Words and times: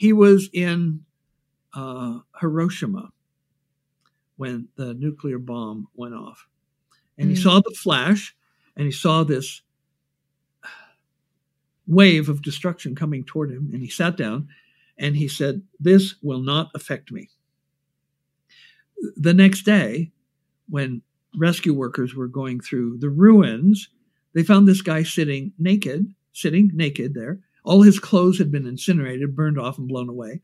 he 0.00 0.14
was 0.14 0.48
in 0.54 1.04
uh, 1.74 2.20
Hiroshima 2.40 3.10
when 4.38 4.66
the 4.76 4.94
nuclear 4.94 5.38
bomb 5.38 5.88
went 5.94 6.14
off. 6.14 6.48
And 7.18 7.26
mm. 7.26 7.32
he 7.32 7.36
saw 7.36 7.60
the 7.60 7.76
flash 7.76 8.34
and 8.76 8.86
he 8.86 8.92
saw 8.92 9.24
this 9.24 9.60
wave 11.86 12.30
of 12.30 12.40
destruction 12.40 12.94
coming 12.94 13.24
toward 13.24 13.50
him. 13.50 13.68
And 13.74 13.82
he 13.82 13.90
sat 13.90 14.16
down 14.16 14.48
and 14.96 15.14
he 15.14 15.28
said, 15.28 15.60
This 15.78 16.14
will 16.22 16.40
not 16.40 16.70
affect 16.74 17.12
me. 17.12 17.28
The 19.16 19.34
next 19.34 19.64
day, 19.64 20.12
when 20.70 21.02
rescue 21.36 21.74
workers 21.74 22.14
were 22.14 22.26
going 22.26 22.60
through 22.60 23.00
the 23.00 23.10
ruins, 23.10 23.90
they 24.32 24.44
found 24.44 24.66
this 24.66 24.80
guy 24.80 25.02
sitting 25.02 25.52
naked, 25.58 26.06
sitting 26.32 26.70
naked 26.72 27.12
there. 27.12 27.40
All 27.64 27.82
his 27.82 27.98
clothes 27.98 28.38
had 28.38 28.50
been 28.50 28.66
incinerated, 28.66 29.36
burned 29.36 29.58
off, 29.58 29.78
and 29.78 29.88
blown 29.88 30.08
away. 30.08 30.40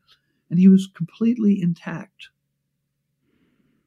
And 0.49 0.59
he 0.59 0.67
was 0.67 0.87
completely 0.87 1.61
intact. 1.61 2.29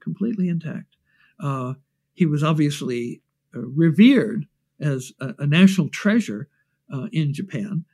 Completely 0.00 0.48
intact. 0.48 0.96
Uh, 1.38 1.74
he 2.14 2.26
was 2.26 2.42
obviously 2.42 3.22
uh, 3.54 3.60
revered 3.60 4.46
as 4.78 5.12
a, 5.20 5.34
a 5.38 5.46
national 5.46 5.88
treasure 5.88 6.48
uh, 6.92 7.06
in 7.12 7.32
Japan, 7.32 7.84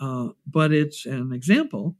uh, 0.00 0.28
but 0.46 0.72
it's 0.72 1.06
an 1.06 1.32
example 1.32 1.96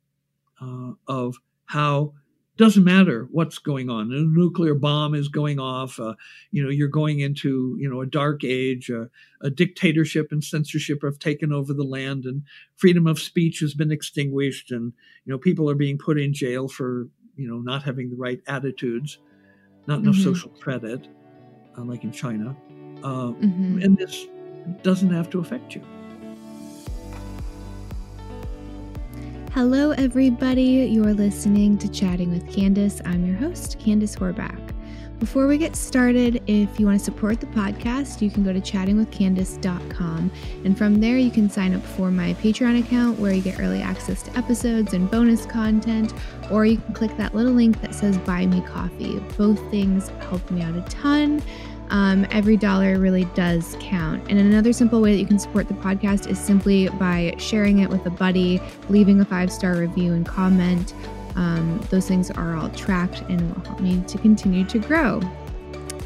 uh, 0.60 0.92
of 1.06 1.36
how 1.66 2.14
doesn't 2.56 2.84
matter 2.84 3.26
what's 3.32 3.58
going 3.58 3.90
on. 3.90 4.12
A 4.12 4.20
nuclear 4.20 4.74
bomb 4.74 5.14
is 5.14 5.28
going 5.28 5.58
off. 5.58 5.98
Uh, 5.98 6.14
you 6.52 6.62
know, 6.62 6.70
you're 6.70 6.88
going 6.88 7.20
into 7.20 7.76
you 7.78 7.90
know 7.90 8.00
a 8.00 8.06
dark 8.06 8.44
age. 8.44 8.90
Uh, 8.90 9.06
a 9.40 9.50
dictatorship 9.50 10.28
and 10.30 10.42
censorship 10.42 11.00
have 11.02 11.18
taken 11.18 11.52
over 11.52 11.74
the 11.74 11.84
land, 11.84 12.24
and 12.24 12.42
freedom 12.76 13.06
of 13.06 13.18
speech 13.18 13.60
has 13.60 13.74
been 13.74 13.90
extinguished. 13.90 14.70
And 14.70 14.92
you 15.24 15.32
know, 15.32 15.38
people 15.38 15.68
are 15.68 15.74
being 15.74 15.98
put 15.98 16.18
in 16.18 16.32
jail 16.32 16.68
for 16.68 17.08
you 17.36 17.48
know 17.48 17.58
not 17.58 17.82
having 17.82 18.10
the 18.10 18.16
right 18.16 18.40
attitudes, 18.46 19.18
not 19.86 20.00
enough 20.00 20.14
mm-hmm. 20.14 20.24
social 20.24 20.50
credit, 20.50 21.08
uh, 21.76 21.82
like 21.82 22.04
in 22.04 22.12
China. 22.12 22.56
Uh, 23.02 23.32
mm-hmm. 23.32 23.82
And 23.82 23.98
this 23.98 24.26
doesn't 24.82 25.10
have 25.10 25.28
to 25.30 25.40
affect 25.40 25.74
you. 25.74 25.82
Hello, 29.54 29.92
everybody. 29.92 30.88
You're 30.90 31.14
listening 31.14 31.78
to 31.78 31.88
Chatting 31.88 32.32
with 32.32 32.44
Candice. 32.46 33.00
I'm 33.06 33.24
your 33.24 33.36
host, 33.36 33.78
Candice 33.78 34.18
Horbacz. 34.18 34.72
Before 35.20 35.46
we 35.46 35.58
get 35.58 35.76
started, 35.76 36.42
if 36.48 36.80
you 36.80 36.86
want 36.86 36.98
to 36.98 37.04
support 37.04 37.38
the 37.38 37.46
podcast, 37.46 38.20
you 38.20 38.32
can 38.32 38.42
go 38.42 38.52
to 38.52 38.60
chattingwithcandice.com. 38.60 40.32
And 40.64 40.76
from 40.76 41.00
there, 41.00 41.18
you 41.18 41.30
can 41.30 41.48
sign 41.48 41.72
up 41.72 41.84
for 41.84 42.10
my 42.10 42.34
Patreon 42.34 42.80
account 42.80 43.20
where 43.20 43.32
you 43.32 43.42
get 43.42 43.60
early 43.60 43.80
access 43.80 44.24
to 44.24 44.36
episodes 44.36 44.92
and 44.92 45.08
bonus 45.08 45.46
content, 45.46 46.12
or 46.50 46.66
you 46.66 46.78
can 46.78 46.92
click 46.92 47.16
that 47.16 47.32
little 47.32 47.52
link 47.52 47.80
that 47.80 47.94
says 47.94 48.18
Buy 48.18 48.46
Me 48.46 48.60
Coffee. 48.62 49.20
Both 49.38 49.60
things 49.70 50.08
help 50.28 50.50
me 50.50 50.62
out 50.62 50.74
a 50.74 50.82
ton. 50.90 51.40
Um, 51.90 52.26
every 52.30 52.56
dollar 52.56 52.98
really 52.98 53.24
does 53.34 53.76
count. 53.80 54.22
And 54.28 54.38
another 54.38 54.72
simple 54.72 55.00
way 55.00 55.12
that 55.12 55.20
you 55.20 55.26
can 55.26 55.38
support 55.38 55.68
the 55.68 55.74
podcast 55.74 56.28
is 56.28 56.38
simply 56.38 56.88
by 56.88 57.34
sharing 57.38 57.80
it 57.80 57.90
with 57.90 58.04
a 58.06 58.10
buddy, 58.10 58.60
leaving 58.88 59.20
a 59.20 59.24
five 59.24 59.52
star 59.52 59.76
review 59.76 60.12
and 60.12 60.26
comment. 60.26 60.94
Um, 61.36 61.80
those 61.90 62.06
things 62.06 62.30
are 62.30 62.56
all 62.56 62.70
tracked 62.70 63.22
and 63.22 63.54
will 63.54 63.64
help 63.64 63.80
me 63.80 64.02
to 64.06 64.18
continue 64.18 64.64
to 64.64 64.78
grow. 64.78 65.20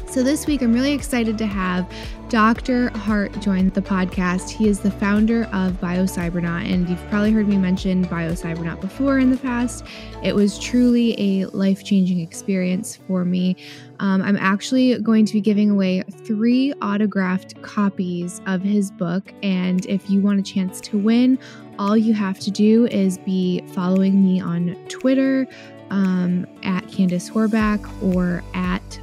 So, 0.09 0.23
this 0.23 0.47
week 0.47 0.63
I'm 0.63 0.73
really 0.73 0.93
excited 0.93 1.37
to 1.37 1.45
have 1.45 1.87
Dr. 2.29 2.89
Hardt 2.97 3.39
join 3.41 3.69
the 3.69 3.81
podcast. 3.81 4.49
He 4.49 4.67
is 4.67 4.79
the 4.79 4.89
founder 4.89 5.43
of 5.53 5.73
BioCybernaut, 5.73 6.67
and 6.67 6.89
you've 6.89 7.09
probably 7.09 7.31
heard 7.31 7.47
me 7.47 7.57
mention 7.57 8.03
BioCybernaut 8.05 8.81
before 8.81 9.19
in 9.19 9.29
the 9.29 9.37
past. 9.37 9.85
It 10.23 10.33
was 10.33 10.57
truly 10.57 11.13
a 11.19 11.45
life 11.49 11.83
changing 11.83 12.21
experience 12.21 12.95
for 12.95 13.23
me. 13.23 13.55
Um, 13.99 14.23
I'm 14.23 14.35
actually 14.35 14.97
going 14.97 15.27
to 15.27 15.33
be 15.33 15.41
giving 15.41 15.69
away 15.69 16.01
three 16.25 16.73
autographed 16.81 17.61
copies 17.61 18.41
of 18.47 18.63
his 18.63 18.89
book, 18.89 19.31
and 19.43 19.85
if 19.85 20.09
you 20.09 20.21
want 20.21 20.39
a 20.39 20.43
chance 20.43 20.81
to 20.81 20.97
win, 20.97 21.37
all 21.77 21.95
you 21.95 22.15
have 22.15 22.39
to 22.39 22.49
do 22.49 22.87
is 22.87 23.19
be 23.19 23.61
following 23.73 24.23
me 24.23 24.41
on 24.41 24.75
Twitter 24.89 25.47
um, 25.91 26.47
at 26.63 26.83
Candice 26.87 27.29
Horbacz 27.31 27.87
or 28.15 28.43
at 28.55 28.99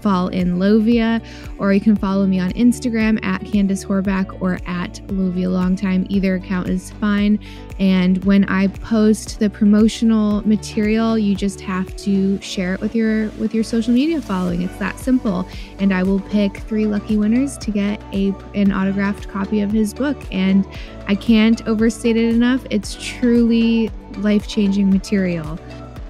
fall 0.00 0.28
in 0.28 0.58
Lovia, 0.58 1.24
or 1.58 1.72
you 1.72 1.80
can 1.80 1.96
follow 1.96 2.26
me 2.26 2.38
on 2.40 2.50
Instagram 2.52 3.22
at 3.24 3.42
Candice 3.42 3.86
Horbacz 3.86 4.40
or 4.40 4.60
at 4.66 4.94
Lovia 5.08 5.50
Longtime. 5.50 6.06
Either 6.08 6.36
account 6.36 6.68
is 6.68 6.90
fine. 6.92 7.38
And 7.78 8.24
when 8.24 8.44
I 8.44 8.66
post 8.66 9.38
the 9.38 9.48
promotional 9.48 10.46
material, 10.46 11.16
you 11.16 11.36
just 11.36 11.60
have 11.60 11.96
to 11.98 12.40
share 12.40 12.74
it 12.74 12.80
with 12.80 12.94
your 12.94 13.28
with 13.38 13.54
your 13.54 13.62
social 13.62 13.94
media 13.94 14.20
following. 14.20 14.62
It's 14.62 14.76
that 14.78 14.98
simple. 14.98 15.48
And 15.78 15.94
I 15.94 16.02
will 16.02 16.20
pick 16.20 16.58
three 16.58 16.86
lucky 16.86 17.16
winners 17.16 17.56
to 17.58 17.70
get 17.70 18.00
a 18.12 18.34
an 18.54 18.72
autographed 18.72 19.28
copy 19.28 19.60
of 19.60 19.70
his 19.70 19.94
book. 19.94 20.16
And 20.32 20.66
I 21.06 21.14
can't 21.14 21.66
overstate 21.68 22.16
it 22.16 22.34
enough. 22.34 22.66
It's 22.70 22.96
truly 23.00 23.90
life-changing 24.16 24.90
material. 24.90 25.58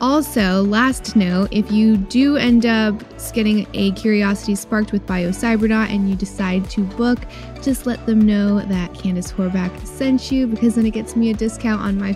Also, 0.01 0.63
last 0.63 1.17
note 1.17 1.49
if 1.51 1.71
you 1.73 1.97
do 1.97 2.37
end 2.37 2.67
up 2.67 2.95
getting 3.33 3.67
a 3.75 3.91
curiosity 3.93 4.55
sparked 4.55 4.93
with 4.93 5.05
BioCybernaut 5.07 5.91
and 5.91 6.09
you 6.09 6.15
decide 6.15 6.71
to 6.71 6.83
book, 6.83 7.19
just 7.63 7.85
let 7.85 8.05
them 8.07 8.21
know 8.21 8.61
that 8.61 8.93
Candice 8.93 9.33
Horbacz 9.33 9.87
sent 9.87 10.31
you 10.31 10.47
because 10.47 10.77
then 10.77 10.87
it 10.87 10.91
gets 10.91 11.17
me 11.17 11.31
a 11.31 11.35
discount 11.35 11.83
on 11.83 11.99
my 11.99 12.13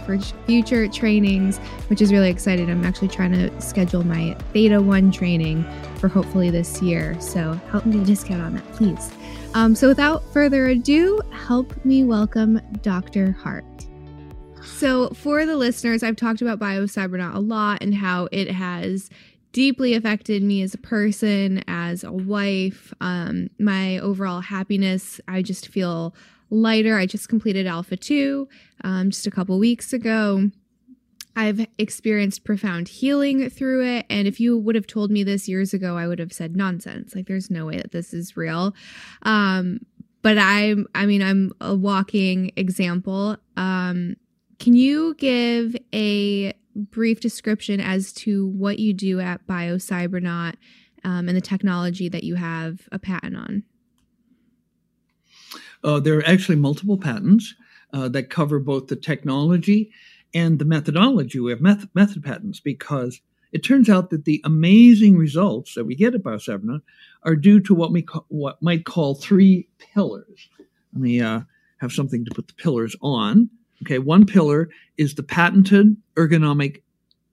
future 0.47 0.87
trainings, 0.87 1.59
which 1.89 2.01
is 2.01 2.13
really 2.13 2.31
exciting. 2.31 2.71
I'm 2.71 2.85
actually 2.85 3.09
trying 3.09 3.33
to 3.33 3.61
schedule 3.61 4.05
my 4.05 4.37
Theta 4.53 4.81
1 4.81 5.11
training 5.11 5.65
for 5.97 6.07
hopefully 6.07 6.51
this 6.51 6.81
year. 6.81 7.21
So 7.21 7.55
help 7.71 7.85
me 7.85 7.95
get 7.95 8.03
a 8.03 8.07
discount 8.07 8.43
on 8.43 8.55
that, 8.55 8.73
please. 8.75 9.11
Um, 9.55 9.75
so 9.75 9.89
without 9.89 10.23
further 10.33 10.67
ado, 10.67 11.21
help 11.31 11.85
me 11.85 12.05
welcome 12.05 12.61
Dr. 12.83 13.33
Hardt. 13.33 13.65
So, 14.65 15.11
for 15.11 15.45
the 15.47 15.57
listeners, 15.57 16.03
I've 16.03 16.17
talked 16.17 16.43
about 16.43 16.59
BioCybernaut 16.59 17.35
a 17.35 17.41
lot 17.41 17.83
and 17.83 17.95
how 17.95 18.29
it 18.33 18.51
has 18.51 19.11
deeply 19.53 19.95
affected 19.95 20.43
me 20.43 20.63
as 20.63 20.75
a 20.75 20.79
person, 20.79 21.63
as 21.69 22.05
a 22.05 22.13
wife, 22.13 22.93
um, 23.01 23.51
my 23.59 23.99
overall 23.99 24.41
happiness. 24.41 25.21
I 25.29 25.43
just 25.43 25.69
feel 25.69 26.15
lighter. 26.51 26.99
I 26.99 27.07
just 27.07 27.29
completed 27.29 27.67
Alpha 27.67 27.97
2 27.97 28.49
um, 28.85 29.11
just 29.11 29.27
a 29.27 29.31
couple 29.31 29.59
weeks 29.59 29.93
ago. 29.93 30.51
I've 31.35 31.67
experienced 31.79 32.45
profound 32.45 32.89
healing 32.89 33.49
through 33.49 33.87
it. 33.87 34.07
And 34.11 34.29
if 34.29 34.39
you 34.39 34.59
would 34.59 34.75
have 34.75 34.87
told 34.87 35.11
me 35.11 35.25
this 35.25 35.49
years 35.49 35.73
ago, 35.73 35.97
I 35.97 36.07
would 36.07 36.19
have 36.19 36.33
said 36.33 36.57
nonsense. 36.57 37.15
Like, 37.15 37.27
there's 37.27 37.51
no 37.51 37.67
way 37.67 37.77
that 37.77 37.93
this 37.93 38.13
is 38.13 38.37
real. 38.37 38.75
Um, 39.23 39.81
but 40.21 40.39
I'm, 40.39 40.87
I 40.95 41.07
mean, 41.07 41.23
I'm 41.23 41.53
a 41.61 41.75
walking 41.75 42.53
example. 42.57 43.39
Um, 43.57 44.17
can 44.63 44.77
you 44.77 45.15
give 45.15 45.75
a 45.93 46.53
brief 46.77 47.19
description 47.19 47.81
as 47.81 48.13
to 48.13 48.47
what 48.47 48.79
you 48.79 48.95
do 48.95 49.19
at 49.19 49.45
BioCybernaut 49.45 50.55
um, 51.03 51.27
and 51.27 51.37
the 51.37 51.41
technology 51.41 52.09
that 52.09 52.23
you 52.23 52.37
have 52.37 52.89
a 52.93 52.99
patent 53.01 53.37
on? 53.37 53.65
Uh, 55.83 55.99
there 55.99 56.17
are 56.17 56.25
actually 56.25 56.55
multiple 56.55 56.97
patents 56.97 57.57
uh, 57.93 58.09
that 58.11 58.31
cover 58.31 58.61
both 58.61 58.87
the 58.87 58.95
technology 58.95 59.91
and 60.33 60.61
the 60.61 60.65
methodology. 60.65 61.41
We 61.41 61.51
have 61.51 61.61
method, 61.61 61.89
method 61.93 62.23
patents 62.23 62.61
because 62.61 63.21
it 63.51 63.65
turns 63.65 63.91
out 63.91 64.11
that 64.11 64.27
the 64.27 64.41
amazing 64.45 65.17
results 65.17 65.75
that 65.75 65.87
we 65.87 65.97
get 65.97 66.15
at 66.15 66.23
BioCybernaut 66.23 66.83
are 67.25 67.35
due 67.35 67.59
to 67.59 67.75
what 67.75 67.91
we 67.91 68.03
ca- 68.03 68.21
what 68.29 68.63
might 68.63 68.85
call 68.85 69.17
three 69.17 69.67
pillars. 69.79 70.49
Let 70.93 71.03
me 71.03 71.21
uh, 71.21 71.41
have 71.79 71.91
something 71.91 72.25
to 72.25 72.31
put 72.33 72.47
the 72.47 72.55
pillars 72.55 72.95
on. 73.03 73.51
Okay, 73.83 73.99
one 73.99 74.27
pillar 74.27 74.69
is 74.97 75.15
the 75.15 75.23
patented 75.23 75.97
ergonomic 76.17 76.83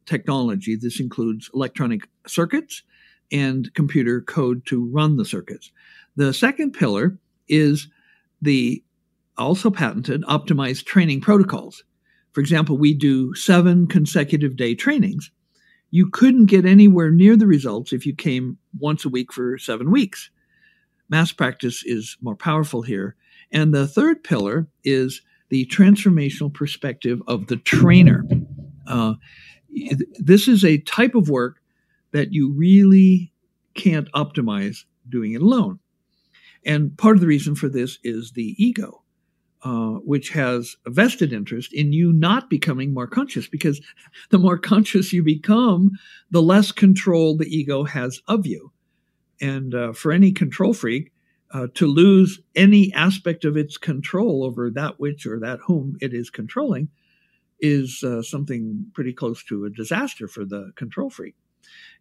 technology. 0.06 0.76
This 0.76 1.00
includes 1.00 1.50
electronic 1.54 2.08
circuits 2.28 2.84
and 3.32 3.72
computer 3.76 4.22
code 4.22 4.66
to 4.66 4.86
run 4.86 5.18
the 5.18 5.26
circuits. 5.26 5.72
The 6.16 6.34
second 6.34 6.72
pillar 6.72 7.18
is 7.48 7.88
the 8.42 8.84
also 9.38 9.70
patented 9.70 10.24
optimized 10.24 10.86
training 10.86 11.22
protocols. 11.22 11.84
For 12.34 12.42
example, 12.42 12.78
we 12.78 12.94
do 12.94 13.34
seven 13.36 13.88
consecutive 13.88 14.56
day 14.56 14.76
trainings. 14.76 15.32
You 15.92 16.10
couldn't 16.10 16.46
get 16.48 16.66
anywhere 16.66 17.12
near 17.12 17.38
the 17.38 17.48
results 17.48 17.94
if 17.94 18.06
you 18.06 18.16
came 18.16 18.58
once 18.78 19.06
a 19.06 19.10
week 19.10 19.32
for 19.32 19.58
seven 19.58 19.92
weeks. 19.92 20.30
Mass 21.10 21.32
practice 21.32 21.84
is 21.86 22.18
more 22.22 22.36
powerful 22.36 22.82
here. 22.82 23.16
And 23.52 23.74
the 23.74 23.88
third 23.88 24.24
pillar 24.24 24.68
is 24.84 25.22
the 25.50 25.66
transformational 25.68 26.54
perspective 26.54 27.22
of 27.28 27.48
the 27.48 27.58
trainer. 27.58 28.26
Uh, 28.88 29.16
this 30.20 30.48
is 30.48 30.64
a 30.66 30.80
type 30.80 31.16
of 31.16 31.30
work 31.30 31.62
that 32.12 32.34
you 32.34 32.54
really 32.54 33.32
can't 33.76 34.12
optimize 34.14 34.86
doing 35.08 35.34
it 35.34 35.42
alone. 35.42 35.80
And 36.66 36.98
part 36.98 37.16
of 37.16 37.22
the 37.22 37.28
reason 37.28 37.56
for 37.56 37.70
this 37.70 38.00
is 38.04 38.32
the 38.34 38.56
ego. 38.58 39.04
uh, 39.64 39.96
which 40.06 40.30
has 40.30 40.78
a 40.86 40.90
vested 40.90 41.34
interest 41.34 41.74
in 41.74 41.92
you 41.92 42.14
not 42.14 42.50
becoming 42.50 42.94
more 42.94 43.08
conscious 43.08 43.48
because 43.48 43.82
the 44.30 44.38
more 44.38 44.58
conscious 44.58 45.12
you 45.12 45.24
become, 45.24 45.92
the 46.32 46.42
less 46.42 46.72
control 46.72 47.36
the 47.36 47.48
ego 47.48 47.84
has 47.84 48.22
of 48.28 48.46
you. 48.48 48.72
And 49.42 49.74
uh, 49.76 49.94
for 49.94 50.12
any 50.12 50.32
control 50.32 50.74
freak, 50.74 51.12
uh, 51.52 51.68
to 51.74 51.88
lose 51.88 52.40
any 52.56 52.94
aspect 52.94 53.46
of 53.46 53.58
its 53.58 53.78
control 53.78 54.44
over 54.44 54.70
that 54.70 55.00
which 55.00 55.26
or 55.26 55.40
that 55.40 55.60
whom 55.66 55.98
it 56.02 56.14
is 56.14 56.30
controlling 56.30 56.90
is 57.60 58.04
uh, 58.04 58.22
something 58.22 58.86
pretty 58.94 59.14
close 59.14 59.44
to 59.44 59.66
a 59.66 59.70
disaster 59.70 60.28
for 60.28 60.46
the 60.46 60.72
control 60.76 61.10
freak. 61.10 61.36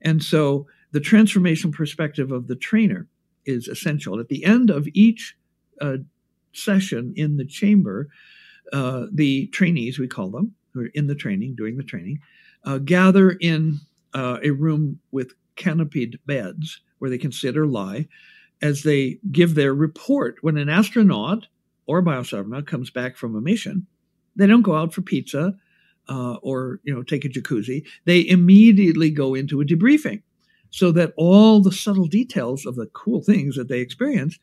And 0.02 0.22
so 0.22 0.66
the 0.92 1.00
transformation 1.00 1.72
perspective 1.72 2.30
of 2.30 2.46
the 2.46 2.56
trainer 2.56 3.08
is 3.44 3.68
essential. 3.68 4.20
At 4.20 4.28
the 4.28 4.44
end 4.44 4.70
of 4.70 4.86
each 4.94 5.36
uh, 5.80 5.98
session 6.52 7.12
in 7.16 7.36
the 7.36 7.44
chamber, 7.44 8.08
uh, 8.72 9.06
the 9.12 9.46
trainees, 9.48 9.98
we 9.98 10.06
call 10.06 10.30
them, 10.30 10.54
who 10.72 10.82
are 10.82 10.90
in 10.94 11.06
the 11.06 11.14
training, 11.14 11.54
doing 11.56 11.76
the 11.76 11.82
training, 11.82 12.20
uh, 12.64 12.78
gather 12.78 13.30
in 13.30 13.80
uh, 14.14 14.38
a 14.42 14.50
room 14.50 15.00
with 15.10 15.32
canopied 15.56 16.18
beds 16.26 16.80
where 16.98 17.10
they 17.10 17.18
can 17.18 17.32
sit 17.32 17.56
or 17.56 17.66
lie 17.66 18.06
as 18.60 18.82
they 18.82 19.19
give 19.31 19.55
their 19.55 19.75
report. 19.75 20.37
When 20.40 20.56
an 20.56 20.69
astronaut 20.69 21.46
or 21.87 21.99
a 21.99 22.02
biocybernaut 22.02 22.66
comes 22.66 22.90
back 22.90 23.16
from 23.16 23.37
a 23.37 23.40
mission, 23.40 23.87
they 24.37 24.46
don't 24.46 24.62
go 24.62 24.75
out 24.75 24.93
for 24.93 25.02
pizza 25.02 25.55
uh, 26.08 26.34
or 26.43 26.81
you 26.84 26.94
know 26.94 27.02
take 27.02 27.25
a 27.25 27.28
jacuzzi. 27.28 27.84
They 28.05 28.26
immediately 28.26 29.10
go 29.10 29.34
into 29.34 29.60
a 29.60 29.64
debriefing 29.64 30.22
so 30.70 30.93
that 30.93 31.14
all 31.16 31.62
the 31.62 31.72
subtle 31.72 32.06
details 32.06 32.66
of 32.66 32.76
the 32.76 32.87
cool 32.87 33.22
things 33.22 33.56
that 33.56 33.69
they 33.69 33.81
experienced 33.81 34.38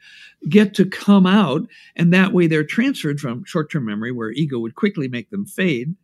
get 0.50 0.74
to 0.76 0.86
come 0.86 1.26
out. 1.26 1.68
And 1.96 2.12
that 2.14 2.34
way 2.34 2.48
they're 2.48 2.64
transferred 2.64 3.20
from 3.20 3.44
short 3.46 3.72
term 3.72 3.86
memory, 3.86 4.12
where 4.12 4.32
ego 4.32 4.60
would 4.60 4.76
quickly 4.76 5.08
make 5.08 5.30
them 5.30 5.46
fade. 5.46 5.96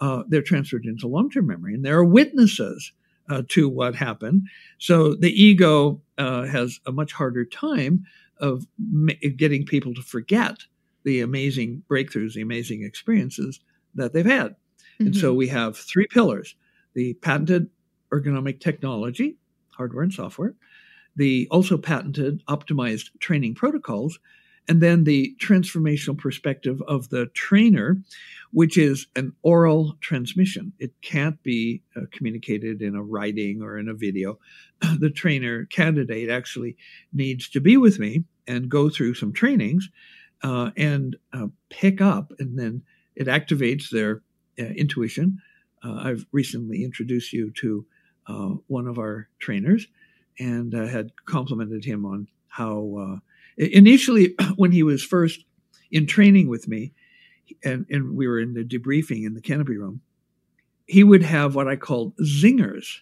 Uh, 0.00 0.22
they're 0.28 0.42
transferred 0.42 0.84
into 0.84 1.08
long 1.08 1.30
term 1.30 1.46
memory. 1.46 1.74
And 1.74 1.84
there 1.84 1.96
are 1.96 2.04
witnesses 2.04 2.92
uh, 3.28 3.42
to 3.48 3.68
what 3.68 3.94
happened. 3.94 4.46
So 4.78 5.14
the 5.14 5.30
ego 5.30 6.00
uh, 6.18 6.44
has 6.44 6.80
a 6.86 6.92
much 6.92 7.12
harder 7.12 7.44
time 7.44 8.04
of 8.38 8.66
ma- 8.78 9.12
getting 9.36 9.64
people 9.64 9.94
to 9.94 10.02
forget 10.02 10.58
the 11.04 11.20
amazing 11.20 11.82
breakthroughs, 11.88 12.34
the 12.34 12.42
amazing 12.42 12.82
experiences 12.82 13.60
that 13.94 14.12
they've 14.12 14.24
had. 14.24 14.50
Mm-hmm. 14.50 15.06
And 15.06 15.16
so 15.16 15.30
mm-hmm. 15.30 15.38
we 15.38 15.48
have 15.48 15.76
three 15.76 16.06
pillars 16.06 16.54
the 16.94 17.14
patented 17.14 17.68
ergonomic 18.12 18.60
technology, 18.60 19.36
hardware 19.70 20.04
and 20.04 20.12
software, 20.12 20.54
the 21.16 21.48
also 21.50 21.76
patented 21.76 22.40
optimized 22.46 23.10
training 23.18 23.54
protocols, 23.54 24.20
and 24.68 24.80
then 24.80 25.04
the 25.04 25.34
transformational 25.38 26.16
perspective 26.16 26.82
of 26.88 27.10
the 27.10 27.26
trainer, 27.26 27.98
which 28.50 28.78
is 28.78 29.06
an 29.14 29.32
oral 29.42 29.96
transmission. 30.00 30.72
It 30.78 30.92
can't 31.02 31.42
be 31.42 31.82
uh, 31.96 32.02
communicated 32.12 32.80
in 32.80 32.94
a 32.94 33.02
writing 33.02 33.62
or 33.62 33.78
in 33.78 33.88
a 33.88 33.94
video. 33.94 34.38
the 34.98 35.10
trainer 35.10 35.66
candidate 35.66 36.30
actually 36.30 36.76
needs 37.12 37.48
to 37.50 37.60
be 37.60 37.76
with 37.76 37.98
me 37.98 38.24
and 38.46 38.68
go 38.68 38.88
through 38.88 39.14
some 39.14 39.32
trainings 39.32 39.90
uh, 40.42 40.70
and 40.76 41.16
uh, 41.32 41.46
pick 41.70 42.00
up, 42.00 42.32
and 42.38 42.58
then 42.58 42.82
it 43.16 43.26
activates 43.26 43.90
their 43.90 44.22
uh, 44.58 44.64
intuition. 44.64 45.38
Uh, 45.82 45.94
I've 45.94 46.26
recently 46.32 46.84
introduced 46.84 47.32
you 47.32 47.50
to 47.60 47.86
uh, 48.26 48.48
one 48.68 48.86
of 48.86 48.98
our 48.98 49.28
trainers 49.38 49.86
and 50.38 50.74
I 50.74 50.86
had 50.86 51.12
complimented 51.26 51.84
him 51.84 52.04
on 52.04 52.26
how 52.48 53.20
initially 53.56 54.34
when 54.56 54.72
he 54.72 54.82
was 54.82 55.02
first 55.02 55.44
in 55.90 56.06
training 56.06 56.48
with 56.48 56.68
me 56.68 56.92
and, 57.62 57.86
and 57.90 58.16
we 58.16 58.26
were 58.26 58.40
in 58.40 58.54
the 58.54 58.64
debriefing 58.64 59.24
in 59.24 59.34
the 59.34 59.40
canopy 59.40 59.76
room 59.76 60.00
he 60.86 61.04
would 61.04 61.22
have 61.22 61.54
what 61.54 61.68
i 61.68 61.76
called 61.76 62.16
zingers 62.18 63.00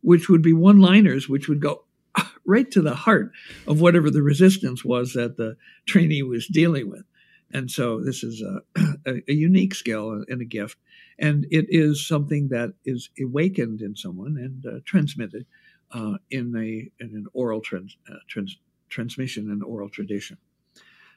which 0.00 0.28
would 0.28 0.42
be 0.42 0.52
one 0.52 0.80
liners 0.80 1.28
which 1.28 1.48
would 1.48 1.60
go 1.60 1.84
right 2.46 2.70
to 2.70 2.82
the 2.82 2.94
heart 2.94 3.32
of 3.66 3.80
whatever 3.80 4.10
the 4.10 4.22
resistance 4.22 4.84
was 4.84 5.12
that 5.12 5.36
the 5.36 5.56
trainee 5.86 6.22
was 6.22 6.46
dealing 6.46 6.88
with. 6.88 7.04
And 7.52 7.70
so 7.70 8.00
this 8.00 8.22
is 8.22 8.42
a, 9.06 9.22
a, 9.28 9.32
unique 9.32 9.74
skill 9.74 10.24
and 10.28 10.42
a 10.42 10.44
gift. 10.44 10.76
And 11.18 11.46
it 11.50 11.66
is 11.68 12.06
something 12.06 12.48
that 12.48 12.74
is 12.84 13.08
awakened 13.20 13.80
in 13.80 13.96
someone 13.96 14.36
and 14.36 14.66
uh, 14.66 14.80
transmitted 14.84 15.46
uh, 15.92 16.18
in 16.30 16.54
a 16.54 17.02
in 17.02 17.14
an 17.14 17.26
oral 17.32 17.62
trans, 17.62 17.96
uh, 18.10 18.16
trans, 18.28 18.58
transmission 18.88 19.50
and 19.50 19.62
oral 19.62 19.88
tradition. 19.88 20.38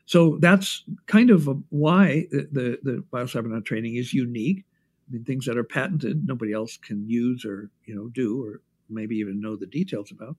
So 0.06 0.38
that's 0.41 0.83
kind 1.06 1.29
of 1.29 1.47
a, 1.47 1.53
why 1.69 2.27
the, 2.31 2.79
the, 2.83 3.03
biocybernaut 3.13 3.65
training 3.65 3.95
is 3.95 4.13
unique. 4.13 4.65
I 5.07 5.13
mean, 5.13 5.23
things 5.23 5.45
that 5.45 5.57
are 5.57 5.63
patented, 5.63 6.27
nobody 6.27 6.53
else 6.53 6.77
can 6.77 7.07
use 7.07 7.45
or 7.45 7.69
you 7.85 7.95
know 7.95 8.09
do 8.09 8.44
or 8.44 8.62
maybe 8.89 9.15
even 9.18 9.39
know 9.39 9.56
the 9.56 9.65
details 9.65 10.12
about. 10.12 10.35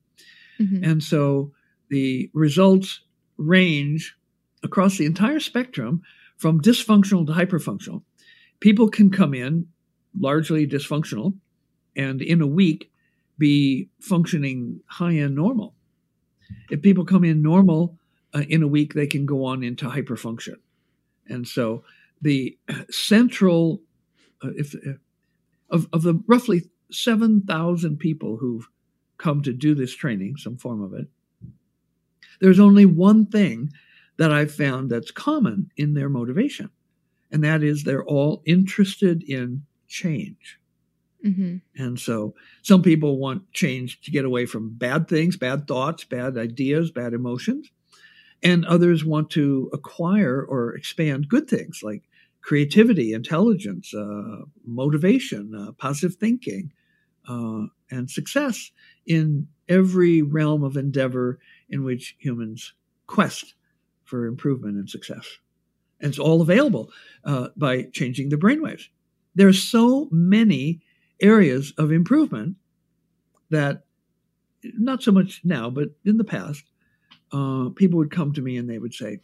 Mm-hmm. 0.60 0.84
And 0.84 1.02
so 1.02 1.52
the 1.88 2.30
results 2.34 3.00
range 3.36 4.16
across 4.62 4.98
the 4.98 5.06
entire 5.06 5.40
spectrum 5.40 6.02
from 6.36 6.60
dysfunctional 6.60 7.26
to 7.26 7.32
hyperfunctional. 7.32 8.02
People 8.60 8.88
can 8.88 9.10
come 9.10 9.34
in 9.34 9.66
largely 10.18 10.66
dysfunctional 10.66 11.34
and 11.96 12.20
in 12.20 12.40
a 12.40 12.46
week 12.46 12.90
be 13.38 13.88
functioning 14.00 14.80
high 14.86 15.16
end 15.16 15.34
normal. 15.34 15.74
If 16.70 16.82
people 16.82 17.04
come 17.04 17.24
in 17.24 17.42
normal 17.42 17.98
uh, 18.34 18.44
in 18.48 18.62
a 18.62 18.68
week, 18.68 18.94
they 18.94 19.06
can 19.06 19.26
go 19.26 19.44
on 19.44 19.62
into 19.62 19.88
hyperfunction. 19.88 20.56
And 21.28 21.46
so 21.46 21.84
the 22.20 22.56
central, 22.90 23.82
uh, 24.42 24.50
if, 24.56 24.74
uh, 24.74 24.92
of, 25.70 25.88
of 25.92 26.02
the 26.02 26.22
roughly 26.26 26.62
7,000 26.90 27.98
people 27.98 28.36
who've 28.36 28.68
come 29.18 29.42
to 29.42 29.52
do 29.52 29.74
this 29.74 29.94
training, 29.94 30.36
some 30.36 30.56
form 30.56 30.82
of 30.82 30.94
it, 30.94 31.08
there's 32.40 32.60
only 32.60 32.86
one 32.86 33.26
thing 33.26 33.72
that 34.16 34.32
I've 34.32 34.52
found 34.52 34.90
that's 34.90 35.10
common 35.10 35.70
in 35.76 35.94
their 35.94 36.08
motivation, 36.08 36.70
and 37.30 37.42
that 37.44 37.62
is 37.62 37.84
they're 37.84 38.04
all 38.04 38.42
interested 38.44 39.22
in 39.22 39.64
change. 39.88 40.58
Mm-hmm. 41.24 41.56
And 41.76 41.98
so 41.98 42.34
some 42.62 42.82
people 42.82 43.18
want 43.18 43.52
change 43.52 44.00
to 44.02 44.10
get 44.10 44.24
away 44.24 44.46
from 44.46 44.74
bad 44.74 45.08
things, 45.08 45.36
bad 45.36 45.68
thoughts, 45.68 46.04
bad 46.04 46.36
ideas, 46.36 46.90
bad 46.90 47.12
emotions. 47.14 47.70
And 48.42 48.64
others 48.64 49.04
want 49.04 49.30
to 49.30 49.70
acquire 49.72 50.42
or 50.42 50.74
expand 50.74 51.28
good 51.28 51.48
things 51.48 51.80
like 51.82 52.02
creativity, 52.40 53.12
intelligence, 53.12 53.94
uh, 53.94 54.42
motivation, 54.64 55.54
uh, 55.54 55.72
positive 55.72 56.16
thinking, 56.16 56.72
uh, 57.28 57.66
and 57.90 58.10
success 58.10 58.72
in 59.06 59.46
every 59.68 60.22
realm 60.22 60.64
of 60.64 60.76
endeavor 60.76 61.38
in 61.68 61.84
which 61.84 62.16
humans 62.18 62.74
quest 63.06 63.54
for 64.04 64.26
improvement 64.26 64.76
and 64.76 64.90
success. 64.90 65.38
And 66.00 66.10
it's 66.10 66.18
all 66.18 66.42
available 66.42 66.90
uh, 67.24 67.48
by 67.56 67.84
changing 67.92 68.30
the 68.30 68.36
brainwaves. 68.36 68.88
There 69.34 69.48
are 69.48 69.52
so 69.52 70.08
many 70.10 70.82
areas 71.22 71.72
of 71.78 71.92
improvement 71.92 72.56
that 73.50 73.84
not 74.64 75.02
so 75.02 75.12
much 75.12 75.40
now, 75.44 75.70
but 75.70 75.90
in 76.04 76.18
the 76.18 76.24
past, 76.24 76.64
uh, 77.32 77.70
people 77.74 77.98
would 77.98 78.10
come 78.10 78.32
to 78.32 78.42
me 78.42 78.56
and 78.56 78.68
they 78.68 78.78
would 78.78 78.94
say, 78.94 79.20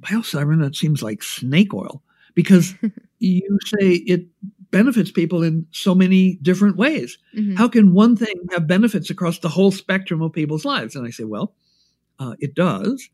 Biocybernaut 0.00 0.76
seems 0.76 1.02
like 1.02 1.22
snake 1.22 1.74
oil 1.74 2.02
because 2.34 2.74
you 3.18 3.58
say 3.64 3.94
it 3.94 4.26
benefits 4.70 5.10
people 5.10 5.42
in 5.42 5.66
so 5.72 5.94
many 5.94 6.36
different 6.42 6.76
ways. 6.76 7.18
Mm-hmm. 7.36 7.56
How 7.56 7.68
can 7.68 7.92
one 7.92 8.16
thing 8.16 8.34
have 8.52 8.66
benefits 8.66 9.10
across 9.10 9.38
the 9.38 9.48
whole 9.48 9.72
spectrum 9.72 10.22
of 10.22 10.32
people's 10.32 10.64
lives? 10.64 10.94
And 10.94 11.06
I 11.06 11.10
say, 11.10 11.24
well, 11.24 11.54
uh, 12.18 12.34
it 12.38 12.54
does. 12.54 13.08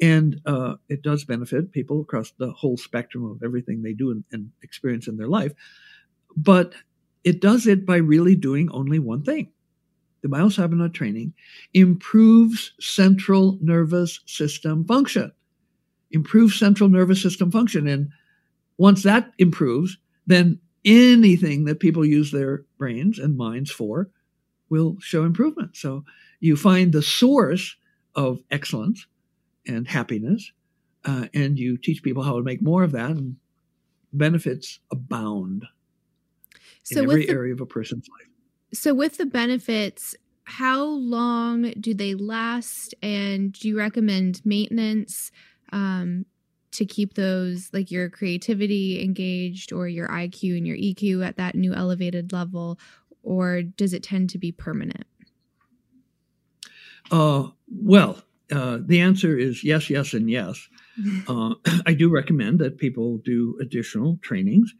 And 0.00 0.40
uh, 0.44 0.74
it 0.88 1.02
does 1.02 1.24
benefit 1.24 1.72
people 1.72 2.00
across 2.00 2.32
the 2.32 2.52
whole 2.52 2.76
spectrum 2.76 3.24
of 3.30 3.42
everything 3.42 3.82
they 3.82 3.92
do 3.92 4.10
and, 4.10 4.24
and 4.32 4.50
experience 4.62 5.08
in 5.08 5.16
their 5.16 5.28
life. 5.28 5.52
But 6.36 6.74
it 7.24 7.40
does 7.40 7.66
it 7.66 7.84
by 7.86 7.96
really 7.96 8.36
doing 8.36 8.70
only 8.70 8.98
one 8.98 9.22
thing. 9.22 9.50
The 10.22 10.28
biocybernaut 10.28 10.94
training 10.94 11.34
improves 11.74 12.72
central 12.80 13.58
nervous 13.60 14.20
system 14.26 14.84
function. 14.84 15.32
Improves 16.12 16.58
central 16.58 16.88
nervous 16.88 17.20
system 17.20 17.50
function. 17.50 17.86
And 17.86 18.10
once 18.78 19.02
that 19.02 19.32
improves, 19.38 19.98
then 20.26 20.60
anything 20.84 21.64
that 21.64 21.80
people 21.80 22.04
use 22.04 22.30
their 22.30 22.64
brains 22.78 23.18
and 23.18 23.36
minds 23.36 23.70
for 23.70 24.10
will 24.70 24.96
show 25.00 25.24
improvement. 25.24 25.76
So 25.76 26.04
you 26.40 26.56
find 26.56 26.92
the 26.92 27.02
source 27.02 27.76
of 28.14 28.38
excellence 28.50 29.06
and 29.66 29.88
happiness, 29.88 30.52
uh, 31.04 31.28
and 31.34 31.58
you 31.58 31.76
teach 31.76 32.02
people 32.02 32.22
how 32.22 32.36
to 32.36 32.42
make 32.42 32.62
more 32.62 32.82
of 32.82 32.92
that, 32.92 33.10
and 33.10 33.36
benefits 34.12 34.80
abound 34.90 35.66
so 36.84 37.00
in 37.00 37.04
every 37.10 37.26
the, 37.26 37.32
area 37.32 37.52
of 37.52 37.60
a 37.60 37.66
person's 37.66 38.06
life. 38.08 38.28
So, 38.72 38.94
with 38.94 39.16
the 39.16 39.26
benefits, 39.26 40.14
how 40.44 40.84
long 40.84 41.72
do 41.80 41.94
they 41.94 42.14
last? 42.14 42.94
And 43.02 43.52
do 43.52 43.68
you 43.68 43.78
recommend 43.78 44.40
maintenance 44.44 45.30
um, 45.72 46.26
to 46.72 46.84
keep 46.84 47.14
those 47.14 47.70
like 47.72 47.90
your 47.90 48.10
creativity 48.10 49.02
engaged 49.02 49.72
or 49.72 49.88
your 49.88 50.08
IQ 50.08 50.56
and 50.56 50.66
your 50.66 50.76
EQ 50.76 51.26
at 51.26 51.36
that 51.36 51.54
new 51.54 51.72
elevated 51.72 52.32
level 52.32 52.78
or 53.24 53.62
does 53.62 53.92
it 53.92 54.02
tend 54.02 54.30
to 54.30 54.38
be 54.38 54.52
permanent? 54.52 55.06
Uh, 57.10 57.48
well, 57.68 58.22
uh, 58.52 58.78
the 58.80 59.00
answer 59.00 59.36
is 59.36 59.64
yes, 59.64 59.90
yes, 59.90 60.14
and 60.14 60.30
yes. 60.30 60.68
Uh, 61.26 61.54
I 61.86 61.92
do 61.94 62.08
recommend 62.08 62.60
that 62.60 62.78
people 62.78 63.18
do 63.24 63.58
additional 63.60 64.16
trainings. 64.22 64.72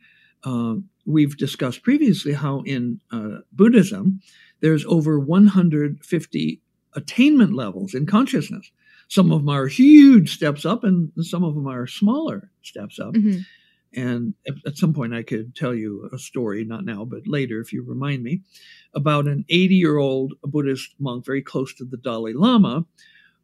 Uh, 0.45 0.77
we've 1.07 1.37
discussed 1.37 1.83
previously 1.83 2.33
how 2.33 2.61
in 2.63 3.01
uh, 3.11 3.39
Buddhism 3.53 4.21
there's 4.61 4.85
over 4.87 5.19
150 5.19 6.61
attainment 6.95 7.55
levels 7.55 7.95
in 7.95 8.07
consciousness. 8.07 8.71
Some 9.09 9.31
of 9.31 9.41
them 9.41 9.49
are 9.49 9.67
huge 9.67 10.35
steps 10.35 10.65
up, 10.65 10.85
and 10.85 11.13
some 11.21 11.45
of 11.45 11.55
them 11.55 11.67
are 11.67 11.87
smaller 11.87 12.51
steps 12.63 12.99
up. 12.99 13.15
Mm-hmm. 13.15 13.41
And 13.97 14.35
at, 14.67 14.77
some 14.77 14.93
point, 14.93 15.15
I 15.15 15.23
could 15.23 15.55
tell 15.55 15.75
you 15.75 16.09
a 16.13 16.19
story, 16.19 16.65
not 16.65 16.85
now, 16.85 17.05
but 17.05 17.27
later, 17.27 17.61
if 17.61 17.73
you 17.73 17.85
remind 17.85 18.23
me, 18.25 18.41
about 18.95 19.29
an 19.29 19.45
80 19.49 19.75
year 19.75 19.99
old 19.99 20.35
Buddhist 20.43 20.95
monk 20.99 21.25
very 21.25 21.43
close 21.43 21.75
to 21.75 21.85
the 21.85 21.97
Dalai 21.97 22.33
Lama 22.33 22.87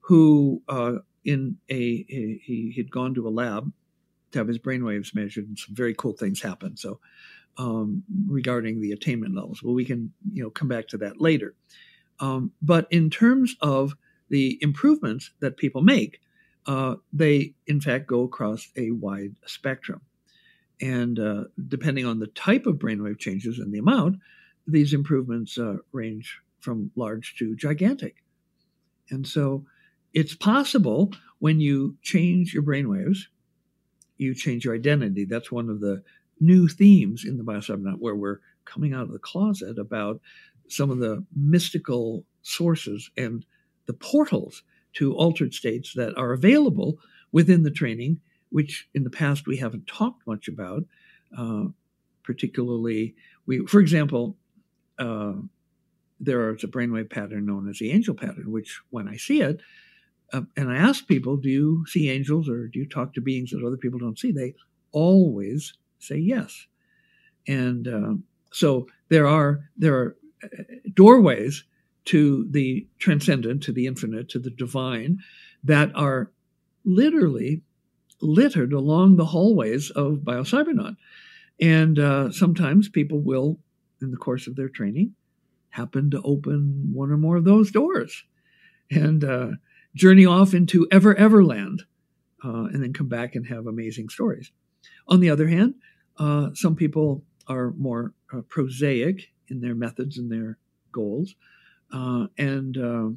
who, 0.00 0.62
uh, 0.68 0.94
in 1.24 1.56
a, 1.70 1.74
a, 2.08 2.40
he 2.42 2.74
had 2.76 2.90
gone 2.90 3.14
to 3.14 3.28
a 3.28 3.30
lab 3.30 3.70
to 4.32 4.38
have 4.38 4.48
his 4.48 4.58
brainwaves 4.58 5.14
measured, 5.14 5.48
and 5.48 5.58
some 5.58 5.74
very 5.74 5.94
cool 5.94 6.12
things 6.12 6.40
happen. 6.40 6.76
So, 6.76 7.00
um, 7.58 8.04
regarding 8.28 8.80
the 8.80 8.92
attainment 8.92 9.34
levels, 9.34 9.62
well, 9.62 9.74
we 9.74 9.84
can 9.84 10.12
you 10.32 10.42
know 10.42 10.50
come 10.50 10.68
back 10.68 10.88
to 10.88 10.98
that 10.98 11.20
later. 11.20 11.54
Um, 12.20 12.52
but 12.62 12.86
in 12.90 13.10
terms 13.10 13.56
of 13.60 13.94
the 14.28 14.58
improvements 14.60 15.30
that 15.40 15.56
people 15.56 15.82
make, 15.82 16.20
uh, 16.66 16.96
they 17.12 17.54
in 17.66 17.80
fact 17.80 18.06
go 18.06 18.22
across 18.22 18.68
a 18.76 18.90
wide 18.90 19.34
spectrum. 19.46 20.02
And 20.80 21.18
uh, 21.18 21.44
depending 21.68 22.06
on 22.06 22.20
the 22.20 22.28
type 22.28 22.66
of 22.66 22.76
brainwave 22.76 23.18
changes 23.18 23.58
and 23.58 23.72
the 23.72 23.78
amount, 23.78 24.18
these 24.66 24.94
improvements 24.94 25.58
uh, 25.58 25.76
range 25.92 26.38
from 26.60 26.90
large 26.96 27.34
to 27.38 27.56
gigantic. 27.56 28.16
And 29.10 29.26
so 29.26 29.64
it's 30.14 30.34
possible 30.34 31.12
when 31.38 31.60
you 31.60 31.96
change 32.02 32.54
your 32.54 32.62
brainwaves, 32.62 33.18
you 34.20 34.34
change 34.34 34.64
your 34.64 34.74
identity. 34.74 35.24
That's 35.24 35.50
one 35.50 35.68
of 35.68 35.80
the 35.80 36.02
new 36.40 36.68
themes 36.68 37.24
in 37.24 37.36
the 37.36 37.44
Biocybernaut, 37.44 37.98
where 37.98 38.14
we're 38.14 38.40
coming 38.64 38.92
out 38.94 39.02
of 39.02 39.12
the 39.12 39.18
closet 39.18 39.78
about 39.78 40.20
some 40.68 40.90
of 40.90 40.98
the 40.98 41.24
mystical 41.34 42.24
sources 42.42 43.10
and 43.16 43.44
the 43.86 43.92
portals 43.94 44.62
to 44.94 45.14
altered 45.14 45.54
states 45.54 45.94
that 45.94 46.16
are 46.16 46.32
available 46.32 46.98
within 47.32 47.62
the 47.62 47.70
training, 47.70 48.20
which 48.50 48.88
in 48.94 49.04
the 49.04 49.10
past 49.10 49.46
we 49.46 49.56
haven't 49.56 49.86
talked 49.86 50.26
much 50.26 50.48
about. 50.48 50.84
Uh, 51.36 51.64
particularly, 52.22 53.14
we, 53.46 53.64
for 53.66 53.80
example, 53.80 54.36
uh, 54.98 55.32
there 56.20 56.54
is 56.54 56.62
a 56.62 56.68
brainwave 56.68 57.10
pattern 57.10 57.46
known 57.46 57.68
as 57.68 57.78
the 57.78 57.90
angel 57.90 58.14
pattern, 58.14 58.52
which 58.52 58.80
when 58.90 59.08
I 59.08 59.16
see 59.16 59.40
it, 59.40 59.60
uh, 60.32 60.42
and 60.56 60.70
I 60.70 60.76
ask 60.76 61.06
people, 61.06 61.36
do 61.36 61.48
you 61.48 61.84
see 61.86 62.10
angels 62.10 62.48
or 62.48 62.68
do 62.68 62.78
you 62.78 62.88
talk 62.88 63.14
to 63.14 63.20
beings 63.20 63.50
that 63.50 63.64
other 63.64 63.76
people 63.76 63.98
don't 63.98 64.18
see? 64.18 64.32
They 64.32 64.54
always 64.92 65.74
say 65.98 66.16
yes. 66.16 66.66
And 67.48 67.88
uh, 67.88 68.14
so 68.52 68.86
there 69.08 69.26
are 69.26 69.60
there 69.76 69.94
are 69.94 70.16
uh, 70.42 70.48
doorways 70.94 71.64
to 72.06 72.46
the 72.50 72.86
transcendent, 72.98 73.62
to 73.64 73.72
the 73.72 73.86
infinite, 73.86 74.28
to 74.30 74.38
the 74.38 74.50
divine 74.50 75.18
that 75.64 75.90
are 75.94 76.30
literally 76.84 77.62
littered 78.20 78.72
along 78.72 79.16
the 79.16 79.26
hallways 79.26 79.90
of 79.90 80.20
Biocybernaut. 80.24 80.96
And 81.60 81.98
uh, 81.98 82.30
sometimes 82.32 82.88
people 82.88 83.20
will, 83.20 83.58
in 84.00 84.10
the 84.10 84.16
course 84.16 84.46
of 84.46 84.56
their 84.56 84.68
training, 84.68 85.14
happen 85.70 86.10
to 86.10 86.22
open 86.22 86.90
one 86.92 87.10
or 87.10 87.16
more 87.16 87.36
of 87.36 87.44
those 87.44 87.70
doors 87.70 88.24
and 88.90 89.22
uh, 89.24 89.48
journey 89.94 90.26
off 90.26 90.54
into 90.54 90.86
ever 90.90 91.14
everland 91.14 91.80
uh, 92.44 92.64
and 92.64 92.82
then 92.82 92.92
come 92.92 93.08
back 93.08 93.34
and 93.34 93.46
have 93.46 93.66
amazing 93.66 94.08
stories. 94.08 94.50
On 95.08 95.20
the 95.20 95.30
other 95.30 95.48
hand, 95.48 95.74
uh, 96.18 96.50
some 96.54 96.76
people 96.76 97.24
are 97.48 97.72
more 97.72 98.14
uh, 98.32 98.40
prosaic 98.48 99.28
in 99.48 99.60
their 99.60 99.74
methods 99.74 100.18
and 100.18 100.30
their 100.30 100.58
goals. 100.92 101.34
Uh, 101.92 102.26
and 102.38 102.76
uh, 102.76 103.08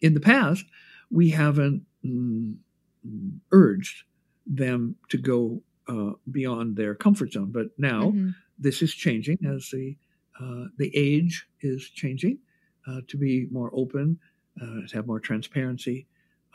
in 0.00 0.14
the 0.14 0.20
past, 0.20 0.64
we 1.10 1.30
haven't 1.30 1.84
mm, 2.04 2.56
urged 3.52 4.04
them 4.46 4.96
to 5.08 5.18
go 5.18 5.62
uh, 5.88 6.12
beyond 6.30 6.76
their 6.76 6.94
comfort 6.94 7.32
zone. 7.32 7.50
But 7.50 7.68
now 7.78 8.04
mm-hmm. 8.04 8.30
this 8.58 8.82
is 8.82 8.94
changing 8.94 9.38
as 9.46 9.70
the 9.70 9.96
uh, 10.40 10.64
the 10.78 10.90
age 10.96 11.46
is 11.60 11.88
changing 11.88 12.38
uh, 12.88 13.00
to 13.06 13.16
be 13.16 13.46
more 13.52 13.70
open, 13.72 14.18
to 14.58 14.86
have 14.94 15.06
more 15.06 15.20
transparency, 15.20 16.06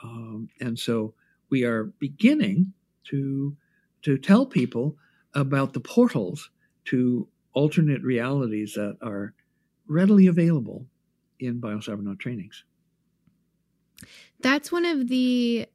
um, 0.03 0.49
and 0.59 0.77
so 0.77 1.13
we 1.49 1.63
are 1.63 1.85
beginning 1.99 2.73
to 3.05 3.55
to 4.01 4.17
tell 4.17 4.45
people 4.45 4.97
about 5.33 5.73
the 5.73 5.79
portals 5.79 6.49
to 6.85 7.27
alternate 7.53 8.01
realities 8.03 8.73
that 8.73 8.97
are 9.01 9.33
readily 9.87 10.27
available 10.27 10.85
in 11.39 11.59
biocybernaut 11.59 12.19
trainings. 12.19 12.63
That's 14.39 14.71
one 14.71 14.85
of 14.85 15.09
the, 15.09 15.67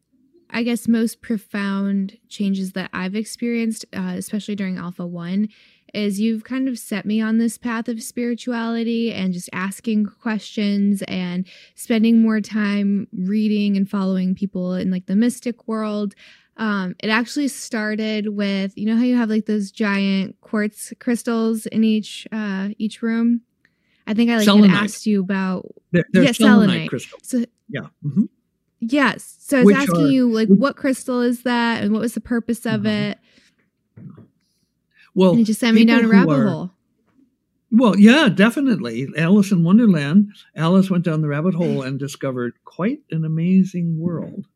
I 0.50 0.62
guess, 0.62 0.88
most 0.88 1.21
profound 1.21 2.19
changes 2.28 2.73
that 2.73 2.90
I've 2.93 3.14
experienced, 3.14 3.85
uh, 3.93 4.14
especially 4.16 4.54
during 4.54 4.78
Alpha 4.78 5.07
1, 5.07 5.49
is 5.94 6.20
you've 6.20 6.44
kind 6.44 6.68
of 6.68 6.78
set 6.78 7.06
me 7.06 7.20
on 7.20 7.38
this 7.38 7.58
path 7.58 7.88
of 7.88 8.02
spirituality 8.02 9.12
and 9.12 9.32
just 9.32 9.48
asking 9.52 10.06
questions 10.06 11.02
and 11.08 11.46
spending 11.74 12.22
more 12.22 12.40
time 12.40 13.08
reading 13.12 13.76
and 13.76 13.88
following 13.88 14.34
people 14.34 14.74
in 14.74 14.90
like 14.90 15.06
the 15.06 15.16
mystic 15.16 15.66
world. 15.68 16.14
Um, 16.56 16.94
it 17.00 17.08
actually 17.08 17.48
started 17.48 18.28
with 18.28 18.76
you 18.76 18.86
know 18.86 18.96
how 18.96 19.02
you 19.02 19.16
have 19.16 19.30
like 19.30 19.46
those 19.46 19.70
giant 19.70 20.40
quartz 20.40 20.92
crystals 21.00 21.66
in 21.66 21.82
each 21.82 22.26
uh 22.30 22.68
each 22.78 23.02
room. 23.02 23.40
I 24.06 24.14
think 24.14 24.30
I 24.30 24.36
like 24.36 24.46
had 24.46 24.84
asked 24.84 25.06
you 25.06 25.20
about 25.20 25.66
they're, 25.92 26.04
they're 26.12 26.24
yeah, 26.24 26.32
selenite, 26.32 26.88
crystals. 26.88 27.20
So 27.24 27.44
yeah. 27.68 27.88
Mm-hmm. 28.04 28.24
Yes. 28.80 29.36
So 29.40 29.58
I 29.58 29.60
was 29.60 29.66
Which 29.66 29.76
asking 29.76 30.04
are, 30.04 30.08
you 30.08 30.30
like 30.30 30.48
what 30.48 30.76
crystal 30.76 31.20
is 31.20 31.42
that 31.42 31.82
and 31.82 31.92
what 31.92 32.00
was 32.00 32.14
the 32.14 32.20
purpose 32.20 32.66
of 32.66 32.82
mm-hmm. 32.82 32.86
it? 32.86 33.18
Well, 35.14 35.33
and 35.33 35.40
it 35.40 35.44
just 35.44 35.61
sent 35.61 35.76
me 35.76 35.85
down 35.85 36.04
a 36.04 36.09
rabbit 36.09 36.33
are, 36.33 36.49
hole. 36.49 36.71
Well, 37.71 37.99
yeah, 37.99 38.28
definitely. 38.28 39.09
Alice 39.16 39.50
in 39.50 39.64
Wonderland. 39.64 40.33
Alice 40.54 40.90
went 40.90 41.04
down 41.04 41.23
the 41.23 41.28
rabbit 41.28 41.54
hole 41.54 41.83
and 41.83 41.99
discovered 41.99 42.54
quite 42.64 43.00
an 43.11 43.25
amazing 43.25 43.99
world. 43.99 44.47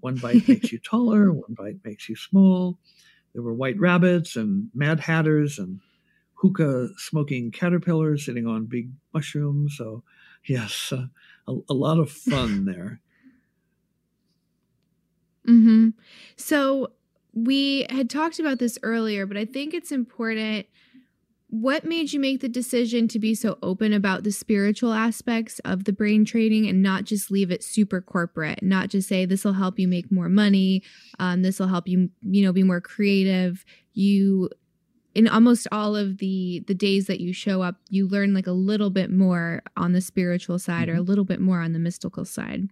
One 0.00 0.18
bite 0.18 0.42
makes 0.48 0.70
you 0.72 0.78
taller, 0.78 1.32
one 1.32 1.54
bite 1.54 1.78
makes 1.84 2.08
you 2.08 2.16
small. 2.16 2.78
There 3.32 3.42
were 3.42 3.54
white 3.54 3.78
rabbits 3.78 4.36
and 4.36 4.70
mad 4.74 5.00
hatters 5.00 5.58
and 5.58 5.80
hookah 6.34 6.88
smoking 6.96 7.50
caterpillars 7.50 8.24
sitting 8.24 8.46
on 8.46 8.66
big 8.66 8.90
mushrooms. 9.12 9.74
So, 9.76 10.04
yes, 10.44 10.92
uh, 10.92 11.06
a, 11.48 11.56
a, 11.70 11.74
lot 11.74 11.98
of 11.98 12.10
fun 12.10 12.64
there. 12.66 13.00
hmm 15.44 15.90
So, 16.36 16.92
we 17.34 17.86
had 17.90 18.10
talked 18.10 18.38
about 18.38 18.58
this 18.58 18.78
earlier, 18.82 19.26
but 19.26 19.36
I 19.36 19.44
think 19.44 19.74
it's 19.74 19.92
important. 19.92 20.66
What 21.50 21.84
made 21.84 22.12
you 22.12 22.20
make 22.20 22.40
the 22.40 22.48
decision 22.48 23.08
to 23.08 23.18
be 23.18 23.34
so 23.34 23.58
open 23.62 23.94
about 23.94 24.22
the 24.22 24.32
spiritual 24.32 24.92
aspects 24.92 25.60
of 25.60 25.84
the 25.84 25.92
brain 25.92 26.24
training 26.26 26.68
and 26.68 26.82
not 26.82 27.04
just 27.04 27.30
leave 27.30 27.50
it 27.50 27.64
super 27.64 28.02
corporate? 28.02 28.62
Not 28.62 28.88
just 28.90 29.08
say 29.08 29.24
this 29.24 29.44
will 29.44 29.54
help 29.54 29.78
you 29.78 29.88
make 29.88 30.12
more 30.12 30.28
money. 30.28 30.82
Um, 31.18 31.42
this 31.42 31.58
will 31.58 31.68
help 31.68 31.88
you 31.88 32.10
you 32.22 32.44
know 32.44 32.52
be 32.52 32.62
more 32.62 32.82
creative. 32.82 33.64
You 33.94 34.50
in 35.14 35.26
almost 35.26 35.66
all 35.72 35.96
of 35.96 36.18
the 36.18 36.62
the 36.66 36.74
days 36.74 37.06
that 37.06 37.20
you 37.20 37.32
show 37.32 37.62
up 37.62 37.76
you 37.88 38.06
learn 38.06 38.34
like 38.34 38.46
a 38.46 38.52
little 38.52 38.90
bit 38.90 39.10
more 39.10 39.62
on 39.76 39.92
the 39.92 40.00
spiritual 40.00 40.58
side 40.58 40.88
or 40.88 40.92
a 40.92 40.96
mm-hmm. 40.96 41.06
little 41.06 41.24
bit 41.24 41.40
more 41.40 41.60
on 41.60 41.72
the 41.72 41.78
mystical 41.78 42.24
side. 42.24 42.68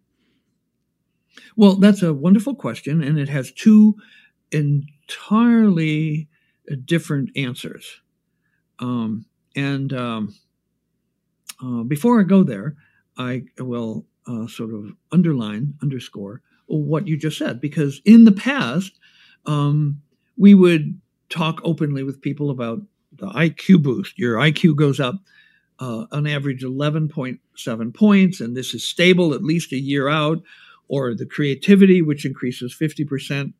Well 1.56 1.76
that's 1.76 2.02
a 2.02 2.14
wonderful 2.14 2.54
question 2.54 3.02
and 3.02 3.18
it 3.18 3.28
has 3.30 3.50
two 3.52 3.96
entirely 4.52 6.28
different 6.84 7.30
answers 7.36 8.00
um, 8.78 9.26
and 9.54 9.92
um, 9.92 10.34
uh, 11.62 11.82
before 11.82 12.20
I 12.20 12.24
go 12.24 12.42
there, 12.42 12.76
I 13.16 13.44
will 13.58 14.06
uh, 14.26 14.46
sort 14.46 14.74
of 14.74 14.92
underline, 15.12 15.74
underscore 15.82 16.42
what 16.66 17.06
you 17.06 17.16
just 17.16 17.38
said, 17.38 17.60
because 17.60 18.00
in 18.04 18.24
the 18.24 18.32
past, 18.32 18.92
um, 19.46 20.02
we 20.36 20.54
would 20.54 21.00
talk 21.28 21.60
openly 21.64 22.02
with 22.02 22.20
people 22.20 22.50
about 22.50 22.80
the 23.12 23.28
IQ 23.28 23.82
boost. 23.82 24.18
Your 24.18 24.36
IQ 24.36 24.76
goes 24.76 25.00
up 25.00 25.14
uh, 25.78 26.06
on 26.10 26.26
average 26.26 26.62
11.7 26.62 27.94
points, 27.94 28.40
and 28.40 28.56
this 28.56 28.74
is 28.74 28.86
stable 28.86 29.32
at 29.32 29.44
least 29.44 29.72
a 29.72 29.78
year 29.78 30.08
out, 30.08 30.42
or 30.88 31.14
the 31.14 31.26
creativity, 31.26 32.02
which 32.02 32.26
increases 32.26 32.76
50%, 32.78 33.52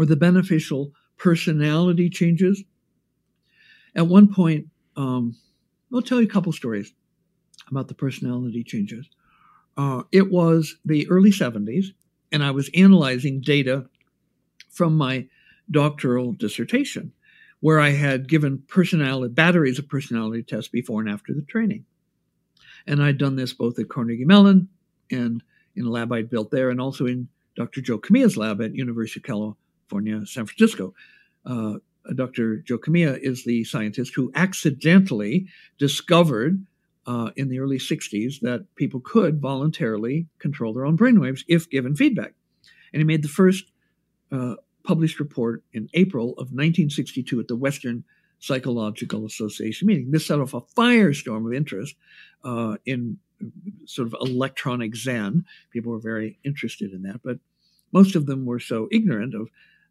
or 0.00 0.06
the 0.06 0.16
beneficial 0.16 0.92
personality 1.18 2.08
changes. 2.08 2.64
At 3.94 4.06
one 4.06 4.32
point, 4.32 4.68
um, 4.96 5.36
I'll 5.92 6.00
tell 6.00 6.22
you 6.22 6.26
a 6.26 6.30
couple 6.30 6.52
stories 6.52 6.94
about 7.70 7.88
the 7.88 7.94
personality 7.94 8.64
changes. 8.64 9.06
Uh, 9.76 10.04
it 10.10 10.30
was 10.30 10.76
the 10.86 11.06
early 11.10 11.30
70s, 11.30 11.88
and 12.32 12.42
I 12.42 12.50
was 12.50 12.70
analyzing 12.74 13.42
data 13.42 13.90
from 14.70 14.96
my 14.96 15.28
doctoral 15.70 16.32
dissertation, 16.32 17.12
where 17.60 17.78
I 17.78 17.90
had 17.90 18.26
given 18.26 18.62
personality 18.68 19.34
batteries 19.34 19.78
of 19.78 19.86
personality 19.86 20.42
tests 20.42 20.68
before 20.68 21.02
and 21.02 21.10
after 21.10 21.34
the 21.34 21.42
training. 21.42 21.84
And 22.86 23.02
I'd 23.02 23.18
done 23.18 23.36
this 23.36 23.52
both 23.52 23.78
at 23.78 23.90
Carnegie 23.90 24.24
Mellon 24.24 24.70
and 25.10 25.42
in 25.76 25.84
a 25.84 25.90
lab 25.90 26.10
I'd 26.10 26.30
built 26.30 26.50
there, 26.50 26.70
and 26.70 26.80
also 26.80 27.04
in 27.04 27.28
Dr. 27.54 27.82
Joe 27.82 27.98
Kamiya's 27.98 28.38
lab 28.38 28.62
at 28.62 28.74
University 28.74 29.20
of 29.20 29.24
California, 29.90 30.24
San 30.24 30.46
Francisco. 30.46 30.94
Uh, 31.44 31.74
Dr. 32.14 32.58
Joe 32.58 32.78
Kamiya 32.78 33.18
is 33.20 33.44
the 33.44 33.64
scientist 33.64 34.14
who 34.14 34.30
accidentally 34.34 35.48
discovered 35.78 36.64
uh, 37.06 37.30
in 37.36 37.48
the 37.48 37.58
early 37.58 37.78
60s 37.78 38.40
that 38.40 38.66
people 38.76 39.00
could 39.00 39.40
voluntarily 39.40 40.28
control 40.38 40.72
their 40.72 40.86
own 40.86 40.96
brainwaves 40.96 41.42
if 41.48 41.68
given 41.68 41.96
feedback. 41.96 42.34
And 42.92 43.00
he 43.00 43.04
made 43.04 43.22
the 43.22 43.28
first 43.28 43.64
uh, 44.32 44.54
published 44.84 45.18
report 45.18 45.64
in 45.72 45.88
April 45.94 46.30
of 46.32 46.52
1962 46.52 47.40
at 47.40 47.48
the 47.48 47.56
Western 47.56 48.04
Psychological 48.38 49.26
Association 49.26 49.86
meeting. 49.86 50.10
This 50.10 50.26
set 50.26 50.40
off 50.40 50.54
a 50.54 50.60
firestorm 50.60 51.46
of 51.46 51.52
interest 51.52 51.96
uh, 52.44 52.76
in 52.86 53.18
sort 53.86 54.06
of 54.06 54.14
electronic 54.20 54.94
Zen. 54.94 55.44
People 55.70 55.92
were 55.92 55.98
very 55.98 56.38
interested 56.44 56.92
in 56.92 57.02
that, 57.02 57.20
but 57.22 57.38
most 57.92 58.14
of 58.14 58.26
them 58.26 58.46
were 58.46 58.60
so 58.60 58.88
ignorant 58.90 59.34
of 59.34 59.48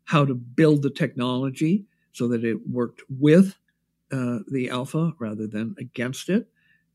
how 0.09 0.25
to 0.25 0.33
build 0.33 0.81
the 0.81 0.89
technology 0.89 1.85
so 2.13 2.27
that 2.27 2.43
it 2.43 2.57
worked 2.67 3.03
with 3.19 3.55
uh, 4.11 4.39
the 4.51 4.67
alpha 4.71 5.13
rather 5.19 5.45
than 5.45 5.75
against 5.77 6.29
it. 6.29 6.47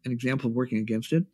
An 0.05 0.11
example 0.11 0.51
of 0.51 0.57
working 0.57 0.79
against 0.79 1.13
it. 1.13 1.25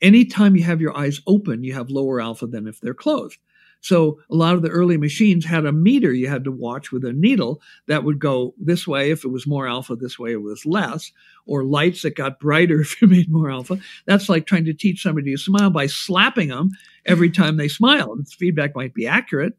Anytime 0.00 0.56
you 0.56 0.62
have 0.62 0.80
your 0.80 0.96
eyes 0.96 1.20
open, 1.26 1.62
you 1.62 1.74
have 1.74 1.90
lower 1.90 2.22
alpha 2.22 2.46
than 2.46 2.66
if 2.66 2.80
they're 2.80 2.94
closed. 2.94 3.36
So 3.82 4.18
a 4.30 4.34
lot 4.34 4.54
of 4.54 4.62
the 4.62 4.70
early 4.70 4.96
machines 4.96 5.44
had 5.44 5.66
a 5.66 5.72
meter 5.72 6.10
you 6.10 6.26
had 6.26 6.42
to 6.44 6.50
watch 6.50 6.90
with 6.90 7.04
a 7.04 7.12
needle 7.12 7.60
that 7.86 8.02
would 8.02 8.18
go 8.18 8.54
this 8.58 8.86
way 8.86 9.10
if 9.10 9.22
it 9.22 9.28
was 9.28 9.46
more 9.46 9.68
alpha, 9.68 9.94
this 9.94 10.18
way 10.18 10.32
it 10.32 10.40
was 10.40 10.64
less, 10.64 11.12
or 11.44 11.64
lights 11.64 12.00
that 12.00 12.16
got 12.16 12.40
brighter 12.40 12.80
if 12.80 13.02
you 13.02 13.08
made 13.08 13.30
more 13.30 13.50
alpha. 13.50 13.78
That's 14.06 14.30
like 14.30 14.46
trying 14.46 14.64
to 14.64 14.72
teach 14.72 15.02
somebody 15.02 15.32
to 15.32 15.36
smile 15.36 15.68
by 15.68 15.86
slapping 15.86 16.48
them 16.48 16.70
every 17.04 17.30
time 17.30 17.58
they 17.58 17.68
smile. 17.68 18.14
And 18.14 18.26
feedback 18.26 18.74
might 18.74 18.94
be 18.94 19.06
accurate, 19.06 19.52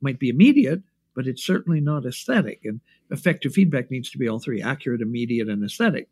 might 0.00 0.20
be 0.20 0.28
immediate, 0.28 0.80
but 1.18 1.26
it's 1.26 1.44
certainly 1.44 1.80
not 1.80 2.06
aesthetic. 2.06 2.60
And 2.62 2.80
effective 3.10 3.52
feedback 3.52 3.90
needs 3.90 4.08
to 4.10 4.18
be 4.18 4.28
all 4.28 4.38
three 4.38 4.62
accurate, 4.62 5.00
immediate, 5.00 5.48
and 5.48 5.64
aesthetic. 5.64 6.08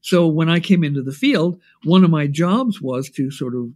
So 0.00 0.26
when 0.26 0.48
I 0.48 0.58
came 0.58 0.82
into 0.82 1.00
the 1.00 1.12
field, 1.12 1.60
one 1.84 2.02
of 2.02 2.10
my 2.10 2.26
jobs 2.26 2.80
was 2.82 3.08
to 3.10 3.30
sort 3.30 3.54
of 3.54 3.70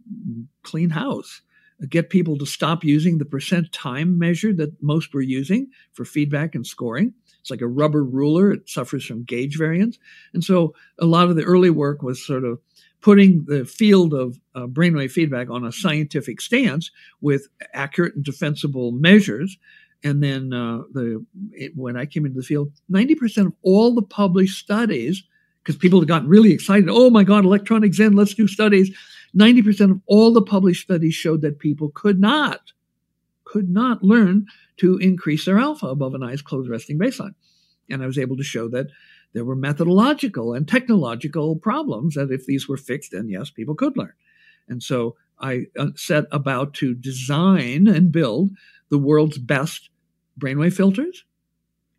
clean 0.65 0.91
house 0.91 1.43
get 1.89 2.11
people 2.11 2.37
to 2.39 2.47
stop 2.47 2.83
using 2.83 3.19
the 3.19 3.25
percent 3.25 3.71
time 3.71 4.19
measure 4.19 4.53
that 4.55 4.83
most 4.83 5.15
were 5.15 5.21
using 5.21 5.69
for 5.93 6.05
feedback 6.05 6.57
and 6.57 6.67
scoring. 6.67 7.15
It's 7.41 7.51
like 7.53 7.61
a 7.61 7.69
rubber 7.69 8.03
ruler. 8.03 8.51
It 8.51 8.69
suffers 8.69 9.05
from 9.05 9.23
gauge 9.23 9.57
variance. 9.57 10.01
And 10.35 10.43
so 10.43 10.75
a 10.99 11.07
lot 11.07 11.29
of 11.29 11.37
the 11.37 11.45
early 11.45 11.71
work 11.71 12.03
was 12.03 12.27
sort 12.27 12.43
of 12.43 12.59
putting 13.03 13.45
the 13.45 13.65
field 13.65 14.15
of 14.15 14.41
uh, 14.57 14.67
brainwave 14.67 15.13
feedback 15.13 15.49
on 15.49 15.65
a 15.65 15.71
scientific 15.71 16.41
stance 16.41 16.91
with 17.21 17.47
accurate 17.73 18.17
and 18.17 18.25
defensible 18.25 18.91
measures. 18.91 19.59
And 20.05 20.23
then 20.23 20.53
uh, 20.53 20.83
the 20.93 21.25
it, 21.53 21.73
when 21.77 21.97
I 21.97 22.07
came 22.07 22.27
into 22.27 22.39
the 22.39 22.47
field, 22.47 22.71
90% 22.91 23.47
of 23.47 23.53
all 23.63 23.95
the 23.95 24.03
published 24.03 24.59
studies, 24.59 25.25
because 25.63 25.77
people 25.77 25.99
had 25.99 26.09
gotten 26.09 26.29
really 26.29 26.53
excited, 26.53 26.89
oh 26.91 27.11
my 27.11 27.25
God, 27.25 27.45
electronic 27.45 27.95
Zen, 27.95 28.15
let's 28.15 28.35
do 28.35 28.47
studies 28.47 28.95
90% 29.37 29.91
of 29.91 30.01
all 30.07 30.33
the 30.33 30.43
published 30.43 30.83
studies 30.83 31.15
showed 31.15 31.43
that 31.43 31.59
people 31.59 31.91
could 31.91 32.19
not, 32.19 32.73
could 33.45 33.69
not 33.69 34.03
learn 34.03 34.47
to 34.79 34.97
increase 34.99 35.45
their 35.45 35.59
alpha 35.59 35.87
above 35.87 36.15
an 36.15 36.23
eyes 36.23 36.43
closed 36.43 36.71
resting 36.71 36.99
baseline. 36.99 37.35
And 37.91 38.03
I 38.03 38.07
was 38.07 38.19
able 38.19 38.37
to 38.37 38.43
show 38.43 38.69
that 38.69 38.87
there 39.35 39.45
were 39.45 39.57
methodological 39.57 40.55
and 40.55 40.67
technological 40.67 41.57
problems 41.57 42.15
that 42.15 42.31
if 42.31 42.47
these 42.47 42.69
were 42.69 42.79
fixed, 42.79 43.13
then 43.13 43.29
yes, 43.29 43.51
people 43.51 43.75
could 43.75 43.97
learn. 43.97 44.13
And 44.69 44.83
so 44.83 45.17
I 45.39 45.67
uh, 45.79 45.89
set 45.95 46.25
about 46.33 46.73
to 46.75 46.95
design 46.95 47.87
and 47.87 48.11
build 48.11 48.51
the 48.89 48.99
world's 48.99 49.39
best 49.39 49.91
brainwave 50.39 50.75
filters. 50.75 51.25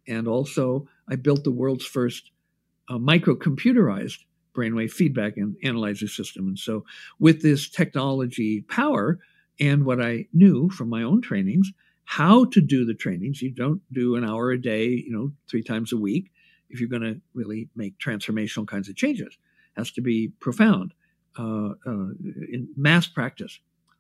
And 0.08 0.28
also, 0.28 0.88
I 1.10 1.16
built 1.16 1.44
the 1.44 1.52
world's 1.52 1.86
first 1.86 2.32
uh, 2.90 2.98
microcomputerized 2.98 4.20
brainwave 4.56 4.92
feedback 4.92 5.38
and 5.38 5.56
analyzer 5.64 6.08
system. 6.08 6.48
And 6.48 6.60
so, 6.60 6.86
with 7.20 7.42
this 7.42 7.70
technology 7.70 8.62
power 8.62 9.20
and 9.60 9.86
what 9.86 10.02
I 10.02 10.28
knew 10.34 10.70
from 10.70 10.90
my 10.90 11.04
own 11.04 11.22
trainings, 11.22 11.72
how 12.06 12.46
to 12.46 12.62
do 12.62 12.86
the 12.86 12.94
trainings, 12.94 13.42
you 13.42 13.52
don't 13.52 13.82
do 13.92 14.16
an 14.16 14.24
hour 14.24 14.52
a 14.52 14.62
day, 14.62 14.88
you 14.88 15.12
know, 15.12 15.32
three 15.50 15.64
times 15.64 15.92
a 15.92 15.98
week 15.98 16.32
if 16.70 16.80
you're 16.80 16.90
going 16.90 17.02
to 17.02 17.20
really 17.34 17.70
make 17.76 17.98
transformational 17.98 18.68
kinds 18.68 18.90
of 18.90 18.96
changes. 18.96 19.28
It 19.28 19.80
has 19.80 19.92
to 19.92 20.02
be 20.02 20.30
profound 20.40 20.94
uh, 21.38 21.72
uh, 21.86 22.10
in 22.52 22.70
mass 22.76 23.08
practice, 23.08 23.60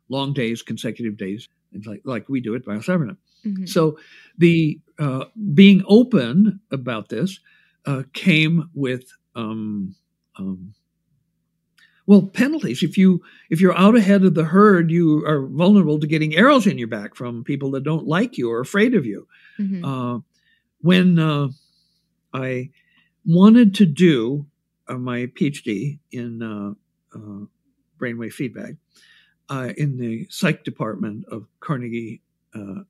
long 0.09 0.33
days, 0.33 0.61
consecutive 0.61 1.17
days, 1.17 1.49
like 1.85 2.01
like 2.05 2.29
we 2.29 2.39
do 2.39 2.55
at 2.55 2.63
BioCybernaut. 2.63 3.17
Mm-hmm. 3.45 3.65
So 3.65 3.97
the 4.37 4.79
uh, 4.99 5.25
being 5.53 5.83
open 5.87 6.59
about 6.71 7.09
this 7.09 7.39
uh, 7.85 8.03
came 8.13 8.69
with 8.73 9.11
um, 9.35 9.95
um, 10.37 10.73
well, 12.07 12.21
penalties. 12.21 12.83
If 12.83 12.97
you 12.97 13.21
if 13.49 13.59
you're 13.59 13.77
out 13.77 13.95
ahead 13.97 14.23
of 14.23 14.33
the 14.33 14.45
herd, 14.45 14.89
you 14.89 15.25
are 15.25 15.45
vulnerable 15.45 15.99
to 15.99 16.07
getting 16.07 16.35
arrows 16.35 16.65
in 16.65 16.77
your 16.77 16.87
back 16.87 17.15
from 17.15 17.43
people 17.43 17.71
that 17.71 17.83
don't 17.83 18.07
like 18.07 18.37
you 18.37 18.49
or 18.49 18.61
afraid 18.61 18.95
of 18.95 19.05
you. 19.05 19.27
Mm-hmm. 19.59 19.83
Uh, 19.83 20.19
when 20.79 21.19
uh, 21.19 21.49
I 22.33 22.69
wanted 23.25 23.75
to 23.75 23.85
do 23.85 24.45
uh, 24.87 24.97
my 24.97 25.25
PhD 25.25 25.99
in 26.11 26.41
uh, 26.41 27.17
uh, 27.17 27.45
brainwave 27.99 28.31
feedback 28.31 28.75
uh, 29.49 29.73
in 29.75 29.97
the 29.97 30.27
psych 30.29 30.63
department 30.63 31.25
of 31.29 31.47
Carnegie 31.59 32.21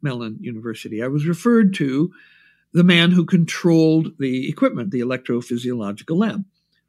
Mellon 0.02 0.38
University, 0.40 1.04
I 1.04 1.08
was 1.08 1.26
referred 1.26 1.74
to 1.76 2.12
the 2.74 2.84
man 2.84 3.12
who 3.12 3.26
controlled 3.26 4.10
the 4.20 4.50
equipment, 4.50 4.92
the 4.92 5.00
electrophysiological 5.02 6.18
lab. 6.18 6.44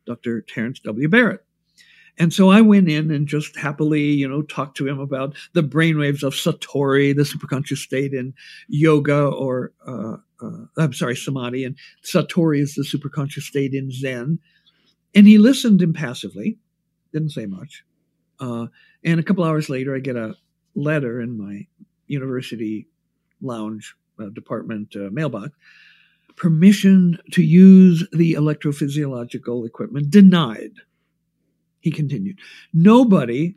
Dr. 0.09 0.41
Terence 0.41 0.81
W. 0.81 1.09
Barrett. 1.09 1.45
And 2.21 2.33
so 2.33 2.51
I 2.51 2.62
went 2.62 2.88
in 2.88 3.12
and 3.12 3.29
just 3.29 3.57
happily, 3.57 4.03
you 4.03 4.27
know, 4.27 4.43
talked 4.43 4.77
to 4.79 4.88
him 4.88 4.99
about 4.99 5.37
the 5.53 5.62
brainwaves 5.62 6.25
of 6.25 6.35
Satori, 6.35 7.14
the 7.14 7.23
superconscious 7.23 7.77
state 7.77 8.12
in 8.12 8.35
yoga, 8.67 9.27
or 9.29 9.73
uh, 9.87 10.17
uh, 10.43 10.64
I'm 10.77 10.93
sorry, 10.93 11.14
samadhi, 11.14 11.62
and 11.62 11.77
Satori 12.03 12.61
is 12.61 12.75
the 12.75 12.83
superconscious 12.83 13.43
state 13.43 13.73
in 13.73 13.93
Zen. 13.93 14.41
And 15.14 15.29
he 15.29 15.38
listened 15.38 15.81
impassively, 15.81 16.59
didn't 17.12 17.31
say 17.31 17.47
much. 17.47 17.85
Uh, 18.41 18.67
and 19.05 19.21
a 19.21 19.23
couple 19.23 19.45
hours 19.45 19.69
later, 19.69 19.95
I 19.95 20.01
get 20.01 20.17
a 20.17 20.35
letter 20.75 21.21
in 21.21 21.38
my 21.38 21.67
university 22.09 22.87
lounge 23.40 23.94
uh, 24.18 24.29
department 24.31 24.94
uh, 24.97 25.09
mailbox 25.12 25.53
permission 26.38 27.18
to 27.33 27.42
use 27.42 28.07
the 28.12 28.35
electrophysiological 28.35 29.66
equipment 29.66 30.11
denied. 30.11 30.73
He 31.81 31.90
continued, 31.90 32.38
nobody 32.73 33.57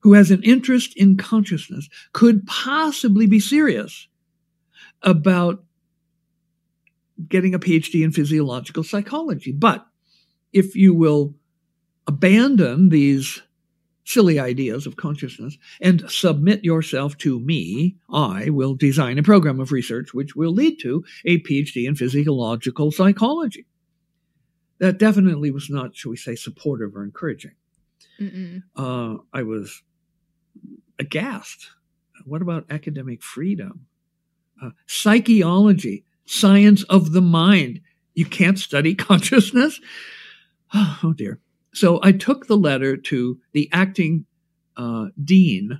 who 0.00 0.12
has 0.12 0.30
an 0.30 0.42
interest 0.42 0.96
in 0.96 1.16
consciousness 1.16 1.88
could 2.12 2.46
possibly 2.46 3.26
be 3.26 3.40
serious 3.40 4.08
about 5.02 5.64
getting 7.28 7.54
a 7.54 7.58
PhD 7.58 8.04
in 8.04 8.12
physiological 8.12 8.84
psychology. 8.84 9.52
But 9.52 9.86
if 10.52 10.76
you 10.76 10.94
will 10.94 11.34
abandon 12.06 12.90
these 12.90 13.42
silly 14.06 14.38
ideas 14.38 14.86
of 14.86 14.96
consciousness 14.96 15.58
and 15.80 16.08
submit 16.08 16.64
yourself 16.64 17.18
to 17.18 17.40
me, 17.40 17.96
I 18.08 18.50
will 18.50 18.74
design 18.74 19.18
a 19.18 19.22
program 19.22 19.60
of 19.60 19.72
research 19.72 20.14
which 20.14 20.36
will 20.36 20.52
lead 20.52 20.78
to 20.82 21.04
a 21.24 21.40
PhD 21.40 21.86
in 21.86 21.96
physiological 21.96 22.92
psychology. 22.92 23.66
That 24.78 24.98
definitely 24.98 25.50
was 25.50 25.68
not, 25.68 25.96
shall 25.96 26.10
we 26.10 26.16
say, 26.16 26.36
supportive 26.36 26.94
or 26.94 27.02
encouraging. 27.02 27.52
Uh, 28.76 29.16
I 29.32 29.42
was 29.42 29.82
aghast. 30.98 31.70
What 32.24 32.42
about 32.42 32.66
academic 32.70 33.22
freedom? 33.22 33.86
Uh, 34.62 34.70
psychology, 34.86 36.04
science 36.26 36.84
of 36.84 37.12
the 37.12 37.20
mind. 37.20 37.80
You 38.14 38.24
can't 38.24 38.58
study 38.58 38.94
consciousness? 39.08 39.80
Oh, 40.72 41.00
oh 41.02 41.12
dear. 41.12 41.40
So 41.76 42.00
I 42.02 42.12
took 42.12 42.46
the 42.46 42.56
letter 42.56 42.96
to 42.96 43.38
the 43.52 43.68
acting 43.70 44.24
uh, 44.78 45.08
dean, 45.22 45.78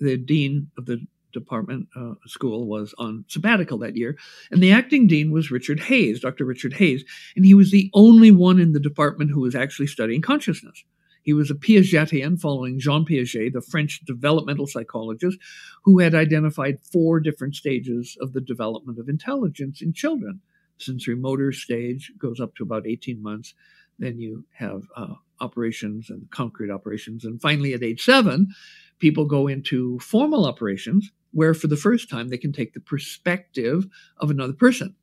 the 0.00 0.16
dean 0.16 0.72
of 0.76 0.86
the 0.86 1.06
department 1.32 1.86
uh, 1.94 2.14
school 2.26 2.66
was 2.66 2.92
on 2.98 3.24
sabbatical 3.28 3.78
that 3.78 3.96
year. 3.96 4.18
And 4.50 4.60
the 4.60 4.72
acting 4.72 5.06
dean 5.06 5.30
was 5.30 5.52
Richard 5.52 5.78
Hayes, 5.78 6.18
Dr. 6.18 6.44
Richard 6.44 6.72
Hayes, 6.72 7.04
And 7.36 7.46
he 7.46 7.54
was 7.54 7.70
the 7.70 7.88
only 7.94 8.32
one 8.32 8.58
in 8.58 8.72
the 8.72 8.80
department 8.80 9.30
who 9.30 9.42
was 9.42 9.54
actually 9.54 9.86
studying 9.86 10.22
consciousness. 10.22 10.82
He 11.22 11.32
was 11.32 11.52
a 11.52 11.54
Piagetian 11.54 12.40
following 12.40 12.80
Jean 12.80 13.04
Piaget, 13.04 13.52
the 13.52 13.60
French 13.60 14.00
developmental 14.04 14.66
psychologist, 14.66 15.38
who 15.84 16.00
had 16.00 16.16
identified 16.16 16.82
four 16.82 17.20
different 17.20 17.54
stages 17.54 18.16
of 18.20 18.32
the 18.32 18.40
development 18.40 18.98
of 18.98 19.08
intelligence 19.08 19.80
in 19.82 19.92
children. 19.92 20.40
Sensory 20.78 21.14
motor 21.14 21.52
stage 21.52 22.12
goes 22.18 22.40
up 22.40 22.56
to 22.56 22.64
about 22.64 22.88
18 22.88 23.22
months. 23.22 23.54
Then 23.98 24.18
you 24.18 24.44
have 24.52 24.82
uh, 24.96 25.14
operations 25.40 26.10
and 26.10 26.30
concrete 26.30 26.70
operations. 26.70 27.24
And 27.24 27.40
finally, 27.40 27.74
at 27.74 27.82
age 27.82 28.02
seven, 28.02 28.48
people 28.98 29.26
go 29.26 29.46
into 29.48 29.98
formal 30.00 30.46
operations 30.46 31.10
where, 31.32 31.54
for 31.54 31.66
the 31.66 31.76
first 31.76 32.10
time, 32.10 32.28
they 32.28 32.38
can 32.38 32.52
take 32.52 32.74
the 32.74 32.80
perspective 32.80 33.86
of 34.18 34.30
another 34.30 34.52
person. 34.52 34.94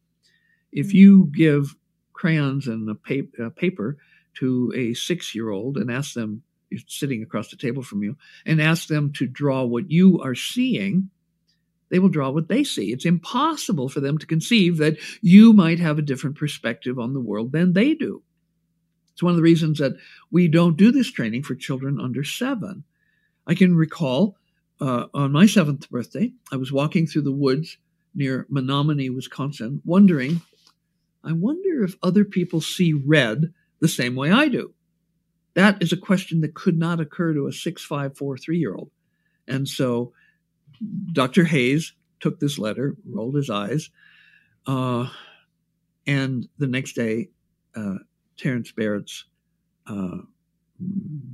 If 0.72 0.88
mm-hmm. 0.88 0.98
you 0.98 1.32
give 1.36 1.76
crayons 2.14 2.68
and 2.68 2.90
a, 2.90 2.96
pa- 2.96 3.46
a 3.46 3.50
paper 3.50 3.98
to 4.40 4.72
a 4.76 4.94
six 4.94 5.34
year 5.34 5.50
old 5.50 5.78
and 5.78 5.92
ask 5.92 6.14
them, 6.14 6.44
sitting 6.88 7.24
across 7.24 7.50
the 7.50 7.58
table 7.58 7.82
from 7.82 8.04
you, 8.04 8.16
and 8.46 8.62
ask 8.62 8.88
them 8.88 9.12
to 9.14 9.26
draw 9.26 9.64
what 9.64 9.90
you 9.90 10.22
are 10.22 10.36
seeing, 10.36 11.10
they 11.90 11.98
will 11.98 12.10
draw 12.10 12.30
what 12.30 12.48
they 12.48 12.64
see. 12.64 12.92
It's 12.92 13.06
impossible 13.06 13.90
for 13.90 14.00
them 14.00 14.18
to 14.20 14.28
conceive 14.28 14.78
that 14.78 14.98
you 15.22 15.54
might 15.54 15.80
have 15.80 15.98
a 15.98 16.04
different 16.04 16.38
perspective 16.38 17.00
on 17.00 17.14
the 17.14 17.20
world 17.20 17.52
than 17.52 17.74
they 17.74 17.96
do. 17.96 18.22
It's 19.20 19.24
one 19.24 19.32
of 19.32 19.36
the 19.36 19.44
reasons 19.44 19.80
that 19.80 19.98
we 20.32 20.48
don't 20.48 20.78
do 20.78 20.94
this 20.94 21.12
training 21.12 21.44
for 21.44 21.54
children 21.54 22.00
under 22.00 22.24
seven. 22.24 22.86
I 23.46 23.54
can 23.54 23.76
recall 23.76 24.38
uh, 24.80 25.08
on 25.14 25.34
my 25.34 25.46
seventh 25.46 25.90
birthday, 25.90 26.32
I 26.54 26.56
was 26.56 26.72
walking 26.72 27.06
through 27.06 27.24
the 27.24 27.34
woods 27.34 27.76
near 28.16 28.48
Menominee, 28.50 29.10
Wisconsin, 29.10 29.82
wondering, 29.84 30.40
I 31.22 31.34
wonder 31.34 31.84
if 31.84 31.98
other 32.02 32.24
people 32.24 32.62
see 32.62 32.94
red 32.94 33.54
the 33.82 33.90
same 33.90 34.16
way 34.16 34.32
I 34.32 34.48
do? 34.48 34.74
That 35.54 35.84
is 35.84 35.92
a 35.92 35.98
question 35.98 36.40
that 36.40 36.56
could 36.56 36.78
not 36.78 37.02
occur 37.02 37.34
to 37.34 37.48
a 37.48 37.52
six, 37.52 37.84
five, 37.84 38.16
four, 38.16 38.38
three 38.38 38.60
year 38.60 38.74
old. 38.74 38.90
And 39.50 39.68
so 39.68 40.14
Dr. 41.12 41.44
Hayes 41.44 41.92
took 42.22 42.40
this 42.40 42.58
letter, 42.58 42.96
rolled 43.06 43.36
his 43.36 43.50
eyes, 43.50 43.90
uh, 44.66 45.10
and 46.08 46.48
the 46.58 46.68
next 46.68 46.94
day, 46.94 47.32
uh, 47.76 47.96
Terence 48.40 48.72
Barrett's 48.72 49.26
uh, 49.88 50.18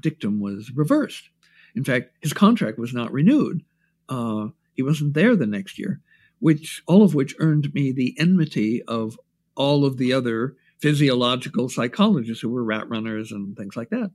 dictum 0.02 0.40
was 0.40 0.72
reversed. 0.72 1.30
In 1.76 1.84
fact, 1.84 2.12
his 2.22 2.34
contract 2.34 2.80
was 2.80 2.94
not 2.94 3.12
renewed. 3.12 3.64
Uh, 4.10 4.48
he 4.74 4.82
wasn't 4.82 5.14
there 5.14 5.36
the 5.36 5.46
next 5.46 5.78
year, 5.78 6.02
which 6.40 6.82
all 6.88 7.04
of 7.04 7.14
which 7.14 7.36
earned 7.40 7.74
me 7.74 7.92
the 7.92 8.16
enmity 8.18 8.82
of 8.84 9.20
all 9.56 9.86
of 9.86 9.98
the 9.98 10.14
other 10.14 10.56
physiological 10.80 11.70
psychologists 11.70 12.42
who 12.42 12.50
were 12.50 12.64
rat 12.64 12.90
runners 12.90 13.32
and 13.32 13.56
things 13.56 13.76
like 13.76 13.90
that. 13.90 14.12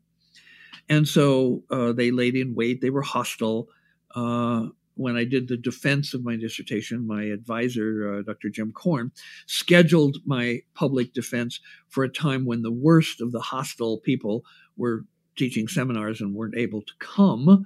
And 0.88 1.06
so 1.06 1.62
uh, 1.70 1.92
they 1.92 2.10
laid 2.10 2.34
in 2.34 2.54
wait. 2.54 2.80
They 2.80 2.90
were 2.90 3.02
hostile. 3.02 3.68
Uh, 4.14 4.66
when 5.00 5.16
I 5.16 5.24
did 5.24 5.48
the 5.48 5.56
defense 5.56 6.12
of 6.12 6.22
my 6.22 6.36
dissertation, 6.36 7.06
my 7.06 7.24
advisor, 7.24 8.18
uh, 8.18 8.22
Dr. 8.22 8.50
Jim 8.50 8.70
Korn, 8.70 9.12
scheduled 9.46 10.18
my 10.26 10.60
public 10.74 11.14
defense 11.14 11.58
for 11.88 12.04
a 12.04 12.12
time 12.12 12.44
when 12.44 12.60
the 12.60 12.70
worst 12.70 13.22
of 13.22 13.32
the 13.32 13.40
hostile 13.40 13.98
people 13.98 14.44
were 14.76 15.06
teaching 15.36 15.68
seminars 15.68 16.20
and 16.20 16.34
weren't 16.34 16.54
able 16.56 16.82
to 16.82 16.92
come. 16.98 17.64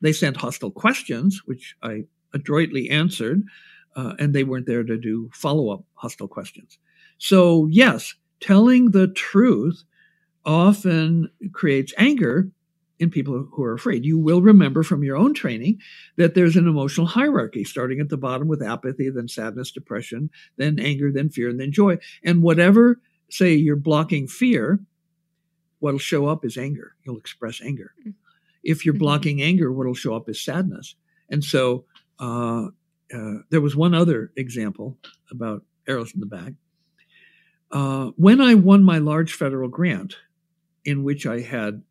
They 0.00 0.14
sent 0.14 0.38
hostile 0.38 0.70
questions, 0.70 1.42
which 1.44 1.76
I 1.82 2.04
adroitly 2.32 2.88
answered, 2.88 3.42
uh, 3.94 4.14
and 4.18 4.34
they 4.34 4.44
weren't 4.44 4.66
there 4.66 4.82
to 4.82 4.96
do 4.96 5.30
follow 5.34 5.68
up 5.68 5.84
hostile 5.92 6.28
questions. 6.28 6.78
So, 7.18 7.68
yes, 7.70 8.14
telling 8.40 8.92
the 8.92 9.08
truth 9.08 9.84
often 10.46 11.28
creates 11.52 11.92
anger 11.98 12.50
in 13.02 13.10
people 13.10 13.48
who 13.50 13.64
are 13.64 13.74
afraid. 13.74 14.04
You 14.04 14.16
will 14.16 14.40
remember 14.40 14.84
from 14.84 15.02
your 15.02 15.16
own 15.16 15.34
training 15.34 15.80
that 16.16 16.36
there's 16.36 16.54
an 16.54 16.68
emotional 16.68 17.08
hierarchy 17.08 17.64
starting 17.64 17.98
at 17.98 18.10
the 18.10 18.16
bottom 18.16 18.46
with 18.46 18.62
apathy, 18.62 19.10
then 19.10 19.26
sadness, 19.26 19.72
depression, 19.72 20.30
then 20.56 20.78
anger, 20.78 21.10
then 21.10 21.28
fear, 21.28 21.48
and 21.48 21.58
then 21.58 21.72
joy. 21.72 21.98
And 22.22 22.42
whatever, 22.42 23.00
say, 23.28 23.54
you're 23.54 23.74
blocking 23.74 24.28
fear, 24.28 24.78
what'll 25.80 25.98
show 25.98 26.26
up 26.26 26.44
is 26.44 26.56
anger. 26.56 26.94
You'll 27.02 27.18
express 27.18 27.60
anger. 27.60 27.92
Mm-hmm. 28.00 28.10
If 28.62 28.86
you're 28.86 28.94
mm-hmm. 28.94 29.00
blocking 29.00 29.42
anger, 29.42 29.72
what'll 29.72 29.94
show 29.94 30.14
up 30.14 30.28
is 30.28 30.40
sadness. 30.40 30.94
And 31.28 31.42
so 31.42 31.86
uh, 32.20 32.66
uh, 33.12 33.38
there 33.50 33.60
was 33.60 33.74
one 33.74 33.94
other 33.94 34.30
example 34.36 34.96
about 35.28 35.64
arrows 35.88 36.14
in 36.14 36.20
the 36.20 36.26
back. 36.26 36.52
Uh, 37.72 38.12
when 38.14 38.40
I 38.40 38.54
won 38.54 38.84
my 38.84 38.98
large 38.98 39.32
federal 39.32 39.68
grant, 39.68 40.18
in 40.84 41.02
which 41.02 41.26
I 41.26 41.40
had 41.40 41.82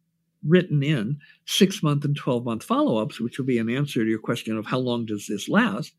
written 0.45 0.83
in 0.83 1.19
six 1.45 1.83
month 1.83 2.05
and 2.05 2.15
12 2.15 2.45
month 2.45 2.63
follow 2.63 2.97
ups, 2.97 3.19
which 3.19 3.37
will 3.37 3.45
be 3.45 3.59
an 3.59 3.69
answer 3.69 4.03
to 4.03 4.09
your 4.09 4.19
question 4.19 4.57
of 4.57 4.65
how 4.65 4.79
long 4.79 5.05
does 5.05 5.27
this 5.27 5.47
last, 5.47 5.93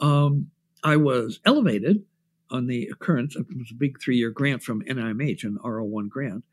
um, 0.00 0.50
I 0.82 0.96
was 0.96 1.40
elevated 1.44 2.04
on 2.50 2.66
the 2.66 2.88
occurrence. 2.88 3.34
Was 3.34 3.70
a 3.70 3.74
big 3.74 4.00
three 4.00 4.16
year 4.16 4.30
grant 4.30 4.62
from 4.62 4.82
NIMH, 4.82 5.44
an 5.44 5.58
R01 5.64 6.08
grant. 6.08 6.44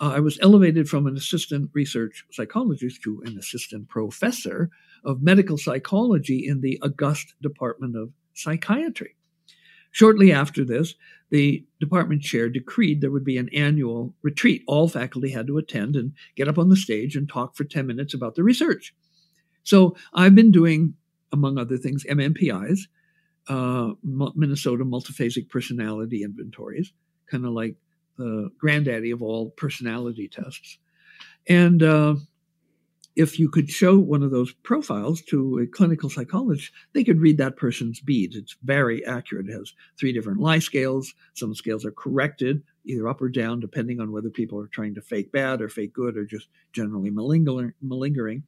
Uh, 0.00 0.12
I 0.16 0.20
was 0.20 0.38
elevated 0.40 0.88
from 0.88 1.06
an 1.06 1.16
assistant 1.16 1.70
research 1.74 2.24
psychologist 2.32 3.02
to 3.02 3.22
an 3.24 3.38
assistant 3.38 3.88
professor 3.88 4.70
of 5.04 5.22
medical 5.22 5.58
psychology 5.58 6.46
in 6.46 6.60
the 6.60 6.78
August 6.82 7.34
Department 7.40 7.96
of 7.96 8.10
Psychiatry. 8.34 9.16
Shortly 9.90 10.32
after 10.32 10.64
this, 10.64 10.94
the 11.32 11.64
department 11.80 12.20
chair 12.20 12.50
decreed 12.50 13.00
there 13.00 13.10
would 13.10 13.24
be 13.24 13.38
an 13.38 13.48
annual 13.54 14.14
retreat. 14.20 14.62
All 14.66 14.86
faculty 14.86 15.30
had 15.30 15.46
to 15.46 15.56
attend 15.56 15.96
and 15.96 16.12
get 16.36 16.46
up 16.46 16.58
on 16.58 16.68
the 16.68 16.76
stage 16.76 17.16
and 17.16 17.26
talk 17.26 17.56
for 17.56 17.64
10 17.64 17.86
minutes 17.86 18.12
about 18.12 18.34
the 18.34 18.44
research. 18.44 18.94
So 19.62 19.96
I've 20.12 20.34
been 20.34 20.52
doing, 20.52 20.92
among 21.32 21.56
other 21.56 21.78
things, 21.78 22.04
MMPIs, 22.04 22.80
uh, 23.48 23.92
Minnesota 24.04 24.84
Multiphasic 24.84 25.48
Personality 25.48 26.22
Inventories, 26.22 26.92
kind 27.30 27.46
of 27.46 27.52
like 27.52 27.76
the 28.18 28.50
granddaddy 28.58 29.10
of 29.10 29.22
all 29.22 29.52
personality 29.52 30.28
tests. 30.28 30.76
And 31.48 31.82
uh, 31.82 32.16
if 33.14 33.38
you 33.38 33.48
could 33.48 33.68
show 33.68 33.98
one 33.98 34.22
of 34.22 34.30
those 34.30 34.52
profiles 34.52 35.20
to 35.22 35.58
a 35.58 35.66
clinical 35.66 36.08
psychologist, 36.08 36.72
they 36.94 37.04
could 37.04 37.20
read 37.20 37.38
that 37.38 37.56
person's 37.56 38.00
beads. 38.00 38.36
It's 38.36 38.56
very 38.62 39.04
accurate. 39.04 39.48
It 39.48 39.52
has 39.52 39.74
three 39.98 40.12
different 40.12 40.40
lie 40.40 40.60
scales. 40.60 41.12
Some 41.34 41.54
scales 41.54 41.84
are 41.84 41.92
corrected, 41.92 42.62
either 42.84 43.06
up 43.08 43.20
or 43.20 43.28
down, 43.28 43.60
depending 43.60 44.00
on 44.00 44.12
whether 44.12 44.30
people 44.30 44.58
are 44.58 44.66
trying 44.66 44.94
to 44.94 45.02
fake 45.02 45.30
bad 45.30 45.60
or 45.60 45.68
fake 45.68 45.92
good 45.92 46.16
or 46.16 46.24
just 46.24 46.48
generally 46.72 47.10
malingering. 47.10 48.44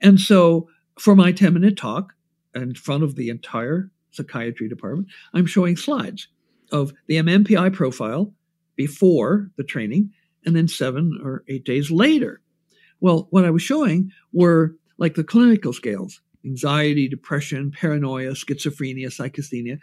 And 0.00 0.18
so 0.18 0.68
for 0.98 1.14
my 1.14 1.30
10 1.30 1.54
minute 1.54 1.76
talk 1.76 2.14
in 2.54 2.74
front 2.74 3.04
of 3.04 3.14
the 3.14 3.28
entire 3.28 3.90
psychiatry 4.10 4.68
department, 4.68 5.08
I'm 5.32 5.46
showing 5.46 5.76
slides 5.76 6.28
of 6.72 6.92
the 7.06 7.16
MMPI 7.16 7.72
profile 7.72 8.32
before 8.74 9.50
the 9.56 9.64
training 9.64 10.10
and 10.44 10.56
then 10.56 10.66
seven 10.66 11.20
or 11.22 11.44
eight 11.48 11.64
days 11.64 11.90
later 11.90 12.40
well, 13.04 13.26
what 13.28 13.44
I 13.44 13.50
was 13.50 13.60
showing 13.60 14.10
were 14.32 14.76
like 14.96 15.14
the 15.14 15.24
clinical 15.24 15.74
scales 15.74 16.22
anxiety, 16.42 17.06
depression, 17.06 17.70
paranoia, 17.70 18.30
schizophrenia, 18.30 19.08
psychasthenia. 19.08 19.78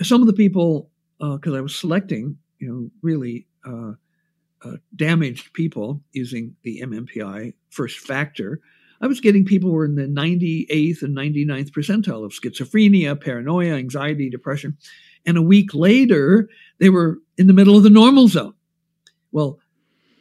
Some 0.00 0.22
of 0.22 0.26
the 0.26 0.32
people, 0.32 0.88
because 1.18 1.52
uh, 1.52 1.56
I 1.56 1.60
was 1.60 1.76
selecting, 1.76 2.38
you 2.60 2.68
know, 2.68 2.90
really 3.02 3.46
uh, 3.66 3.92
uh, 4.64 4.76
damaged 4.94 5.52
people 5.52 6.00
using 6.12 6.56
the 6.62 6.80
MMPI 6.80 7.52
first 7.68 7.98
factor, 7.98 8.60
I 9.02 9.06
was 9.06 9.20
getting 9.20 9.44
people 9.44 9.68
who 9.68 9.76
were 9.76 9.84
in 9.84 9.96
the 9.96 10.06
98th 10.06 11.02
and 11.02 11.14
99th 11.14 11.72
percentile 11.72 12.24
of 12.24 12.32
schizophrenia, 12.32 13.22
paranoia, 13.22 13.74
anxiety, 13.74 14.30
depression. 14.30 14.78
And 15.26 15.36
a 15.36 15.42
week 15.42 15.74
later, 15.74 16.48
they 16.78 16.88
were 16.88 17.18
in 17.36 17.48
the 17.48 17.52
middle 17.52 17.76
of 17.76 17.82
the 17.82 17.90
normal 17.90 18.28
zone. 18.28 18.54
Well, 19.30 19.58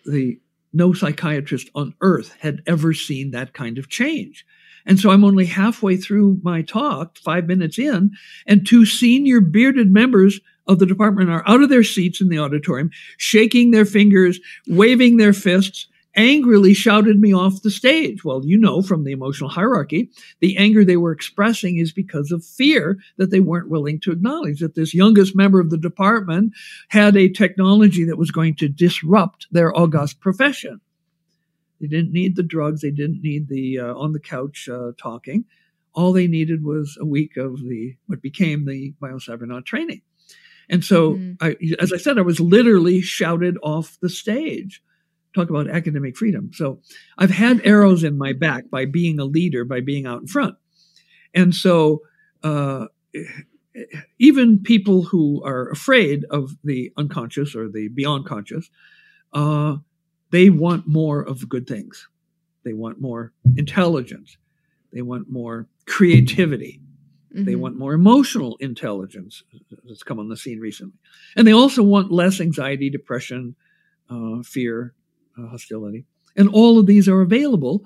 the 0.06 0.40
no 0.76 0.94
psychiatrist 0.94 1.70
on 1.74 1.96
earth 2.02 2.36
had 2.40 2.62
ever 2.68 2.94
seen 2.94 3.32
that 3.32 3.54
kind 3.54 3.78
of 3.78 3.90
change. 3.90 4.46
And 4.86 5.00
so 5.00 5.10
I'm 5.10 5.24
only 5.24 5.46
halfway 5.46 5.98
through 5.98 6.40
my 6.44 6.62
talk, 6.62 7.18
five 7.18 7.48
minutes 7.48 7.80
in, 7.80 8.12
and 8.46 8.68
two 8.68 8.86
senior 8.86 9.42
bearded 9.42 9.92
members 9.92 10.40
of 10.68 10.80
the 10.80 10.86
department 10.86 11.30
are 11.30 11.44
out 11.48 11.62
of 11.62 11.70
their 11.70 11.84
seats 11.84 12.22
in 12.22 12.30
the 12.30 12.40
auditorium, 12.40 12.92
shaking 13.18 13.72
their 13.72 13.86
fingers, 13.86 14.40
waving 14.68 15.18
their 15.18 15.34
fists, 15.34 15.88
angrily 16.16 16.74
shouted 16.74 17.20
me 17.20 17.34
off 17.34 17.62
the 17.62 17.72
stage. 17.72 18.24
Well, 18.24 18.46
you 18.46 18.58
know 18.58 18.82
from 18.82 19.04
the 19.04 19.12
emotional 19.12 19.50
hierarchy, 19.50 20.10
the 20.40 20.58
anger 20.58 20.84
they 20.84 20.98
were 20.98 21.12
expressing 21.12 21.78
is 21.78 21.92
because 21.92 22.32
of 22.32 22.46
fear 22.46 22.98
that 23.18 23.32
they 23.32 23.40
weren't 23.40 23.70
willing 23.70 24.00
to 24.02 24.12
acknowledge 24.12 24.60
that 24.60 24.76
this 24.76 24.94
youngest 24.94 25.36
member 25.36 25.60
of 25.60 25.70
the 25.70 25.78
department 25.78 26.54
had 26.90 27.16
a 27.16 27.30
technology 27.30 28.06
that 28.06 28.18
was 28.18 28.32
going 28.32 28.56
to 28.56 28.68
disrupt 28.68 29.48
their 29.52 29.76
august 29.78 30.20
profession. 30.20 30.82
They 31.82 31.88
didn't 31.88 32.14
need 32.14 32.36
the 32.36 32.44
drugs, 32.44 32.82
they 32.82 32.92
didn't 32.92 33.22
need 33.22 33.50
the 33.50 33.80
uh, 33.80 33.94
on 33.96 34.14
the 34.14 34.20
couch 34.20 34.70
uh, 34.72 34.92
talking. 34.98 35.46
all 35.96 36.12
they 36.12 36.28
needed 36.28 36.64
was 36.64 36.98
a 37.00 37.06
week 37.06 37.38
of 37.38 37.62
the 37.62 37.96
what 38.08 38.22
became 38.22 38.66
the 38.66 38.94
biocybernaut 39.02 39.66
training. 39.66 40.02
And 40.70 40.84
so, 40.84 41.14
mm-hmm. 41.14 41.34
I, 41.42 41.56
as 41.80 41.94
I 41.94 41.98
said, 41.98 42.18
I 42.18 42.22
was 42.22 42.40
literally 42.40 43.02
shouted 43.02 43.58
off 43.62 43.98
the 44.02 44.10
stage. 44.10 44.82
Talk 45.36 45.50
about 45.50 45.70
academic 45.70 46.16
freedom. 46.16 46.52
So 46.54 46.80
I've 47.18 47.30
had 47.30 47.62
arrows 47.66 48.04
in 48.04 48.18
my 48.18 48.32
back 48.34 48.70
by 48.70 48.86
being 48.86 49.20
a 49.20 49.26
leader, 49.26 49.66
by 49.66 49.82
being 49.82 50.06
out 50.06 50.22
in 50.22 50.28
front. 50.28 50.56
And 51.34 51.54
so, 51.54 52.02
uh, 52.42 52.86
even 54.18 54.64
people 54.64 55.04
who 55.04 55.44
are 55.44 55.70
afraid 55.70 56.24
of 56.32 56.56
the 56.64 56.94
unconscious 56.96 57.56
or 57.56 57.68
the 57.68 57.90
beyond 57.90 58.26
conscious, 58.26 58.70
uh, 59.34 59.76
they 60.32 60.50
want 60.50 60.88
more 60.88 61.22
of 61.22 61.42
the 61.42 61.46
good 61.46 61.68
things. 61.68 62.08
They 62.64 62.74
want 62.74 63.02
more 63.02 63.34
intelligence. 63.58 64.38
They 64.94 65.02
want 65.02 65.30
more 65.30 65.68
creativity. 65.86 66.82
Mm-hmm. 67.34 67.46
They 67.46 67.56
want 67.56 67.78
more 67.78 67.94
emotional 67.94 68.56
intelligence 68.62 69.44
that's 69.84 70.04
come 70.04 70.20
on 70.20 70.30
the 70.30 70.38
scene 70.38 70.60
recently. 70.60 70.98
And 71.36 71.46
they 71.46 71.52
also 71.52 71.84
want 71.84 72.12
less 72.12 72.40
anxiety, 72.40 72.90
depression, 72.90 73.56
uh, 74.10 74.42
fear, 74.44 74.94
uh, 74.94 75.05
hostility. 75.38 76.06
And 76.36 76.50
all 76.50 76.80
of 76.80 76.86
these 76.86 77.08
are 77.08 77.22
available 77.22 77.86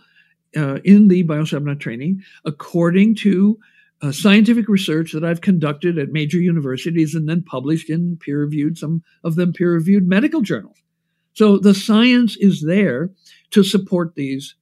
uh, 0.58 0.80
in 0.84 1.08
the 1.08 1.24
biocybernaut 1.24 1.80
training 1.80 2.24
according 2.46 3.16
to 3.16 3.60
uh, 4.02 4.12
scientific 4.12 4.68
research 4.70 5.12
that 5.12 5.24
I've 5.24 5.42
conducted 5.42 5.98
at 5.98 6.10
major 6.10 6.40
universities 6.40 7.16
and 7.16 7.28
then 7.28 7.44
published 7.44 7.90
in 7.90 8.18
peer 8.18 8.40
reviewed, 8.40 8.78
some 8.78 9.04
of 9.24 9.36
them 9.36 9.54
peer 9.54 9.74
reviewed 9.74 10.08
medical 10.08 10.42
journals. 10.42 10.78
So 11.34 11.58
the 11.58 11.74
science 11.74 12.38
is 12.38 12.64
there 12.66 13.12
to 13.52 13.64
support 13.64 14.16
these 14.16 14.56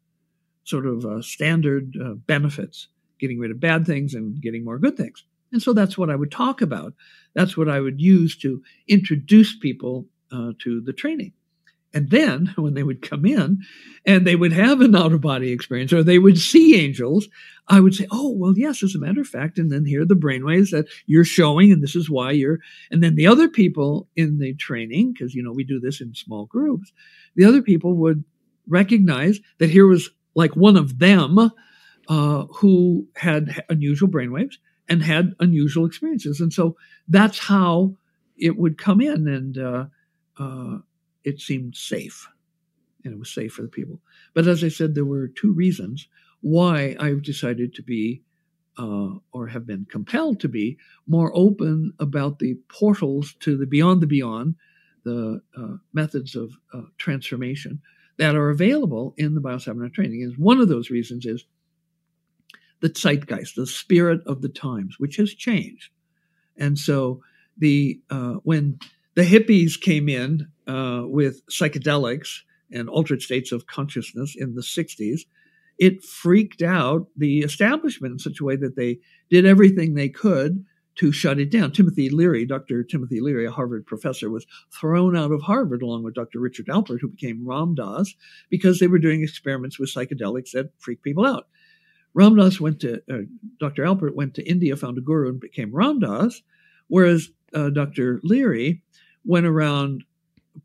sort 0.63 0.85
of 0.85 1.05
uh, 1.05 1.21
standard 1.21 1.95
uh, 2.03 2.15
benefits, 2.25 2.89
getting 3.19 3.39
rid 3.39 3.51
of 3.51 3.59
bad 3.59 3.85
things 3.85 4.13
and 4.13 4.41
getting 4.41 4.65
more 4.65 4.79
good 4.79 4.97
things. 4.97 5.23
And 5.51 5.61
so 5.61 5.71
that's 5.71 5.97
what 5.97 6.09
I 6.09 6.15
would 6.15 6.31
talk 6.31 6.61
about. 6.61 6.93
That's 7.33 7.55
what 7.55 7.69
I 7.69 7.79
would 7.79 8.01
use 8.01 8.37
to 8.39 8.61
introduce 8.87 9.57
people 9.57 10.07
uh, 10.31 10.51
to 10.59 10.81
the 10.81 10.93
training. 10.93 11.33
And 11.97 12.11
then 12.11 12.53
when 12.57 12.75
they 12.75 12.83
would 12.83 13.01
come 13.01 13.25
in 13.25 13.63
and 14.05 14.25
they 14.25 14.35
would 14.35 14.53
have 14.53 14.81
an 14.81 14.95
out 14.95 15.13
of 15.13 15.21
body 15.21 15.51
experience 15.51 15.91
or 15.91 16.03
they 16.03 16.19
would 16.19 16.37
see 16.37 16.79
angels, 16.79 17.27
I 17.67 17.79
would 17.79 17.95
say, 17.95 18.05
Oh, 18.11 18.31
well, 18.37 18.53
yes, 18.55 18.83
as 18.83 18.93
a 18.93 18.99
matter 18.99 19.21
of 19.21 19.27
fact. 19.27 19.57
And 19.57 19.71
then 19.71 19.83
here 19.83 20.03
are 20.03 20.05
the 20.05 20.13
brainwaves 20.13 20.69
that 20.69 20.85
you're 21.07 21.25
showing. 21.25 21.71
And 21.71 21.81
this 21.81 21.95
is 21.95 22.07
why 22.07 22.31
you're, 22.31 22.59
and 22.91 23.01
then 23.01 23.15
the 23.15 23.25
other 23.25 23.49
people 23.49 24.07
in 24.15 24.37
the 24.37 24.53
training, 24.53 25.13
because, 25.13 25.33
you 25.33 25.41
know, 25.41 25.51
we 25.51 25.63
do 25.63 25.79
this 25.79 25.99
in 25.99 26.13
small 26.13 26.45
groups, 26.45 26.93
the 27.35 27.45
other 27.45 27.63
people 27.63 27.95
would 27.95 28.23
recognize 28.67 29.39
that 29.57 29.71
here 29.71 29.87
was 29.87 30.11
like 30.35 30.55
one 30.55 30.77
of 30.77 30.99
them 30.99 31.51
uh, 32.07 32.43
who 32.57 33.07
had 33.15 33.63
unusual 33.69 34.07
brainwaves 34.07 34.57
and 34.87 35.01
had 35.01 35.33
unusual 35.39 35.87
experiences. 35.87 36.41
And 36.41 36.53
so 36.53 36.77
that's 37.07 37.39
how 37.39 37.95
it 38.37 38.55
would 38.55 38.77
come 38.77 39.01
in. 39.01 39.27
And 39.27 39.57
uh, 39.57 39.85
uh, 40.37 40.77
it 41.27 41.41
seemed 41.41 41.75
safe. 41.75 42.25
And 43.03 43.13
it 43.13 43.19
was 43.19 43.33
safe 43.33 43.53
for 43.53 43.61
the 43.61 43.67
people. 43.67 43.99
But 44.33 44.47
as 44.47 44.63
I 44.63 44.69
said, 44.69 44.95
there 44.95 45.05
were 45.05 45.27
two 45.27 45.51
reasons 45.51 46.07
why 46.39 46.95
I've 46.99 47.21
decided 47.21 47.73
to 47.75 47.83
be, 47.83 48.23
uh, 48.77 49.15
or 49.33 49.47
have 49.47 49.65
been 49.65 49.85
compelled 49.89 50.39
to 50.39 50.47
be, 50.47 50.77
more 51.05 51.31
open 51.35 51.93
about 51.99 52.39
the 52.39 52.55
portals 52.69 53.35
to 53.41 53.57
the 53.57 53.65
beyond 53.65 54.01
the 54.01 54.07
beyond, 54.07 54.55
the 55.03 55.41
uh, 55.57 55.75
methods 55.91 56.33
of 56.35 56.53
uh, 56.73 56.83
transformation 56.97 57.81
that 58.17 58.35
are 58.35 58.49
available 58.49 59.13
in 59.17 59.35
the 59.35 59.41
biocybernaut 59.41 59.93
training. 59.93 60.23
And 60.23 60.37
one 60.37 60.61
of 60.61 60.69
those 60.69 60.89
reasons 60.89 61.25
is 61.25 61.45
the 62.79 62.89
zeitgeist, 62.89 63.55
the 63.55 63.67
spirit 63.67 64.21
of 64.25 64.41
the 64.41 64.49
times, 64.49 64.95
which 64.97 65.17
has 65.17 65.33
changed. 65.33 65.91
And 66.55 66.79
so 66.79 67.21
the 67.57 67.99
uh, 68.09 68.35
when 68.43 68.79
the 69.17 69.23
hippies 69.23 69.81
came 69.81 70.07
in 70.07 70.47
uh, 70.67 71.01
with 71.03 71.43
psychedelics 71.47 72.41
and 72.71 72.87
altered 72.87 73.19
states 73.19 73.51
of 73.51 73.65
consciousness 73.65 74.35
in 74.37 74.53
the 74.53 74.61
60s, 74.61 75.21
it 75.79 76.03
freaked 76.03 76.61
out 76.61 77.07
the 77.17 77.39
establishment 77.39 78.11
in 78.11 78.19
such 78.19 78.39
a 78.39 78.43
way 78.43 78.55
that 78.55 78.75
they 78.75 78.99
did 79.31 79.43
everything 79.43 79.95
they 79.95 80.07
could 80.07 80.63
to 80.97 81.11
shut 81.11 81.39
it 81.39 81.49
down. 81.49 81.71
Timothy 81.71 82.11
Leary, 82.11 82.45
Dr. 82.45 82.83
Timothy 82.83 83.19
Leary, 83.19 83.47
a 83.47 83.51
Harvard 83.51 83.87
professor, 83.87 84.29
was 84.29 84.45
thrown 84.71 85.17
out 85.17 85.31
of 85.31 85.41
Harvard 85.41 85.81
along 85.81 86.03
with 86.03 86.13
Dr. 86.13 86.39
Richard 86.39 86.67
Alpert, 86.67 87.01
who 87.01 87.09
became 87.09 87.47
Ram 87.47 87.73
Dass, 87.73 88.13
because 88.51 88.77
they 88.77 88.87
were 88.87 88.99
doing 88.99 89.23
experiments 89.23 89.79
with 89.79 89.91
psychedelics 89.91 90.51
that 90.51 90.69
freaked 90.77 91.03
people 91.03 91.25
out. 91.25 91.47
Ram 92.13 92.35
Dass 92.35 92.61
went 92.61 92.81
to, 92.81 93.01
uh, 93.11 93.21
Dr. 93.59 93.83
Alpert 93.83 94.13
went 94.13 94.35
to 94.35 94.47
India, 94.47 94.75
found 94.75 94.99
a 94.99 95.01
guru, 95.01 95.29
and 95.29 95.39
became 95.39 95.73
Ram 95.73 96.01
Dass, 96.01 96.43
whereas 96.87 97.29
uh, 97.55 97.71
Dr. 97.71 98.19
Leary 98.23 98.83
went 99.27 99.45
around 99.45 100.03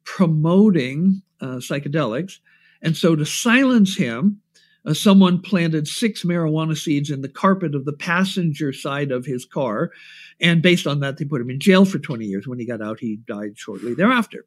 promoting 0.05 1.22
uh, 1.40 1.57
psychedelics. 1.57 2.38
And 2.81 2.96
so 2.96 3.14
to 3.14 3.27
silence 3.27 3.96
him, 3.96 4.40
uh, 4.87 4.94
someone 4.94 5.40
planted 5.40 5.87
six 5.87 6.25
marijuana 6.25 6.77
seeds 6.77 7.11
in 7.11 7.20
the 7.20 7.29
carpet 7.29 7.75
of 7.75 7.85
the 7.85 7.92
passenger 7.92 8.72
side 8.72 9.12
of 9.12 9.27
his 9.27 9.44
car. 9.44 9.90
And 10.40 10.62
based 10.62 10.87
on 10.87 11.01
that, 11.01 11.18
they 11.18 11.25
put 11.25 11.40
him 11.40 11.51
in 11.51 11.61
jail 11.61 11.85
for 11.85 11.98
20 11.98 12.25
years. 12.25 12.46
When 12.46 12.59
he 12.59 12.66
got 12.66 12.83
out, 12.83 12.98
he 13.01 13.16
died 13.27 13.57
shortly 13.57 13.94
thereafter. 13.94 14.44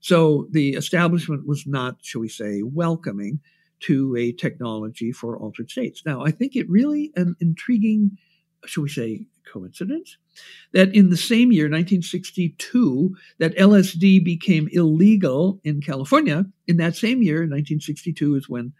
So 0.00 0.48
the 0.50 0.70
establishment 0.70 1.46
was 1.46 1.66
not, 1.66 1.98
shall 2.02 2.22
we 2.22 2.28
say, 2.28 2.62
welcoming 2.62 3.40
to 3.80 4.14
a 4.16 4.32
technology 4.32 5.12
for 5.12 5.38
altered 5.38 5.70
states. 5.70 6.02
Now, 6.04 6.24
I 6.24 6.30
think 6.30 6.56
it 6.56 6.68
really 6.68 7.12
an 7.16 7.36
intriguing, 7.40 8.18
shall 8.66 8.82
we 8.82 8.90
say, 8.90 9.26
coincidence 9.50 10.16
that 10.72 10.94
in 10.94 11.10
the 11.10 11.16
same 11.16 11.52
year, 11.52 11.64
1962, 11.64 13.16
that 13.38 13.56
LSD 13.56 14.24
became 14.24 14.68
illegal 14.72 15.60
in 15.64 15.80
California. 15.80 16.46
In 16.66 16.76
that 16.78 16.96
same 16.96 17.22
year, 17.22 17.38
1962, 17.38 18.36
is 18.36 18.48
when 18.48 18.72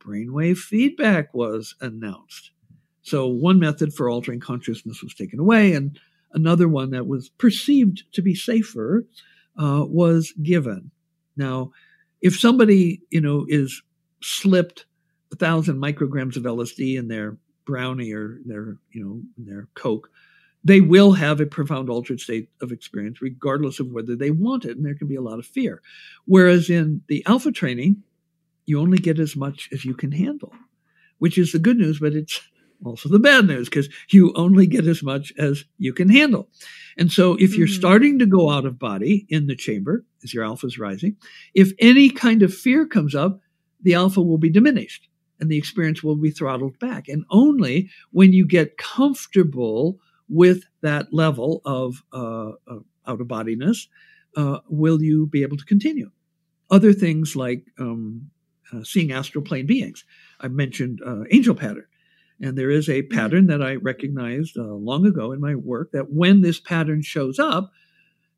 brainwave 0.00 0.58
feedback 0.58 1.32
was 1.34 1.74
announced. 1.80 2.50
So 3.02 3.26
one 3.26 3.58
method 3.58 3.94
for 3.94 4.08
altering 4.08 4.40
consciousness 4.40 5.02
was 5.02 5.14
taken 5.14 5.38
away, 5.38 5.72
and 5.72 5.98
another 6.32 6.68
one 6.68 6.90
that 6.90 7.06
was 7.06 7.30
perceived 7.30 8.04
to 8.12 8.22
be 8.22 8.34
safer 8.34 9.06
uh, 9.58 9.84
was 9.86 10.32
given. 10.42 10.90
Now, 11.36 11.72
if 12.20 12.38
somebody 12.38 13.02
you 13.10 13.20
know 13.20 13.46
is 13.48 13.82
slipped 14.22 14.86
a 15.32 15.36
thousand 15.36 15.80
micrograms 15.80 16.36
of 16.36 16.42
LSD 16.42 16.98
in 16.98 17.08
their 17.08 17.36
brownie 17.68 18.12
or 18.12 18.40
their 18.46 18.78
you 18.90 19.04
know 19.04 19.20
their 19.36 19.68
Coke, 19.74 20.10
they 20.64 20.80
will 20.80 21.12
have 21.12 21.38
a 21.38 21.46
profound 21.46 21.90
altered 21.90 22.18
state 22.18 22.48
of 22.62 22.72
experience, 22.72 23.20
regardless 23.20 23.78
of 23.78 23.92
whether 23.92 24.16
they 24.16 24.30
want 24.30 24.64
it, 24.64 24.76
and 24.76 24.84
there 24.84 24.94
can 24.94 25.06
be 25.06 25.14
a 25.14 25.20
lot 25.20 25.38
of 25.38 25.46
fear. 25.46 25.82
Whereas 26.24 26.70
in 26.70 27.02
the 27.08 27.24
alpha 27.26 27.52
training, 27.52 28.02
you 28.64 28.80
only 28.80 28.98
get 28.98 29.20
as 29.20 29.36
much 29.36 29.68
as 29.70 29.84
you 29.84 29.94
can 29.94 30.12
handle, 30.12 30.52
which 31.18 31.36
is 31.36 31.52
the 31.52 31.58
good 31.58 31.76
news, 31.76 32.00
but 32.00 32.14
it's 32.14 32.40
also 32.84 33.08
the 33.08 33.18
bad 33.18 33.46
news 33.46 33.68
because 33.68 33.88
you 34.08 34.32
only 34.34 34.66
get 34.66 34.86
as 34.86 35.02
much 35.02 35.32
as 35.38 35.64
you 35.76 35.92
can 35.92 36.08
handle. 36.08 36.48
And 36.96 37.12
so 37.12 37.34
if 37.34 37.56
you're 37.56 37.66
mm-hmm. 37.66 37.80
starting 37.80 38.18
to 38.18 38.26
go 38.26 38.50
out 38.50 38.64
of 38.64 38.78
body 38.78 39.26
in 39.28 39.46
the 39.46 39.56
chamber 39.56 40.04
as 40.24 40.32
your 40.32 40.44
alpha 40.44 40.66
is 40.66 40.78
rising, 40.78 41.16
if 41.54 41.72
any 41.78 42.08
kind 42.08 42.42
of 42.42 42.54
fear 42.54 42.86
comes 42.86 43.14
up, 43.14 43.40
the 43.82 43.94
alpha 43.94 44.22
will 44.22 44.38
be 44.38 44.50
diminished 44.50 45.07
and 45.40 45.50
the 45.50 45.58
experience 45.58 46.02
will 46.02 46.16
be 46.16 46.30
throttled 46.30 46.78
back. 46.78 47.08
And 47.08 47.24
only 47.30 47.90
when 48.10 48.32
you 48.32 48.46
get 48.46 48.76
comfortable 48.76 49.98
with 50.28 50.64
that 50.82 51.12
level 51.12 51.62
of 51.64 52.02
uh, 52.12 52.50
uh, 52.66 52.80
out 53.06 53.20
of 53.20 53.28
bodiness 53.28 53.88
uh, 54.36 54.58
will 54.68 55.02
you 55.02 55.26
be 55.26 55.42
able 55.42 55.56
to 55.56 55.64
continue. 55.64 56.10
Other 56.70 56.92
things 56.92 57.34
like 57.34 57.64
um, 57.78 58.30
uh, 58.72 58.82
seeing 58.84 59.12
astral 59.12 59.42
plane 59.44 59.66
beings. 59.66 60.04
I 60.40 60.48
mentioned 60.48 61.00
uh, 61.04 61.24
angel 61.30 61.54
pattern. 61.54 61.86
And 62.40 62.56
there 62.56 62.70
is 62.70 62.88
a 62.88 63.02
pattern 63.02 63.46
that 63.48 63.62
I 63.62 63.76
recognized 63.76 64.56
uh, 64.56 64.62
long 64.62 65.06
ago 65.06 65.32
in 65.32 65.40
my 65.40 65.56
work 65.56 65.90
that 65.92 66.12
when 66.12 66.42
this 66.42 66.60
pattern 66.60 67.02
shows 67.02 67.38
up, 67.38 67.72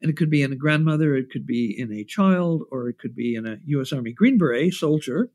and 0.01 0.11
it 0.11 0.17
could 0.17 0.31
be 0.31 0.43
in 0.43 0.53
a 0.53 0.57
grandmother, 0.57 1.15
it 1.15 1.31
could 1.31 1.47
be 1.47 1.79
in 1.79 1.93
a 1.93 2.05
child, 2.05 2.63
or 2.71 2.89
it 2.89 2.99
could 2.99 3.15
be 3.15 3.35
in 3.35 3.47
a 3.47 3.59
U.S. 3.67 3.93
Army 3.93 4.13
Green 4.13 4.39
Beret 4.39 4.73
soldier, 4.73 5.29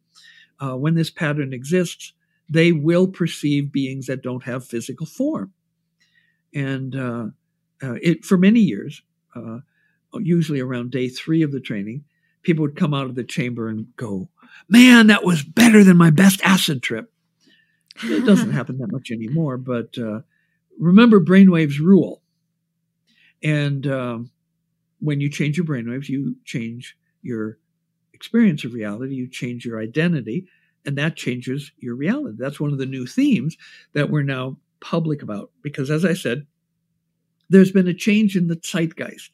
uh, 0.60 0.76
when 0.76 0.96
this 0.96 1.10
pattern 1.10 1.54
exists, 1.54 2.14
they 2.50 2.72
will 2.72 3.08
perceive 3.08 3.72
beings 3.72 4.06
that 4.08 4.22
don't 4.22 4.44
have 4.44 4.66
physical 4.66 5.06
form. 5.06 5.54
And 6.54 6.96
uh, 6.96 7.26
uh, 7.84 7.96
it 8.02 8.24
for 8.24 8.38
many 8.38 8.62
years, 8.62 9.02
usually 10.14 10.60
around 10.60 10.92
day 10.92 11.10
three 11.10 11.42
of 11.42 11.52
the 11.52 11.60
training, 11.60 12.04
people 12.44 12.62
would 12.62 12.76
come 12.76 12.94
out 12.94 13.08
of 13.08 13.16
the 13.16 13.24
chamber 13.24 13.68
and 13.68 13.88
go, 13.98 14.30
man, 14.70 15.08
that 15.08 15.24
was 15.24 15.44
better 15.44 15.84
than 15.84 15.98
my 15.98 16.10
best 16.10 16.42
acid 16.44 16.82
trip. 16.82 17.12
It 18.04 18.26
doesn't 18.26 18.52
happen 18.54 18.78
that 18.80 18.92
much 18.92 19.12
anymore, 19.12 19.58
but 19.58 19.98
uh, 19.98 20.22
remember 20.80 21.20
brainwaves 21.20 21.80
rule. 21.80 22.22
And 23.44 23.86
um, 23.88 24.32
when 25.00 25.20
you 25.20 25.30
change 25.30 25.58
your 25.58 25.66
brainwaves, 25.66 26.10
you 26.10 26.36
change 26.46 26.98
your 27.22 27.58
experience 28.16 28.64
of 28.64 28.74
reality, 28.74 29.14
you 29.16 29.28
change 29.28 29.66
your 29.66 29.80
identity, 29.80 30.48
and 30.86 30.98
that 30.98 31.16
changes 31.16 31.72
your 31.78 31.96
reality. 31.96 32.38
That's 32.40 32.60
one 32.60 32.72
of 32.72 32.80
the 32.80 32.86
new 32.86 33.06
themes 33.06 33.58
that 33.94 34.10
we're 34.10 34.24
now 34.24 34.58
public 34.80 35.22
about. 35.22 35.52
Because 35.62 35.92
as 35.92 36.06
I 36.06 36.14
said, 36.14 36.48
there's 37.50 37.72
been 37.72 37.88
a 37.88 37.94
change 37.94 38.36
in 38.36 38.48
the 38.48 38.56
zeitgeist. 38.56 39.32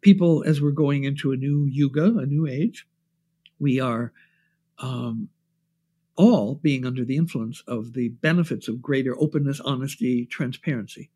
People, 0.00 0.44
as 0.44 0.60
we're 0.60 0.70
going 0.70 1.04
into 1.04 1.32
a 1.32 1.36
new 1.36 1.66
yuga, 1.66 2.18
a 2.18 2.26
new 2.26 2.46
age, 2.46 2.86
we 3.58 3.80
are 3.80 4.12
um, 4.78 5.28
all 6.16 6.56
being 6.56 6.84
under 6.84 7.04
the 7.04 7.16
influence 7.16 7.62
of 7.66 7.92
the 7.94 8.08
benefits 8.08 8.68
of 8.68 8.82
greater 8.82 9.16
openness, 9.18 9.60
honesty, 9.60 10.26
transparency. 10.26 11.10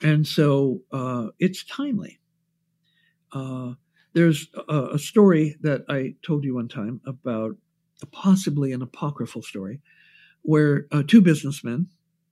And 0.00 0.26
so 0.26 0.82
uh, 0.90 1.28
it's 1.38 1.64
timely. 1.64 2.18
Uh, 3.32 3.74
there's 4.14 4.48
a, 4.68 4.90
a, 4.94 4.98
story 4.98 5.56
that 5.62 5.84
I 5.88 6.14
told 6.22 6.44
you 6.44 6.54
one 6.54 6.68
time 6.68 7.00
about 7.06 7.56
possibly 8.10 8.72
an 8.72 8.82
apocryphal 8.82 9.42
story 9.42 9.80
where 10.42 10.86
uh, 10.92 11.02
two 11.06 11.20
businessmen 11.20 11.86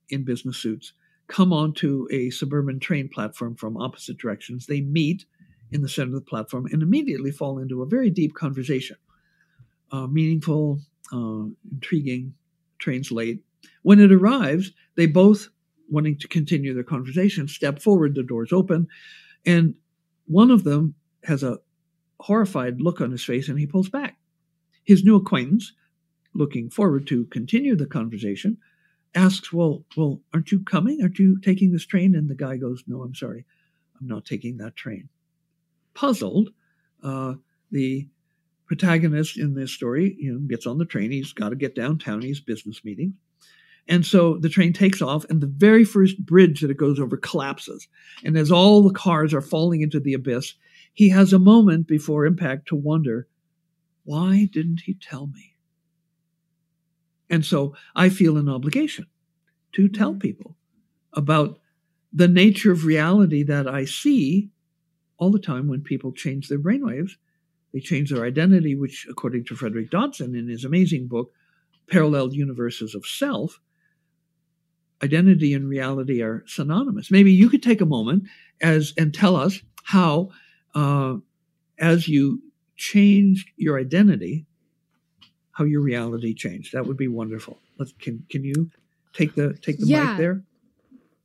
in 0.09 0.23
business 0.23 0.57
suits 0.57 0.93
come 1.27 1.53
onto 1.53 2.07
a 2.11 2.29
suburban 2.29 2.79
train 2.79 3.07
platform 3.07 3.55
from 3.55 3.77
opposite 3.77 4.17
directions. 4.17 4.65
They 4.65 4.81
meet 4.81 5.25
in 5.71 5.81
the 5.81 5.89
center 5.89 6.09
of 6.09 6.15
the 6.15 6.29
platform 6.29 6.67
and 6.71 6.83
immediately 6.83 7.31
fall 7.31 7.57
into 7.57 7.81
a 7.81 7.87
very 7.87 8.09
deep 8.09 8.33
conversation. 8.33 8.97
Uh, 9.91 10.07
meaningful, 10.07 10.79
uh, 11.13 11.45
intriguing, 11.71 12.33
train's 12.79 13.11
late. 13.11 13.43
When 13.83 13.99
it 13.99 14.11
arrives, 14.11 14.71
they 14.95 15.05
both, 15.05 15.47
wanting 15.89 16.17
to 16.19 16.27
continue 16.27 16.73
their 16.73 16.83
conversation, 16.83 17.47
step 17.47 17.81
forward, 17.81 18.15
the 18.15 18.23
doors 18.23 18.51
open, 18.51 18.87
and 19.45 19.75
one 20.25 20.51
of 20.51 20.63
them 20.63 20.95
has 21.23 21.43
a 21.43 21.59
horrified 22.21 22.81
look 22.81 23.01
on 23.01 23.11
his 23.11 23.23
face 23.23 23.49
and 23.49 23.59
he 23.59 23.67
pulls 23.67 23.89
back. 23.89 24.17
His 24.83 25.03
new 25.03 25.15
acquaintance, 25.15 25.73
looking 26.33 26.69
forward 26.69 27.07
to 27.07 27.25
continue 27.25 27.75
the 27.75 27.85
conversation, 27.85 28.57
asks, 29.13 29.51
Well, 29.51 29.85
well, 29.97 30.21
aren't 30.33 30.51
you 30.51 30.63
coming? 30.63 31.01
Aren't 31.01 31.19
you 31.19 31.39
taking 31.41 31.71
this 31.71 31.85
train? 31.85 32.15
And 32.15 32.29
the 32.29 32.35
guy 32.35 32.57
goes, 32.57 32.83
No, 32.87 33.01
I'm 33.01 33.15
sorry. 33.15 33.45
I'm 33.99 34.07
not 34.07 34.25
taking 34.25 34.57
that 34.57 34.75
train. 34.75 35.09
Puzzled, 35.93 36.49
uh, 37.03 37.35
the 37.71 38.07
protagonist 38.65 39.37
in 39.37 39.53
this 39.53 39.71
story 39.71 40.15
you 40.17 40.31
know, 40.31 40.39
gets 40.39 40.65
on 40.65 40.77
the 40.77 40.85
train. 40.85 41.11
He's 41.11 41.33
got 41.33 41.49
to 41.49 41.55
get 41.55 41.75
downtown. 41.75 42.21
He's 42.21 42.39
business 42.39 42.83
meeting. 42.85 43.15
And 43.87 44.05
so 44.05 44.37
the 44.37 44.47
train 44.47 44.73
takes 44.73 45.01
off, 45.01 45.25
and 45.29 45.41
the 45.41 45.47
very 45.47 45.83
first 45.83 46.23
bridge 46.23 46.61
that 46.61 46.71
it 46.71 46.77
goes 46.77 46.99
over 46.99 47.17
collapses. 47.17 47.87
And 48.23 48.37
as 48.37 48.51
all 48.51 48.81
the 48.83 48.93
cars 48.93 49.33
are 49.33 49.41
falling 49.41 49.81
into 49.81 49.99
the 49.99 50.13
abyss, 50.13 50.53
he 50.93 51.09
has 51.09 51.33
a 51.33 51.39
moment 51.39 51.87
before 51.87 52.25
impact 52.25 52.67
to 52.67 52.75
wonder, 52.75 53.27
why 54.03 54.49
didn't 54.51 54.81
he 54.81 54.93
tell 54.93 55.27
me? 55.27 55.55
And 57.29 57.45
so 57.45 57.75
I 57.95 58.09
feel 58.09 58.37
an 58.37 58.49
obligation 58.49 59.07
to 59.73 59.87
tell 59.87 60.11
mm-hmm. 60.11 60.19
people 60.19 60.57
about 61.13 61.59
the 62.11 62.27
nature 62.27 62.71
of 62.71 62.85
reality 62.85 63.43
that 63.43 63.67
I 63.67 63.85
see 63.85 64.49
all 65.17 65.31
the 65.31 65.39
time 65.39 65.67
when 65.67 65.81
people 65.81 66.11
change 66.11 66.49
their 66.49 66.59
brainwaves. 66.59 67.11
They 67.73 67.79
change 67.79 68.09
their 68.09 68.25
identity, 68.25 68.75
which, 68.75 69.07
according 69.09 69.45
to 69.45 69.55
Frederick 69.55 69.91
Dodson 69.91 70.35
in 70.35 70.49
his 70.49 70.65
amazing 70.65 71.07
book, 71.07 71.31
Parallel 71.89 72.33
Universes 72.33 72.95
of 72.95 73.05
Self, 73.05 73.61
identity 75.01 75.53
and 75.53 75.69
reality 75.69 76.21
are 76.21 76.43
synonymous. 76.47 77.11
Maybe 77.11 77.31
you 77.31 77.49
could 77.49 77.63
take 77.63 77.79
a 77.79 77.85
moment 77.85 78.23
as 78.61 78.93
and 78.97 79.13
tell 79.13 79.37
us 79.37 79.61
how, 79.83 80.29
uh, 80.75 81.15
as 81.79 82.07
you 82.07 82.41
changed 82.77 83.49
your 83.57 83.79
identity, 83.79 84.45
how 85.51 85.65
your 85.65 85.81
reality 85.81 86.33
changed. 86.33 86.73
That 86.73 86.85
would 86.85 86.97
be 86.97 87.07
wonderful. 87.07 87.57
Let's 87.77 87.93
can 87.99 88.25
can 88.29 88.43
you 88.43 88.69
take 89.13 89.35
the 89.35 89.53
take 89.61 89.79
the 89.79 89.87
yeah. 89.87 90.11
mic 90.11 90.17
there? 90.17 90.43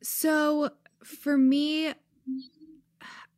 So 0.02 0.70
for 1.02 1.36
me, 1.36 1.92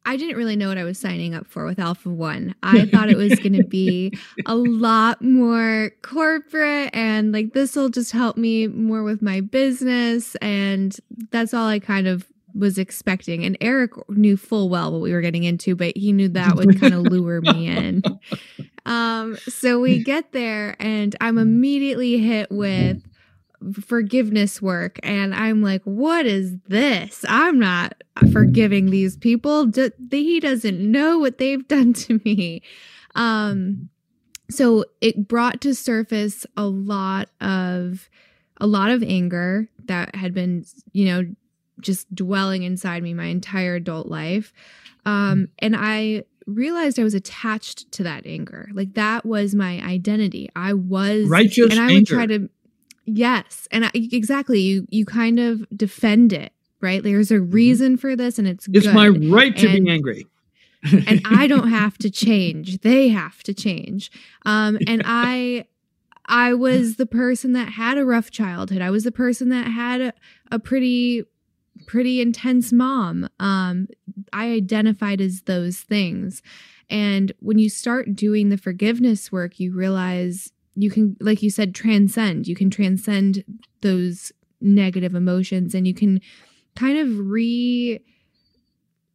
I 0.08 0.16
didn't 0.16 0.36
really 0.36 0.56
know 0.56 0.68
what 0.68 0.78
I 0.78 0.84
was 0.84 0.98
signing 0.98 1.34
up 1.34 1.46
for 1.46 1.66
with 1.66 1.78
Alpha 1.78 2.08
One. 2.08 2.54
I 2.62 2.86
thought 2.86 3.10
it 3.10 3.16
was 3.18 3.34
going 3.40 3.52
to 3.52 3.64
be 3.64 4.16
a 4.46 4.54
lot 4.54 5.20
more 5.20 5.90
corporate 6.00 6.90
and 6.94 7.30
like 7.30 7.52
this 7.52 7.76
will 7.76 7.90
just 7.90 8.12
help 8.12 8.38
me 8.38 8.68
more 8.68 9.02
with 9.02 9.20
my 9.20 9.42
business. 9.42 10.34
And 10.36 10.96
that's 11.30 11.52
all 11.52 11.66
I 11.66 11.78
kind 11.78 12.06
of 12.06 12.26
was 12.54 12.78
expecting. 12.78 13.44
And 13.44 13.56
Eric 13.60 13.92
knew 14.08 14.36
full 14.36 14.68
well 14.68 14.92
what 14.92 15.00
we 15.00 15.12
were 15.12 15.20
getting 15.20 15.44
into, 15.44 15.76
but 15.76 15.96
he 15.96 16.12
knew 16.12 16.28
that 16.30 16.56
would 16.56 16.80
kind 16.80 16.94
of 16.94 17.02
lure 17.12 17.40
me 17.40 17.66
in. 17.66 18.02
Um, 18.86 19.36
so 19.48 19.80
we 19.80 20.02
get 20.02 20.32
there, 20.32 20.76
and 20.78 21.14
I'm 21.20 21.38
immediately 21.38 22.18
hit 22.18 22.50
with 22.50 23.02
forgiveness 23.82 24.62
work. 24.62 24.98
And 25.02 25.34
I'm 25.34 25.62
like, 25.62 25.82
what 25.84 26.26
is 26.26 26.56
this? 26.68 27.24
I'm 27.28 27.58
not 27.58 28.02
forgiving 28.32 28.90
these 28.90 29.16
people. 29.16 29.66
D- 29.66 29.90
he 30.10 30.40
doesn't 30.40 30.80
know 30.80 31.18
what 31.18 31.38
they've 31.38 31.66
done 31.66 31.92
to 31.94 32.20
me. 32.24 32.62
Um, 33.14 33.90
so 34.50 34.84
it 35.00 35.28
brought 35.28 35.60
to 35.62 35.74
surface 35.74 36.46
a 36.56 36.64
lot 36.64 37.28
of 37.40 38.08
a 38.60 38.66
lot 38.66 38.90
of 38.90 39.02
anger 39.02 39.68
that 39.84 40.14
had 40.16 40.34
been 40.34 40.64
you 40.92 41.04
know 41.04 41.24
just 41.80 42.12
dwelling 42.14 42.62
inside 42.62 43.02
me 43.02 43.14
my 43.14 43.26
entire 43.26 43.76
adult 43.76 44.08
life. 44.08 44.52
Um, 45.04 45.48
and 45.58 45.74
I 45.76 46.24
realized 46.46 46.98
I 46.98 47.04
was 47.04 47.14
attached 47.14 47.90
to 47.92 48.02
that 48.02 48.26
anger. 48.26 48.68
Like 48.72 48.94
that 48.94 49.24
was 49.24 49.54
my 49.54 49.80
identity. 49.82 50.50
I 50.56 50.72
was 50.72 51.28
righteous, 51.28 51.70
and 51.70 51.80
I 51.80 51.84
anger. 51.84 51.94
would 51.94 52.06
try 52.06 52.26
to. 52.26 52.50
Yes, 53.04 53.68
and 53.70 53.86
I, 53.86 53.90
exactly. 53.94 54.60
You 54.60 54.86
you 54.90 55.04
kind 55.04 55.38
of 55.38 55.66
defend 55.76 56.32
it, 56.32 56.52
right? 56.80 57.02
There's 57.02 57.30
a 57.30 57.34
mm-hmm. 57.34 57.52
reason 57.52 57.96
for 57.96 58.16
this, 58.16 58.38
and 58.38 58.48
it's 58.48 58.68
it's 58.72 58.86
good. 58.86 58.94
my 58.94 59.08
right 59.08 59.56
to 59.56 59.68
and, 59.68 59.84
be 59.84 59.90
angry. 59.90 60.26
and 61.06 61.20
I 61.24 61.46
don't 61.46 61.70
have 61.70 61.98
to 61.98 62.10
change; 62.26 62.80
they 62.80 63.08
have 63.08 63.42
to 63.44 63.54
change. 63.54 64.10
Um, 64.44 64.78
and 64.86 65.02
I 65.04 65.66
I 66.26 66.54
was 66.54 66.96
the 66.96 67.06
person 67.06 67.52
that 67.54 67.70
had 67.70 67.98
a 67.98 68.04
rough 68.04 68.30
childhood. 68.30 68.82
I 68.82 68.90
was 68.90 69.04
the 69.04 69.12
person 69.12 69.48
that 69.48 69.68
had 69.68 70.00
a, 70.00 70.12
a 70.52 70.58
pretty 70.58 71.24
pretty 71.88 72.20
intense 72.20 72.70
mom. 72.70 73.28
Um, 73.40 73.88
I 74.32 74.50
identified 74.52 75.20
as 75.20 75.42
those 75.42 75.78
things. 75.80 76.42
And 76.88 77.32
when 77.40 77.58
you 77.58 77.70
start 77.70 78.14
doing 78.14 78.50
the 78.50 78.58
forgiveness 78.58 79.32
work, 79.32 79.58
you 79.58 79.74
realize 79.74 80.52
you 80.76 80.90
can, 80.90 81.16
like 81.18 81.42
you 81.42 81.50
said, 81.50 81.74
transcend. 81.74 82.46
You 82.46 82.54
can 82.54 82.70
transcend 82.70 83.42
those 83.80 84.30
negative 84.60 85.14
emotions 85.14 85.74
and 85.74 85.86
you 85.86 85.94
can 85.94 86.20
kind 86.76 86.98
of 86.98 87.28
re 87.28 88.00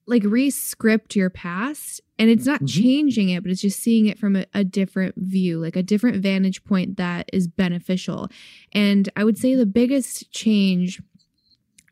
like 0.06 0.24
re-script 0.26 1.16
your 1.16 1.30
past 1.30 2.02
and 2.20 2.30
it's 2.30 2.46
not 2.46 2.58
mm-hmm. 2.58 2.82
changing 2.82 3.30
it 3.30 3.42
but 3.42 3.50
it's 3.50 3.62
just 3.62 3.80
seeing 3.80 4.06
it 4.06 4.20
from 4.20 4.36
a, 4.36 4.46
a, 4.54 4.64
different 4.64 5.16
view 5.16 5.60
like 5.60 5.78
a 5.78 5.84
different 5.84 6.22
vantage 6.22 6.62
point 6.66 6.98
that 6.98 7.30
is 7.32 7.48
beneficial 7.48 8.28
and 8.74 9.08
i 9.16 9.24
would 9.24 9.38
say 9.38 9.56
the 9.56 9.66
biggest 9.66 10.30
change 10.32 11.02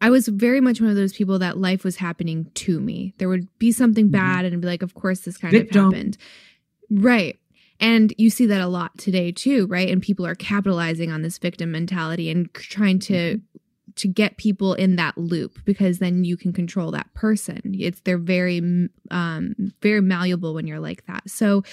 I 0.01 0.09
was 0.09 0.27
very 0.27 0.59
much 0.59 0.81
one 0.81 0.89
of 0.89 0.95
those 0.95 1.13
people 1.13 1.39
that 1.39 1.57
life 1.57 1.83
was 1.83 1.97
happening 1.97 2.49
to 2.55 2.79
me. 2.79 3.13
There 3.19 3.29
would 3.29 3.47
be 3.59 3.71
something 3.71 4.05
mm-hmm. 4.05 4.11
bad 4.11 4.45
and 4.45 4.59
be 4.59 4.67
like, 4.67 4.81
of 4.81 4.95
course, 4.95 5.21
this 5.21 5.37
kind 5.37 5.53
Victim. 5.53 5.85
of 5.85 5.93
happened. 5.93 6.17
Right. 6.89 7.39
And 7.79 8.13
you 8.17 8.29
see 8.29 8.45
that 8.47 8.61
a 8.61 8.67
lot 8.67 8.97
today 8.97 9.31
too, 9.31 9.67
right? 9.67 9.89
And 9.89 10.01
people 10.01 10.25
are 10.25 10.35
capitalizing 10.35 11.11
on 11.11 11.21
this 11.21 11.37
victim 11.37 11.71
mentality 11.71 12.29
and 12.29 12.51
trying 12.53 12.99
to 12.99 13.37
mm-hmm. 13.37 13.91
to 13.95 14.07
get 14.07 14.37
people 14.37 14.73
in 14.73 14.95
that 14.97 15.17
loop 15.17 15.59
because 15.65 15.99
then 15.99 16.23
you 16.23 16.35
can 16.35 16.51
control 16.51 16.91
that 16.91 17.13
person. 17.13 17.75
It's 17.79 18.01
they're 18.01 18.17
very 18.17 18.89
um 19.09 19.55
very 19.81 20.01
malleable 20.01 20.53
when 20.53 20.67
you're 20.67 20.79
like 20.79 21.05
that. 21.07 21.29
So 21.29 21.63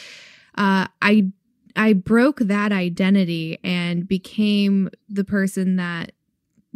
uh 0.57 0.87
I 1.03 1.31
I 1.77 1.93
broke 1.93 2.41
that 2.41 2.73
identity 2.73 3.59
and 3.62 4.09
became 4.09 4.91
the 5.09 5.25
person 5.25 5.77
that 5.77 6.12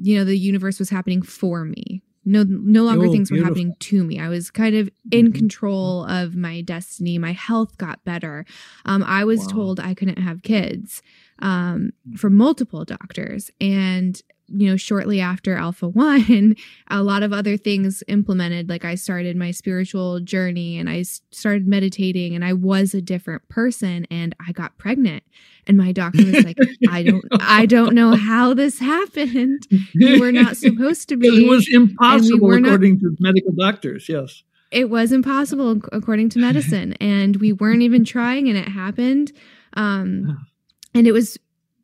you 0.03 0.19
know 0.19 0.25
the 0.25 0.37
universe 0.37 0.79
was 0.79 0.91
happening 0.91 1.23
for 1.23 1.65
me 1.65 2.03
no 2.25 2.45
no 2.45 2.85
longer 2.85 3.07
oh, 3.07 3.13
things 3.13 3.31
beautiful. 3.31 3.51
were 3.51 3.55
happening 3.55 3.75
to 3.79 4.05
me 4.05 4.19
i 4.21 4.29
was 4.29 4.51
kind 4.51 4.75
of 4.77 4.89
in 5.11 5.27
mm-hmm. 5.27 5.39
control 5.39 6.05
of 6.05 6.37
my 6.37 6.61
destiny 6.61 7.19
my 7.19 7.33
health 7.33 7.77
got 7.79 8.05
better 8.05 8.45
um, 8.85 9.03
i 9.05 9.25
was 9.25 9.41
wow. 9.41 9.47
told 9.49 9.81
i 9.81 9.95
couldn't 9.95 10.19
have 10.19 10.43
kids 10.43 11.03
um, 11.41 11.91
from 12.17 12.37
multiple 12.37 12.85
doctors 12.85 13.51
and 13.61 14.23
you 14.55 14.69
know, 14.69 14.77
shortly 14.77 15.21
after 15.21 15.57
Alpha 15.57 15.89
One, 15.89 16.57
a 16.89 17.03
lot 17.03 17.23
of 17.23 17.33
other 17.33 17.57
things 17.57 18.03
implemented. 18.09 18.69
Like 18.69 18.85
I 18.85 18.95
started 18.95 19.37
my 19.37 19.51
spiritual 19.51 20.21
journey 20.21 20.79
and 20.79 20.89
I 20.89 21.03
started 21.03 21.67
meditating 21.67 22.35
and 22.35 22.45
I 22.45 22.53
was 22.53 22.95
a 22.95 23.01
different 23.01 23.49
person 23.49 24.07
and 24.11 24.35
I 24.47 24.53
got 24.53 24.79
pregnant. 24.79 25.25
And 25.67 25.77
my 25.77 25.93
doctor 25.93 26.25
was 26.25 26.45
like, 26.45 26.59
I 26.91 27.03
don't, 27.03 27.25
I 27.41 27.67
don't 27.67 27.95
know 27.95 28.15
how 28.15 28.53
this 28.53 28.79
happened. 28.79 29.67
You 29.95 30.21
were 30.21 30.33
not 30.33 30.57
supposed 30.59 31.09
to 31.09 31.17
be. 31.17 31.29
It 31.29 31.49
was 31.49 31.69
impossible 31.73 32.49
we 32.49 32.59
according 32.59 32.95
not, 32.95 33.01
to 33.01 33.17
medical 33.21 33.53
doctors. 33.53 34.09
Yes. 34.09 34.43
It 34.71 34.91
was 34.91 35.13
impossible 35.13 35.81
according 35.93 36.31
to 36.31 36.39
medicine. 36.39 36.95
and 36.95 37.37
we 37.37 37.53
weren't 37.53 37.83
even 37.83 38.05
trying 38.05 38.49
and 38.49 38.59
it 38.59 38.69
happened. 38.69 39.33
Um, 39.75 40.47
and 40.95 41.07
it 41.07 41.13
was 41.13 41.39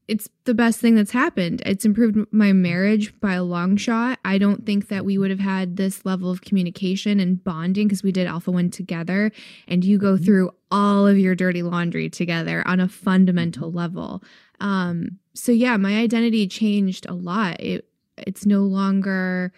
it's 0.09 0.29
the 0.45 0.55
best 0.55 0.81
thing 0.81 0.95
that's 0.95 1.11
happened. 1.11 1.63
It's 1.67 1.85
improved 1.85 2.19
my 2.33 2.53
marriage 2.53 3.19
by 3.21 3.35
a 3.35 3.45
long 3.45 3.77
shot. 3.77 4.19
I 4.25 4.39
don't 4.39 4.65
think 4.65 4.89
that 4.89 5.05
we 5.05 5.19
would 5.19 5.31
have 5.31 5.39
had 5.39 5.77
this 5.77 6.05
level 6.07 6.31
of 6.31 6.41
communication 6.41 7.21
and 7.21 7.43
bonding 7.45 7.87
because 7.87 8.03
we 8.03 8.11
did 8.11 8.27
Alpha 8.27 8.51
One 8.51 8.71
together 8.71 9.31
and 9.69 9.85
you 9.85 9.99
go 9.99 10.15
mm-hmm. 10.15 10.25
through 10.25 10.51
all 10.71 11.07
of 11.07 11.19
your 11.19 11.35
dirty 11.35 11.63
laundry 11.63 12.09
together 12.09 12.63
on 12.67 12.81
a 12.81 12.89
fundamental 12.89 13.71
level. 13.71 14.23
Um, 14.61 15.19
so 15.35 15.53
yeah, 15.53 15.77
my 15.77 15.99
identity 15.99 16.49
changed 16.49 17.07
a 17.07 17.15
lot. 17.15 17.61
It 17.61 17.89
it's 18.27 18.47
no 18.47 18.61
longer 18.61 19.53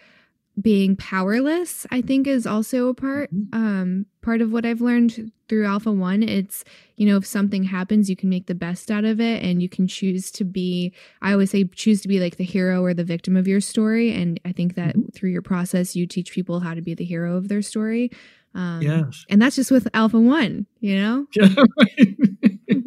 being 0.59 0.95
powerless 0.95 1.87
i 1.91 2.01
think 2.01 2.27
is 2.27 2.45
also 2.45 2.89
a 2.89 2.93
part 2.93 3.33
mm-hmm. 3.33 3.55
um 3.55 4.05
part 4.21 4.41
of 4.41 4.51
what 4.51 4.65
i've 4.65 4.81
learned 4.81 5.31
through 5.47 5.65
alpha 5.65 5.91
one 5.91 6.23
it's 6.23 6.63
you 6.95 7.07
know 7.07 7.17
if 7.17 7.25
something 7.25 7.63
happens 7.63 8.09
you 8.09 8.15
can 8.15 8.29
make 8.29 8.47
the 8.47 8.55
best 8.55 8.91
out 8.91 9.05
of 9.05 9.19
it 9.19 9.43
and 9.43 9.61
you 9.61 9.69
can 9.69 9.87
choose 9.87 10.31
to 10.31 10.43
be 10.43 10.93
i 11.21 11.31
always 11.31 11.51
say 11.51 11.63
choose 11.63 12.01
to 12.01 12.07
be 12.07 12.19
like 12.19 12.37
the 12.37 12.43
hero 12.43 12.83
or 12.83 12.93
the 12.93 13.03
victim 13.03 13.35
of 13.35 13.47
your 13.47 13.61
story 13.61 14.13
and 14.13 14.39
i 14.45 14.51
think 14.51 14.75
that 14.75 14.95
mm-hmm. 14.95 15.09
through 15.13 15.29
your 15.29 15.41
process 15.41 15.95
you 15.95 16.05
teach 16.05 16.31
people 16.31 16.59
how 16.59 16.73
to 16.73 16.81
be 16.81 16.93
the 16.93 17.05
hero 17.05 17.35
of 17.35 17.47
their 17.47 17.61
story 17.61 18.11
um 18.53 18.81
yes 18.81 19.25
and 19.29 19.41
that's 19.41 19.55
just 19.55 19.71
with 19.71 19.87
alpha 19.93 20.19
one 20.19 20.65
you 20.79 20.95
know 20.95 21.25
yeah, 21.35 21.47
right. 21.77 22.17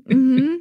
mm-hmm 0.09 0.57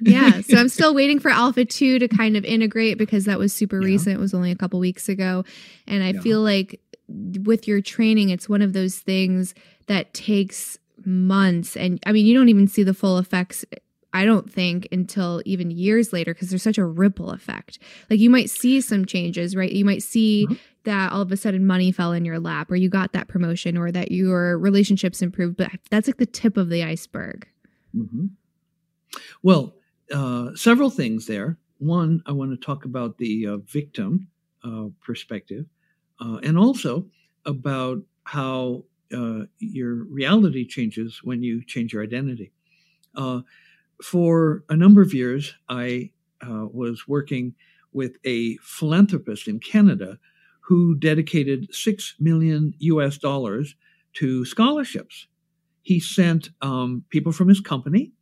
yeah. 0.00 0.40
So 0.40 0.56
I'm 0.56 0.68
still 0.68 0.94
waiting 0.94 1.18
for 1.18 1.30
Alpha 1.30 1.64
2 1.64 1.98
to 1.98 2.08
kind 2.08 2.36
of 2.36 2.44
integrate 2.44 2.98
because 2.98 3.24
that 3.24 3.38
was 3.38 3.52
super 3.52 3.80
yeah. 3.80 3.86
recent. 3.86 4.16
It 4.16 4.20
was 4.20 4.34
only 4.34 4.50
a 4.50 4.56
couple 4.56 4.78
weeks 4.80 5.08
ago. 5.08 5.44
And 5.86 6.02
I 6.02 6.10
yeah. 6.10 6.20
feel 6.20 6.40
like 6.40 6.80
with 7.08 7.68
your 7.68 7.80
training, 7.80 8.30
it's 8.30 8.48
one 8.48 8.62
of 8.62 8.72
those 8.72 8.98
things 8.98 9.54
that 9.86 10.14
takes 10.14 10.78
months. 11.04 11.76
And 11.76 12.00
I 12.06 12.12
mean, 12.12 12.26
you 12.26 12.34
don't 12.34 12.48
even 12.48 12.68
see 12.68 12.82
the 12.82 12.94
full 12.94 13.18
effects. 13.18 13.64
I 14.12 14.24
don't 14.24 14.50
think 14.50 14.88
until 14.92 15.42
even 15.44 15.70
years 15.70 16.12
later 16.12 16.32
because 16.32 16.50
there's 16.50 16.62
such 16.62 16.78
a 16.78 16.84
ripple 16.84 17.30
effect. 17.30 17.78
Like 18.08 18.20
you 18.20 18.30
might 18.30 18.48
see 18.48 18.80
some 18.80 19.04
changes, 19.04 19.56
right? 19.56 19.70
You 19.70 19.84
might 19.84 20.04
see 20.04 20.46
mm-hmm. 20.46 20.54
that 20.84 21.12
all 21.12 21.20
of 21.20 21.32
a 21.32 21.36
sudden 21.36 21.66
money 21.66 21.90
fell 21.90 22.12
in 22.12 22.24
your 22.24 22.38
lap 22.38 22.70
or 22.70 22.76
you 22.76 22.88
got 22.88 23.12
that 23.12 23.26
promotion 23.26 23.76
or 23.76 23.90
that 23.90 24.12
your 24.12 24.56
relationships 24.56 25.20
improved, 25.20 25.56
but 25.56 25.70
that's 25.90 26.06
like 26.06 26.18
the 26.18 26.26
tip 26.26 26.56
of 26.56 26.68
the 26.68 26.84
iceberg. 26.84 27.48
Mm-hmm. 27.94 28.26
Well, 29.42 29.74
uh, 30.12 30.54
several 30.54 30.90
things 30.90 31.26
there. 31.26 31.58
One, 31.78 32.22
I 32.24 32.32
want 32.32 32.52
to 32.52 32.56
talk 32.56 32.84
about 32.84 33.18
the 33.18 33.46
uh, 33.48 33.56
victim 33.58 34.28
uh, 34.62 34.86
perspective, 35.02 35.66
uh, 36.20 36.38
and 36.42 36.58
also 36.58 37.06
about 37.44 37.98
how 38.24 38.84
uh, 39.12 39.42
your 39.58 40.04
reality 40.04 40.66
changes 40.66 41.20
when 41.22 41.42
you 41.42 41.64
change 41.64 41.92
your 41.92 42.02
identity. 42.02 42.52
for 44.02 44.64
a 44.68 44.76
number 44.76 45.00
of 45.02 45.14
years, 45.14 45.54
I 45.68 46.10
was 46.42 47.06
working 47.06 47.54
with 47.92 48.16
a 48.24 48.56
philanthropist 48.56 49.46
in 49.46 49.60
Canada 49.60 50.18
who 50.60 50.94
dedicated 50.96 51.72
six 51.72 52.14
million 52.18 52.74
US 52.78 53.18
dollars 53.18 53.76
to 54.14 54.44
scholarships. 54.44 55.28
He 55.82 56.00
sent 56.00 56.50
um, 56.60 57.04
people 57.10 57.32
from 57.32 57.48
his 57.48 57.60
company 57.60 58.12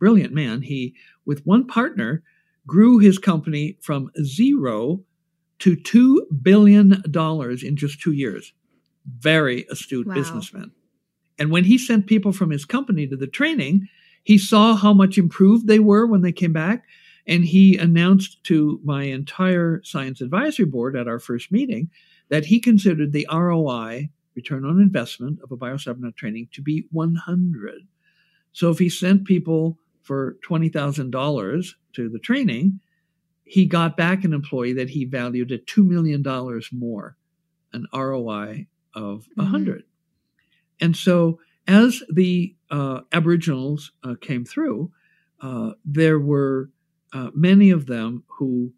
brilliant 0.00 0.32
man. 0.32 0.62
He, 0.62 0.96
with 1.24 1.46
one 1.46 1.66
partner, 1.68 2.24
grew 2.66 2.98
his 2.98 3.18
company 3.18 3.76
from 3.80 4.10
zero 4.24 5.04
to 5.60 5.76
$2 5.76 6.42
billion 6.42 7.02
in 7.62 7.76
just 7.76 8.00
two 8.00 8.12
years. 8.12 8.52
Very 9.18 9.66
astute 9.70 10.06
wow. 10.06 10.14
businessman. 10.14 10.72
And 11.38 11.50
when 11.50 11.64
he 11.64 11.78
sent 11.78 12.06
people 12.06 12.32
from 12.32 12.50
his 12.50 12.64
company 12.64 13.06
to 13.06 13.16
the 13.16 13.26
training, 13.26 13.88
he 14.24 14.36
saw 14.36 14.74
how 14.74 14.92
much 14.92 15.16
improved 15.16 15.66
they 15.66 15.78
were 15.78 16.06
when 16.06 16.22
they 16.22 16.32
came 16.32 16.52
back. 16.52 16.84
And 17.26 17.44
he 17.44 17.76
announced 17.76 18.42
to 18.44 18.80
my 18.84 19.04
entire 19.04 19.82
science 19.84 20.20
advisory 20.20 20.66
board 20.66 20.96
at 20.96 21.08
our 21.08 21.18
first 21.18 21.52
meeting 21.52 21.90
that 22.28 22.46
he 22.46 22.60
considered 22.60 23.12
the 23.12 23.26
ROI, 23.30 24.10
return 24.34 24.64
on 24.64 24.80
investment, 24.80 25.38
of 25.42 25.52
a 25.52 25.56
biocybernaut 25.56 26.16
training 26.16 26.48
to 26.52 26.62
be 26.62 26.86
100. 26.90 27.82
So 28.52 28.70
if 28.70 28.78
he 28.78 28.88
sent 28.88 29.26
people 29.26 29.78
for 30.02 30.36
$20,000 30.48 31.74
to 31.94 32.08
the 32.08 32.18
training, 32.18 32.80
he 33.50 33.66
got 33.66 33.96
back 33.96 34.22
an 34.22 34.32
employee 34.32 34.74
that 34.74 34.90
he 34.90 35.04
valued 35.04 35.50
at 35.50 35.66
$2 35.66 35.84
million 35.84 36.22
more, 36.70 37.16
an 37.72 37.84
ROI 37.92 38.68
of 38.94 39.26
100. 39.34 39.78
Mm-hmm. 39.78 40.84
And 40.84 40.96
so 40.96 41.40
as 41.66 42.00
the 42.08 42.54
uh, 42.70 43.00
Aboriginals 43.10 43.90
uh, 44.04 44.14
came 44.20 44.44
through, 44.44 44.92
uh, 45.40 45.72
there 45.84 46.20
were 46.20 46.70
uh, 47.12 47.30
many 47.34 47.70
of 47.70 47.86
them 47.86 48.22
who 48.28 48.72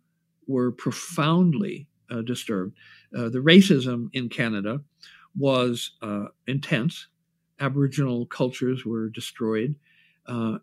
were 0.46 0.72
profoundly 0.72 1.86
uh, 2.10 2.22
disturbed. 2.22 2.74
Uh, 3.14 3.28
the 3.28 3.40
racism 3.40 4.08
in 4.14 4.30
Canada 4.30 4.80
was 5.36 5.90
intense. 6.46 7.08
Aboriginal 7.60 8.24
cultures 8.24 8.86
were 8.86 9.10
destroyed 9.10 9.74
in, 10.28 10.60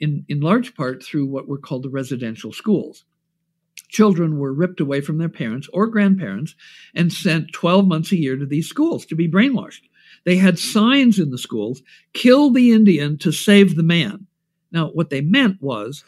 in, 0.00 0.24
in 0.28 0.40
large 0.40 0.74
part 0.74 1.02
through 1.02 1.26
what 1.26 1.46
were 1.46 1.58
called 1.58 1.82
the 1.82 1.90
residential 1.90 2.54
schools. 2.54 3.04
Children 3.90 4.38
were 4.38 4.52
ripped 4.52 4.80
away 4.80 5.00
from 5.00 5.18
their 5.18 5.28
parents 5.28 5.68
or 5.72 5.86
grandparents 5.88 6.54
and 6.94 7.12
sent 7.12 7.52
12 7.52 7.86
months 7.86 8.12
a 8.12 8.16
year 8.16 8.36
to 8.36 8.46
these 8.46 8.68
schools 8.68 9.04
to 9.06 9.16
be 9.16 9.28
brainwashed. 9.28 9.82
They 10.24 10.36
had 10.36 10.58
signs 10.58 11.18
in 11.18 11.30
the 11.30 11.38
schools 11.38 11.82
kill 12.12 12.50
the 12.50 12.72
Indian 12.72 13.18
to 13.18 13.32
save 13.32 13.76
the 13.76 13.82
man. 13.82 14.26
Now, 14.72 14.88
what 14.88 15.10
they 15.10 15.20
meant 15.20 15.60
was 15.60 16.04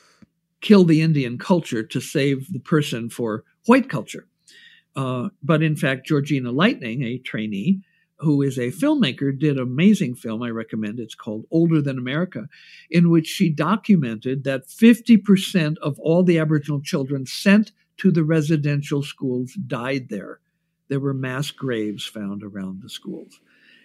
kill 0.60 0.84
the 0.84 1.02
Indian 1.02 1.38
culture 1.38 1.82
to 1.82 2.00
save 2.00 2.52
the 2.52 2.60
person 2.60 3.10
for 3.10 3.44
white 3.66 3.88
culture. 3.88 4.26
Uh, 4.94 5.30
but 5.42 5.62
in 5.62 5.74
fact, 5.74 6.06
Georgina 6.06 6.52
Lightning, 6.52 7.02
a 7.02 7.18
trainee, 7.18 7.80
who 8.22 8.40
is 8.40 8.56
a 8.56 8.70
filmmaker, 8.70 9.36
did 9.36 9.56
an 9.56 9.62
amazing 9.62 10.14
film 10.14 10.42
I 10.42 10.50
recommend. 10.50 11.00
It's 11.00 11.14
called 11.14 11.46
Older 11.50 11.82
Than 11.82 11.98
America, 11.98 12.48
in 12.88 13.10
which 13.10 13.26
she 13.26 13.50
documented 13.50 14.44
that 14.44 14.68
50% 14.68 15.76
of 15.78 15.98
all 15.98 16.22
the 16.22 16.38
Aboriginal 16.38 16.80
children 16.80 17.26
sent 17.26 17.72
to 17.98 18.12
the 18.12 18.22
residential 18.22 19.02
schools 19.02 19.54
died 19.66 20.08
there. 20.08 20.38
There 20.88 21.00
were 21.00 21.14
mass 21.14 21.50
graves 21.50 22.06
found 22.06 22.44
around 22.44 22.82
the 22.82 22.88
schools. 22.88 23.40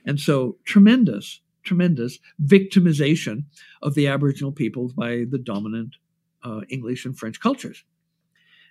And 0.06 0.20
so, 0.20 0.58
tremendous, 0.66 1.42
tremendous 1.64 2.20
victimization 2.44 3.46
of 3.82 3.96
the 3.96 4.08
Aboriginal 4.08 4.52
peoples 4.52 4.94
by 4.94 5.26
the 5.30 5.40
dominant 5.40 5.96
uh, 6.44 6.62
English 6.70 7.06
and 7.06 7.18
French 7.18 7.40
cultures. 7.40 7.84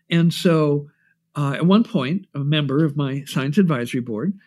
And 0.09 0.33
so, 0.33 0.91
uh, 1.35 1.55
at 1.55 1.67
one 1.67 1.83
point, 1.83 2.27
a 2.35 2.39
member 2.39 2.85
of 2.85 2.97
my 2.97 3.25
science 3.25 3.59
advisory 3.59 4.01
board 4.01 4.39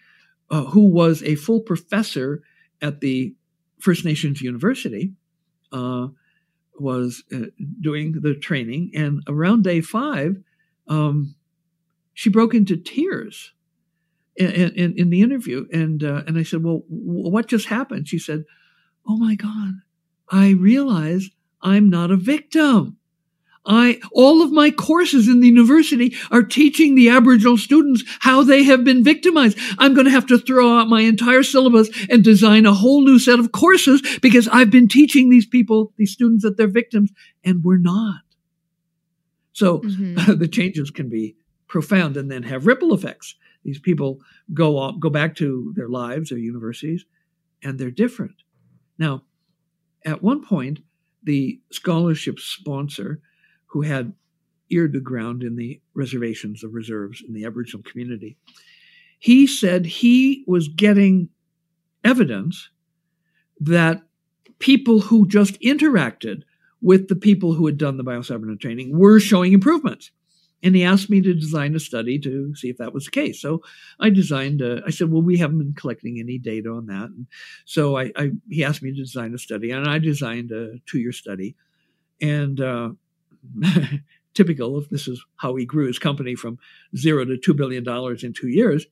uh, 0.51 0.65
who 0.65 0.89
was 0.89 1.23
a 1.23 1.35
full 1.35 1.61
professor 1.61 2.41
at 2.81 3.01
the 3.01 3.35
First 3.79 4.05
Nations 4.05 4.41
University, 4.41 5.13
uh, 5.71 6.07
was 6.79 7.23
uh, 7.33 7.47
doing 7.81 8.13
the 8.21 8.35
training. 8.35 8.91
And 8.95 9.23
around 9.27 9.63
day 9.63 9.81
five, 9.81 10.37
um, 10.87 11.35
she 12.13 12.29
broke 12.29 12.53
into 12.53 12.77
tears 12.77 13.53
in, 14.35 14.49
in, 14.51 14.93
in 14.97 15.09
the 15.09 15.21
interview. 15.21 15.67
And, 15.71 16.03
uh, 16.03 16.23
and 16.25 16.37
I 16.37 16.43
said, 16.43 16.63
Well, 16.63 16.83
what 16.87 17.47
just 17.47 17.67
happened? 17.67 18.07
She 18.07 18.19
said, 18.19 18.45
Oh 19.07 19.17
my 19.17 19.35
God, 19.35 19.73
I 20.29 20.51
realize 20.51 21.29
I'm 21.61 21.89
not 21.89 22.11
a 22.11 22.17
victim. 22.17 22.97
I, 23.66 23.99
all 24.12 24.41
of 24.41 24.51
my 24.51 24.72
courses 24.72 25.28
in 25.28 25.41
the 25.41 25.47
university 25.47 26.16
are 26.32 26.43
teaching 26.43 26.95
the 26.95 27.10
Aboriginal 27.10 27.57
students 27.57 28.03
how 28.20 28.43
they 28.43 28.64
have 28.64 28.84
been 28.84 29.03
victimized. 29.03 29.57
I'm 29.78 29.93
going 29.93 30.05
to 30.05 30.12
have 30.12 30.26
to 30.28 30.39
throw 30.39 30.80
out 30.80 30.88
my 30.88 31.01
entire 31.01 31.43
syllabus 31.43 31.89
and 32.10 32.24
design 32.24 32.66
a 32.66 32.74
whole 32.74 33.03
new 33.03 33.20
set 33.20 33.39
of 33.39 33.51
courses 33.51 34.01
because 34.22 34.47
I've 34.47 34.72
been 34.72 34.88
teaching 34.88 35.30
these 35.30 35.45
people, 35.45 35.93
these 35.97 36.12
students 36.12 36.43
that 36.43 36.57
they're 36.57 36.68
victims 36.68 37.12
and 37.43 37.64
we're 37.64 37.78
not. 37.78 38.22
So 39.51 39.80
mm-hmm. 39.80 40.36
the 40.39 40.47
changes 40.47 40.89
can 40.89 41.10
be 41.10 41.36
profound 41.68 42.18
and 42.18 42.32
then 42.32 42.43
have 42.43 42.66
ripple 42.66 42.93
effects. 42.93 43.36
These 43.64 43.80
people 43.80 44.22
go 44.53 44.78
off, 44.78 44.99
go 44.99 45.10
back 45.10 45.36
to 45.36 45.74
their 45.76 45.89
lives, 45.89 46.30
their 46.30 46.39
universities, 46.39 47.05
and 47.62 47.78
they're 47.78 47.91
different. 47.91 48.36
Now, 48.97 49.24
at 50.05 50.24
one 50.24 50.43
point, 50.43 50.80
the 51.24 51.60
scholarship 51.72 52.39
sponsor 52.39 53.22
who 53.70 53.82
had 53.82 54.13
ear 54.70 54.88
to 54.88 54.99
ground 54.99 55.43
in 55.43 55.55
the 55.55 55.82
reservations, 55.93 56.61
the 56.61 56.67
reserves 56.67 57.24
in 57.28 57.34
the 57.34 57.45
Aboriginal 57.45 57.84
community. 57.84 58.38
He 59.20 59.47
said 59.47 59.86
he 59.86 60.43
was 60.47 60.67
getting 60.67 61.30
evidence 62.03 62.70
that 63.59 64.03
people 64.59 64.99
who 64.99 65.28
just 65.28 65.59
interacted 65.61 66.43
with 66.82 67.07
the 67.09 67.15
people 67.15 67.53
who 67.53 67.65
had 67.65 67.78
done 67.78 67.97
the 67.97 68.03
biocybernaut 68.03 68.61
training 68.61 68.97
were 68.97 69.20
showing 69.20 69.53
improvements. 69.53 70.11
And 70.61 70.76
he 70.76 70.84
asked 70.84 71.09
me 71.09 71.22
to 71.22 71.34
design 71.34 71.74
a 71.76 71.80
study 71.80 72.20
to 72.20 72.53
see 72.55 72.70
if 72.70 72.78
that 72.78 72.93
was 72.93 73.05
the 73.05 73.11
case. 73.11 73.41
So 73.41 73.61
I 73.99 74.09
designed. 74.09 74.61
A, 74.61 74.82
I 74.86 74.89
said, 74.89 75.09
"Well, 75.09 75.22
we 75.22 75.38
haven't 75.38 75.57
been 75.57 75.74
collecting 75.74 76.20
any 76.20 76.38
data 76.38 76.70
on 76.70 76.88
that." 76.88 77.05
And 77.05 77.28
so 77.63 77.97
I, 77.97 78.11
I 78.17 78.32
he 78.49 78.65
asked 78.65 78.82
me 78.82 78.91
to 78.91 78.97
design 78.97 79.34
a 79.34 79.38
study, 79.38 79.72
and 79.72 79.88
I 79.88 79.99
designed 79.99 80.51
a 80.51 80.80
two-year 80.86 81.13
study. 81.13 81.55
And 82.22 82.59
uh, 82.59 82.89
10 82.89 82.97
typical 84.33 84.77
of 84.77 84.89
this 84.89 85.07
is 85.07 85.23
how 85.37 85.55
he 85.55 85.65
grew 85.65 85.87
his 85.87 85.99
company 85.99 86.35
from 86.35 86.57
zero 86.95 87.25
to 87.25 87.35
$2 87.35 87.55
billion 87.55 87.87
in 88.23 88.33
two 88.33 88.47
years. 88.47 88.85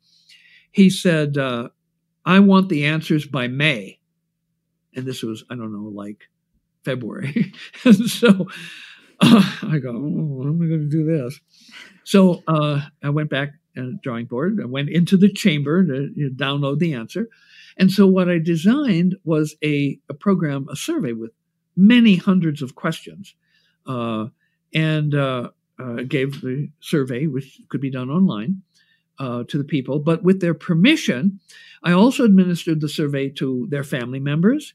He 0.72 0.90
said, 0.90 1.38
uh, 1.38 1.70
I 2.26 2.40
want 2.40 2.70
the 2.70 2.86
answers 2.86 3.26
by 3.26 3.48
May. 3.48 4.00
And 4.96 5.06
this 5.06 5.24
was, 5.24 5.44
I 5.50 5.56
don't 5.56 5.72
know, 5.72 5.90
like 5.90 6.30
February. 6.84 7.54
and 7.86 7.96
so 8.10 8.48
uh, 9.22 9.52
I 9.64 9.80
go, 9.80 9.92
oh, 9.92 10.44
how 10.44 10.50
am 10.50 10.62
I 10.62 10.68
going 10.68 10.90
to 10.90 10.90
do 10.90 11.06
this? 11.06 11.40
So 12.04 12.44
uh, 12.48 12.82
I 13.04 13.10
went 13.10 13.30
back 13.30 13.54
and 13.76 13.96
uh, 13.96 14.00
drawing 14.02 14.26
board. 14.26 14.60
I 14.62 14.66
went 14.66 14.90
into 14.90 15.18
the 15.18 15.32
chamber 15.32 15.86
to 15.86 16.10
you 16.16 16.30
know, 16.30 16.36
download 16.36 16.80
the 16.80 16.94
answer. 16.94 17.30
And 17.78 17.92
so 17.92 18.08
what 18.08 18.30
I 18.30 18.40
designed 18.40 19.16
was 19.24 19.56
a, 19.64 20.00
a 20.10 20.14
program, 20.14 20.68
a 20.70 20.76
survey 20.76 21.14
with 21.14 21.32
many 21.76 22.16
hundreds 22.16 22.62
of 22.62 22.76
questions, 22.76 23.36
uh, 23.86 24.28
and 24.74 25.16
uh, 25.16 25.50
uh, 25.80 26.04
gave 26.08 26.42
the 26.42 26.70
survey, 26.80 27.28
which 27.28 27.60
could 27.70 27.82
be 27.82 27.92
done 27.92 28.10
online, 28.10 28.62
uh, 29.20 29.44
to 29.48 29.58
the 29.58 29.64
people. 29.64 30.00
But 30.00 30.24
with 30.24 30.42
their 30.42 30.54
permission, 30.54 31.40
I 31.84 31.92
also 31.92 32.24
administered 32.24 32.82
the 32.82 32.90
survey 32.90 33.30
to 33.30 33.68
their 33.70 33.84
family 33.84 34.20
members, 34.20 34.74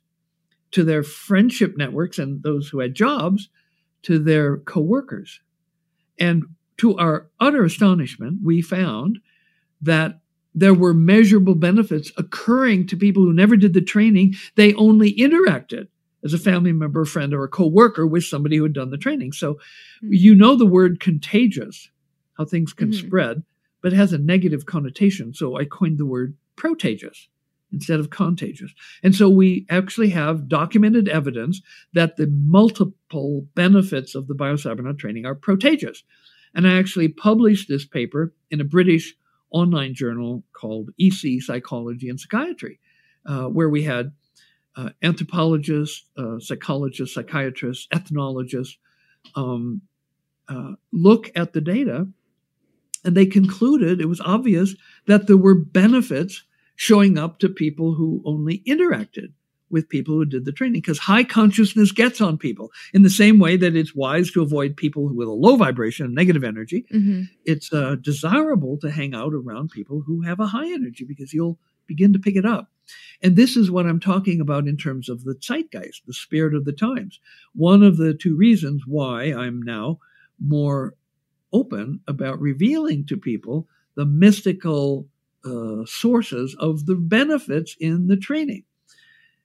to 0.72 0.84
their 0.84 1.03
friendship 1.03 1.76
networks, 1.76 2.18
and 2.18 2.43
those 2.43 2.68
who 2.68 2.80
had 2.80 2.95
jobs, 2.95 3.49
to 4.03 4.18
their 4.18 4.59
coworkers. 4.59 5.40
And 6.18 6.45
to 6.78 6.97
our 6.97 7.28
utter 7.40 7.64
astonishment, 7.64 8.40
we 8.43 8.62
found 8.62 9.18
that 9.80 10.20
there 10.55 10.74
were 10.74 10.95
measurable 10.95 11.55
benefits 11.55 12.12
occurring 12.16 12.86
to 12.86 12.97
people 12.97 13.22
who 13.22 13.32
never 13.32 13.57
did 13.57 13.74
the 13.74 13.80
training. 13.80 14.34
They 14.57 14.74
only 14.74 15.14
interacted 15.14 15.88
as 16.24 16.34
a 16.34 16.38
family 16.38 16.72
member, 16.72 17.02
a 17.02 17.06
friend, 17.06 17.34
or 17.34 17.44
a 17.44 17.48
coworker 17.48 18.06
with 18.06 18.24
somebody 18.24 18.56
who 18.56 18.62
had 18.62 18.72
done 18.72 18.90
the 18.90 18.98
training. 18.98 19.32
So 19.32 19.54
mm-hmm. 19.54 20.08
you 20.12 20.34
know 20.34 20.56
the 20.56 20.66
word 20.66 21.00
contagious, 21.00 21.90
how 22.38 22.44
things 22.44 22.72
can 22.72 22.90
mm-hmm. 22.90 23.06
spread, 23.06 23.42
but 23.82 23.92
it 23.92 23.96
has 23.96 24.12
a 24.12 24.18
negative 24.18 24.66
connotation. 24.66 25.34
So 25.34 25.58
I 25.58 25.64
coined 25.64 25.98
the 25.98 26.06
word 26.06 26.36
protagious 26.56 27.28
instead 27.72 27.98
of 27.98 28.10
contagious. 28.10 28.72
And 29.02 29.14
so 29.14 29.28
we 29.28 29.66
actually 29.70 30.10
have 30.10 30.48
documented 30.48 31.08
evidence 31.08 31.62
that 31.94 32.16
the 32.16 32.26
multiple 32.26 33.46
benefits 33.54 34.14
of 34.14 34.28
the 34.28 34.34
biocybernaut 34.34 34.98
training 34.98 35.24
are 35.24 35.34
protagious. 35.34 36.04
And 36.54 36.68
I 36.68 36.78
actually 36.78 37.08
published 37.08 37.68
this 37.68 37.86
paper 37.86 38.34
in 38.50 38.60
a 38.60 38.64
British 38.64 39.14
online 39.50 39.94
journal 39.94 40.44
called 40.52 40.90
EC 41.00 41.40
Psychology 41.40 42.08
and 42.08 42.20
Psychiatry, 42.20 42.78
uh, 43.26 43.44
where 43.44 43.70
we 43.70 43.82
had 43.82 44.12
uh, 44.76 44.90
anthropologists, 45.02 46.06
uh, 46.16 46.38
psychologists, 46.38 47.14
psychiatrists, 47.14 47.88
ethnologists 47.92 48.78
um, 49.34 49.82
uh, 50.48 50.72
look 50.92 51.30
at 51.36 51.52
the 51.52 51.60
data, 51.60 52.06
and 53.04 53.16
they 53.16 53.26
concluded 53.26 54.00
it 54.00 54.08
was 54.08 54.20
obvious 54.20 54.74
that 55.06 55.26
there 55.26 55.36
were 55.36 55.54
benefits 55.54 56.42
showing 56.76 57.18
up 57.18 57.38
to 57.38 57.48
people 57.48 57.94
who 57.94 58.22
only 58.24 58.58
interacted 58.66 59.32
with 59.70 59.88
people 59.88 60.14
who 60.14 60.24
did 60.24 60.44
the 60.44 60.52
training 60.52 60.80
because 60.80 60.98
high 60.98 61.24
consciousness 61.24 61.92
gets 61.92 62.20
on 62.20 62.36
people 62.36 62.70
in 62.92 63.02
the 63.02 63.10
same 63.10 63.38
way 63.38 63.56
that 63.56 63.74
it's 63.74 63.94
wise 63.94 64.30
to 64.30 64.42
avoid 64.42 64.76
people 64.76 65.12
with 65.14 65.26
a 65.26 65.32
low 65.32 65.56
vibration 65.56 66.04
and 66.04 66.14
negative 66.14 66.44
energy 66.44 66.84
mm-hmm. 66.92 67.22
it's 67.44 67.72
uh, 67.72 67.96
desirable 68.02 68.76
to 68.76 68.90
hang 68.90 69.14
out 69.14 69.32
around 69.32 69.70
people 69.70 70.02
who 70.06 70.20
have 70.20 70.38
a 70.40 70.46
high 70.46 70.66
energy 70.66 71.04
because 71.04 71.32
you'll 71.32 71.58
begin 71.86 72.12
to 72.12 72.18
pick 72.18 72.36
it 72.36 72.44
up 72.44 72.71
and 73.22 73.36
this 73.36 73.56
is 73.56 73.70
what 73.70 73.86
i'm 73.86 74.00
talking 74.00 74.40
about 74.40 74.66
in 74.66 74.76
terms 74.76 75.08
of 75.08 75.24
the 75.24 75.34
zeitgeist 75.40 76.02
the 76.06 76.14
spirit 76.14 76.54
of 76.54 76.64
the 76.64 76.72
times 76.72 77.20
one 77.54 77.82
of 77.82 77.96
the 77.96 78.14
two 78.14 78.36
reasons 78.36 78.82
why 78.86 79.24
i'm 79.24 79.60
now 79.62 79.98
more 80.44 80.94
open 81.52 82.00
about 82.08 82.40
revealing 82.40 83.04
to 83.06 83.16
people 83.16 83.66
the 83.94 84.06
mystical 84.06 85.06
uh, 85.44 85.84
sources 85.84 86.56
of 86.58 86.86
the 86.86 86.94
benefits 86.94 87.76
in 87.78 88.06
the 88.06 88.16
training 88.16 88.64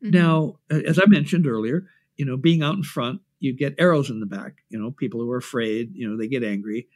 Mm-hmm. 0.04 0.18
Now, 0.18 0.60
as 0.70 1.00
I 1.00 1.06
mentioned 1.08 1.48
earlier, 1.48 1.88
you 2.18 2.26
know, 2.26 2.38
being 2.38 2.62
out 2.62 2.76
in 2.76 2.84
front, 2.84 3.22
you 3.40 3.54
get 3.54 3.76
arrows 3.78 4.10
in 4.10 4.20
the 4.20 4.26
back. 4.26 4.64
You 4.70 4.80
know, 4.80 4.92
people 4.92 5.20
who 5.20 5.32
are 5.32 5.38
afraid, 5.38 5.92
you 5.94 6.10
know, 6.10 6.18
they 6.18 6.28
get 6.28 6.44
angry, 6.44 6.88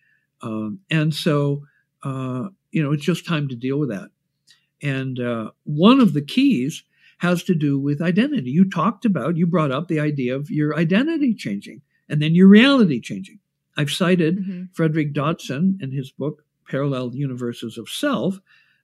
um, 0.42 0.80
and 0.90 1.14
so 1.14 1.64
uh, 2.04 2.48
you 2.72 2.82
know, 2.82 2.92
it's 2.92 3.06
just 3.06 3.28
time 3.28 3.48
to 3.50 3.56
deal 3.56 3.78
with 3.78 3.90
that. 3.90 4.10
And 4.82 5.20
uh, 5.20 5.52
one 5.64 6.00
of 6.00 6.14
the 6.14 6.22
keys 6.22 6.84
has 7.20 7.44
to 7.44 7.56
do 7.56 7.80
with 7.80 8.02
identity. 8.02 8.50
You 8.50 8.70
talked 8.70 9.06
about, 9.06 9.38
you 9.38 9.46
brought 9.46 9.72
up 9.72 9.88
the 9.88 10.00
idea 10.00 10.36
of 10.36 10.50
your 10.50 10.76
identity 10.76 11.36
changing 11.36 11.82
and 12.10 12.22
then 12.22 12.34
your 12.34 12.48
reality 12.48 13.00
changing. 13.00 13.40
I've 13.78 13.92
cited 13.92 14.40
mm-hmm. 14.40 14.64
Frederick 14.74 15.14
Dodson 15.14 15.78
in 15.82 15.92
his 15.92 16.12
book 16.12 16.44
Parallel 16.68 17.16
Universes 17.16 17.78
of 17.78 17.90
Self 17.90 18.40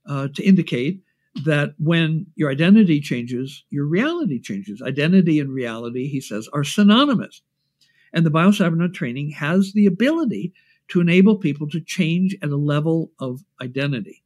uh, 0.07 0.27
to 0.35 0.43
indicate 0.43 1.01
that 1.45 1.73
when 1.77 2.27
your 2.35 2.51
identity 2.51 2.99
changes, 2.99 3.63
your 3.69 3.85
reality 3.85 4.39
changes. 4.39 4.81
Identity 4.81 5.39
and 5.39 5.51
reality, 5.51 6.07
he 6.07 6.21
says, 6.21 6.47
are 6.53 6.63
synonymous. 6.63 7.41
And 8.13 8.25
the 8.25 8.31
biocybernaut 8.31 8.93
training 8.93 9.31
has 9.31 9.73
the 9.73 9.85
ability 9.85 10.53
to 10.89 11.01
enable 11.01 11.37
people 11.37 11.67
to 11.69 11.81
change 11.81 12.35
at 12.41 12.49
a 12.49 12.55
level 12.55 13.11
of 13.19 13.43
identity. 13.61 14.23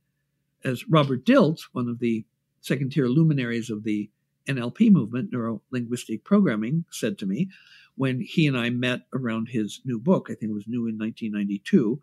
As 0.64 0.88
Robert 0.88 1.26
Dilts, 1.26 1.62
one 1.72 1.88
of 1.88 2.00
the 2.00 2.26
second 2.62 2.92
tier 2.92 3.08
luminaries 3.08 3.70
of 3.70 3.84
the 3.84 4.10
NLP 4.48 4.92
movement, 4.92 5.32
neuro 5.32 5.62
linguistic 5.72 6.24
programming, 6.24 6.86
said 6.92 7.18
to 7.20 7.26
me 7.26 7.50
when 7.96 8.22
he 8.22 8.48
and 8.48 8.58
I 8.58 8.70
met 8.70 9.02
around 9.14 9.50
his 9.50 9.82
new 9.86 10.00
book, 10.00 10.28
I 10.30 10.34
think 10.34 10.52
it 10.52 10.56
was 10.56 10.68
new 10.68 10.88
in 10.88 10.98
1992, 10.98 12.02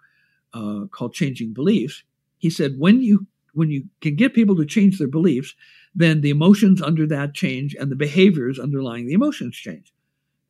uh, 0.54 0.86
called 0.90 1.14
Changing 1.14 1.52
Beliefs. 1.52 2.02
He 2.36 2.50
said, 2.50 2.78
when 2.78 3.02
you 3.02 3.26
when 3.54 3.70
you 3.70 3.88
can 4.00 4.14
get 4.14 4.34
people 4.34 4.54
to 4.56 4.66
change 4.66 4.98
their 4.98 5.08
beliefs, 5.08 5.54
then 5.94 6.20
the 6.20 6.30
emotions 6.30 6.80
under 6.80 7.06
that 7.08 7.34
change 7.34 7.74
and 7.74 7.90
the 7.90 7.96
behaviors 7.96 8.58
underlying 8.58 9.06
the 9.06 9.14
emotions 9.14 9.56
change. 9.56 9.92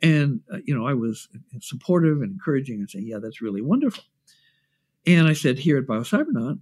And, 0.02 0.40
uh, 0.52 0.58
you 0.64 0.74
know, 0.74 0.86
I 0.86 0.92
was 0.94 1.28
supportive 1.60 2.20
and 2.20 2.32
encouraging 2.32 2.80
and 2.80 2.90
saying, 2.90 3.06
yeah, 3.06 3.18
that's 3.18 3.40
really 3.40 3.62
wonderful. 3.62 4.04
And 5.06 5.26
I 5.26 5.32
said, 5.32 5.58
here 5.58 5.78
at 5.78 5.86
BioCybernaut, 5.86 6.58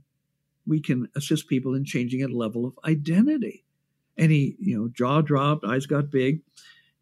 we 0.66 0.80
can 0.80 1.08
assist 1.14 1.48
people 1.48 1.74
in 1.74 1.84
changing 1.84 2.22
at 2.22 2.30
a 2.30 2.36
level 2.36 2.66
of 2.66 2.78
identity. 2.84 3.64
And 4.18 4.32
he, 4.32 4.56
you 4.58 4.76
know, 4.78 4.88
jaw 4.88 5.20
dropped, 5.20 5.64
eyes 5.64 5.86
got 5.86 6.10
big. 6.10 6.40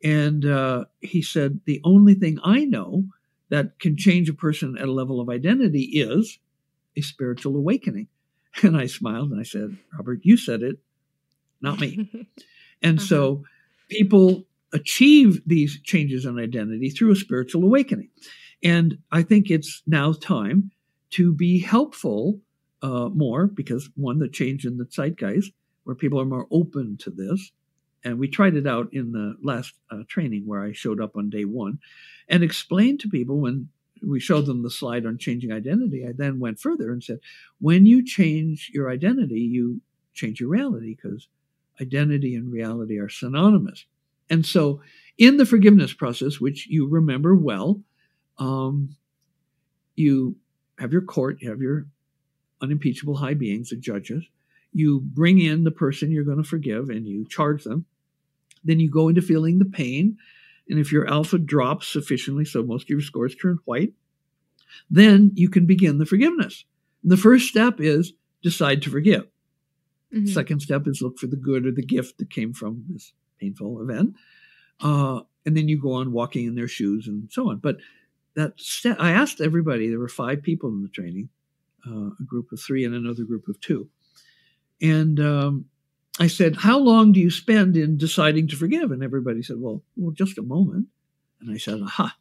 And 0.03 0.45
uh, 0.45 0.85
he 1.01 1.23
said, 1.23 1.61
the 1.65 1.81
only 1.85 2.15
thing 2.15 2.39
I 2.45 2.65
know 2.65 3.05
that 3.49 3.79
can 3.79 3.97
change 3.97 4.29
a 4.29 4.35
person 4.35 4.77
at 4.77 4.89
a 4.89 4.93
level 4.93 5.21
of 5.21 5.29
identity 5.29 5.83
is 5.83 6.39
a 6.97 7.01
spiritual 7.01 7.57
awakening. 7.57 8.09
And 8.63 8.77
I 8.77 8.87
smiled 8.87 9.33
and 9.33 9.41
I 9.41 9.43
said, 9.43 9.77
Robert, 9.93 10.21
you 10.23 10.37
said 10.37 10.63
it, 10.63 10.79
not 11.61 11.81
me. 11.81 12.09
and 12.83 13.01
uh-huh. 13.01 13.07
so 13.09 13.45
people 13.89 14.45
achieve 14.73 15.43
these 15.45 15.81
changes 15.83 16.25
in 16.25 16.39
identity 16.39 16.91
through 16.91 17.11
a 17.11 17.17
spiritual 17.17 17.65
awakening. 17.65 18.11
And 18.63 18.99
I 19.11 19.23
think 19.23 19.51
it's 19.51 19.83
now 19.89 20.13
time 20.13 20.71
to 21.11 21.33
be 21.33 21.59
helpful 21.59 22.41
uh, 22.85 23.09
more 23.09 23.47
because 23.47 23.89
one, 23.97 24.19
the 24.19 24.29
change 24.29 24.67
in 24.67 24.77
the 24.77 24.85
zeitgeist, 24.85 25.53
where 25.85 25.97
people 25.97 26.21
are 26.21 26.27
more 26.27 26.47
open 26.51 26.99
to 26.99 27.11
this. 27.11 27.51
And 28.05 28.19
we 28.19 28.29
tried 28.29 28.55
it 28.57 28.67
out 28.67 28.93
in 28.93 29.13
the 29.13 29.37
last 29.43 29.73
uh, 29.91 30.03
training 30.07 30.43
where 30.47 30.63
I 30.63 30.73
showed 30.73 31.01
up 31.01 31.17
on 31.17 31.31
day 31.31 31.47
one 31.47 31.79
and 32.29 32.43
explained 32.43 33.01
to 33.01 33.09
people 33.09 33.41
when 33.41 33.71
we 34.07 34.21
showed 34.21 34.45
them 34.45 34.63
the 34.63 34.71
slide 34.71 35.07
on 35.07 35.17
changing 35.17 35.51
identity. 35.51 36.07
I 36.07 36.13
then 36.13 36.39
went 36.39 36.61
further 36.61 36.93
and 36.93 37.03
said, 37.03 37.21
when 37.59 37.87
you 37.87 38.05
change 38.05 38.71
your 38.75 38.91
identity, 38.91 39.41
you 39.41 39.81
change 40.13 40.39
your 40.39 40.51
reality 40.51 40.95
because 40.95 41.27
identity 41.81 42.35
and 42.35 42.53
reality 42.53 42.99
are 42.99 43.09
synonymous. 43.09 43.87
And 44.29 44.45
so, 44.45 44.83
in 45.17 45.39
the 45.39 45.47
forgiveness 45.47 45.95
process, 45.95 46.39
which 46.39 46.67
you 46.67 46.87
remember 46.89 47.35
well, 47.35 47.81
um, 48.39 48.97
you 49.95 50.37
have 50.79 50.93
your 50.93 51.03
court, 51.03 51.39
you 51.41 51.49
have 51.49 51.61
your 51.61 51.87
unimpeachable 52.65 53.17
high 53.17 53.35
beings, 53.35 53.71
the 53.71 53.77
judges. 53.77 54.25
You 54.73 55.01
bring 55.01 55.39
in 55.39 55.65
the 55.65 55.71
person 55.71 56.11
you're 56.11 56.25
going 56.25 56.43
to 56.43 56.49
forgive 56.49 56.89
and 56.89 57.07
you 57.07 57.27
charge 57.29 57.65
them. 57.65 57.87
Then 58.65 58.81
you 58.81 58.91
go 58.91 59.09
into 59.09 59.23
feeling 59.23 59.59
the 59.59 59.65
pain 59.65 60.17
and 60.69 60.79
if 60.79 60.93
your 60.93 61.09
alpha 61.09 61.39
drops 61.39 61.89
sufficiently, 61.89 62.45
so 62.45 62.63
most 62.63 62.85
of 62.85 62.91
your 62.91 63.01
scores 63.01 63.35
turn 63.35 63.59
white, 63.65 63.93
then 64.91 65.31
you 65.35 65.49
can 65.49 65.67
begin 65.67 65.99
the 65.99 66.07
forgiveness. 66.07 66.65
And 67.03 67.13
the 67.13 67.17
first 67.17 67.49
step 67.49 67.81
is 67.81 68.13
decide 68.43 68.83
to 68.83 68.91
forgive. 68.91 69.27
Mm-hmm. 70.15 70.27
Second 70.27 70.61
step 70.61 70.87
is 70.87 71.03
look 71.03 71.19
for 71.19 71.27
the 71.27 71.37
good 71.37 71.67
or 71.67 71.73
the 71.73 71.85
gift 71.85 72.19
that 72.19 72.31
came 72.31 72.53
from 72.53 72.85
this 72.89 73.13
painful 73.41 73.81
event. 73.83 74.15
Uh, 74.81 75.21
and 75.45 75.57
then 75.57 75.69
you 75.69 75.81
go 75.81 75.93
on 75.93 76.13
walking 76.13 76.47
in 76.47 76.55
their 76.55 76.69
shoes 76.69 77.07
and 77.07 77.31
so 77.31 77.51
on. 77.51 77.59
But 77.59 77.77
that 78.35 78.59
step, 78.59 78.97
I 78.99 79.11
asked 79.11 79.41
everybody, 79.41 79.89
there 79.89 79.99
were 79.99 80.09
five 80.09 80.43
people 80.43 80.71
in 80.71 80.83
the 80.83 80.89
training, 80.89 81.29
uh, 81.87 82.11
a 82.19 82.25
group 82.25 82.53
of 82.53 82.61
three 82.61 82.85
and 82.85 82.95
another 82.95 83.25
group 83.25 83.49
of 83.49 83.61
two. 83.61 83.89
And 84.81 85.21
um, 85.21 85.67
I 86.21 86.27
said, 86.27 86.57
How 86.57 86.79
long 86.79 87.13
do 87.13 87.21
you 87.21 87.31
spend 87.31 87.77
in 87.77 87.97
deciding 87.97 88.49
to 88.49 88.57
forgive? 88.57 88.91
And 88.91 89.03
everybody 89.03 89.43
said, 89.43 89.57
Well, 89.59 89.83
well, 89.97 90.13
just 90.13 90.39
a 90.39 90.43
moment. 90.43 90.89
And 91.41 91.53
I 91.53 91.59
said, 91.59 91.81
Aha, 91.81 92.17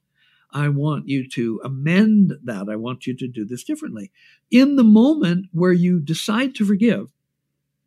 I 0.51 0.70
want 0.70 1.07
you 1.07 1.28
to 1.30 1.61
amend 1.64 2.34
that. 2.43 2.70
I 2.70 2.76
want 2.76 3.07
you 3.07 3.16
to 3.18 3.28
do 3.28 3.45
this 3.45 3.64
differently. 3.64 4.11
In 4.51 4.76
the 4.76 4.84
moment 4.84 5.47
where 5.51 5.74
you 5.74 5.99
decide 5.99 6.55
to 6.55 6.66
forgive, 6.66 7.11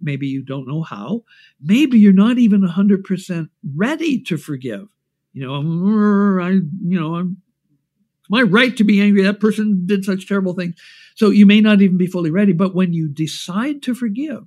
maybe 0.00 0.26
you 0.26 0.42
don't 0.42 0.68
know 0.68 0.82
how, 0.82 1.24
maybe 1.60 1.98
you're 1.98 2.12
not 2.12 2.38
even 2.38 2.62
100% 2.62 3.48
ready 3.74 4.20
to 4.22 4.36
forgive. 4.36 4.88
You 5.32 5.46
know, 5.46 6.42
I, 6.42 6.50
you 6.50 7.00
know, 7.00 7.16
I'm, 7.16 7.42
my 8.28 8.42
right 8.42 8.76
to 8.76 8.84
be 8.84 9.00
angry. 9.00 9.22
That 9.22 9.40
person 9.40 9.86
did 9.86 10.04
such 10.04 10.26
terrible 10.26 10.54
things. 10.54 10.74
So 11.14 11.30
you 11.30 11.46
may 11.46 11.60
not 11.60 11.80
even 11.80 11.96
be 11.96 12.06
fully 12.06 12.30
ready. 12.30 12.52
But 12.52 12.74
when 12.74 12.92
you 12.92 13.08
decide 13.08 13.82
to 13.82 13.94
forgive, 13.94 14.44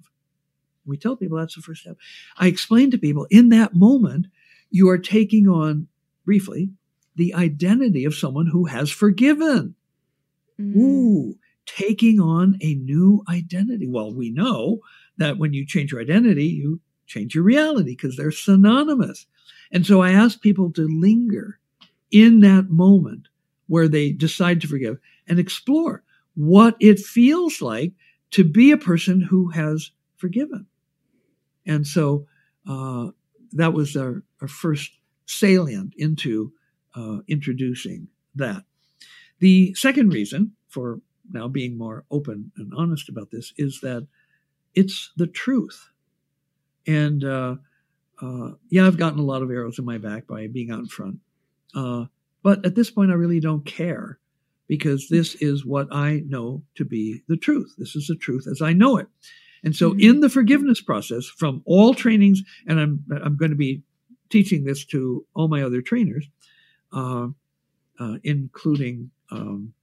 we 0.86 0.98
tell 0.98 1.16
people 1.16 1.38
that's 1.38 1.56
the 1.56 1.62
first 1.62 1.82
step. 1.82 1.98
I 2.38 2.48
explain 2.48 2.92
to 2.92 2.98
people 2.98 3.28
in 3.30 3.50
that 3.50 3.76
moment, 3.76 4.28
you 4.70 4.90
are 4.90 4.98
taking 4.98 5.48
on 5.48 5.88
briefly 6.26 6.70
the 7.16 7.34
identity 7.34 8.06
of 8.06 8.16
someone 8.16 8.48
who 8.48 8.66
has 8.66 8.92
forgiven. 8.92 9.76
Mm. 10.60 10.76
Ooh, 10.76 11.36
taking 11.66 12.20
on 12.20 12.58
a 12.62 12.76
new 12.76 13.24
identity. 13.30 13.88
Well, 13.88 14.14
we 14.14 14.30
know 14.30 14.80
that 15.18 15.38
when 15.38 15.54
you 15.54 15.66
change 15.66 15.92
your 15.92 16.02
identity, 16.02 16.46
you 16.46 16.82
change 17.08 17.36
your 17.36 17.44
reality 17.44 17.96
because 17.96 18.16
they're 18.16 18.32
synonymous. 18.32 19.26
And 19.72 19.86
so 19.86 20.02
I 20.02 20.12
ask 20.12 20.42
people 20.42 20.72
to 20.74 20.88
linger 20.88 21.60
in 22.12 22.40
that 22.42 22.70
moment 22.70 23.29
where 23.70 23.88
they 23.88 24.12
decide 24.12 24.60
to 24.60 24.68
forgive 24.68 24.98
and 25.28 25.40
explore 25.40 26.04
what 26.36 26.76
it 26.80 27.00
feels 27.00 27.62
like 27.62 27.94
to 28.32 28.44
be 28.44 28.72
a 28.72 28.78
person 28.78 29.22
who 29.22 29.50
has 29.50 29.92
forgiven. 30.18 30.66
And 31.66 31.88
so 31.88 32.26
uh, 32.68 33.10
that 33.54 33.74
was 33.74 33.96
our, 33.96 34.24
our 34.42 34.48
first 34.48 34.92
salient 35.26 35.94
into 35.98 36.52
uh, 36.96 37.20
introducing 37.28 38.08
that. 38.36 38.64
The 39.40 39.74
second 39.76 40.14
reason 40.14 40.54
for 40.68 41.00
now 41.32 41.48
being 41.48 41.78
more 41.78 42.06
open 42.10 42.52
and 42.58 42.74
honest 42.76 43.08
about 43.08 43.30
this 43.32 43.54
is 43.58 43.80
that 43.82 44.08
it's 44.74 45.12
the 45.16 45.28
truth. 45.28 45.90
And 46.88 47.24
uh, 47.24 47.56
uh, 48.22 48.52
yeah, 48.70 48.88
I've 48.88 48.98
gotten 48.98 49.20
a 49.20 49.24
lot 49.24 49.44
of 49.44 49.52
arrows 49.52 49.78
in 49.78 49.86
my 49.86 50.00
back 50.00 50.28
by 50.28 50.48
being 50.48 50.72
out 50.72 50.80
in 50.80 50.88
front. 50.88 51.20
But 52.44 52.66
at 52.66 52.76
this 52.76 52.90
point, 52.90 53.12
I 53.12 53.16
really 53.16 53.40
don't 53.40 53.66
care 53.66 54.20
because 54.68 55.10
this 55.10 55.36
is 55.36 55.66
what 55.66 55.88
I 55.92 56.22
know 56.28 56.64
to 56.76 56.86
be 56.86 57.24
the 57.28 57.38
truth. 57.38 57.74
This 57.78 57.96
is 57.96 58.08
the 58.08 58.16
truth 58.16 58.48
as 58.50 58.62
I 58.62 58.74
know 58.74 58.98
it. 58.98 59.08
And 59.64 59.76
so, 59.76 59.92
mm-hmm. 59.92 60.00
in 60.00 60.20
the 60.22 60.30
forgiveness 60.30 60.82
process, 60.82 61.26
from 61.26 61.62
all 61.66 61.94
trainings, 61.94 62.42
and 62.66 62.80
I'm 62.80 63.04
I'm 63.24 63.36
going 63.36 63.52
to 63.52 63.58
be 63.58 63.84
teaching 64.30 64.64
this 64.64 64.86
to 64.86 65.26
all 65.34 65.48
my 65.48 65.64
other 65.64 65.82
trainers, 65.82 66.28
uh, 66.94 67.28
uh, 68.00 68.16
including 68.24 69.12
um, 69.32 69.74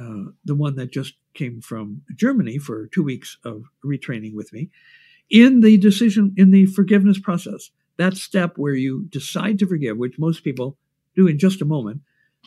uh, 0.00 0.30
the 0.44 0.54
one 0.54 0.74
that 0.76 0.90
just 0.90 1.14
came 1.34 1.60
from 1.60 2.02
Germany 2.16 2.58
for 2.58 2.88
two 2.88 3.02
weeks 3.02 3.38
of 3.44 3.64
retraining 3.84 4.34
with 4.34 4.52
me. 4.52 4.70
In 5.30 5.60
the 5.60 5.76
decision, 5.76 6.34
in 6.36 6.50
the 6.50 6.66
forgiveness 6.66 7.18
process, 7.18 7.70
that 7.96 8.16
step 8.16 8.54
where 8.56 8.74
you 8.74 9.06
decide 9.08 9.58
to 9.60 9.66
forgive, 9.66 9.96
which 9.96 10.18
most 10.18 10.42
people 10.44 10.76
do 11.14 11.26
in 11.26 11.38
just 11.38 11.62
a 11.62 11.66
moment, 11.66 12.02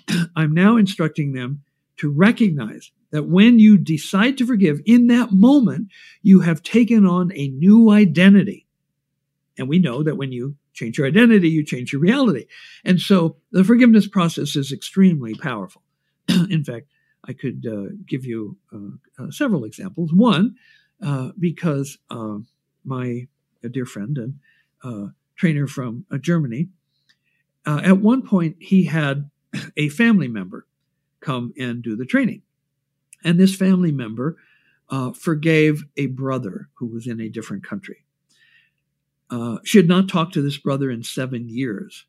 I'm 0.36 0.54
now 0.54 0.78
instructing 0.78 1.34
them 1.34 1.64
to 1.98 2.12
recognize 2.12 2.92
that 3.12 3.24
when 3.24 3.60
you 3.60 3.78
decide 3.78 4.38
to 4.38 4.46
forgive, 4.46 4.82
in 4.86 5.08
that 5.08 5.32
moment, 5.32 5.90
you 6.22 6.42
have 6.42 6.62
taken 6.62 7.06
on 7.06 7.32
a 7.34 7.48
new 7.48 7.90
identity. 7.90 8.68
And 9.58 9.68
we 9.68 9.80
know 9.80 10.04
that 10.04 10.18
when 10.18 10.32
you 10.32 10.56
change 10.74 10.98
your 10.98 11.08
identity, 11.08 11.50
you 11.50 11.66
change 11.66 11.92
your 11.92 12.02
reality. 12.02 12.46
And 12.86 13.00
so 13.00 13.38
the 13.52 13.64
forgiveness 13.64 14.08
process 14.08 14.56
is 14.56 14.72
extremely 14.72 15.34
powerful. 15.34 15.82
in 16.28 16.64
fact, 16.64 16.88
I 17.28 17.34
could 17.34 17.66
uh, 17.70 17.94
give 18.06 18.26
you 18.26 18.58
uh, 18.74 19.24
uh, 19.24 19.32
several 19.32 19.66
examples. 19.66 20.14
One, 20.14 20.56
uh, 21.02 21.32
because 21.38 21.98
uh, 22.10 22.38
my 22.86 23.28
dear 23.70 23.86
friend 23.86 24.18
and 24.18 24.34
uh, 24.84 25.12
trainer 25.36 25.68
from 25.68 26.06
Germany, 26.22 26.70
at 27.68 28.00
one 28.00 28.22
point 28.22 28.58
he 28.60 28.86
had 28.86 29.30
a 29.76 29.90
family 29.90 30.28
member 30.28 30.66
come 31.20 31.54
and 31.58 31.82
do 31.82 31.96
the 31.96 32.06
training. 32.06 32.42
And 33.24 33.40
this 33.40 33.56
family 33.56 33.92
member 33.92 34.38
uh, 34.90 35.12
forgave 35.12 35.84
a 35.98 36.08
brother 36.08 36.70
who 36.76 36.88
was 36.88 37.08
in 37.08 37.20
a 37.20 37.30
different 37.30 37.64
country. 37.64 38.06
Uh, 39.30 39.58
she 39.64 39.78
had 39.78 39.88
not 39.88 40.08
talked 40.08 40.34
to 40.34 40.42
this 40.42 40.58
brother 40.58 40.90
in 40.90 41.04
seven 41.04 41.50
years. 41.50 42.06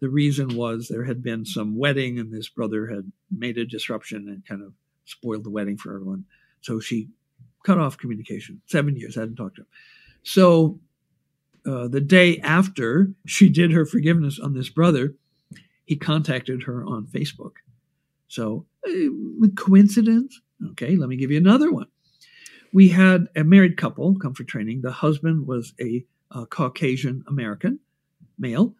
The 0.00 0.08
reason 0.08 0.54
was 0.54 0.86
there 0.86 1.04
had 1.04 1.22
been 1.22 1.44
some 1.44 1.76
wedding, 1.76 2.18
and 2.18 2.32
this 2.32 2.48
brother 2.48 2.86
had 2.86 3.10
made 3.30 3.58
a 3.58 3.64
disruption 3.64 4.28
and 4.28 4.46
kind 4.46 4.62
of 4.62 4.72
spoiled 5.04 5.44
the 5.44 5.50
wedding 5.50 5.76
for 5.76 5.94
everyone. 5.94 6.24
So 6.60 6.78
she 6.78 7.08
cut 7.64 7.78
off 7.78 7.98
communication. 7.98 8.60
Seven 8.66 8.96
years, 8.96 9.16
hadn't 9.16 9.36
talked 9.36 9.56
to 9.56 9.62
him. 9.62 9.66
So 10.22 10.78
uh, 11.66 11.88
the 11.88 12.00
day 12.00 12.38
after 12.40 13.12
she 13.26 13.48
did 13.48 13.72
her 13.72 13.86
forgiveness 13.86 14.38
on 14.38 14.54
this 14.54 14.68
brother, 14.68 15.14
he 15.84 15.96
contacted 15.96 16.64
her 16.64 16.84
on 16.84 17.06
Facebook 17.06 17.52
so, 18.34 18.66
uh, 18.84 19.46
coincidence? 19.54 20.40
Okay, 20.72 20.96
let 20.96 21.08
me 21.08 21.14
give 21.14 21.30
you 21.30 21.36
another 21.36 21.70
one. 21.70 21.86
We 22.72 22.88
had 22.88 23.28
a 23.36 23.44
married 23.44 23.76
couple 23.76 24.18
come 24.18 24.34
for 24.34 24.42
training. 24.42 24.80
The 24.82 24.90
husband 24.90 25.46
was 25.46 25.72
a, 25.80 26.04
a 26.32 26.44
Caucasian 26.46 27.22
American 27.28 27.78
male, 28.36 28.74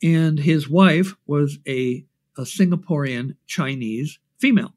and 0.00 0.38
his 0.38 0.68
wife 0.68 1.16
was 1.26 1.58
a, 1.66 2.04
a 2.38 2.42
Singaporean 2.42 3.34
Chinese 3.48 4.20
female. 4.38 4.74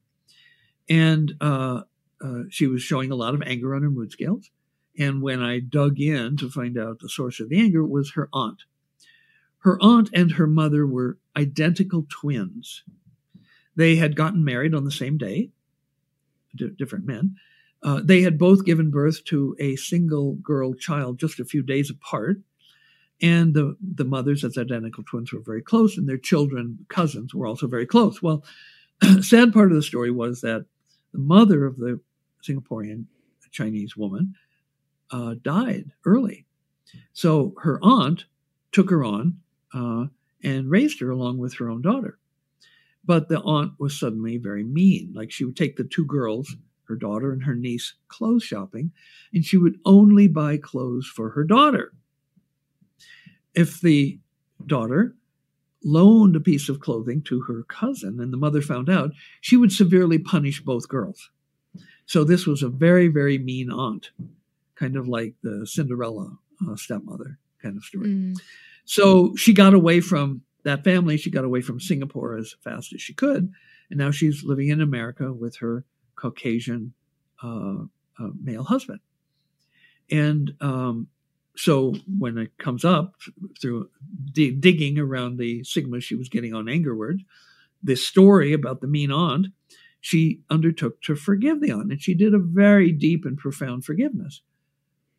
And 0.89 1.35
uh, 1.39 1.81
uh, 2.19 2.43
she 2.49 2.65
was 2.65 2.81
showing 2.81 3.11
a 3.11 3.15
lot 3.15 3.35
of 3.35 3.43
anger 3.43 3.75
on 3.75 3.83
her 3.83 3.91
mood 3.91 4.11
scales. 4.11 4.49
And 4.97 5.21
when 5.21 5.41
I 5.41 5.59
dug 5.59 5.99
in 5.99 6.37
to 6.37 6.49
find 6.49 6.77
out 6.77 6.99
the 6.99 7.09
source 7.09 7.39
of 7.39 7.49
the 7.49 7.59
anger, 7.59 7.83
was 7.83 8.11
her 8.11 8.29
aunt. 8.31 8.63
Her 9.59 9.81
aunt 9.81 10.09
and 10.13 10.33
her 10.33 10.47
mother 10.47 10.85
were 10.85 11.17
identical 11.35 12.05
twins. 12.09 12.83
They 13.75 13.95
had 13.95 14.15
gotten 14.15 14.43
married 14.43 14.75
on 14.75 14.83
the 14.83 14.91
same 14.91 15.17
day, 15.17 15.49
d- 16.55 16.71
different 16.77 17.05
men. 17.05 17.37
Uh, 17.81 18.01
they 18.03 18.21
had 18.21 18.37
both 18.37 18.65
given 18.65 18.91
birth 18.91 19.23
to 19.25 19.55
a 19.59 19.75
single 19.75 20.35
girl 20.35 20.73
child 20.73 21.17
just 21.17 21.39
a 21.39 21.45
few 21.45 21.63
days 21.63 21.89
apart. 21.89 22.37
And 23.21 23.53
the, 23.53 23.75
the 23.81 24.05
mothers, 24.05 24.43
as 24.43 24.57
identical 24.57 25.03
twins, 25.03 25.31
were 25.31 25.39
very 25.39 25.61
close, 25.61 25.97
and 25.97 26.07
their 26.07 26.17
children, 26.17 26.85
cousins, 26.89 27.33
were 27.33 27.47
also 27.47 27.67
very 27.67 27.85
close. 27.85 28.21
Well, 28.21 28.43
sad 29.21 29.53
part 29.53 29.71
of 29.71 29.75
the 29.75 29.83
story 29.83 30.11
was 30.11 30.41
that 30.41 30.65
the 31.13 31.19
mother 31.19 31.65
of 31.65 31.77
the 31.77 31.99
Singaporean 32.47 33.05
Chinese 33.53 33.95
woman 33.95 34.35
uh, 35.13 35.35
died 35.41 35.91
early. 36.05 36.45
So 37.13 37.53
her 37.61 37.79
aunt 37.81 38.25
took 38.71 38.89
her 38.89 39.03
on 39.03 39.37
uh, 39.73 40.07
and 40.43 40.69
raised 40.69 40.99
her 40.99 41.11
along 41.11 41.37
with 41.37 41.53
her 41.55 41.69
own 41.69 41.81
daughter. 41.81 42.17
But 43.05 43.29
the 43.29 43.39
aunt 43.41 43.73
was 43.79 43.97
suddenly 43.97 44.37
very 44.37 44.63
mean. 44.63 45.13
Like 45.15 45.31
she 45.31 45.45
would 45.45 45.55
take 45.55 45.75
the 45.77 45.83
two 45.83 46.05
girls, 46.05 46.55
her 46.85 46.95
daughter 46.95 47.31
and 47.31 47.43
her 47.43 47.55
niece, 47.55 47.93
clothes 48.07 48.43
shopping, 48.43 48.91
and 49.33 49.45
she 49.45 49.57
would 49.57 49.79
only 49.85 50.27
buy 50.27 50.57
clothes 50.57 51.07
for 51.07 51.29
her 51.31 51.43
daughter. 51.43 51.93
If 53.53 53.81
the 53.81 54.19
daughter 54.65 55.15
loaned 55.83 56.35
a 56.35 56.39
piece 56.39 56.69
of 56.69 56.79
clothing 56.79 57.21
to 57.23 57.41
her 57.41 57.63
cousin 57.63 58.19
and 58.19 58.33
the 58.33 58.37
mother 58.37 58.61
found 58.61 58.89
out, 58.89 59.11
she 59.41 59.57
would 59.57 59.71
severely 59.71 60.17
punish 60.17 60.61
both 60.61 60.87
girls. 60.87 61.29
So 62.05 62.23
this 62.23 62.47
was 62.47 62.63
a 62.63 62.69
very, 62.69 63.09
very 63.09 63.37
mean 63.37 63.69
aunt, 63.69 64.11
kind 64.83 64.97
of 64.97 65.07
like 65.07 65.33
the 65.43 65.65
Cinderella 65.65 66.37
uh, 66.67 66.75
stepmother 66.75 67.39
kind 67.61 67.77
of 67.77 67.83
story. 67.85 68.09
Mm. 68.09 68.35
So 68.83 69.33
she 69.37 69.53
got 69.53 69.73
away 69.73 70.01
from 70.01 70.41
that 70.63 70.83
family, 70.83 71.15
she 71.15 71.31
got 71.31 71.45
away 71.45 71.61
from 71.61 71.79
Singapore 71.79 72.35
as 72.35 72.53
fast 72.61 72.93
as 72.93 73.01
she 73.01 73.13
could, 73.13 73.49
and 73.89 73.97
now 73.97 74.11
she's 74.11 74.43
living 74.43 74.67
in 74.67 74.81
America 74.81 75.31
with 75.31 75.57
her 75.57 75.85
Caucasian 76.15 76.93
uh, 77.41 77.83
uh, 78.19 78.29
male 78.41 78.63
husband. 78.63 78.99
And 80.11 80.53
um, 80.59 81.07
so 81.55 81.95
when 82.19 82.37
it 82.37 82.57
comes 82.57 82.83
up 82.83 83.15
through 83.61 83.89
d- 84.33 84.51
digging 84.51 84.99
around 84.99 85.37
the 85.37 85.63
sigma 85.63 86.01
she 86.01 86.15
was 86.15 86.27
getting 86.27 86.53
on 86.53 86.67
anger 86.67 86.95
word, 86.95 87.21
this 87.81 88.05
story 88.05 88.51
about 88.51 88.81
the 88.81 88.87
mean 88.87 89.11
aunt, 89.11 89.47
she 90.01 90.41
undertook 90.49 91.01
to 91.03 91.15
forgive 91.15 91.61
the 91.61 91.71
aunt, 91.71 91.89
and 91.89 92.01
she 92.01 92.13
did 92.13 92.33
a 92.33 92.39
very 92.39 92.91
deep 92.91 93.23
and 93.23 93.37
profound 93.37 93.85
forgiveness. 93.85 94.41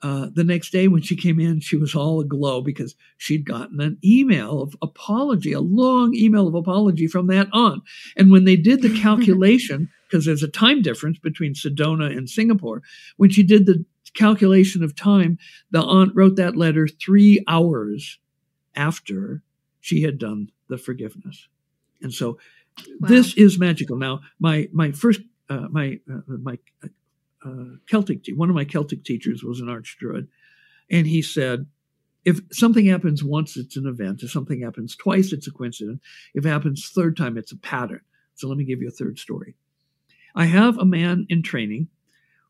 Uh, 0.05 0.29
the 0.35 0.45
next 0.45 0.71
day 0.71 0.87
when 0.87 1.01
she 1.01 1.17
came 1.17 1.41
in, 1.41 1.61
she 1.61 1.77
was 1.77 1.95
all 1.95 2.21
aglow 2.21 2.61
because 2.61 2.95
she'd 3.17 3.47
gotten 3.47 3.81
an 3.81 3.97
email 4.05 4.61
of 4.61 4.77
apology, 4.83 5.53
a 5.53 5.61
long 5.61 6.15
email 6.15 6.47
of 6.47 6.55
apology 6.55 7.07
from 7.07 7.27
that 7.29 7.49
aunt. 7.55 7.83
And 8.17 8.31
when 8.31 8.45
they 8.45 8.57
did 8.57 8.83
the 8.83 9.01
calculation, 9.03 9.89
because 10.07 10.27
there's 10.27 10.43
a 10.43 10.49
time 10.49 10.83
difference 10.83 11.19
between 11.19 11.55
Sedona 11.55 12.15
and 12.15 12.29
Singapore, 12.29 12.83
when 13.17 13.31
she 13.31 13.43
did 13.43 13.65
the 13.65 13.83
calculation 14.13 14.85
of 14.85 14.95
time, 14.95 15.39
the 15.71 15.81
aunt 15.81 16.13
wrote 16.15 16.37
that 16.37 16.55
letter 16.55 16.87
three 16.87 17.43
hours 17.49 18.19
after 18.77 19.43
she 19.81 20.03
had 20.03 20.19
done 20.19 20.51
the 20.69 20.77
forgiveness. 20.77 21.49
And 22.03 22.13
so 22.13 22.39
Wow. 23.01 23.09
This 23.09 23.35
is 23.35 23.59
magical. 23.59 23.97
Now, 23.97 24.21
my 24.39 24.69
my 24.73 24.93
first 24.93 25.21
uh, 25.49 25.69
my 25.71 26.01
uh, 26.13 26.21
my 26.27 26.59
uh, 27.45 27.77
Celtic 27.89 28.27
one 28.35 28.49
of 28.49 28.55
my 28.55 28.65
Celtic 28.65 29.05
teachers 29.05 29.43
was 29.43 29.61
an 29.61 29.69
arch 29.69 29.97
druid, 29.99 30.29
and 30.91 31.07
he 31.07 31.23
said, 31.23 31.67
if 32.25 32.41
something 32.53 32.87
happens 32.87 33.23
once, 33.23 33.57
it's 33.57 33.77
an 33.77 33.87
event. 33.87 34.23
If 34.23 34.31
something 34.31 34.63
happens 34.63 34.97
twice, 34.97 35.33
it's 35.33 35.47
a 35.47 35.53
coincidence. 35.53 36.01
If 36.35 36.47
it 36.47 36.49
happens 36.49 36.89
third 36.89 37.17
time, 37.17 37.37
it's 37.37 37.53
a 37.53 37.57
pattern. 37.59 38.01
So 38.35 38.49
let 38.49 38.57
me 38.57 38.65
give 38.65 38.81
you 38.81 38.89
a 38.89 38.93
third 38.93 39.19
story. 39.19 39.55
I 40.35 40.47
have 40.47 40.79
a 40.79 40.85
man 40.85 41.27
in 41.29 41.43
training 41.43 41.89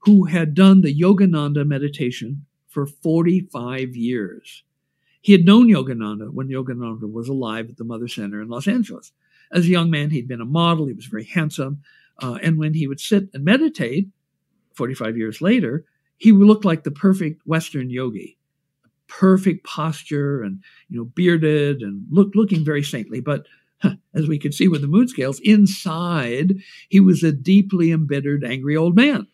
who 0.01 0.25
had 0.25 0.55
done 0.55 0.81
the 0.81 0.95
Yogananda 0.95 1.67
meditation 1.67 2.47
for 2.69 2.87
45 2.87 3.97
years. 3.97 4.63
He 5.21 5.33
had 5.33 5.45
known 5.45 5.69
Yogananda 5.69 6.33
when 6.33 6.49
Yogananda 6.49 7.11
was 7.11 7.29
alive 7.29 7.71
at 7.71 7.77
the 7.77 7.85
Mother 7.85 8.09
Center 8.09 8.43
in 8.43 8.49
Los 8.49 8.69
Angeles. 8.69 9.13
As 9.51 9.65
a 9.65 9.71
young 9.71 9.91
man, 9.91 10.11
he'd 10.11 10.29
been 10.29 10.41
a 10.41 10.47
model, 10.47 10.87
he 10.87 10.93
was 10.93 11.07
very 11.07 11.25
handsome. 11.25 11.83
Uh, 12.23 12.39
and 12.43 12.59
when 12.59 12.75
he 12.75 12.87
would 12.87 13.01
sit 13.01 13.29
and 13.33 13.45
meditate, 13.45 14.09
45 14.75 15.17
years 15.17 15.41
later, 15.41 15.85
he 16.17 16.33
looked 16.33 16.65
like 16.65 16.85
the 16.85 16.91
perfect 16.91 17.43
Western 17.47 17.91
yogi. 17.91 18.39
Perfect 19.07 19.65
posture 19.65 20.43
and 20.43 20.63
you 20.89 20.99
know 20.99 21.05
bearded 21.05 21.83
and 21.83 22.07
look, 22.11 22.35
looking 22.35 22.65
very 22.65 22.83
saintly, 22.83 23.21
but 23.21 23.47
as 24.15 24.27
we 24.27 24.39
could 24.39 24.55
see 24.55 24.69
with 24.69 24.81
the 24.81 24.87
mood 24.87 25.09
scales, 25.09 25.41
inside 25.41 26.55
he 26.89 27.01
was 27.01 27.23
a 27.23 27.33
deeply 27.33 27.93
embittered, 27.93 28.45
angry 28.45 28.77
old 28.77 28.97
man. 28.97 29.27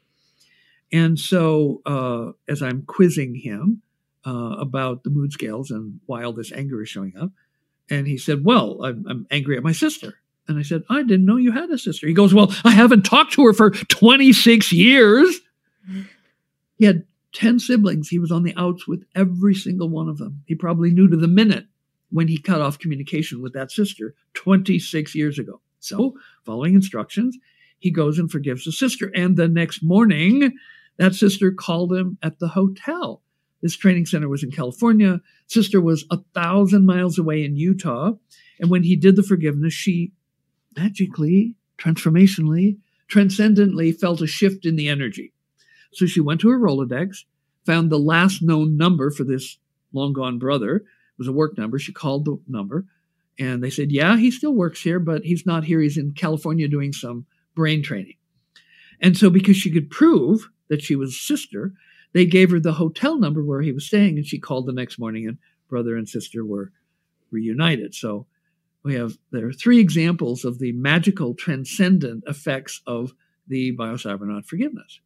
And 0.93 1.19
so, 1.19 1.83
uh, 1.87 2.33
as 2.49 2.63
I'm 2.63 2.83
quizzing 2.83 3.37
him 3.37 3.83
uh, 4.27 4.57
about 4.59 5.05
the 5.05 5.11
mood 5.11 5.33
scales 5.33 5.71
and 5.71 6.01
why 6.07 6.25
all 6.25 6.33
this 6.33 6.53
anger 6.53 6.83
is 6.83 6.89
showing 6.89 7.17
up, 7.17 7.31
and 7.89 8.07
he 8.07 8.19
said, 8.19 8.45
Well, 8.45 8.85
I'm, 8.85 9.05
I'm 9.09 9.27
angry 9.31 9.57
at 9.57 9.63
my 9.63 9.73
sister. 9.73 10.15
And 10.51 10.59
I 10.59 10.63
said, 10.63 10.83
I 10.91 11.05
didn't 11.05 11.27
know 11.27 11.37
you 11.37 11.53
had 11.53 11.71
a 11.71 11.79
sister. 11.79 12.09
He 12.09 12.13
goes, 12.13 12.35
Well, 12.35 12.53
I 12.65 12.71
haven't 12.71 13.03
talked 13.03 13.35
to 13.35 13.45
her 13.45 13.53
for 13.53 13.71
26 13.71 14.73
years. 14.73 15.41
He 16.77 16.87
had 16.87 17.05
10 17.35 17.61
siblings. 17.61 18.09
He 18.09 18.19
was 18.19 18.33
on 18.33 18.43
the 18.43 18.55
outs 18.57 18.89
with 18.89 19.05
every 19.15 19.55
single 19.55 19.89
one 19.89 20.09
of 20.09 20.19
them. 20.19 20.43
He 20.47 20.57
probably 20.57 20.91
knew 20.91 21.09
to 21.09 21.17
the 21.17 21.29
minute 21.29 21.67
when 22.11 22.27
he 22.27 22.37
cut 22.37 22.61
off 22.61 22.81
communication 22.81 23.41
with 23.41 23.53
that 23.53 23.71
sister 23.71 24.17
26 24.35 25.15
years 25.15 25.39
ago. 25.39 25.61
So, 25.79 26.15
following 26.45 26.75
instructions, 26.75 27.39
he 27.79 27.93
goes 27.93 28.19
and 28.19 28.29
forgives 28.29 28.65
the 28.65 28.73
sister. 28.73 29.13
And 29.15 29.37
the 29.37 29.47
next 29.47 29.85
morning, 29.85 30.59
that 30.97 31.15
sister 31.15 31.53
called 31.53 31.93
him 31.93 32.19
at 32.25 32.41
the 32.41 32.49
hotel. 32.49 33.23
This 33.63 33.77
training 33.77 34.07
center 34.07 34.29
was 34.29 34.43
in 34.43 34.51
California. 34.51 35.21
Sister 35.47 35.81
was 35.81 36.07
a 36.11 36.19
thousand 36.35 36.87
miles 36.87 37.19
away 37.21 37.45
in 37.45 37.55
Utah. 37.55 38.15
And 38.59 38.69
when 38.69 38.83
he 38.83 38.97
did 38.97 39.15
the 39.15 39.23
forgiveness, 39.23 39.73
she 39.73 40.13
magically, 40.77 41.57
transformationally, 41.79 42.79
transcendently 43.09 43.93
felt 43.93 44.21
a 44.21 44.27
shift 44.27 44.65
in 44.65 44.77
the 44.77 44.89
energy. 44.89 45.33
So 45.93 46.07
she 46.07 46.21
went 46.21 46.41
to 46.43 46.51
her 46.51 46.59
Rolodex, 46.59 47.25
found 47.67 47.91
the 47.91 47.99
last 47.99 48.43
known 48.43 48.77
number 48.77 49.11
for 49.11 49.25
this 49.25 49.59
long 49.93 50.13
gone 50.13 50.39
brother. 50.39 50.77
It 50.77 50.85
was 51.19 51.29
a 51.29 51.33
work 51.33 51.59
number. 51.59 51.79
She 51.79 51.93
called 51.93 52.25
the 52.25 52.39
number 52.47 52.87
and 53.41 53.65
they 53.65 53.71
said, 53.71 53.91
Yeah, 53.91 54.19
he 54.19 54.31
still 54.31 54.55
works 54.55 54.83
here, 54.83 55.01
but 55.01 55.25
he's 55.25 55.47
not 55.47 55.65
here. 55.65 55.81
He's 55.81 55.97
in 55.97 56.13
California 56.13 56.69
doing 56.69 56.93
some 56.93 57.27
brain 57.55 57.83
training. 57.83 58.17
And 59.01 59.17
so, 59.17 59.31
because 59.31 59.57
she 59.57 59.71
could 59.71 59.91
prove 59.91 60.49
that 60.69 60.83
she 60.83 60.95
was 60.95 61.19
sister, 61.19 61.73
they 62.13 62.27
gave 62.27 62.51
her 62.51 62.61
the 62.61 62.75
hotel 62.75 63.19
number 63.19 63.43
where 63.43 63.63
he 63.63 63.73
was 63.73 63.87
staying, 63.87 64.19
and 64.19 64.27
she 64.27 64.39
called 64.39 64.67
the 64.67 64.73
next 64.73 64.99
morning, 64.99 65.27
and 65.27 65.39
brother 65.69 65.97
and 65.97 66.09
sister 66.09 66.45
were 66.45 66.71
reunited. 67.31 67.95
So, 67.95 68.27
we 68.83 68.95
have 68.95 69.13
there 69.31 69.47
are 69.47 69.53
three 69.53 69.79
examples 69.79 70.45
of 70.45 70.59
the 70.59 70.73
magical, 70.73 71.35
transcendent 71.35 72.25
effects 72.27 72.81
of 72.87 73.13
the 73.47 73.77
biocybernaut 73.77 74.47
forgiveness. 74.47 75.01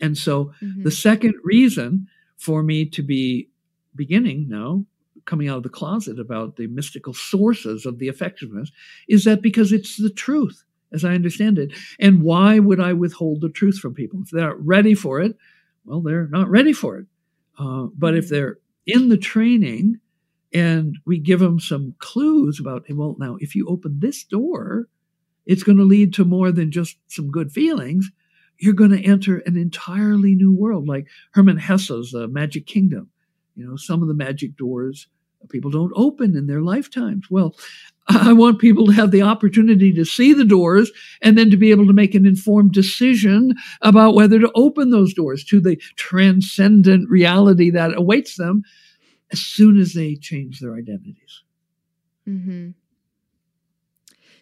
And 0.00 0.16
so, 0.16 0.52
mm-hmm. 0.62 0.82
the 0.82 0.90
second 0.90 1.34
reason 1.42 2.08
for 2.36 2.62
me 2.62 2.84
to 2.86 3.02
be 3.02 3.48
beginning 3.94 4.48
now 4.48 4.84
coming 5.24 5.48
out 5.48 5.56
of 5.56 5.62
the 5.62 5.68
closet 5.68 6.20
about 6.20 6.56
the 6.56 6.66
mystical 6.68 7.12
sources 7.12 7.84
of 7.84 7.98
the 7.98 8.08
effectiveness 8.08 8.70
is 9.08 9.24
that 9.24 9.42
because 9.42 9.72
it's 9.72 9.96
the 9.96 10.10
truth 10.10 10.62
as 10.92 11.04
I 11.04 11.14
understand 11.14 11.58
it. 11.58 11.72
And 11.98 12.22
why 12.22 12.58
would 12.58 12.80
I 12.80 12.92
withhold 12.92 13.40
the 13.40 13.48
truth 13.48 13.78
from 13.78 13.94
people? 13.94 14.20
If 14.22 14.30
they're 14.30 14.46
not 14.46 14.64
ready 14.64 14.94
for 14.94 15.20
it, 15.20 15.36
well, 15.84 16.00
they're 16.00 16.28
not 16.28 16.48
ready 16.48 16.72
for 16.72 16.98
it. 16.98 17.06
Uh, 17.58 17.86
but 17.96 18.16
if 18.16 18.28
they're 18.28 18.58
in 18.86 19.08
the 19.08 19.16
training 19.16 20.00
and 20.56 20.96
we 21.04 21.18
give 21.18 21.40
them 21.40 21.60
some 21.60 21.94
clues 21.98 22.58
about, 22.58 22.86
well, 22.88 23.14
now 23.18 23.36
if 23.40 23.54
you 23.54 23.66
open 23.68 24.00
this 24.00 24.24
door, 24.24 24.88
it's 25.44 25.62
going 25.62 25.76
to 25.76 25.84
lead 25.84 26.14
to 26.14 26.24
more 26.24 26.50
than 26.50 26.70
just 26.70 26.96
some 27.08 27.30
good 27.30 27.52
feelings. 27.52 28.10
You're 28.58 28.72
going 28.72 28.92
to 28.92 29.04
enter 29.04 29.42
an 29.44 29.58
entirely 29.58 30.34
new 30.34 30.54
world, 30.54 30.88
like 30.88 31.08
Hermann 31.32 31.58
Hesse's 31.58 32.14
uh, 32.14 32.26
Magic 32.28 32.66
Kingdom. 32.66 33.10
You 33.54 33.68
know, 33.68 33.76
some 33.76 34.00
of 34.00 34.08
the 34.08 34.14
magic 34.14 34.56
doors 34.56 35.08
people 35.50 35.70
don't 35.70 35.92
open 35.94 36.34
in 36.34 36.46
their 36.46 36.62
lifetimes. 36.62 37.26
Well, 37.30 37.54
I 38.08 38.32
want 38.32 38.58
people 38.58 38.86
to 38.86 38.92
have 38.92 39.10
the 39.10 39.22
opportunity 39.22 39.92
to 39.92 40.04
see 40.04 40.32
the 40.32 40.44
doors 40.44 40.90
and 41.20 41.36
then 41.36 41.50
to 41.50 41.56
be 41.56 41.70
able 41.70 41.86
to 41.86 41.92
make 41.92 42.14
an 42.14 42.24
informed 42.26 42.72
decision 42.72 43.54
about 43.82 44.14
whether 44.14 44.40
to 44.40 44.50
open 44.54 44.90
those 44.90 45.12
doors 45.12 45.44
to 45.44 45.60
the 45.60 45.76
transcendent 45.96 47.10
reality 47.10 47.70
that 47.70 47.96
awaits 47.96 48.36
them 48.36 48.62
as 49.32 49.40
soon 49.40 49.78
as 49.78 49.92
they 49.92 50.14
change 50.14 50.60
their 50.60 50.74
identities. 50.74 51.42
Mm-hmm. 52.28 52.70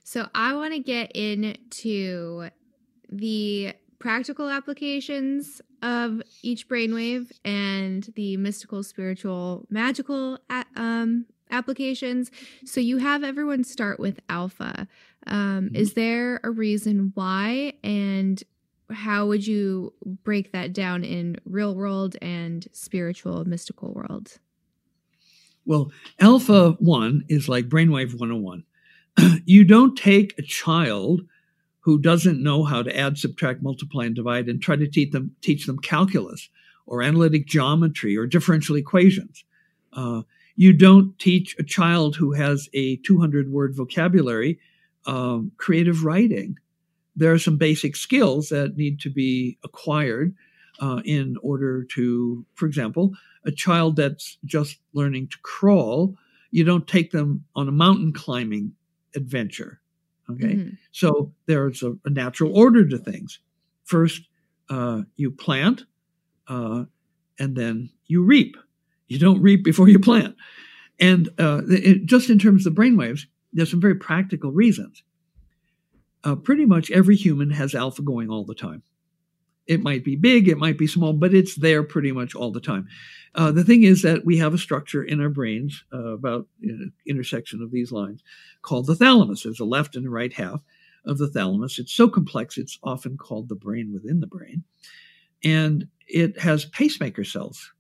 So 0.03 0.29
I 0.35 0.55
want 0.55 0.75
to 0.75 0.81
get 0.81 1.13
into 1.13 2.51
the 3.11 3.75
practical 3.99 4.51
applications 4.51 5.63
of 5.83 6.21
each 6.43 6.69
brainwave 6.69 7.33
and 7.45 8.11
the 8.15 8.37
mystical, 8.37 8.83
spiritual, 8.83 9.67
magical 9.71 10.39
um, 10.77 11.27
applications. 11.51 12.31
So 12.67 12.81
you 12.81 12.99
have 12.99 13.25
everyone 13.25 13.65
start 13.65 13.99
with 13.99 14.21
alpha. 14.29 14.89
Um, 15.27 15.67
mm-hmm. 15.67 15.77
Is 15.77 15.95
there 15.95 16.41
a 16.45 16.51
reason 16.51 17.13
why? 17.15 17.75
And 17.83 18.43
how 18.91 19.27
would 19.27 19.47
you 19.47 19.95
break 20.23 20.53
that 20.53 20.73
down 20.75 21.05
in 21.05 21.37
real 21.47 21.75
world 21.75 22.17
and 22.21 22.67
spiritual, 22.73 23.47
mystical 23.47 23.93
world? 23.95 24.39
Well, 25.67 25.91
alpha 26.21 26.73
1 26.79 27.25
is 27.29 27.49
like 27.49 27.69
brainwave 27.69 28.19
101. 28.19 28.65
you 29.47 29.65
don't 29.65 29.97
take 29.97 30.39
a 30.39 30.43
child 30.43 31.23
who 31.81 31.99
doesn't 31.99 32.43
know 32.43 32.65
how 32.65 32.83
to 32.83 32.97
add, 32.97 33.19
subtract, 33.19 33.63
multiply, 33.63 34.05
and 34.05 34.15
divide 34.15 34.49
and 34.49 34.61
try 34.61 34.77
to 34.77 34.89
teach 34.89 35.13
them, 35.13 35.35
teach 35.41 35.67
them 35.67 35.79
calculus 35.79 36.49
or 36.87 37.03
analytic 37.03 37.47
geometry 37.47 38.17
or 38.17 38.27
differential 38.27 38.77
equations. 38.77 39.45
Uh, 39.93 40.23
you 40.57 40.73
don't 40.73 41.19
teach 41.19 41.57
a 41.59 41.63
child 41.63 42.17
who 42.17 42.33
has 42.33 42.69
a 42.75 42.97
200 42.97 43.51
word 43.51 43.75
vocabulary 43.75 44.59
um, 45.07 45.53
creative 45.57 46.05
writing. 46.05 46.57
There 47.17 47.33
are 47.33 47.39
some 47.39 47.57
basic 47.57 47.97
skills 47.97 48.49
that 48.49 48.77
need 48.77 49.01
to 49.01 49.11
be 49.11 49.59
acquired 49.63 50.35
uh, 50.81 51.01
in 51.05 51.37
order 51.43 51.85
to, 51.95 52.45
for 52.55 52.67
example, 52.67 53.13
a 53.45 53.53
child 53.53 53.97
that's 53.97 54.39
just 54.45 54.79
learning 54.93 55.29
to 55.29 55.39
crawl, 55.43 56.17
you 56.51 56.65
don't 56.65 56.87
take 56.87 57.11
them 57.11 57.45
on 57.55 57.69
a 57.69 57.73
mountain 57.73 58.13
climbing 58.13 58.73
adventure. 59.15 59.81
Okay. 60.31 60.55
Mm-hmm. 60.55 60.71
So 60.93 61.33
there's 61.47 61.83
a, 61.83 61.97
a, 62.05 62.11
natural 62.11 62.57
order 62.57 62.89
to 62.89 62.99
things. 62.99 63.41
First, 63.85 64.23
uh, 64.71 65.03
you 65.17 65.31
plant, 65.31 65.85
uh, 66.49 66.85
and 67.39 67.57
then 67.57 67.91
you 68.07 68.23
reap. 68.25 68.57
You 69.09 69.19
don't 69.19 69.43
reap 69.43 69.65
before 69.65 69.89
you 69.89 69.99
plant. 69.99 70.37
And 70.99 71.29
uh, 71.39 71.63
it, 71.69 72.07
just 72.07 72.31
in 72.31 72.39
terms 72.39 72.67
of 72.67 72.75
the 72.75 72.81
brainwaves, 72.81 73.27
there's 73.53 73.71
some 73.71 73.81
very 73.81 73.97
practical 73.97 74.51
reasons. 74.51 75.03
Uh, 76.23 76.37
pretty 76.37 76.65
much 76.65 76.91
every 76.91 77.17
human 77.17 77.51
has 77.51 77.75
alpha 77.75 78.01
going 78.01 78.31
all 78.31 78.45
the 78.45 78.55
time. 78.55 78.83
It 79.67 79.83
might 79.83 80.05
be 80.05 80.17
big, 80.17 80.49
it 80.49 80.59
might 80.59 80.77
be 80.77 80.87
small, 80.87 81.15
but 81.15 81.35
it's 81.35 81.57
there 81.57 81.83
pretty 81.83 82.13
much 82.13 82.35
all 82.35 82.53
the 82.53 82.61
time. 82.61 82.87
Uh, 83.35 83.51
the 83.51 83.65
thing 83.65 83.83
is 83.83 84.03
that 84.03 84.25
we 84.25 84.37
have 84.39 84.55
a 84.55 84.59
structure 84.59 85.03
in 85.03 85.21
our 85.21 85.29
brains 85.29 85.85
uh, 85.93 86.13
about 86.13 86.47
you 86.61 86.93
intersection 87.07 87.63
of 87.63 87.71
these 87.71 87.91
lines 87.91 88.23
called 88.63 88.87
the 88.87 88.95
thalamus. 88.95 89.43
There's 89.43 89.61
a 89.61 89.65
left 89.65 89.97
and 89.97 90.07
a 90.07 90.11
right 90.11 90.33
half 90.33 90.61
of 91.05 91.19
the 91.19 91.29
thalamus. 91.29 91.79
It's 91.79 91.93
so 91.93 92.09
complex, 92.09 92.59
it's 92.59 92.79
often 92.83 93.17
called 93.17 93.49
the 93.49 93.55
brain 93.55 93.93
within 93.93 94.21
the 94.21 94.27
brain. 94.27 94.65
And 95.43 95.89
it 96.07 96.41
has 96.41 96.65
pacemaker 96.65 97.25
cells, 97.25 97.73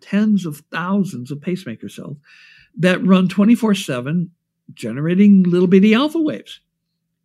tens 0.00 0.46
of 0.46 0.62
thousands 0.70 1.30
of 1.30 1.40
pacemaker 1.40 1.88
cells 1.88 2.16
that 2.76 3.04
run 3.04 3.28
24 3.28 3.74
7, 3.74 4.30
generating 4.72 5.42
little 5.44 5.68
bitty 5.68 5.94
alpha 5.94 6.20
waves. 6.20 6.60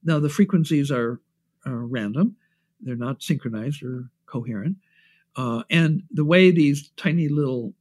Now, 0.03 0.19
the 0.19 0.29
frequencies 0.29 0.91
are, 0.91 1.19
are 1.65 1.85
random, 1.85 2.37
they're 2.81 2.95
not 2.95 3.21
synchronized 3.21 3.83
or 3.83 4.09
coherent. 4.25 4.77
Uh, 5.35 5.63
and 5.69 6.03
the 6.11 6.25
way 6.25 6.51
these 6.51 6.89
tiny 6.97 7.27
little 7.27 7.73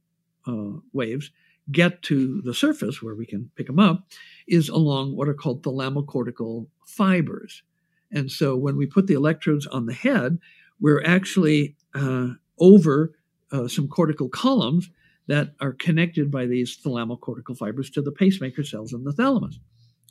uh, 0.47 0.79
waves 0.93 1.31
get 1.71 2.01
to 2.01 2.41
the 2.43 2.53
surface 2.53 3.01
where 3.01 3.15
we 3.15 3.25
can 3.25 3.51
pick 3.55 3.67
them 3.67 3.79
up 3.79 4.07
is 4.47 4.69
along 4.69 5.15
what 5.15 5.27
are 5.27 5.33
called 5.33 5.63
thalamocortical 5.63 6.67
fibers. 6.85 7.63
And 8.11 8.31
so 8.31 8.55
when 8.55 8.75
we 8.75 8.85
put 8.85 9.07
the 9.07 9.13
electrodes 9.13 9.67
on 9.67 9.85
the 9.85 9.93
head, 9.93 10.39
we're 10.79 11.03
actually 11.03 11.75
uh, 11.93 12.29
over 12.59 13.13
uh, 13.51 13.67
some 13.67 13.87
cortical 13.87 14.29
columns 14.29 14.89
that 15.27 15.53
are 15.61 15.73
connected 15.73 16.31
by 16.31 16.47
these 16.47 16.77
thalamocortical 16.77 17.55
fibers 17.55 17.89
to 17.91 18.01
the 18.01 18.11
pacemaker 18.11 18.63
cells 18.63 18.93
in 18.93 19.03
the 19.03 19.11
thalamus. 19.11 19.59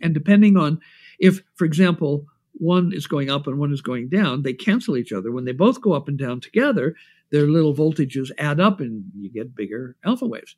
And 0.01 0.14
depending 0.14 0.57
on 0.57 0.80
if, 1.18 1.43
for 1.57 1.64
example, 1.64 2.26
one 2.53 2.92
is 2.92 3.07
going 3.07 3.30
up 3.30 3.46
and 3.46 3.59
one 3.59 3.72
is 3.72 3.80
going 3.80 4.09
down, 4.09 4.42
they 4.42 4.53
cancel 4.53 4.96
each 4.96 5.12
other. 5.12 5.30
When 5.30 5.44
they 5.44 5.53
both 5.53 5.80
go 5.80 5.92
up 5.92 6.09
and 6.09 6.18
down 6.18 6.40
together, 6.40 6.94
their 7.30 7.46
little 7.46 7.74
voltages 7.74 8.30
add 8.38 8.61
up 8.61 8.80
and 8.80 9.05
you 9.16 9.30
get 9.30 9.55
bigger 9.55 9.96
alpha 10.05 10.26
waves. 10.26 10.57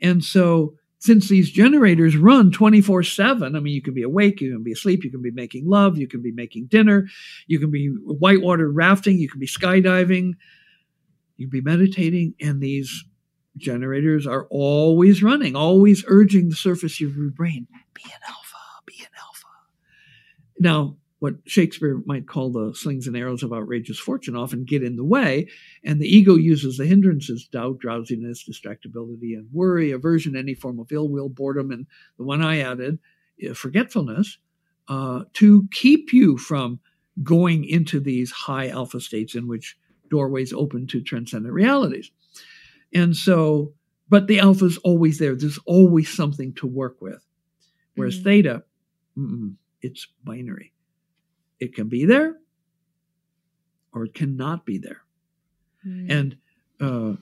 And 0.00 0.24
so, 0.24 0.74
since 0.98 1.28
these 1.28 1.50
generators 1.50 2.16
run 2.16 2.50
24 2.50 3.02
7, 3.02 3.54
I 3.54 3.60
mean, 3.60 3.74
you 3.74 3.82
can 3.82 3.94
be 3.94 4.02
awake, 4.02 4.40
you 4.40 4.52
can 4.52 4.62
be 4.62 4.72
asleep, 4.72 5.04
you 5.04 5.10
can 5.10 5.22
be 5.22 5.30
making 5.30 5.68
love, 5.68 5.98
you 5.98 6.08
can 6.08 6.22
be 6.22 6.32
making 6.32 6.66
dinner, 6.66 7.06
you 7.46 7.58
can 7.58 7.70
be 7.70 7.88
whitewater 7.88 8.70
rafting, 8.70 9.18
you 9.18 9.28
can 9.28 9.38
be 9.38 9.46
skydiving, 9.46 10.32
you 11.36 11.48
can 11.48 11.50
be 11.50 11.60
meditating, 11.60 12.34
and 12.40 12.62
these 12.62 13.04
generators 13.56 14.26
are 14.26 14.46
always 14.50 15.22
running, 15.22 15.54
always 15.54 16.04
urging 16.08 16.48
the 16.48 16.56
surface 16.56 17.00
of 17.00 17.16
your 17.16 17.30
brain 17.30 17.66
be 17.94 18.02
an 18.04 18.20
alpha, 18.28 18.56
be 18.86 18.96
an 19.00 19.08
alpha. 19.18 19.46
Now, 20.58 20.96
what 21.18 21.34
Shakespeare 21.46 22.02
might 22.04 22.28
call 22.28 22.52
the 22.52 22.74
slings 22.74 23.06
and 23.06 23.16
arrows 23.16 23.42
of 23.42 23.52
outrageous 23.52 23.98
fortune 23.98 24.36
often 24.36 24.64
get 24.64 24.82
in 24.82 24.96
the 24.96 25.04
way, 25.04 25.48
and 25.82 26.00
the 26.00 26.06
ego 26.08 26.34
uses 26.34 26.76
the 26.76 26.86
hindrances 26.86 27.48
doubt, 27.50 27.78
drowsiness, 27.78 28.46
distractibility, 28.48 29.34
and 29.34 29.48
worry, 29.52 29.92
aversion, 29.92 30.36
any 30.36 30.54
form 30.54 30.78
of 30.78 30.92
ill 30.92 31.08
will, 31.08 31.28
boredom, 31.28 31.70
and 31.70 31.86
the 32.18 32.24
one 32.24 32.42
I 32.42 32.60
added, 32.60 32.98
uh, 33.48 33.54
forgetfulness, 33.54 34.38
uh, 34.88 35.24
to 35.34 35.66
keep 35.72 36.12
you 36.12 36.36
from 36.36 36.80
going 37.22 37.64
into 37.64 37.98
these 37.98 38.30
high 38.30 38.68
alpha 38.68 39.00
states 39.00 39.34
in 39.34 39.48
which 39.48 39.76
doorways 40.10 40.52
open 40.52 40.86
to 40.88 41.00
transcendent 41.00 41.54
realities. 41.54 42.10
And 42.92 43.16
so, 43.16 43.72
but 44.08 44.26
the 44.26 44.38
alpha 44.38 44.66
is 44.66 44.78
always 44.78 45.18
there. 45.18 45.34
There's 45.34 45.58
always 45.66 46.14
something 46.14 46.52
to 46.54 46.66
work 46.66 47.00
with. 47.00 47.24
Whereas 47.94 48.16
mm-hmm. 48.16 48.24
theta, 48.24 48.64
it's 49.82 50.06
binary. 50.22 50.72
It 51.60 51.74
can 51.74 51.88
be 51.88 52.04
there 52.04 52.36
or 53.92 54.04
it 54.04 54.14
cannot 54.14 54.66
be 54.66 54.78
there. 54.78 55.02
Mm. 55.86 56.10
And 56.10 56.36
uh, 56.80 57.16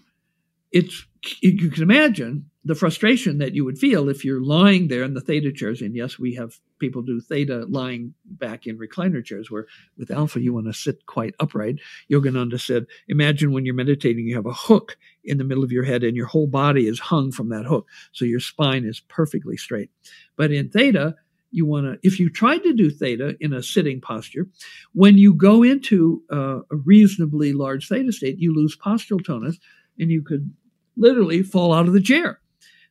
it's 0.73 1.07
you 1.41 1.71
can 1.71 1.83
imagine 1.83 2.51
the 2.65 2.75
frustration 2.75 3.39
that 3.39 3.55
you 3.55 3.65
would 3.65 3.79
feel 3.79 4.09
if 4.09 4.25
you're 4.25 4.43
lying 4.43 4.89
there 4.89 5.03
in 5.03 5.15
the 5.15 5.21
theta 5.21 5.53
chairs. 5.53 5.83
And 5.83 5.95
yes, 5.95 6.19
we 6.19 6.35
have 6.35 6.59
people 6.79 7.03
do 7.03 7.21
theta 7.21 7.67
lying 7.69 8.15
back 8.25 8.67
in 8.67 8.79
recliner 8.79 9.25
chairs, 9.25 9.51
where 9.51 9.67
with 9.99 10.11
alpha 10.11 10.41
you 10.41 10.55
want 10.55 10.67
to 10.67 10.73
sit 10.73 11.05
quite 11.07 11.35
upright. 11.39 11.77
Yogananda 12.11 12.59
said, 12.59 12.87
imagine 13.07 13.53
when 13.53 13.67
you're 13.67 13.75
meditating, 13.75 14.27
you 14.27 14.35
have 14.35 14.47
a 14.47 14.53
hook 14.53 14.97
in 15.23 15.39
the 15.39 15.45
middle 15.45 15.63
of 15.63 15.73
your 15.73 15.85
head 15.85 16.03
and 16.03 16.17
your 16.17 16.27
whole 16.27 16.47
body 16.47 16.87
is 16.87 16.99
hung 16.99 17.31
from 17.31 17.51
that 17.51 17.67
hook. 17.67 17.87
So 18.13 18.25
your 18.25 18.41
spine 18.41 18.85
is 18.85 18.99
perfectly 18.99 19.57
straight. 19.57 19.91
But 20.37 20.51
in 20.51 20.71
theta, 20.71 21.17
you 21.55 21.65
want 21.65 21.87
to, 21.87 21.99
if 22.07 22.19
you 22.19 22.29
tried 22.29 22.65
to 22.65 22.73
do 22.73 22.91
theta 22.91 23.37
in 23.41 23.53
a 23.53 23.63
sitting 23.63 24.01
posture, 24.01 24.49
when 24.93 25.17
you 25.17 25.33
go 25.33 25.63
into 25.63 26.23
uh, 26.33 26.59
a 26.71 26.77
reasonably 26.85 27.53
large 27.53 27.89
theta 27.89 28.13
state, 28.13 28.39
you 28.39 28.55
lose 28.55 28.77
postural 28.77 29.25
tonus 29.25 29.59
and 29.99 30.11
you 30.11 30.23
could 30.23 30.53
literally 30.97 31.43
fall 31.43 31.73
out 31.73 31.87
of 31.87 31.93
the 31.93 32.01
chair. 32.01 32.41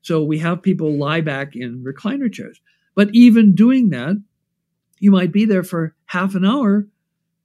So 0.01 0.23
we 0.23 0.39
have 0.39 0.61
people 0.61 0.97
lie 0.97 1.21
back 1.21 1.55
in 1.55 1.83
recliner 1.83 2.31
chairs. 2.31 2.61
But 2.95 3.09
even 3.13 3.53
doing 3.53 3.89
that, 3.89 4.21
you 4.99 5.11
might 5.11 5.33
be 5.33 5.45
there 5.45 5.63
for 5.63 5.95
half 6.05 6.33
an 6.33 6.45
hour 6.45 6.87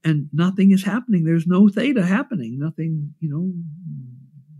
and 0.04 0.28
nothing 0.32 0.70
is 0.70 0.84
happening. 0.84 1.24
There's 1.24 1.46
no 1.46 1.68
theta 1.68 2.04
happening, 2.04 2.58
nothing, 2.60 3.14
you 3.18 3.28
know, 3.28 3.52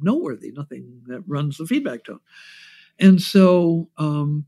noteworthy, 0.01 0.51
nothing 0.53 1.03
that 1.07 1.23
runs 1.27 1.59
the 1.59 1.67
feedback 1.67 2.05
tone. 2.05 2.21
And 2.99 3.23
so, 3.23 3.91
um, 3.97 4.47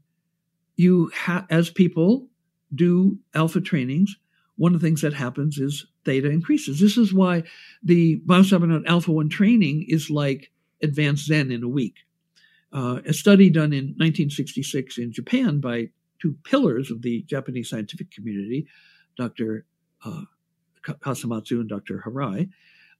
you 0.81 1.11
ha- 1.15 1.47
as 1.51 1.69
people 1.69 2.27
do 2.75 3.19
alpha 3.35 3.61
trainings, 3.61 4.17
one 4.57 4.75
of 4.75 4.81
the 4.81 4.87
things 4.87 5.03
that 5.03 5.13
happens 5.13 5.59
is 5.59 5.87
theta 6.05 6.31
increases. 6.31 6.81
This 6.81 6.97
is 6.97 7.13
why 7.13 7.43
the 7.83 8.21
Biocybernaut 8.27 8.87
Alpha 8.87 9.13
1 9.13 9.29
training 9.29 9.85
is 9.89 10.09
like 10.09 10.51
advanced 10.83 11.27
Zen 11.27 11.51
in 11.51 11.63
a 11.63 11.69
week. 11.69 11.97
Uh, 12.73 13.01
a 13.05 13.13
study 13.13 13.51
done 13.51 13.73
in 13.73 13.95
1966 13.99 14.97
in 14.97 15.13
Japan 15.13 15.61
by 15.61 15.91
two 16.19 16.37
pillars 16.45 16.91
of 16.91 17.03
the 17.03 17.23
Japanese 17.23 17.69
scientific 17.69 18.11
community, 18.11 18.67
Dr. 19.19 19.67
Uh, 20.05 20.23
Kasamatsu 20.83 21.61
and 21.61 21.69
Dr. 21.69 22.03
Hirai, 22.07 22.49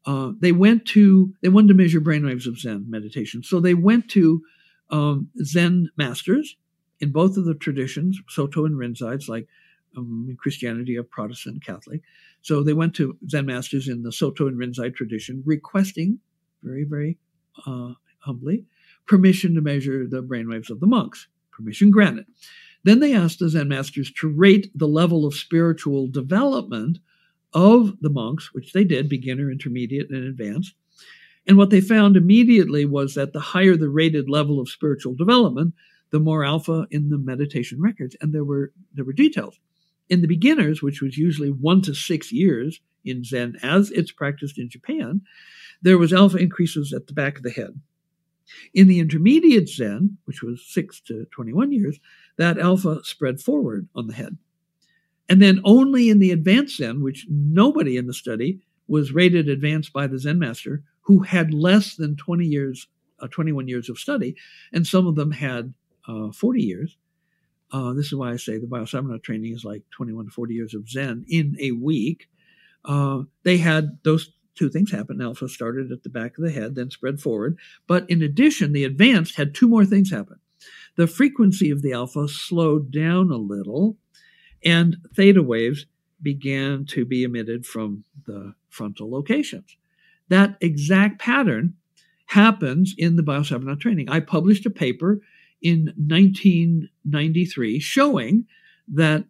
uh, 0.05 0.33
they 0.39 0.53
went 0.53 0.87
to 0.87 1.33
they 1.43 1.49
wanted 1.49 1.69
to 1.69 1.75
measure 1.75 2.01
brainwaves 2.01 2.47
of 2.47 2.59
Zen 2.59 2.87
meditation. 2.89 3.43
So 3.43 3.61
they 3.61 3.75
went 3.75 4.11
to 4.11 4.43
um, 4.91 5.29
Zen 5.45 5.91
masters 5.97 6.57
in 7.01 7.13
both 7.13 7.37
of 7.37 7.45
the 7.45 7.55
traditions, 7.55 8.21
Soto 8.29 8.65
and 8.65 8.77
Rinzai's, 8.77 9.29
like 9.29 9.47
um, 9.97 10.27
in 10.29 10.37
Christianity 10.37 10.97
of 10.97 11.11
Protestant 11.11 11.65
Catholic. 11.65 12.03
So 12.43 12.63
they 12.63 12.73
went 12.73 12.95
to 12.97 13.17
Zen 13.29 13.47
masters 13.47 13.89
in 13.89 14.03
the 14.03 14.13
Soto 14.13 14.47
and 14.47 14.59
Rinzai 14.59 14.95
tradition, 14.95 15.43
requesting 15.45 16.19
very, 16.63 16.85
very 16.85 17.19
uh, 17.67 17.95
humbly 18.19 18.65
permission 19.07 19.55
to 19.55 19.61
measure 19.61 20.07
the 20.07 20.23
brainwaves 20.23 20.71
of 20.71 20.81
the 20.81 20.87
monks. 20.87 21.27
Permission 21.51 21.91
granted. 21.91 22.27
Then 22.85 23.01
they 23.01 23.15
asked 23.15 23.41
the 23.41 23.49
Zen 23.49 23.69
masters 23.69 24.11
to 24.21 24.29
rate 24.29 24.71
the 24.75 24.87
level 24.87 25.27
of 25.27 25.35
spiritual 25.35 26.07
development 26.07 26.99
of 27.53 28.01
the 28.01 28.09
monks, 28.09 28.55
which 28.55 28.73
they 28.73 28.85
did, 28.85 29.09
beginner, 29.09 29.51
intermediate, 29.51 30.11
and 30.11 30.25
advanced. 30.25 30.75
And 31.47 31.59
what 31.59 31.71
they 31.71 31.81
found 31.81 32.17
immediately 32.17 32.85
was 32.85 33.15
that 33.15 33.33
the 33.33 33.41
higher 33.41 33.77
the 33.77 33.89
rated 33.89 34.31
level 34.31 34.61
of 34.61 34.69
spiritual 34.69 35.15
development, 35.15 35.75
the 36.11 36.21
more 36.21 36.45
alpha 36.45 36.87
in 36.91 37.09
the 37.09 37.19
meditation 37.19 37.81
records. 37.81 38.17
And 38.21 38.33
there 38.33 38.45
were 38.45 38.73
there 38.95 39.05
were 39.05 39.13
details. 39.13 39.59
In 40.09 40.23
the 40.23 40.29
beginners, 40.29 40.83
which 40.83 41.01
was 41.01 41.17
usually 41.17 41.51
one 41.51 41.83
to 41.83 41.95
six 41.95 42.33
years 42.33 42.81
in 43.05 43.25
Zen 43.25 43.57
as 43.63 43.91
it's 43.91 44.13
practiced 44.13 44.59
in 44.59 44.69
Japan, 44.69 45.23
there 45.83 45.99
was 45.99 46.13
alpha 46.13 46.39
increases 46.39 46.93
at 46.93 47.07
the 47.07 47.13
back 47.13 47.37
of 47.37 47.43
the 47.43 47.51
head. 47.51 47.81
In 48.75 48.89
the 48.89 48.99
intermediate 48.99 49.69
Zen, 49.69 50.19
which 50.25 50.43
was 50.43 50.67
six 50.67 51.01
to 51.03 51.27
21 51.31 51.71
years, 51.71 52.01
that 52.37 52.59
alpha 52.59 53.01
spread 53.05 53.41
forward 53.41 53.89
on 53.95 54.09
the 54.09 54.15
head. 54.15 54.37
And 55.29 55.41
then 55.41 55.61
only 55.65 56.09
in 56.09 56.19
the 56.19 56.33
advanced 56.33 56.79
Zen, 56.79 57.03
which 57.03 57.27
nobody 57.31 57.97
in 57.97 58.09
the 58.09 58.13
study 58.13 58.61
was 58.89 59.13
rated 59.13 59.49
advanced 59.49 59.93
by 59.93 60.09
the 60.09 60.19
Zen 60.19 60.41
master, 60.41 60.83
who 61.03 61.21
had 61.21 61.55
less 61.55 61.95
than 61.95 62.17
20 62.17 62.45
years, 62.45 62.89
uh, 63.21 63.29
21 63.29 63.69
years 63.69 63.89
of 63.89 63.99
study, 63.99 64.35
and 64.73 64.85
some 64.85 65.07
of 65.07 65.15
them 65.15 65.31
had 65.31 65.73
uh, 66.09 66.33
40 66.33 66.63
years. 66.63 66.97
Uh, 67.73 67.93
this 67.93 68.07
is 68.07 68.15
why 68.15 68.33
I 68.33 68.37
say 68.37 68.59
the 68.59 68.67
Biocybernaut 68.67 69.23
training 69.23 69.53
is 69.55 69.65
like 69.65 69.83
21 69.93 70.27
to 70.27 70.31
40 70.31 70.55
years 70.55 70.75
of 70.75 70.89
Zen 70.89 71.25
in 71.29 71.57
a 71.61 71.73
week. 71.73 72.29
Uh, 72.85 73.23
they 73.45 73.59
had 73.59 73.99
those 74.03 74.33
two 74.55 74.69
things 74.69 74.91
happen. 74.91 75.21
Alpha 75.21 75.49
started 75.49 75.93
at 75.93 76.03
the 76.03 76.09
back 76.09 76.37
of 76.37 76.45
the 76.45 76.51
head, 76.51 76.75
then 76.75 76.91
spread 76.91 77.21
forward. 77.21 77.59
But 77.87 78.09
in 78.11 78.23
addition, 78.23 78.73
the 78.73 78.85
advanced 78.85 79.37
had 79.37 79.55
two 79.55 79.69
more 79.69 79.85
things 79.85 80.11
happen. 80.11 80.39
The 80.97 81.07
frequency 81.07 81.71
of 81.71 81.83
the 81.83 81.93
alpha 81.93 82.29
slowed 82.29 82.91
down 82.91 83.31
a 83.31 83.37
little, 83.37 83.97
and 84.65 84.97
theta 85.15 85.43
waves 85.43 85.87
began 86.21 86.85
to 86.87 87.05
be 87.05 87.23
emitted 87.23 87.65
from 87.65 88.05
the 88.27 88.55
frontal 88.69 89.11
locations. 89.11 89.77
That 90.29 90.57
exact 90.61 91.19
pattern 91.19 91.75
happens 92.27 92.95
in 92.97 93.17
the 93.17 93.23
Biocybernaut 93.23 93.81
training. 93.81 94.11
I 94.11 94.21
published 94.21 94.67
a 94.67 94.71
paper 94.71 95.21
in 95.63 95.93
1993 95.97 97.79
showing 97.79 98.47
that 98.89 99.25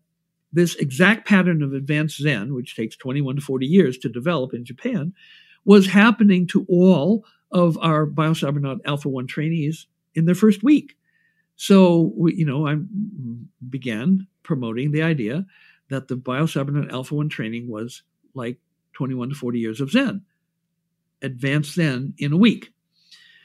this 0.52 0.74
exact 0.76 1.28
pattern 1.28 1.62
of 1.62 1.72
advanced 1.72 2.20
Zen, 2.20 2.54
which 2.54 2.74
takes 2.74 2.96
21 2.96 3.36
to 3.36 3.42
40 3.42 3.66
years 3.66 3.98
to 3.98 4.08
develop 4.08 4.52
in 4.52 4.64
Japan, 4.64 5.12
was 5.64 5.86
happening 5.86 6.46
to 6.48 6.66
all 6.68 7.24
of 7.52 7.78
our 7.78 8.06
Biocybernaut 8.06 8.80
Alpha 8.84 9.08
1 9.08 9.26
trainees 9.26 9.86
in 10.14 10.24
their 10.24 10.34
first 10.34 10.62
week. 10.62 10.96
So, 11.56 12.12
we, 12.16 12.34
you 12.34 12.46
know, 12.46 12.66
I 12.66 12.76
began 13.68 14.26
promoting 14.42 14.92
the 14.92 15.02
idea 15.02 15.46
that 15.90 16.08
the 16.08 16.16
Biocybernaut 16.16 16.90
Alpha 16.90 17.14
1 17.14 17.28
training 17.28 17.68
was 17.68 18.02
like 18.34 18.58
21 18.94 19.30
to 19.30 19.34
40 19.34 19.58
years 19.58 19.80
of 19.80 19.90
Zen, 19.90 20.22
advanced 21.22 21.74
Zen 21.74 22.14
in 22.18 22.32
a 22.32 22.36
week. 22.36 22.72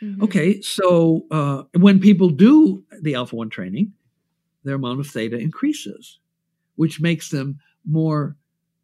Mm-hmm. 0.01 0.23
Okay, 0.23 0.61
so 0.61 1.25
uh, 1.31 1.63
when 1.77 1.99
people 1.99 2.29
do 2.29 2.83
the 3.01 3.15
Alpha 3.15 3.35
1 3.35 3.49
training, 3.49 3.93
their 4.63 4.75
amount 4.75 4.99
of 4.99 5.07
theta 5.07 5.37
increases, 5.37 6.19
which 6.75 6.99
makes 6.99 7.29
them 7.29 7.59
more 7.85 8.35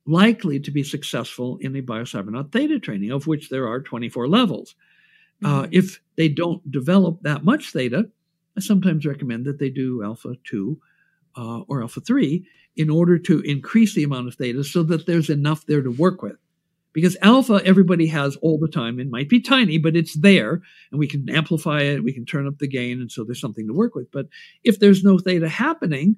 likely 0.06 0.60
to 0.60 0.72
be 0.72 0.84
successful 0.84 1.58
in 1.62 1.74
the 1.74 1.82
Biocybernaut 1.82 2.52
theta 2.52 2.80
training, 2.80 3.12
of 3.12 3.28
which 3.28 3.50
there 3.50 3.68
are 3.68 3.82
24 3.82 4.28
levels. 4.28 4.76
Uh, 5.44 5.48
mm-hmm. 5.48 5.60
Uh, 5.66 5.68
if 5.72 6.00
they 6.18 6.30
don't 6.30 6.72
develop 6.72 7.22
that 7.22 7.44
much 7.44 7.72
theta, 7.72 8.10
I 8.58 8.62
sometimes 8.62 9.06
recommend 9.06 9.46
that 9.46 9.60
they 9.60 9.70
do 9.70 10.04
alpha 10.04 10.36
2 10.44 10.80
uh, 11.38 11.60
or 11.62 11.82
alpha 11.82 12.02
3 12.02 12.46
in 12.78 12.90
order 12.90 13.18
to 13.18 13.42
increase 13.42 13.96
the 13.96 14.04
amount 14.04 14.28
of 14.28 14.36
theta 14.36 14.64
so 14.64 14.84
that 14.84 15.06
there's 15.06 15.30
enough 15.30 15.66
there 15.66 15.82
to 15.82 15.92
work 15.92 16.22
with. 16.22 16.38
Because 16.94 17.16
alpha, 17.22 17.62
everybody 17.64 18.08
has 18.08 18.36
all 18.38 18.60
the 18.60 18.68
time. 18.68 19.00
It 19.00 19.10
might 19.10 19.30
be 19.30 19.40
tiny, 19.40 19.78
but 19.78 19.96
it's 19.96 20.20
there, 20.20 20.62
and 20.92 21.00
we 21.00 21.08
can 21.08 21.30
amplify 21.30 21.82
it, 21.82 22.04
we 22.04 22.14
can 22.14 22.26
turn 22.26 22.48
up 22.48 22.58
the 22.58 22.68
gain, 22.68 23.00
and 23.00 23.12
so 23.12 23.24
there's 23.24 23.40
something 23.40 23.68
to 23.68 23.74
work 23.74 23.96
with. 23.96 24.12
But 24.12 24.28
if 24.64 24.80
there's 24.80 25.04
no 25.04 25.18
theta 25.18 25.48
happening, 25.48 26.18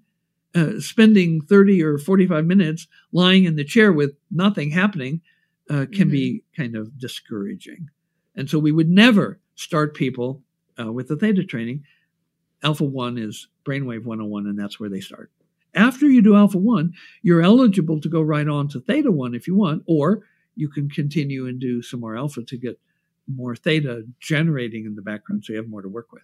uh, 0.56 0.80
spending 0.80 1.42
30 1.42 1.84
or 1.84 1.98
45 1.98 2.46
minutes 2.46 2.88
lying 3.12 3.46
in 3.46 3.56
the 3.56 3.64
chair 3.64 3.92
with 3.92 4.14
nothing 4.32 4.72
happening 4.72 5.22
uh, 5.70 5.86
can 5.92 6.06
mm-hmm. 6.06 6.12
be 6.12 6.44
kind 6.56 6.76
of 6.76 6.98
discouraging. 6.98 7.90
And 8.36 8.50
so 8.50 8.60
we 8.60 8.72
would 8.72 8.90
never 8.90 9.40
start 9.56 9.96
people 9.96 10.42
uh, 10.80 10.92
with 10.92 11.08
the 11.08 11.16
theta 11.16 11.44
training. 11.44 11.84
Alpha 12.64 12.84
1 12.84 13.18
is 13.18 13.48
brainwave 13.66 14.06
101, 14.06 14.48
and 14.48 14.58
that's 14.58 14.80
where 14.80 14.90
they 14.90 15.00
start. 15.00 15.32
After 15.76 16.08
you 16.08 16.22
do 16.22 16.36
alpha 16.36 16.58
1, 16.58 16.94
you're 17.24 17.42
eligible 17.42 18.00
to 18.02 18.10
go 18.10 18.22
right 18.22 18.48
on 18.48 18.68
to 18.70 18.80
theta 18.80 19.12
1 19.12 19.34
if 19.34 19.48
you 19.48 19.56
want, 19.56 19.84
or 19.88 20.24
you 20.56 20.70
can 20.70 20.90
continue 20.90 21.48
and 21.48 21.60
do 21.60 21.82
some 21.82 22.00
more 22.00 22.16
alpha 22.16 22.44
to 22.44 22.58
get 22.58 22.80
more 23.34 23.56
theta 23.56 24.04
generating 24.20 24.86
in 24.86 24.96
the 24.96 25.02
background 25.02 25.44
so 25.46 25.54
you 25.54 25.58
have 25.58 25.70
more 25.70 25.82
to 25.82 25.90
work 25.90 26.12
with. 26.12 26.24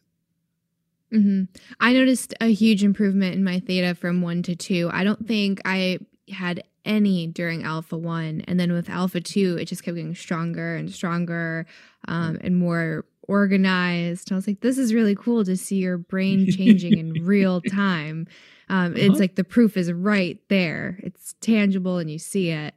Mm-hmm. 1.13 1.43
I 1.80 1.93
noticed 1.93 2.34
a 2.39 2.53
huge 2.53 2.84
improvement 2.84 3.36
in 3.36 3.43
my 3.43 3.59
theta 3.59 3.95
from 3.95 4.21
one 4.21 4.43
to 4.43 4.55
two. 4.55 4.89
I 4.93 5.03
don't 5.03 5.27
think 5.27 5.61
I 5.65 5.99
had 6.30 6.63
any 6.86 7.27
during 7.27 7.63
alpha 7.63 7.97
one. 7.97 8.41
And 8.47 8.59
then 8.59 8.71
with 8.71 8.89
alpha 8.89 9.21
two, 9.21 9.57
it 9.59 9.65
just 9.65 9.84
kept 9.84 9.95
getting 9.95 10.15
stronger 10.15 10.75
and 10.75 10.91
stronger 10.91 11.65
um, 12.07 12.38
and 12.41 12.57
more 12.57 13.05
organized. 13.27 14.30
And 14.30 14.36
I 14.36 14.38
was 14.38 14.47
like, 14.47 14.61
this 14.61 14.77
is 14.77 14.93
really 14.93 15.15
cool 15.15 15.43
to 15.45 15.55
see 15.57 15.77
your 15.77 15.97
brain 15.97 16.49
changing 16.51 16.97
in 16.97 17.13
real 17.25 17.61
time. 17.61 18.27
Um, 18.69 18.93
uh-huh. 18.93 18.93
It's 18.97 19.19
like 19.19 19.36
the 19.36 19.43
proof 19.43 19.77
is 19.77 19.91
right 19.91 20.39
there, 20.49 20.99
it's 21.03 21.36
tangible 21.41 21.97
and 21.97 22.09
you 22.09 22.19
see 22.19 22.51
it. 22.51 22.75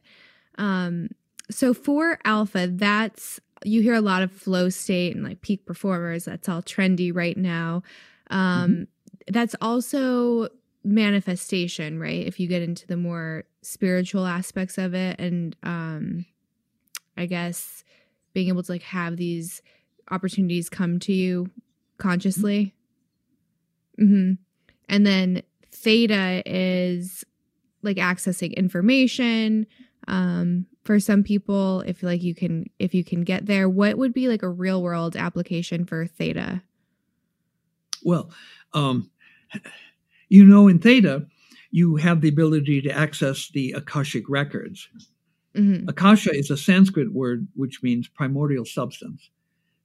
Um, 0.58 1.08
so 1.50 1.74
for 1.74 2.18
alpha, 2.24 2.68
that's 2.68 3.40
you 3.64 3.80
hear 3.80 3.94
a 3.94 4.00
lot 4.00 4.22
of 4.22 4.32
flow 4.32 4.68
state 4.68 5.14
and 5.14 5.24
like 5.24 5.40
peak 5.40 5.64
performers. 5.66 6.24
That's 6.24 6.48
all 6.48 6.62
trendy 6.62 7.14
right 7.14 7.36
now. 7.36 7.82
Um, 8.30 8.70
mm-hmm. 8.70 8.82
That's 9.28 9.54
also 9.60 10.48
manifestation, 10.84 11.98
right? 11.98 12.26
If 12.26 12.40
you 12.40 12.48
get 12.48 12.62
into 12.62 12.86
the 12.86 12.96
more 12.96 13.44
spiritual 13.62 14.26
aspects 14.26 14.78
of 14.78 14.94
it, 14.94 15.20
and 15.20 15.56
um, 15.62 16.26
I 17.16 17.26
guess 17.26 17.84
being 18.32 18.48
able 18.48 18.62
to 18.62 18.72
like 18.72 18.82
have 18.82 19.16
these 19.16 19.62
opportunities 20.10 20.68
come 20.68 20.98
to 21.00 21.12
you 21.12 21.50
consciously. 21.98 22.74
Mm-hmm. 24.00 24.32
And 24.88 25.06
then 25.06 25.42
theta 25.70 26.42
is 26.44 27.24
like 27.82 27.96
accessing 27.98 28.54
information. 28.56 29.66
Um, 30.08 30.66
for 30.82 30.98
some 30.98 31.22
people, 31.22 31.82
if 31.82 32.02
like 32.02 32.22
you 32.22 32.34
can 32.34 32.68
if 32.78 32.94
you 32.94 33.04
can 33.04 33.22
get 33.22 33.46
there, 33.46 33.68
what 33.68 33.96
would 33.98 34.12
be 34.12 34.28
like 34.28 34.42
a 34.42 34.48
real 34.48 34.82
world 34.82 35.16
application 35.16 35.84
for 35.84 36.06
theta? 36.06 36.62
Well, 38.02 38.30
um, 38.74 39.10
you 40.28 40.44
know, 40.44 40.68
in 40.68 40.78
theta, 40.78 41.26
you 41.70 41.96
have 41.96 42.20
the 42.20 42.28
ability 42.28 42.82
to 42.82 42.90
access 42.90 43.48
the 43.52 43.72
Akashic 43.72 44.24
records. 44.28 44.88
Mm-hmm. 45.54 45.88
Akasha 45.88 46.30
is 46.34 46.50
a 46.50 46.56
Sanskrit 46.56 47.12
word 47.12 47.46
which 47.54 47.82
means 47.82 48.08
primordial 48.08 48.64
substance. 48.64 49.30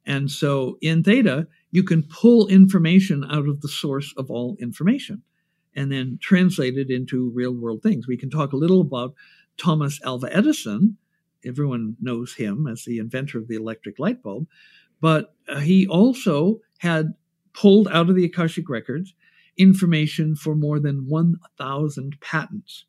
And 0.05 0.31
so 0.31 0.77
in 0.81 1.03
theta, 1.03 1.47
you 1.71 1.83
can 1.83 2.03
pull 2.03 2.47
information 2.47 3.25
out 3.29 3.47
of 3.47 3.61
the 3.61 3.67
source 3.67 4.13
of 4.17 4.31
all 4.31 4.55
information 4.59 5.21
and 5.75 5.91
then 5.91 6.17
translate 6.21 6.77
it 6.77 6.89
into 6.89 7.29
real 7.31 7.53
world 7.53 7.83
things. 7.83 8.07
We 8.07 8.17
can 8.17 8.29
talk 8.29 8.53
a 8.53 8.57
little 8.57 8.81
about 8.81 9.13
Thomas 9.57 9.99
Alva 10.03 10.35
Edison. 10.35 10.97
Everyone 11.45 11.95
knows 12.01 12.33
him 12.33 12.67
as 12.67 12.83
the 12.83 12.99
inventor 12.99 13.37
of 13.37 13.47
the 13.47 13.55
electric 13.55 13.99
light 13.99 14.21
bulb, 14.21 14.47
but 14.99 15.35
uh, 15.47 15.59
he 15.59 15.87
also 15.87 16.59
had 16.79 17.13
pulled 17.53 17.87
out 17.87 18.09
of 18.09 18.15
the 18.15 18.25
Akashic 18.25 18.69
records 18.69 19.13
information 19.57 20.35
for 20.35 20.55
more 20.55 20.79
than 20.79 21.07
1,000 21.07 22.21
patents. 22.21 22.85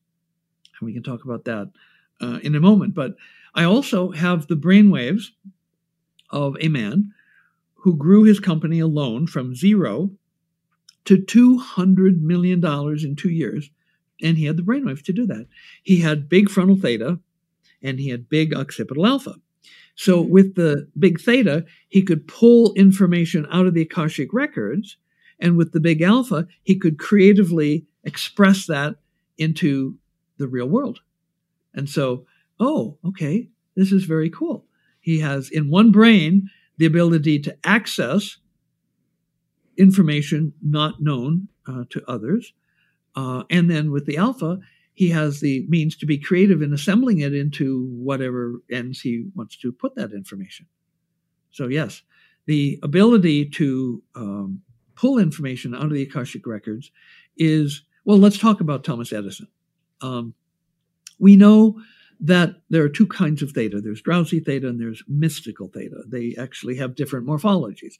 And 0.78 0.86
we 0.86 0.92
can 0.92 1.02
talk 1.02 1.24
about 1.24 1.44
that 1.46 1.72
uh, 2.20 2.38
in 2.42 2.54
a 2.54 2.60
moment. 2.60 2.94
But 2.94 3.16
I 3.54 3.64
also 3.64 4.12
have 4.12 4.46
the 4.46 4.56
brainwaves 4.56 5.30
of 6.30 6.56
a 6.60 6.68
man 6.68 7.12
who 7.74 7.96
grew 7.96 8.24
his 8.24 8.40
company 8.40 8.80
alone 8.80 9.26
from 9.26 9.54
zero 9.54 10.10
to 11.06 11.16
$200 11.16 12.20
million 12.20 12.64
in 12.64 13.16
two 13.16 13.30
years. 13.30 13.70
And 14.22 14.36
he 14.36 14.46
had 14.46 14.56
the 14.56 14.62
brainwaves 14.62 15.02
to 15.04 15.12
do 15.12 15.26
that. 15.26 15.46
He 15.82 16.00
had 16.00 16.28
big 16.28 16.50
frontal 16.50 16.76
theta 16.76 17.18
and 17.82 18.00
he 18.00 18.08
had 18.08 18.28
big 18.28 18.54
occipital 18.54 19.06
alpha. 19.06 19.36
So 19.94 20.20
with 20.20 20.54
the 20.54 20.88
big 20.98 21.20
theta, 21.20 21.64
he 21.88 22.02
could 22.02 22.28
pull 22.28 22.72
information 22.74 23.46
out 23.50 23.66
of 23.66 23.74
the 23.74 23.82
Akashic 23.82 24.32
records. 24.32 24.96
And 25.40 25.56
with 25.56 25.72
the 25.72 25.80
big 25.80 26.02
alpha, 26.02 26.46
he 26.62 26.76
could 26.76 26.98
creatively 26.98 27.86
express 28.04 28.66
that 28.66 28.96
into 29.38 29.96
the 30.38 30.48
real 30.48 30.68
world. 30.68 31.00
And 31.74 31.88
so, 31.88 32.26
oh, 32.58 32.98
okay, 33.04 33.48
this 33.76 33.92
is 33.92 34.04
very 34.04 34.30
cool. 34.30 34.64
He 35.00 35.20
has 35.20 35.50
in 35.50 35.70
one 35.70 35.92
brain 35.92 36.48
the 36.76 36.86
ability 36.86 37.40
to 37.40 37.56
access 37.64 38.38
information 39.76 40.52
not 40.62 41.00
known 41.00 41.48
uh, 41.66 41.84
to 41.90 42.02
others. 42.08 42.52
Uh, 43.14 43.44
and 43.50 43.70
then 43.70 43.90
with 43.90 44.06
the 44.06 44.16
alpha, 44.16 44.58
he 44.94 45.08
has 45.10 45.40
the 45.40 45.64
means 45.68 45.96
to 45.96 46.06
be 46.06 46.18
creative 46.18 46.60
in 46.62 46.72
assembling 46.72 47.20
it 47.20 47.34
into 47.34 47.86
whatever 47.86 48.60
ends 48.70 49.00
he 49.00 49.26
wants 49.34 49.56
to 49.56 49.72
put 49.72 49.94
that 49.94 50.12
information. 50.12 50.66
So, 51.50 51.68
yes, 51.68 52.02
the 52.46 52.78
ability 52.82 53.50
to 53.50 54.02
um, 54.14 54.62
pull 54.96 55.18
information 55.18 55.74
out 55.74 55.84
of 55.84 55.92
the 55.92 56.02
Akashic 56.02 56.46
records 56.46 56.90
is 57.36 57.82
well, 58.04 58.18
let's 58.18 58.38
talk 58.38 58.60
about 58.62 58.84
Thomas 58.84 59.12
Edison. 59.12 59.48
Um, 60.00 60.32
we 61.18 61.36
know 61.36 61.78
that 62.20 62.56
there 62.70 62.82
are 62.82 62.88
two 62.88 63.06
kinds 63.06 63.42
of 63.42 63.52
theta 63.52 63.80
there's 63.80 64.00
drowsy 64.00 64.40
theta 64.40 64.68
and 64.68 64.80
there's 64.80 65.04
mystical 65.06 65.68
theta. 65.68 66.02
They 66.06 66.34
actually 66.38 66.76
have 66.76 66.94
different 66.94 67.26
morphologies. 67.26 67.94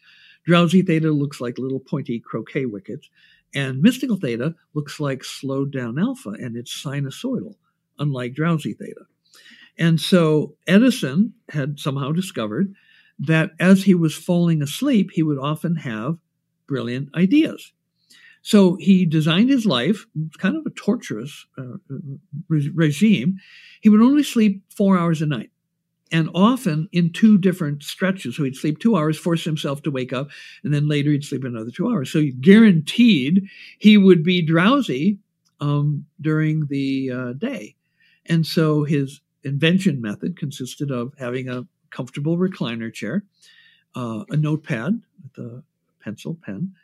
Drowsy 0.45 0.83
theta 0.83 1.11
looks 1.11 1.41
like 1.41 1.59
little 1.59 1.79
pointy 1.79 2.19
croquet 2.19 2.65
wickets, 2.65 3.11
and 3.55 3.81
mystical 3.81 4.17
theta 4.17 4.55
looks 4.75 5.01
like 5.01 5.25
slowed 5.25 5.73
down 5.73 5.99
alpha 5.99 6.31
and 6.31 6.57
it's 6.57 6.83
sinusoidal, 6.83 7.55
unlike 7.99 8.35
drowsy 8.35 8.75
theta. 8.75 9.07
And 9.79 10.01
so 10.01 10.57
Edison 10.67 11.35
had 11.51 11.79
somehow 11.79 12.13
discovered 12.13 12.75
that 13.21 13.51
as 13.61 13.85
he 13.85 13.95
was 13.95 14.15
falling 14.15 14.63
asleep, 14.63 15.11
he 15.13 15.23
would 15.23 15.39
often 15.39 15.77
have 15.77 16.19
brilliant 16.67 17.09
ideas. 17.15 17.73
So 18.43 18.77
he 18.77 19.05
designed 19.05 19.51
his 19.51 19.67
life, 19.67 20.07
kind 20.39 20.57
of 20.57 20.65
a 20.67 20.71
torturous 20.71 21.47
uh, 21.59 21.79
re- 22.49 22.71
regime. 22.75 23.37
He 23.81 23.89
would 23.89 24.01
only 24.01 24.23
sleep 24.23 24.63
four 24.75 24.99
hours 24.99 25.21
a 25.23 25.27
night 25.27 25.51
and 26.11 26.31
often 26.35 26.89
in 26.93 27.13
two 27.13 27.39
different 27.39 27.83
stretches. 27.83 28.37
So 28.37 28.45
he'd 28.45 28.57
sleep 28.57 28.79
two 28.79 28.97
hours, 28.97 29.19
force 29.19 29.45
himself 29.45 29.83
to 29.83 29.91
wake 29.91 30.13
up, 30.13 30.29
and 30.63 30.73
then 30.73 30.89
later 30.89 31.11
he'd 31.11 31.25
sleep 31.25 31.45
another 31.45 31.71
two 31.71 31.89
hours. 31.89 32.11
So 32.11 32.23
guaranteed 32.41 33.47
he 33.79 33.97
would 33.97 34.23
be 34.23 34.43
drowsy 34.43 35.19
um, 35.61 36.07
during 36.21 36.67
the 36.67 37.11
uh, 37.11 37.33
day. 37.35 37.75
And 38.27 38.47
so 38.47 38.85
his 38.85 39.21
invention 39.45 40.01
method 40.01 40.39
consisted 40.39 40.91
of 40.91 41.15
having 41.19 41.49
a 41.49 41.67
comfortable 41.91 42.37
recliner 42.37 42.93
chair, 42.93 43.25
uh, 43.95 44.25
a 44.31 44.37
notepad 44.37 45.01
with 45.23 45.45
a 45.45 45.63
pencil, 46.03 46.39
pen, 46.43 46.75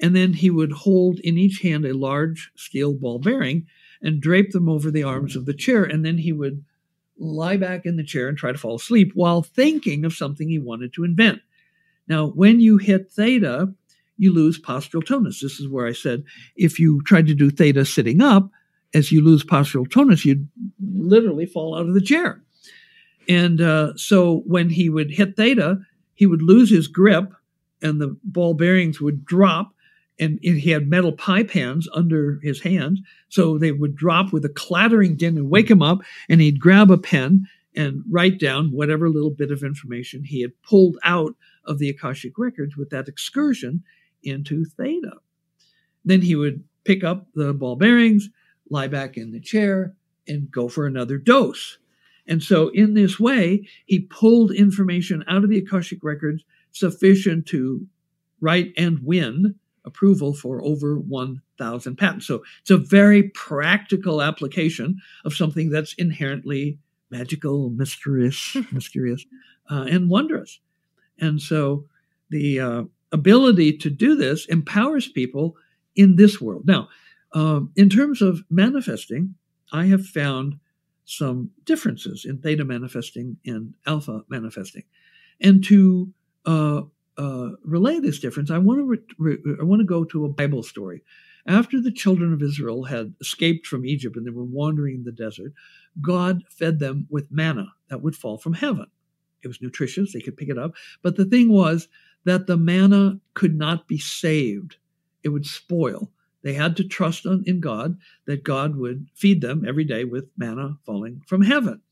and 0.00 0.16
then 0.16 0.32
he 0.32 0.50
would 0.50 0.72
hold 0.72 1.18
in 1.20 1.36
each 1.36 1.60
hand 1.60 1.84
a 1.84 1.96
large 1.96 2.50
steel 2.56 2.94
ball 2.94 3.18
bearing 3.18 3.66
and 4.02 4.20
drape 4.20 4.52
them 4.52 4.68
over 4.68 4.90
the 4.90 5.02
arms 5.02 5.36
of 5.36 5.44
the 5.44 5.54
chair. 5.54 5.84
And 5.84 6.04
then 6.04 6.18
he 6.18 6.32
would 6.32 6.64
lie 7.20 7.56
back 7.56 7.84
in 7.84 7.96
the 7.96 8.04
chair 8.04 8.28
and 8.28 8.36
try 8.36 8.50
to 8.50 8.58
fall 8.58 8.76
asleep 8.76 9.12
while 9.14 9.42
thinking 9.42 10.04
of 10.04 10.14
something 10.14 10.48
he 10.48 10.58
wanted 10.58 10.92
to 10.94 11.04
invent. 11.04 11.40
Now, 12.08 12.28
when 12.28 12.60
you 12.60 12.78
hit 12.78 13.12
theta, 13.12 13.72
you 14.16 14.32
lose 14.32 14.60
postural 14.60 15.04
tonus. 15.04 15.40
This 15.40 15.60
is 15.60 15.68
where 15.68 15.86
I 15.86 15.92
said 15.92 16.24
if 16.56 16.78
you 16.80 17.02
tried 17.02 17.26
to 17.28 17.34
do 17.34 17.50
theta 17.50 17.84
sitting 17.84 18.20
up, 18.20 18.50
as 18.92 19.12
you 19.12 19.22
lose 19.22 19.44
postural 19.44 19.88
tonus, 19.88 20.24
you'd 20.24 20.48
literally 20.80 21.46
fall 21.46 21.76
out 21.76 21.86
of 21.86 21.94
the 21.94 22.00
chair. 22.00 22.42
And 23.28 23.60
uh, 23.60 23.92
so 23.96 24.42
when 24.46 24.70
he 24.70 24.88
would 24.88 25.10
hit 25.12 25.36
theta, 25.36 25.78
he 26.14 26.26
would 26.26 26.42
lose 26.42 26.70
his 26.70 26.88
grip 26.88 27.32
and 27.82 28.00
the 28.00 28.16
ball 28.24 28.54
bearings 28.54 29.00
would 29.00 29.24
drop 29.24 29.72
and 30.20 30.38
he 30.42 30.70
had 30.70 30.88
metal 30.88 31.12
pie 31.12 31.42
pans 31.42 31.88
under 31.94 32.38
his 32.42 32.60
hands. 32.60 33.00
So 33.30 33.58
they 33.58 33.72
would 33.72 33.96
drop 33.96 34.32
with 34.32 34.44
a 34.44 34.50
clattering 34.50 35.16
din 35.16 35.38
and 35.38 35.50
wake 35.50 35.70
him 35.70 35.82
up, 35.82 36.00
and 36.28 36.40
he'd 36.40 36.60
grab 36.60 36.90
a 36.90 36.98
pen 36.98 37.46
and 37.74 38.02
write 38.10 38.38
down 38.38 38.70
whatever 38.72 39.08
little 39.08 39.30
bit 39.30 39.50
of 39.50 39.62
information 39.62 40.24
he 40.24 40.42
had 40.42 40.62
pulled 40.62 40.98
out 41.02 41.34
of 41.64 41.78
the 41.78 41.88
Akashic 41.88 42.38
records 42.38 42.76
with 42.76 42.90
that 42.90 43.08
excursion 43.08 43.82
into 44.22 44.64
theta. 44.64 45.16
Then 46.04 46.20
he 46.20 46.36
would 46.36 46.64
pick 46.84 47.02
up 47.02 47.28
the 47.34 47.54
ball 47.54 47.76
bearings, 47.76 48.28
lie 48.68 48.88
back 48.88 49.16
in 49.16 49.32
the 49.32 49.40
chair, 49.40 49.94
and 50.28 50.50
go 50.50 50.68
for 50.68 50.86
another 50.86 51.16
dose. 51.16 51.78
And 52.26 52.42
so, 52.42 52.68
in 52.68 52.94
this 52.94 53.18
way, 53.18 53.66
he 53.86 54.00
pulled 54.00 54.52
information 54.52 55.24
out 55.26 55.44
of 55.44 55.50
the 55.50 55.58
Akashic 55.58 56.04
records 56.04 56.44
sufficient 56.72 57.46
to 57.46 57.86
write 58.40 58.72
and 58.76 59.00
win 59.02 59.56
approval 59.84 60.34
for 60.34 60.62
over 60.62 60.98
1,000 60.98 61.96
patents. 61.96 62.26
So, 62.26 62.42
it's 62.60 62.70
a 62.70 62.76
very 62.76 63.24
practical 63.30 64.22
application 64.22 65.00
of 65.24 65.34
something 65.34 65.70
that's 65.70 65.94
inherently 65.94 66.78
magical, 67.10 67.70
mysterious, 67.70 68.56
mysterious, 68.72 69.24
uh, 69.70 69.86
and 69.88 70.08
wondrous. 70.08 70.60
And 71.18 71.40
so, 71.40 71.86
the 72.30 72.60
uh, 72.60 72.82
ability 73.12 73.76
to 73.78 73.90
do 73.90 74.14
this 74.14 74.46
empowers 74.46 75.08
people 75.08 75.56
in 75.96 76.16
this 76.16 76.40
world. 76.40 76.66
Now, 76.66 76.88
um, 77.32 77.72
in 77.76 77.88
terms 77.88 78.22
of 78.22 78.42
manifesting, 78.50 79.34
I 79.72 79.86
have 79.86 80.06
found 80.06 80.58
some 81.04 81.50
differences 81.64 82.24
in 82.24 82.38
theta 82.38 82.64
manifesting 82.64 83.36
and 83.44 83.74
alpha 83.86 84.22
manifesting. 84.28 84.84
And 85.40 85.62
to 85.64 86.12
uh, 86.46 86.82
uh, 87.20 87.50
relay 87.64 88.00
this 88.00 88.18
difference, 88.18 88.50
I 88.50 88.56
want 88.56 88.78
to 88.78 88.84
re- 89.18 89.36
re- 89.42 89.56
I 89.60 89.64
want 89.64 89.80
to 89.80 89.86
go 89.86 90.04
to 90.04 90.24
a 90.24 90.30
Bible 90.30 90.62
story. 90.62 91.02
After 91.46 91.78
the 91.80 91.92
children 91.92 92.32
of 92.32 92.42
Israel 92.42 92.84
had 92.84 93.14
escaped 93.20 93.66
from 93.66 93.84
Egypt 93.84 94.16
and 94.16 94.26
they 94.26 94.30
were 94.30 94.44
wandering 94.44 94.96
in 94.96 95.04
the 95.04 95.12
desert, 95.12 95.52
God 96.00 96.42
fed 96.48 96.78
them 96.78 97.06
with 97.10 97.30
manna 97.30 97.74
that 97.88 98.02
would 98.02 98.16
fall 98.16 98.38
from 98.38 98.54
heaven. 98.54 98.86
It 99.42 99.48
was 99.48 99.60
nutritious; 99.60 100.14
they 100.14 100.22
could 100.22 100.38
pick 100.38 100.48
it 100.48 100.56
up. 100.56 100.72
But 101.02 101.16
the 101.16 101.26
thing 101.26 101.50
was 101.50 101.88
that 102.24 102.46
the 102.46 102.56
manna 102.56 103.20
could 103.34 103.54
not 103.54 103.86
be 103.86 103.98
saved; 103.98 104.76
it 105.22 105.28
would 105.28 105.44
spoil. 105.44 106.10
They 106.40 106.54
had 106.54 106.74
to 106.78 106.84
trust 106.84 107.26
in 107.26 107.60
God 107.60 107.98
that 108.24 108.44
God 108.44 108.76
would 108.76 109.08
feed 109.14 109.42
them 109.42 109.66
every 109.68 109.84
day 109.84 110.04
with 110.04 110.30
manna 110.38 110.78
falling 110.86 111.20
from 111.26 111.42
heaven. 111.42 111.82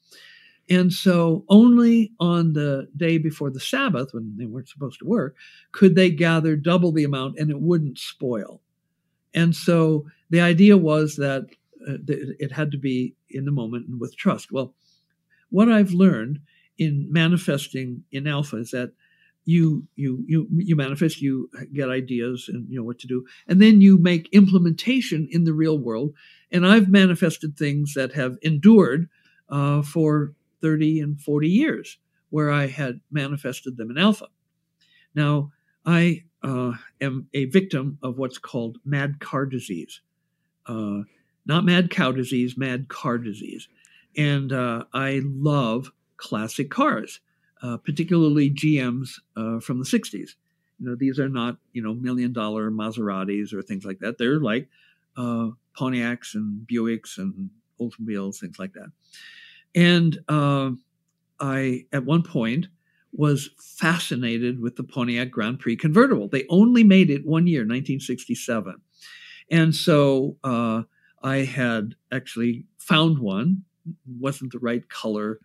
And 0.70 0.92
so 0.92 1.44
only 1.48 2.12
on 2.20 2.52
the 2.52 2.88
day 2.96 3.18
before 3.18 3.50
the 3.50 3.60
Sabbath, 3.60 4.12
when 4.12 4.36
they 4.36 4.44
weren't 4.44 4.68
supposed 4.68 4.98
to 5.00 5.06
work, 5.06 5.34
could 5.72 5.94
they 5.94 6.10
gather 6.10 6.56
double 6.56 6.92
the 6.92 7.04
amount 7.04 7.38
and 7.38 7.50
it 7.50 7.60
wouldn't 7.60 7.98
spoil. 7.98 8.60
And 9.34 9.54
so 9.54 10.06
the 10.30 10.40
idea 10.40 10.76
was 10.76 11.16
that 11.16 11.46
uh, 11.88 11.94
it 12.06 12.52
had 12.52 12.70
to 12.72 12.78
be 12.78 13.14
in 13.30 13.44
the 13.44 13.50
moment 13.50 13.88
and 13.88 14.00
with 14.00 14.16
trust. 14.16 14.52
Well, 14.52 14.74
what 15.50 15.70
I've 15.70 15.92
learned 15.92 16.40
in 16.76 17.10
manifesting 17.10 18.04
in 18.12 18.26
Alpha 18.26 18.56
is 18.56 18.70
that 18.72 18.92
you 19.48 19.86
you 19.96 20.22
you 20.28 20.46
you 20.52 20.76
manifest 20.76 21.22
you 21.22 21.48
get 21.72 21.88
ideas 21.88 22.50
and 22.52 22.68
you 22.68 22.78
know 22.78 22.84
what 22.84 22.98
to 22.98 23.06
do 23.06 23.24
and 23.46 23.62
then 23.62 23.80
you 23.80 23.96
make 23.96 24.28
implementation 24.32 25.26
in 25.30 25.44
the 25.44 25.54
real 25.54 25.78
world 25.78 26.12
and 26.52 26.66
i've 26.66 26.90
manifested 26.90 27.56
things 27.56 27.94
that 27.94 28.12
have 28.12 28.36
endured 28.42 29.08
uh, 29.48 29.80
for 29.80 30.34
30 30.60 31.00
and 31.00 31.20
40 31.20 31.48
years 31.48 31.98
where 32.30 32.50
i 32.50 32.66
had 32.66 33.00
manifested 33.10 33.76
them 33.76 33.90
in 33.90 33.98
alpha 33.98 34.26
now 35.14 35.50
i 35.84 36.24
uh, 36.42 36.72
am 37.00 37.28
a 37.34 37.46
victim 37.46 37.98
of 38.02 38.16
what's 38.18 38.38
called 38.38 38.78
mad 38.84 39.18
car 39.20 39.46
disease 39.46 40.00
uh, 40.66 41.00
not 41.46 41.64
mad 41.64 41.90
cow 41.90 42.12
disease 42.12 42.56
mad 42.56 42.88
car 42.88 43.18
disease 43.18 43.68
and 44.16 44.52
uh, 44.52 44.84
i 44.92 45.20
love 45.24 45.90
classic 46.16 46.70
cars 46.70 47.20
uh, 47.62 47.76
particularly 47.76 48.50
GMs 48.50 49.20
uh, 49.36 49.60
from 49.60 49.78
the 49.78 49.84
60s. 49.84 50.34
You 50.78 50.88
know, 50.88 50.94
these 50.94 51.18
are 51.18 51.28
not, 51.28 51.56
you 51.72 51.82
know, 51.82 51.94
million 51.94 52.32
dollar 52.32 52.70
Maseratis 52.70 53.52
or 53.52 53.62
things 53.62 53.84
like 53.84 53.98
that. 53.98 54.18
They're 54.18 54.40
like 54.40 54.68
uh, 55.16 55.50
Pontiacs 55.76 56.34
and 56.34 56.66
Buicks 56.66 57.18
and 57.18 57.50
Oldsmobiles, 57.80 58.38
things 58.38 58.58
like 58.58 58.74
that. 58.74 58.90
And 59.74 60.18
uh, 60.28 60.70
I, 61.40 61.84
at 61.92 62.04
one 62.04 62.22
point, 62.22 62.66
was 63.12 63.50
fascinated 63.58 64.60
with 64.60 64.76
the 64.76 64.84
Pontiac 64.84 65.30
Grand 65.30 65.60
Prix 65.60 65.76
convertible. 65.76 66.28
They 66.28 66.44
only 66.48 66.84
made 66.84 67.10
it 67.10 67.26
one 67.26 67.46
year, 67.46 67.60
1967. 67.60 68.74
And 69.50 69.74
so 69.74 70.36
uh, 70.44 70.82
I 71.22 71.38
had 71.38 71.94
actually 72.12 72.64
found 72.78 73.18
one, 73.18 73.64
wasn't 74.06 74.52
the 74.52 74.58
right 74.58 74.88
color, 74.88 75.40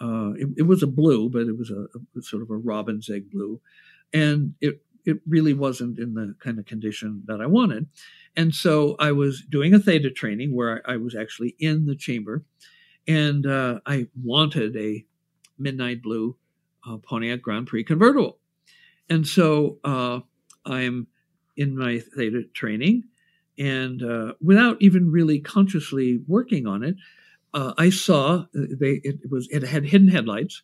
uh, 0.00 0.32
it, 0.32 0.48
it, 0.56 0.62
was 0.62 0.82
a 0.82 0.88
blue, 0.88 1.30
but 1.30 1.42
it 1.42 1.56
was 1.56 1.70
a, 1.70 1.86
a, 2.18 2.22
sort 2.22 2.42
of 2.42 2.50
a 2.50 2.56
robin's 2.56 3.08
egg 3.08 3.30
blue, 3.30 3.60
and 4.12 4.54
it 4.60 4.82
it 5.04 5.18
really 5.26 5.54
wasn't 5.54 5.98
in 5.98 6.14
the 6.14 6.34
kind 6.40 6.58
of 6.58 6.64
condition 6.64 7.22
that 7.26 7.40
I 7.40 7.46
wanted. 7.46 7.86
And 8.36 8.54
so 8.54 8.96
I 8.98 9.12
was 9.12 9.42
doing 9.42 9.74
a 9.74 9.78
theta 9.78 10.10
training 10.10 10.54
where 10.54 10.82
I, 10.86 10.94
I 10.94 10.96
was 10.96 11.14
actually 11.14 11.54
in 11.58 11.86
the 11.86 11.94
chamber, 11.94 12.42
and 13.06 13.46
uh, 13.46 13.80
I 13.86 14.08
wanted 14.22 14.76
a 14.76 15.04
midnight 15.58 16.02
blue 16.02 16.36
uh, 16.86 16.98
Pontiac 16.98 17.42
Grand 17.42 17.66
Prix 17.66 17.84
convertible. 17.84 18.38
And 19.08 19.26
so 19.26 19.78
uh, 19.84 20.20
I'm 20.64 21.06
in 21.56 21.76
my 21.76 21.98
theta 21.98 22.44
training, 22.54 23.04
and 23.58 24.02
uh, 24.02 24.34
without 24.40 24.80
even 24.80 25.10
really 25.10 25.38
consciously 25.38 26.20
working 26.26 26.66
on 26.66 26.82
it, 26.82 26.96
uh, 27.52 27.74
I 27.78 27.90
saw 27.90 28.38
uh, 28.38 28.44
they 28.52 29.00
it 29.04 29.30
was 29.30 29.48
it 29.50 29.62
had 29.62 29.84
hidden 29.84 30.08
headlights, 30.08 30.62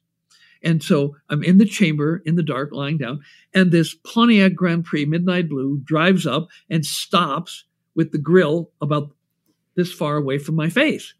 and 0.62 0.82
so 0.82 1.16
I'm 1.28 1.45
in 1.45 1.59
the 1.59 1.66
chamber 1.66 2.22
in 2.24 2.34
the 2.34 2.43
dark, 2.43 2.72
lying 2.72 2.99
down, 2.99 3.20
and 3.55 3.70
this 3.70 3.95
Pontiac 3.95 4.55
Grand 4.55 4.84
Prix 4.84 5.05
Midnight 5.05 5.49
Blue 5.49 5.78
drives 5.84 6.26
up 6.26 6.49
and 6.68 6.84
stops 6.84 7.64
with 7.95 8.11
the 8.11 8.18
grill 8.18 8.70
about 8.80 9.12
this 9.76 9.93
far 9.93 10.16
away 10.16 10.38
from 10.38 10.57
my 10.57 10.70
face. 10.70 11.14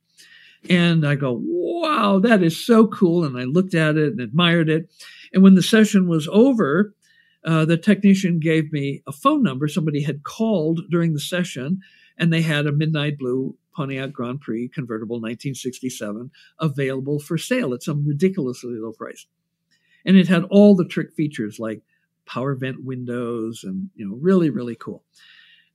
And 0.69 1.07
I 1.07 1.15
go, 1.15 1.41
wow, 1.43 2.19
that 2.19 2.43
is 2.43 2.65
so 2.65 2.87
cool. 2.87 3.25
And 3.25 3.39
I 3.39 3.45
looked 3.45 3.75
at 3.75 3.97
it 3.97 4.13
and 4.13 4.21
admired 4.21 4.69
it. 4.69 4.91
And 5.33 5.43
when 5.43 5.55
the 5.55 5.63
session 5.63 6.09
was 6.09 6.29
over, 6.31 6.95
uh, 7.45 7.65
the 7.65 7.79
technician 7.79 8.39
gave 8.39 8.73
me 8.73 9.03
a 9.07 9.13
phone 9.13 9.43
number. 9.43 9.69
Somebody 9.69 10.03
had 10.03 10.23
called 10.23 10.81
during 10.91 11.15
the 11.15 11.21
session 11.21 11.81
and 12.19 12.33
they 12.33 12.43
had 12.43 12.67
a 12.67 12.73
midnight 12.73 13.19
blue 13.19 13.57
Pontiac 13.75 14.13
Grand 14.13 14.41
Prix 14.41 14.69
convertible 14.69 15.17
1967 15.17 16.31
available 16.59 17.19
for 17.19 17.39
sale 17.39 17.73
at 17.73 17.83
some 17.83 18.07
ridiculously 18.07 18.75
low 18.75 18.93
price. 18.93 19.27
And 20.05 20.17
it 20.17 20.29
had 20.29 20.45
all 20.45 20.75
the 20.75 20.85
trick 20.85 21.15
features 21.15 21.59
like 21.59 21.83
power 22.27 22.55
vent 22.55 22.85
windows 22.85 23.65
and, 23.65 23.91
you 23.95 24.07
know, 24.07 24.17
really, 24.21 24.51
really 24.51 24.77
cool. 24.77 25.05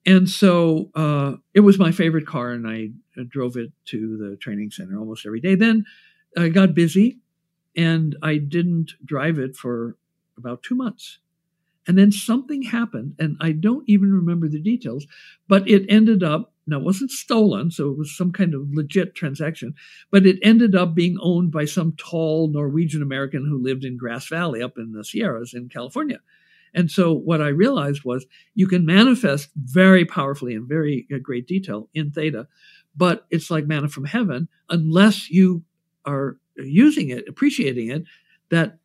And 0.05 0.29
so 0.29 0.91
uh, 0.95 1.33
it 1.53 1.61
was 1.61 1.79
my 1.79 1.91
favorite 1.91 2.27
car, 2.27 2.51
and 2.51 2.67
I 2.67 2.89
drove 3.29 3.57
it 3.57 3.71
to 3.85 4.17
the 4.17 4.37
training 4.37 4.71
center 4.71 4.99
almost 4.99 5.25
every 5.25 5.39
day. 5.39 5.55
Then 5.55 5.85
I 6.37 6.49
got 6.49 6.75
busy 6.75 7.19
and 7.75 8.15
I 8.21 8.37
didn't 8.37 8.93
drive 9.03 9.39
it 9.39 9.55
for 9.55 9.97
about 10.37 10.63
two 10.63 10.75
months. 10.75 11.19
And 11.87 11.97
then 11.97 12.11
something 12.11 12.63
happened, 12.63 13.15
and 13.19 13.37
I 13.39 13.51
don't 13.51 13.87
even 13.87 14.11
remember 14.11 14.47
the 14.47 14.59
details, 14.61 15.05
but 15.47 15.69
it 15.69 15.85
ended 15.87 16.23
up 16.23 16.51
now, 16.67 16.79
it 16.79 16.83
wasn't 16.83 17.11
stolen, 17.11 17.69
so 17.69 17.91
it 17.91 17.97
was 17.97 18.17
some 18.17 18.31
kind 18.31 18.55
of 18.55 18.73
legit 18.73 19.13
transaction, 19.13 19.75
but 20.09 20.25
it 20.25 20.39
ended 20.41 20.75
up 20.75 20.95
being 20.95 21.15
owned 21.21 21.51
by 21.51 21.65
some 21.65 21.93
tall 21.95 22.47
Norwegian 22.47 23.03
American 23.03 23.45
who 23.45 23.61
lived 23.61 23.85
in 23.85 23.97
Grass 23.97 24.27
Valley 24.29 24.63
up 24.63 24.77
in 24.77 24.91
the 24.91 25.03
Sierras 25.03 25.53
in 25.53 25.69
California. 25.69 26.21
And 26.75 26.91
so 26.91 27.13
what 27.13 27.41
I 27.41 27.47
realized 27.47 28.03
was 28.03 28.25
you 28.53 28.67
can 28.67 28.85
manifest 28.85 29.49
very 29.55 30.05
powerfully 30.05 30.53
in 30.53 30.67
very 30.67 31.07
uh, 31.11 31.17
great 31.19 31.47
detail 31.47 31.89
in 31.93 32.11
theta, 32.11 32.47
but 32.95 33.25
it's 33.31 33.49
like 33.49 33.65
manna 33.65 33.87
from 33.87 34.05
heaven 34.05 34.49
unless 34.69 35.29
you 35.29 35.63
are 36.05 36.37
using 36.57 37.09
it, 37.09 37.27
appreciating 37.27 37.89
it, 37.89 38.03
that 38.49 38.77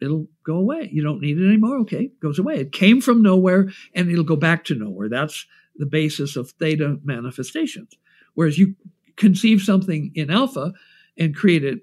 it'll 0.00 0.26
go 0.44 0.56
away. 0.56 0.88
You 0.90 1.02
don't 1.02 1.20
need 1.20 1.38
it 1.38 1.46
anymore. 1.46 1.78
Okay, 1.80 2.04
it 2.04 2.20
goes 2.20 2.38
away. 2.38 2.56
It 2.56 2.72
came 2.72 3.02
from 3.02 3.22
nowhere 3.22 3.70
and 3.94 4.10
it'll 4.10 4.24
go 4.24 4.36
back 4.36 4.64
to 4.64 4.74
nowhere. 4.74 5.10
That's 5.10 5.46
the 5.76 5.86
basis 5.86 6.36
of 6.36 6.50
theta 6.52 6.98
manifestations. 7.04 7.92
Whereas 8.34 8.58
you 8.58 8.74
conceive 9.16 9.60
something 9.60 10.10
in 10.14 10.30
alpha 10.30 10.72
and 11.18 11.36
create 11.36 11.64
it, 11.64 11.80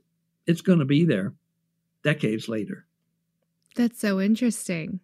it's 0.47 0.61
going 0.61 0.79
to 0.79 0.85
be 0.85 1.05
there 1.05 1.33
decades 2.03 2.49
later. 2.49 2.87
That's 3.75 3.99
so 3.99 4.19
interesting. 4.19 4.99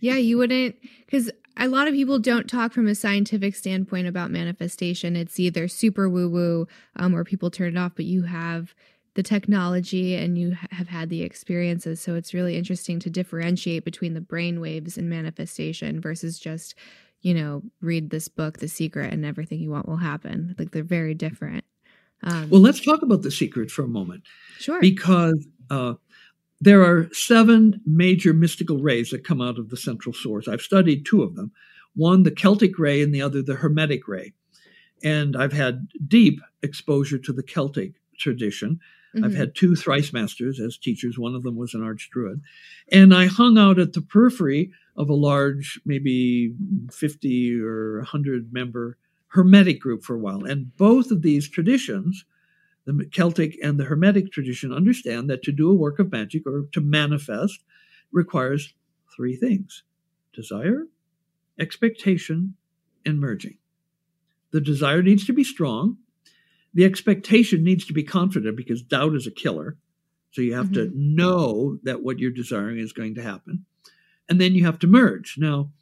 Yeah, 0.00 0.16
you 0.16 0.38
wouldn't, 0.38 0.76
because 1.04 1.30
a 1.56 1.68
lot 1.68 1.88
of 1.88 1.94
people 1.94 2.18
don't 2.18 2.48
talk 2.48 2.72
from 2.72 2.86
a 2.86 2.94
scientific 2.94 3.54
standpoint 3.54 4.06
about 4.06 4.30
manifestation. 4.30 5.16
It's 5.16 5.40
either 5.40 5.68
super 5.68 6.08
woo 6.08 6.28
woo 6.28 6.68
um, 6.96 7.14
or 7.14 7.24
people 7.24 7.50
turn 7.50 7.76
it 7.76 7.80
off, 7.80 7.92
but 7.96 8.04
you 8.04 8.22
have 8.22 8.74
the 9.14 9.22
technology 9.22 10.14
and 10.14 10.38
you 10.38 10.56
have 10.70 10.88
had 10.88 11.08
the 11.08 11.22
experiences. 11.22 12.00
So 12.00 12.14
it's 12.14 12.34
really 12.34 12.56
interesting 12.56 13.00
to 13.00 13.10
differentiate 13.10 13.84
between 13.84 14.14
the 14.14 14.20
brain 14.20 14.60
waves 14.60 14.96
and 14.96 15.10
manifestation 15.10 16.00
versus 16.00 16.38
just 16.38 16.74
you 17.22 17.34
know, 17.34 17.62
read 17.80 18.10
this 18.10 18.28
book, 18.28 18.58
The 18.58 18.68
Secret, 18.68 19.12
and 19.12 19.24
everything 19.24 19.60
you 19.60 19.70
want 19.70 19.88
will 19.88 19.96
happen. 19.96 20.54
Like 20.58 20.70
they're 20.70 20.82
very 20.84 21.14
different. 21.14 21.64
Um, 22.22 22.50
well, 22.50 22.60
let's 22.60 22.80
talk 22.80 23.02
about 23.02 23.22
The 23.22 23.30
Secret 23.30 23.70
for 23.70 23.82
a 23.82 23.88
moment. 23.88 24.22
Sure. 24.58 24.80
Because 24.80 25.46
uh, 25.70 25.94
there 26.60 26.82
are 26.82 27.08
seven 27.12 27.80
major 27.86 28.32
mystical 28.32 28.78
rays 28.78 29.10
that 29.10 29.24
come 29.24 29.40
out 29.40 29.58
of 29.58 29.70
the 29.70 29.76
central 29.76 30.12
source. 30.12 30.48
I've 30.48 30.60
studied 30.60 31.06
two 31.06 31.22
of 31.22 31.34
them 31.34 31.52
one, 31.94 32.22
the 32.22 32.30
Celtic 32.30 32.78
ray, 32.78 33.02
and 33.02 33.12
the 33.12 33.22
other, 33.22 33.42
the 33.42 33.56
Hermetic 33.56 34.06
ray. 34.06 34.32
And 35.02 35.36
I've 35.36 35.52
had 35.52 35.88
deep 36.06 36.40
exposure 36.62 37.18
to 37.18 37.32
the 37.32 37.42
Celtic 37.42 37.94
tradition. 38.18 38.78
Mm-hmm. 39.14 39.24
I've 39.24 39.34
had 39.34 39.54
two 39.54 39.74
thrice 39.74 40.12
masters 40.12 40.60
as 40.60 40.78
teachers. 40.78 41.18
One 41.18 41.34
of 41.34 41.42
them 41.42 41.56
was 41.56 41.74
an 41.74 41.82
arch 41.82 42.08
druid. 42.12 42.40
And 42.92 43.12
I 43.12 43.26
hung 43.26 43.58
out 43.58 43.80
at 43.80 43.94
the 43.94 44.00
periphery 44.00 44.70
of 44.96 45.08
a 45.08 45.14
large, 45.14 45.80
maybe 45.84 46.54
50 46.92 47.60
or 47.60 47.98
100 47.98 48.52
member 48.52 48.96
Hermetic 49.28 49.80
group 49.80 50.02
for 50.02 50.14
a 50.14 50.18
while. 50.18 50.44
And 50.44 50.76
both 50.76 51.10
of 51.10 51.22
these 51.22 51.48
traditions 51.48 52.24
the 52.88 53.04
Celtic 53.04 53.58
and 53.62 53.78
the 53.78 53.84
Hermetic 53.84 54.32
tradition 54.32 54.72
understand 54.72 55.28
that 55.28 55.42
to 55.42 55.52
do 55.52 55.70
a 55.70 55.74
work 55.74 55.98
of 55.98 56.10
magic 56.10 56.46
or 56.46 56.68
to 56.72 56.80
manifest 56.80 57.62
requires 58.10 58.72
three 59.14 59.36
things 59.36 59.82
desire, 60.32 60.86
expectation, 61.58 62.54
and 63.04 63.20
merging. 63.20 63.58
The 64.52 64.60
desire 64.62 65.02
needs 65.02 65.26
to 65.26 65.34
be 65.34 65.44
strong. 65.44 65.98
The 66.72 66.86
expectation 66.86 67.62
needs 67.62 67.84
to 67.86 67.92
be 67.92 68.04
confident 68.04 68.56
because 68.56 68.80
doubt 68.80 69.14
is 69.14 69.26
a 69.26 69.32
killer. 69.32 69.76
So 70.30 70.40
you 70.40 70.54
have 70.54 70.70
mm-hmm. 70.70 70.90
to 70.90 70.92
know 70.94 71.78
that 71.82 72.02
what 72.02 72.18
you're 72.18 72.30
desiring 72.30 72.78
is 72.78 72.94
going 72.94 73.16
to 73.16 73.22
happen. 73.22 73.66
And 74.30 74.40
then 74.40 74.54
you 74.54 74.64
have 74.64 74.78
to 74.78 74.86
merge. 74.86 75.34
Now, 75.36 75.72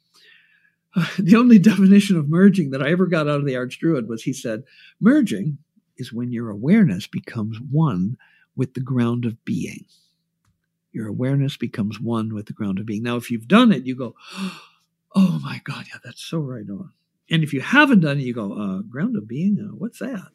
the 1.19 1.37
only 1.37 1.59
definition 1.61 2.17
of 2.17 2.29
merging 2.29 2.71
that 2.71 2.83
I 2.83 2.91
ever 2.91 3.07
got 3.07 3.29
out 3.29 3.41
of 3.41 3.47
the 3.47 3.57
Arch 3.57 3.79
Druid 3.79 4.09
was 4.09 4.25
he 4.25 4.33
said, 4.33 4.65
merging 5.01 5.59
is 5.99 6.13
when 6.13 6.33
your 6.33 6.51
awareness 6.51 7.07
becomes 7.07 7.59
one 7.61 8.17
with 8.55 8.75
the 8.75 8.81
ground 8.81 9.25
of 9.25 9.45
being. 9.45 9.85
Your 10.93 11.09
awareness 11.09 11.57
becomes 11.57 12.01
one 12.01 12.35
with 12.35 12.47
the 12.47 12.53
ground 12.53 12.79
of 12.79 12.87
being. 12.87 13.03
Now, 13.03 13.17
if 13.17 13.31
you've 13.31 13.49
done 13.49 13.73
it, 13.73 13.85
you 13.85 13.95
go, 13.95 14.15
oh 15.15 15.41
my 15.43 15.61
God, 15.65 15.87
yeah, 15.89 15.99
that's 16.03 16.23
so 16.23 16.39
right 16.39 16.69
on. 16.69 16.93
And 17.31 17.43
if 17.43 17.53
you 17.53 17.61
haven't 17.61 18.01
done 18.01 18.19
it, 18.19 18.25
you 18.25 18.35
go, 18.35 18.53
uh, 18.53 18.83
ground 18.83 19.17
of 19.17 19.29
being? 19.29 19.59
Uh, 19.61 19.75
what's 19.75 19.99
that? 19.99 20.29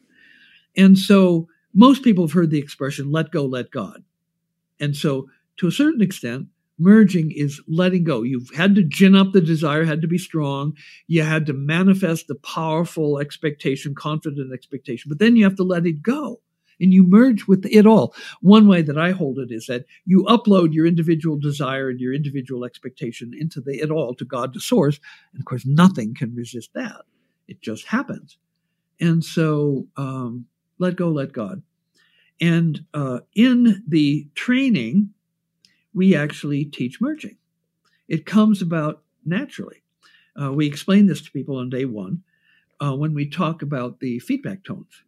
And 0.76 0.98
so 0.98 1.48
most 1.74 2.02
people 2.02 2.24
have 2.24 2.32
heard 2.32 2.50
the 2.50 2.58
expression, 2.58 3.10
let 3.10 3.30
go, 3.30 3.44
let 3.44 3.70
God. 3.70 4.04
And 4.78 4.96
so 4.96 5.28
to 5.58 5.66
a 5.66 5.72
certain 5.72 6.02
extent, 6.02 6.48
merging 6.82 7.30
is 7.32 7.60
letting 7.68 8.04
go. 8.04 8.22
You've 8.22 8.50
had 8.54 8.74
to 8.74 8.82
gin 8.82 9.14
up 9.14 9.32
the 9.32 9.40
desire, 9.40 9.84
had 9.84 10.02
to 10.02 10.08
be 10.08 10.18
strong. 10.18 10.74
You 11.06 11.22
had 11.22 11.46
to 11.46 11.52
manifest 11.52 12.28
the 12.28 12.34
powerful 12.34 13.18
expectation, 13.18 13.94
confident 13.94 14.52
expectation, 14.52 15.08
but 15.08 15.18
then 15.18 15.36
you 15.36 15.44
have 15.44 15.56
to 15.56 15.62
let 15.62 15.86
it 15.86 16.02
go 16.02 16.40
and 16.80 16.92
you 16.92 17.04
merge 17.04 17.46
with 17.46 17.64
it 17.70 17.86
all. 17.86 18.14
One 18.40 18.66
way 18.66 18.82
that 18.82 18.98
I 18.98 19.12
hold 19.12 19.38
it 19.38 19.50
is 19.50 19.66
that 19.66 19.84
you 20.04 20.24
upload 20.24 20.72
your 20.72 20.86
individual 20.86 21.38
desire 21.38 21.88
and 21.88 22.00
your 22.00 22.12
individual 22.12 22.64
expectation 22.64 23.32
into 23.38 23.60
the 23.60 23.78
it 23.78 23.90
all 23.90 24.14
to 24.16 24.24
God, 24.24 24.52
the 24.52 24.60
source. 24.60 24.98
And 25.32 25.40
of 25.40 25.46
course, 25.46 25.64
nothing 25.64 26.14
can 26.14 26.34
resist 26.34 26.70
that. 26.74 27.02
It 27.48 27.62
just 27.62 27.86
happens. 27.86 28.36
And 29.00 29.24
so, 29.24 29.86
um, 29.96 30.46
let 30.78 30.96
go, 30.96 31.08
let 31.08 31.32
God. 31.32 31.62
And 32.40 32.84
uh, 32.92 33.20
in 33.34 33.84
the 33.86 34.28
training, 34.34 35.10
we 35.94 36.14
actually 36.14 36.64
teach 36.64 37.00
merging. 37.00 37.36
It 38.08 38.26
comes 38.26 38.62
about 38.62 39.02
naturally. 39.24 39.82
Uh, 40.40 40.52
we 40.52 40.66
explain 40.66 41.06
this 41.06 41.20
to 41.22 41.30
people 41.30 41.56
on 41.56 41.70
day 41.70 41.84
one 41.84 42.22
uh, 42.80 42.94
when 42.94 43.14
we 43.14 43.28
talk 43.28 43.62
about 43.62 44.00
the 44.00 44.18
feedback 44.18 44.64
tones, 44.64 45.02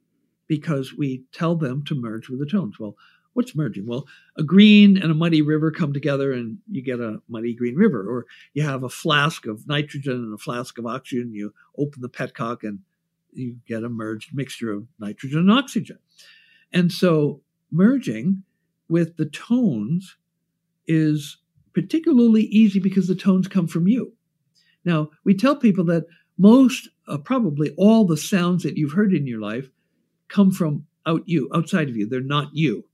because 0.46 0.94
we 0.94 1.24
tell 1.32 1.56
them 1.56 1.84
to 1.86 1.94
merge 1.94 2.28
with 2.28 2.38
the 2.38 2.46
tones. 2.46 2.78
Well, 2.78 2.96
what's 3.32 3.56
merging? 3.56 3.86
Well, 3.86 4.06
a 4.38 4.42
green 4.42 4.96
and 4.96 5.10
a 5.10 5.14
muddy 5.14 5.42
river 5.42 5.70
come 5.70 5.92
together 5.92 6.32
and 6.32 6.58
you 6.70 6.82
get 6.82 7.00
a 7.00 7.20
muddy 7.28 7.54
green 7.54 7.74
river. 7.74 8.00
Or 8.08 8.26
you 8.52 8.62
have 8.62 8.84
a 8.84 8.88
flask 8.88 9.46
of 9.46 9.66
nitrogen 9.66 10.14
and 10.14 10.34
a 10.34 10.38
flask 10.38 10.78
of 10.78 10.86
oxygen. 10.86 11.32
You 11.32 11.52
open 11.76 12.00
the 12.00 12.08
petcock 12.08 12.62
and 12.62 12.80
you 13.32 13.56
get 13.66 13.82
a 13.82 13.88
merged 13.88 14.34
mixture 14.34 14.72
of 14.72 14.86
nitrogen 14.98 15.40
and 15.40 15.50
oxygen. 15.50 15.98
And 16.72 16.92
so 16.92 17.40
merging 17.72 18.44
with 18.88 19.16
the 19.16 19.26
tones 19.26 20.16
is 20.86 21.38
particularly 21.74 22.42
easy 22.42 22.78
because 22.78 23.08
the 23.08 23.14
tones 23.14 23.48
come 23.48 23.66
from 23.66 23.88
you. 23.88 24.12
Now, 24.84 25.10
we 25.24 25.34
tell 25.34 25.56
people 25.56 25.84
that 25.84 26.06
most, 26.38 26.88
uh, 27.08 27.18
probably 27.18 27.74
all 27.76 28.04
the 28.04 28.16
sounds 28.16 28.62
that 28.62 28.76
you've 28.76 28.92
heard 28.92 29.12
in 29.12 29.26
your 29.26 29.40
life 29.40 29.68
come 30.28 30.50
from 30.50 30.86
out 31.06 31.22
you, 31.26 31.50
outside 31.54 31.88
of 31.88 31.96
you. 31.96 32.08
They're 32.08 32.20
not 32.20 32.50
you. 32.52 32.84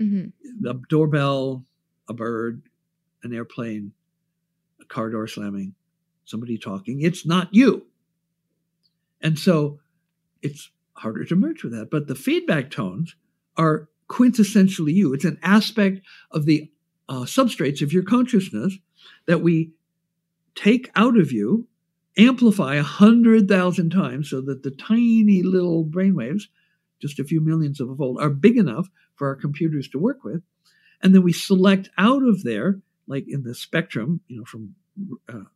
Mm-hmm. 0.00 0.66
A 0.66 0.74
doorbell, 0.88 1.64
a 2.08 2.14
bird, 2.14 2.62
an 3.22 3.34
airplane, 3.34 3.92
a 4.80 4.84
car 4.86 5.10
door 5.10 5.26
slamming, 5.26 5.74
somebody 6.24 6.58
talking. 6.58 7.02
It's 7.02 7.26
not 7.26 7.48
you. 7.52 7.86
And 9.20 9.38
so 9.38 9.80
it's 10.42 10.70
harder 10.94 11.24
to 11.24 11.36
merge 11.36 11.62
with 11.62 11.72
that. 11.72 11.90
But 11.90 12.06
the 12.06 12.14
feedback 12.14 12.70
tones 12.70 13.14
are 13.56 13.88
quintessentially 14.08 14.92
you. 14.94 15.12
It's 15.12 15.24
an 15.24 15.38
aspect 15.42 16.00
of 16.30 16.46
the 16.46 16.70
uh, 17.10 17.24
substrates 17.24 17.82
of 17.82 17.92
your 17.92 18.04
consciousness 18.04 18.78
that 19.26 19.42
we 19.42 19.72
take 20.54 20.90
out 20.94 21.18
of 21.18 21.32
you, 21.32 21.66
amplify 22.16 22.76
a 22.76 22.82
hundred 22.82 23.48
thousand 23.48 23.90
times 23.90 24.30
so 24.30 24.40
that 24.40 24.62
the 24.62 24.70
tiny 24.70 25.42
little 25.42 25.84
brainwaves, 25.84 26.44
just 27.02 27.18
a 27.18 27.24
few 27.24 27.40
millions 27.40 27.80
of 27.80 27.90
a 27.90 27.94
volt, 27.94 28.22
are 28.22 28.30
big 28.30 28.56
enough 28.56 28.88
for 29.16 29.26
our 29.26 29.34
computers 29.34 29.88
to 29.88 29.98
work 29.98 30.22
with. 30.22 30.42
And 31.02 31.14
then 31.14 31.22
we 31.22 31.32
select 31.32 31.90
out 31.98 32.22
of 32.22 32.44
there, 32.44 32.80
like 33.06 33.24
in 33.26 33.42
the 33.42 33.54
spectrum, 33.54 34.20
you 34.28 34.38
know, 34.38 34.44
from 34.44 34.74
uh, 35.28 35.48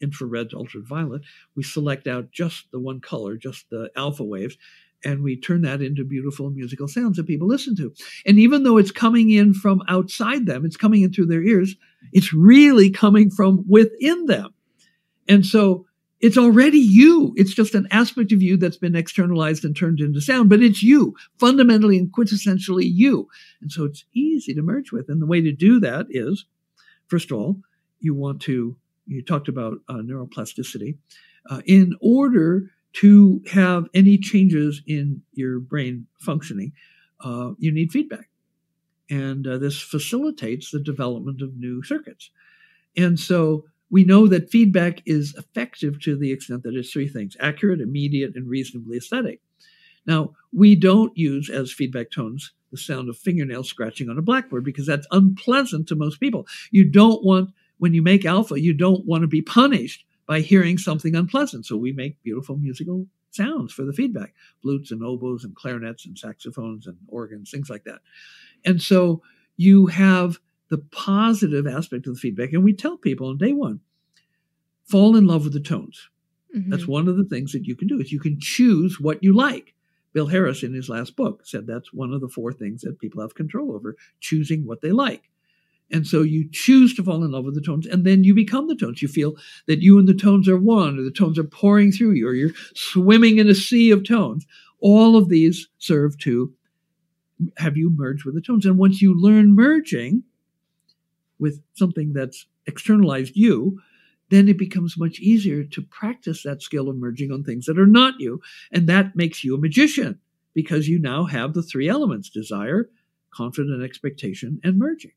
infrared 0.00 0.50
to 0.50 0.56
ultraviolet, 0.56 1.22
we 1.54 1.62
select 1.62 2.06
out 2.06 2.30
just 2.30 2.70
the 2.70 2.80
one 2.80 3.00
color, 3.00 3.36
just 3.36 3.70
the 3.70 3.90
alpha 3.96 4.24
waves, 4.24 4.58
and 5.04 5.22
we 5.22 5.36
turn 5.36 5.62
that 5.62 5.80
into 5.80 6.04
beautiful 6.04 6.50
musical 6.50 6.88
sounds 6.88 7.16
that 7.16 7.26
people 7.26 7.46
listen 7.46 7.76
to. 7.76 7.92
And 8.26 8.38
even 8.38 8.62
though 8.62 8.78
it's 8.78 8.90
coming 8.90 9.30
in 9.30 9.54
from 9.54 9.82
outside 9.88 10.46
them, 10.46 10.64
it's 10.64 10.76
coming 10.76 11.02
in 11.02 11.12
through 11.12 11.26
their 11.26 11.42
ears, 11.42 11.76
it's 12.12 12.32
really 12.32 12.90
coming 12.90 13.30
from 13.30 13.64
within 13.68 14.26
them. 14.26 14.54
And 15.28 15.44
so 15.46 15.86
it's 16.20 16.38
already 16.38 16.78
you. 16.78 17.32
It's 17.36 17.54
just 17.54 17.74
an 17.74 17.86
aspect 17.90 18.32
of 18.32 18.42
you 18.42 18.56
that's 18.56 18.76
been 18.76 18.96
externalized 18.96 19.64
and 19.64 19.76
turned 19.76 20.00
into 20.00 20.20
sound, 20.20 20.48
but 20.48 20.62
it's 20.62 20.82
you, 20.82 21.14
fundamentally 21.38 21.96
and 21.96 22.12
quintessentially 22.12 22.88
you. 22.90 23.28
And 23.60 23.70
so 23.70 23.84
it's 23.84 24.04
easy 24.14 24.52
to 24.54 24.62
merge 24.62 24.90
with. 24.90 25.08
And 25.08 25.22
the 25.22 25.26
way 25.26 25.40
to 25.40 25.52
do 25.52 25.78
that 25.80 26.06
is, 26.10 26.44
first 27.06 27.30
of 27.30 27.38
all, 27.38 27.60
you 28.00 28.14
want 28.14 28.40
to, 28.42 28.76
you 29.06 29.22
talked 29.22 29.48
about 29.48 29.74
uh, 29.88 29.94
neuroplasticity. 29.94 30.98
Uh, 31.48 31.62
in 31.66 31.94
order 32.00 32.70
to 32.94 33.42
have 33.50 33.86
any 33.94 34.18
changes 34.18 34.82
in 34.86 35.22
your 35.32 35.60
brain 35.60 36.06
functioning, 36.18 36.72
uh, 37.20 37.52
you 37.58 37.72
need 37.72 37.92
feedback. 37.92 38.28
And 39.10 39.46
uh, 39.46 39.58
this 39.58 39.80
facilitates 39.80 40.70
the 40.70 40.80
development 40.80 41.40
of 41.42 41.56
new 41.56 41.82
circuits. 41.82 42.30
And 42.96 43.18
so 43.18 43.64
we 43.90 44.04
know 44.04 44.26
that 44.26 44.50
feedback 44.50 45.02
is 45.06 45.34
effective 45.36 46.00
to 46.02 46.16
the 46.16 46.32
extent 46.32 46.62
that 46.62 46.74
it's 46.74 46.90
three 46.90 47.08
things 47.08 47.36
accurate, 47.40 47.80
immediate, 47.80 48.32
and 48.34 48.48
reasonably 48.48 48.98
aesthetic. 48.98 49.40
Now, 50.06 50.34
we 50.52 50.74
don't 50.74 51.16
use 51.16 51.50
as 51.50 51.72
feedback 51.72 52.10
tones 52.10 52.52
the 52.70 52.76
sound 52.76 53.08
of 53.08 53.16
fingernails 53.16 53.68
scratching 53.68 54.10
on 54.10 54.18
a 54.18 54.22
blackboard 54.22 54.64
because 54.64 54.86
that's 54.86 55.06
unpleasant 55.10 55.88
to 55.88 55.96
most 55.96 56.20
people. 56.20 56.46
You 56.70 56.84
don't 56.84 57.24
want, 57.24 57.50
when 57.78 57.94
you 57.94 58.02
make 58.02 58.26
alpha, 58.26 58.60
you 58.60 58.74
don't 58.74 59.06
want 59.06 59.22
to 59.22 59.26
be 59.26 59.42
punished 59.42 60.04
by 60.28 60.40
hearing 60.40 60.78
something 60.78 61.16
unpleasant. 61.16 61.66
So 61.66 61.76
we 61.76 61.90
make 61.90 62.22
beautiful 62.22 62.56
musical 62.56 63.08
sounds 63.30 63.72
for 63.72 63.84
the 63.84 63.92
feedback 63.92 64.34
flutes 64.62 64.90
and 64.90 65.02
oboes 65.02 65.42
and 65.42 65.56
clarinets 65.56 66.06
and 66.06 66.16
saxophones 66.16 66.86
and 66.86 66.96
organs, 67.08 67.50
things 67.50 67.70
like 67.70 67.84
that. 67.84 68.00
And 68.64 68.80
so 68.80 69.22
you 69.56 69.86
have 69.86 70.38
the 70.68 70.78
positive 70.78 71.66
aspect 71.66 72.06
of 72.06 72.14
the 72.14 72.20
feedback. 72.20 72.52
And 72.52 72.62
we 72.62 72.74
tell 72.74 72.98
people 72.98 73.28
on 73.28 73.38
day 73.38 73.52
one 73.52 73.80
fall 74.84 75.16
in 75.16 75.26
love 75.26 75.44
with 75.44 75.54
the 75.54 75.60
tones. 75.60 76.08
Mm-hmm. 76.54 76.70
That's 76.70 76.86
one 76.86 77.08
of 77.08 77.16
the 77.16 77.24
things 77.24 77.52
that 77.52 77.64
you 77.64 77.74
can 77.74 77.88
do 77.88 78.00
is 78.00 78.12
you 78.12 78.20
can 78.20 78.38
choose 78.38 79.00
what 79.00 79.22
you 79.22 79.34
like. 79.34 79.74
Bill 80.12 80.26
Harris 80.26 80.62
in 80.62 80.74
his 80.74 80.88
last 80.88 81.16
book 81.16 81.42
said 81.44 81.66
that's 81.66 81.92
one 81.92 82.12
of 82.12 82.20
the 82.20 82.28
four 82.28 82.52
things 82.52 82.82
that 82.82 82.98
people 82.98 83.20
have 83.22 83.34
control 83.34 83.74
over, 83.74 83.96
choosing 84.20 84.66
what 84.66 84.80
they 84.80 84.90
like. 84.90 85.30
And 85.90 86.06
so 86.06 86.22
you 86.22 86.48
choose 86.50 86.94
to 86.94 87.02
fall 87.02 87.24
in 87.24 87.30
love 87.30 87.44
with 87.44 87.54
the 87.54 87.62
tones, 87.62 87.86
and 87.86 88.04
then 88.04 88.22
you 88.22 88.34
become 88.34 88.68
the 88.68 88.76
tones. 88.76 89.00
You 89.00 89.08
feel 89.08 89.36
that 89.66 89.80
you 89.80 89.98
and 89.98 90.06
the 90.06 90.14
tones 90.14 90.48
are 90.48 90.58
one, 90.58 90.98
or 90.98 91.02
the 91.02 91.10
tones 91.10 91.38
are 91.38 91.44
pouring 91.44 91.92
through 91.92 92.12
you, 92.12 92.28
or 92.28 92.34
you're 92.34 92.54
swimming 92.74 93.38
in 93.38 93.48
a 93.48 93.54
sea 93.54 93.90
of 93.90 94.06
tones. 94.06 94.46
All 94.80 95.16
of 95.16 95.28
these 95.28 95.68
serve 95.78 96.18
to 96.18 96.52
have 97.56 97.76
you 97.76 97.90
merge 97.90 98.24
with 98.24 98.34
the 98.34 98.40
tones. 98.40 98.66
And 98.66 98.78
once 98.78 99.00
you 99.00 99.18
learn 99.18 99.54
merging 99.54 100.24
with 101.38 101.62
something 101.74 102.12
that's 102.12 102.46
externalized 102.66 103.36
you, 103.36 103.80
then 104.30 104.48
it 104.48 104.58
becomes 104.58 104.98
much 104.98 105.20
easier 105.20 105.64
to 105.64 105.82
practice 105.82 106.42
that 106.42 106.62
skill 106.62 106.88
of 106.88 106.96
merging 106.96 107.32
on 107.32 107.44
things 107.44 107.64
that 107.66 107.78
are 107.78 107.86
not 107.86 108.14
you. 108.18 108.40
And 108.72 108.86
that 108.88 109.16
makes 109.16 109.42
you 109.42 109.54
a 109.54 109.58
magician 109.58 110.18
because 110.52 110.88
you 110.88 110.98
now 110.98 111.24
have 111.24 111.54
the 111.54 111.62
three 111.62 111.88
elements 111.88 112.28
desire, 112.28 112.90
confident 113.30 113.82
expectation, 113.82 114.60
and 114.62 114.78
merging. 114.78 115.12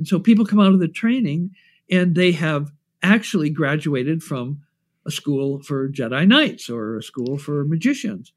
And 0.00 0.08
so 0.08 0.18
people 0.18 0.46
come 0.46 0.58
out 0.58 0.72
of 0.72 0.80
the 0.80 0.88
training 0.88 1.50
and 1.90 2.14
they 2.14 2.32
have 2.32 2.72
actually 3.02 3.50
graduated 3.50 4.22
from 4.22 4.62
a 5.04 5.10
school 5.10 5.60
for 5.60 5.90
Jedi 5.90 6.26
Knights 6.26 6.70
or 6.70 6.96
a 6.96 7.02
school 7.02 7.36
for 7.36 7.66
magicians. 7.66 8.32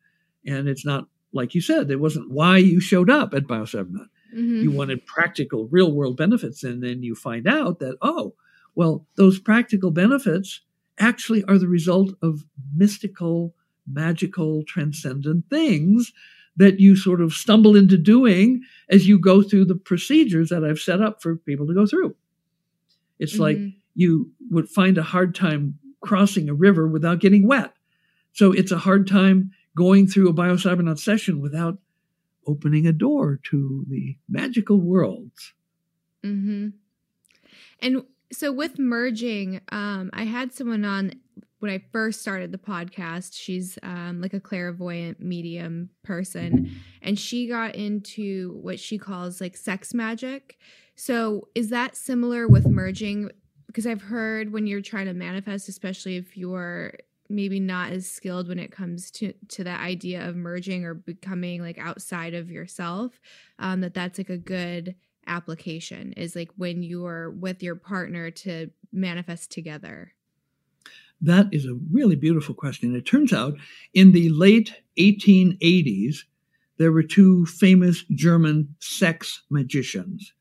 And 0.46 0.68
it's 0.68 0.86
not, 0.86 1.08
like 1.32 1.56
you 1.56 1.62
said, 1.62 1.90
it 1.90 2.02
wasn't 2.02 2.32
why 2.32 2.58
you 2.58 2.82
showed 2.82 3.10
up 3.10 3.34
at 3.34 3.48
Biocybernaut. 3.48 4.10
Mm-hmm. 4.36 4.62
You 4.64 4.72
wanted 4.72 5.06
practical, 5.06 5.70
real 5.72 5.94
world 5.94 6.18
benefits. 6.18 6.66
And 6.66 6.84
then 6.84 7.02
you 7.02 7.16
find 7.16 7.48
out 7.48 7.80
that, 7.80 7.96
oh, 8.02 8.34
well, 8.76 9.06
those 9.16 9.40
practical 9.40 9.90
benefits 9.90 10.60
actually 11.00 11.46
are 11.46 11.58
the 11.58 11.70
result 11.70 12.12
of 12.22 12.44
mystical, 12.76 13.56
magical, 13.88 14.66
transcendent 14.66 15.46
things 15.50 16.12
that 16.58 16.80
you 16.80 16.96
sort 16.96 17.22
of 17.22 17.34
stumble 17.34 17.76
into 17.76 17.98
doing 17.98 18.62
as 18.90 19.08
you 19.08 19.20
go 19.20 19.42
through 19.42 19.66
the 19.66 19.76
procedures 19.76 20.50
that 20.50 20.64
I've 20.64 20.80
set 20.80 21.02
up 21.02 21.22
for 21.22 21.36
people 21.36 21.68
to 21.68 21.74
go 21.74 21.86
through. 21.86 22.16
It's 23.20 23.34
mm-hmm. 23.34 23.42
like 23.42 23.58
you 23.96 24.32
would 24.50 24.70
find 24.70 24.98
a 24.98 25.04
hard 25.04 25.36
time 25.36 25.80
crossing 26.02 26.50
a 26.50 26.54
river 26.54 26.88
without 26.88 27.20
getting 27.20 27.48
wet. 27.48 27.74
So 28.34 28.52
it's 28.52 28.72
a 28.72 28.78
hard 28.78 29.08
time 29.08 29.52
going 29.76 30.08
through 30.08 30.30
a 30.30 30.34
biocybernaut 30.34 31.00
session 31.00 31.42
without 31.42 31.78
opening 32.46 32.86
a 32.86 32.92
door 32.92 33.40
to 33.44 33.86
the 33.88 34.18
magical 34.28 34.80
worlds. 34.80 35.54
Mm-hmm. 36.24 36.70
And 37.80 38.04
so 38.32 38.52
with 38.52 38.80
merging, 38.80 39.62
um, 39.70 40.10
I 40.14 40.24
had 40.24 40.54
someone 40.54 40.86
on 40.86 41.14
when 41.64 41.72
I 41.72 41.82
first 41.94 42.20
started 42.20 42.52
the 42.52 42.58
podcast. 42.58 43.40
She's 43.40 43.80
um, 43.84 44.20
like 44.20 44.34
a 44.34 44.40
clairvoyant 44.42 45.22
medium 45.22 45.92
person, 46.04 46.76
and 47.02 47.18
she 47.18 47.48
got 47.48 47.76
into 47.76 48.60
what 48.62 48.82
she 48.82 48.98
calls 48.98 49.40
like 49.40 49.56
sex 49.56 49.94
magic. 49.94 50.58
So 50.96 51.48
is 51.56 51.70
that 51.70 51.96
similar 51.96 52.50
with 52.50 52.68
merging? 52.68 53.32
Because 53.68 53.88
I've 53.88 54.02
heard 54.02 54.52
when 54.52 54.68
you're 54.68 54.82
trying 54.82 55.06
to 55.06 55.14
manifest, 55.14 55.70
especially 55.70 56.18
if 56.18 56.36
you're 56.36 56.96
maybe 57.30 57.62
not 57.62 57.94
as 57.94 58.12
skilled 58.12 58.50
when 58.50 58.60
it 58.60 58.74
comes 58.74 59.10
to 59.12 59.32
to 59.48 59.64
that 59.64 59.80
idea 59.80 60.28
of 60.28 60.36
merging 60.36 60.84
or 60.84 60.94
becoming 60.94 61.62
like 61.62 61.78
outside 61.78 62.34
of 62.34 62.52
yourself, 62.52 63.22
um, 63.60 63.80
that 63.80 63.94
that's 63.94 64.18
like 64.18 64.30
a 64.30 64.38
good 64.38 64.96
application 65.28 66.12
is 66.18 66.36
like 66.36 66.50
when 66.58 66.84
you're 66.84 67.30
with 67.30 67.64
your 67.64 67.76
partner 67.76 68.30
to 68.32 68.70
manifest 68.92 69.50
together? 69.50 70.12
That 71.24 71.48
is 71.54 71.66
a 71.66 71.80
really 71.90 72.18
beautiful 72.18 72.54
question. 72.54 72.96
It 72.96 73.06
turns 73.06 73.32
out 73.32 73.56
in 73.94 74.12
the 74.12 74.30
late 74.30 74.74
1880s, 75.00 76.18
there 76.78 76.92
were 76.92 77.04
two 77.04 77.46
famous 77.46 78.04
German 78.14 78.76
sex 78.80 79.42
magicians 79.50 80.34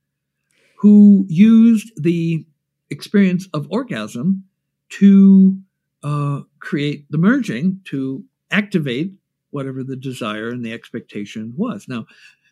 who 0.76 1.24
used 1.28 1.92
the 1.96 2.44
experience 2.90 3.48
of 3.54 3.68
orgasm 3.70 4.44
to 4.88 5.56
uh, 6.02 6.40
create 6.58 7.06
the 7.10 7.18
merging, 7.18 7.80
to 7.84 8.24
activate 8.50 9.12
whatever 9.50 9.84
the 9.84 9.96
desire 9.96 10.48
and 10.48 10.64
the 10.64 10.72
expectation 10.72 11.54
was. 11.56 11.86
Now, 11.86 12.06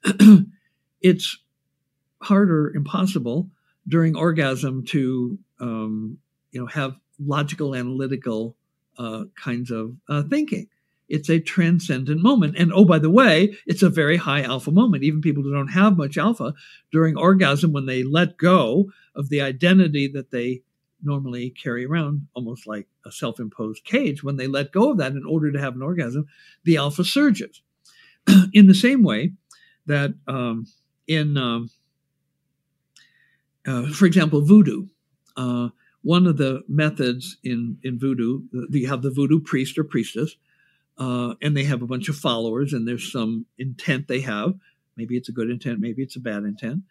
it's 1.00 1.36
hard 2.22 2.50
or 2.50 2.72
impossible 2.76 3.50
during 3.88 4.14
orgasm 4.14 4.84
to 4.86 5.38
um, 5.58 6.18
you 6.52 6.60
know 6.60 6.66
have 6.66 6.94
logical 7.24 7.74
analytical 7.74 8.56
uh, 8.98 9.24
kinds 9.36 9.70
of 9.70 9.96
uh, 10.08 10.22
thinking. 10.22 10.68
It's 11.08 11.28
a 11.28 11.40
transcendent 11.40 12.22
moment. 12.22 12.56
And 12.56 12.72
oh 12.72 12.84
by 12.84 12.98
the 12.98 13.10
way 13.10 13.56
it's 13.66 13.82
a 13.82 13.90
very 13.90 14.16
high 14.16 14.42
alpha 14.42 14.70
moment. 14.70 15.02
Even 15.02 15.20
people 15.20 15.42
who 15.42 15.52
don't 15.52 15.68
have 15.68 15.96
much 15.96 16.16
alpha 16.16 16.54
during 16.92 17.16
orgasm 17.16 17.72
when 17.72 17.86
they 17.86 18.02
let 18.04 18.36
go 18.36 18.90
of 19.14 19.28
the 19.28 19.40
identity 19.40 20.06
that 20.08 20.30
they 20.30 20.62
normally 21.02 21.50
carry 21.50 21.84
around 21.84 22.28
almost 22.34 22.66
like 22.66 22.86
a 23.06 23.10
self-imposed 23.10 23.82
cage 23.84 24.22
when 24.22 24.36
they 24.36 24.46
let 24.46 24.70
go 24.70 24.90
of 24.90 24.98
that 24.98 25.12
in 25.12 25.24
order 25.24 25.50
to 25.50 25.58
have 25.58 25.74
an 25.74 25.82
orgasm 25.82 26.26
the 26.64 26.76
alpha 26.76 27.04
surges. 27.04 27.62
In 28.52 28.66
the 28.66 28.74
same 28.74 29.02
way 29.02 29.32
that 29.86 30.14
um, 30.28 30.66
in 31.08 31.38
um, 31.38 31.70
uh, 33.66 33.88
for 33.92 34.06
example, 34.06 34.40
voodoo. 34.42 34.86
Uh, 35.36 35.68
one 36.02 36.26
of 36.26 36.36
the 36.36 36.62
methods 36.68 37.36
in, 37.44 37.78
in 37.82 37.98
voodoo, 37.98 38.42
you 38.70 38.88
have 38.88 39.02
the 39.02 39.10
voodoo 39.10 39.40
priest 39.40 39.78
or 39.78 39.84
priestess, 39.84 40.36
uh, 40.98 41.34
and 41.42 41.56
they 41.56 41.64
have 41.64 41.82
a 41.82 41.86
bunch 41.86 42.08
of 42.08 42.16
followers, 42.16 42.72
and 42.72 42.86
there's 42.86 43.10
some 43.10 43.46
intent 43.58 44.08
they 44.08 44.20
have. 44.20 44.54
Maybe 44.96 45.16
it's 45.16 45.28
a 45.28 45.32
good 45.32 45.50
intent, 45.50 45.80
maybe 45.80 46.02
it's 46.02 46.16
a 46.16 46.20
bad 46.20 46.44
intent. 46.44 46.82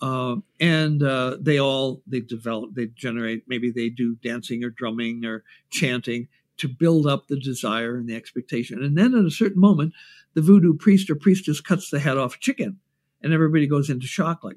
Uh, 0.00 0.36
and 0.60 1.02
uh, 1.02 1.36
they 1.40 1.58
all 1.58 2.02
they 2.06 2.20
develop, 2.20 2.74
they 2.74 2.86
generate. 2.86 3.44
Maybe 3.48 3.70
they 3.70 3.88
do 3.88 4.14
dancing 4.16 4.62
or 4.62 4.70
drumming 4.70 5.24
or 5.24 5.42
chanting 5.70 6.28
to 6.58 6.68
build 6.68 7.06
up 7.06 7.26
the 7.26 7.38
desire 7.38 7.96
and 7.96 8.08
the 8.08 8.14
expectation. 8.14 8.82
And 8.82 8.96
then 8.96 9.14
at 9.14 9.24
a 9.24 9.30
certain 9.30 9.60
moment, 9.60 9.92
the 10.34 10.42
voodoo 10.42 10.74
priest 10.74 11.10
or 11.10 11.16
priestess 11.16 11.60
cuts 11.60 11.90
the 11.90 11.98
head 11.98 12.16
off 12.16 12.36
a 12.36 12.38
chicken, 12.38 12.78
and 13.22 13.32
everybody 13.32 13.66
goes 13.66 13.90
into 13.90 14.06
shock, 14.06 14.44
like, 14.44 14.56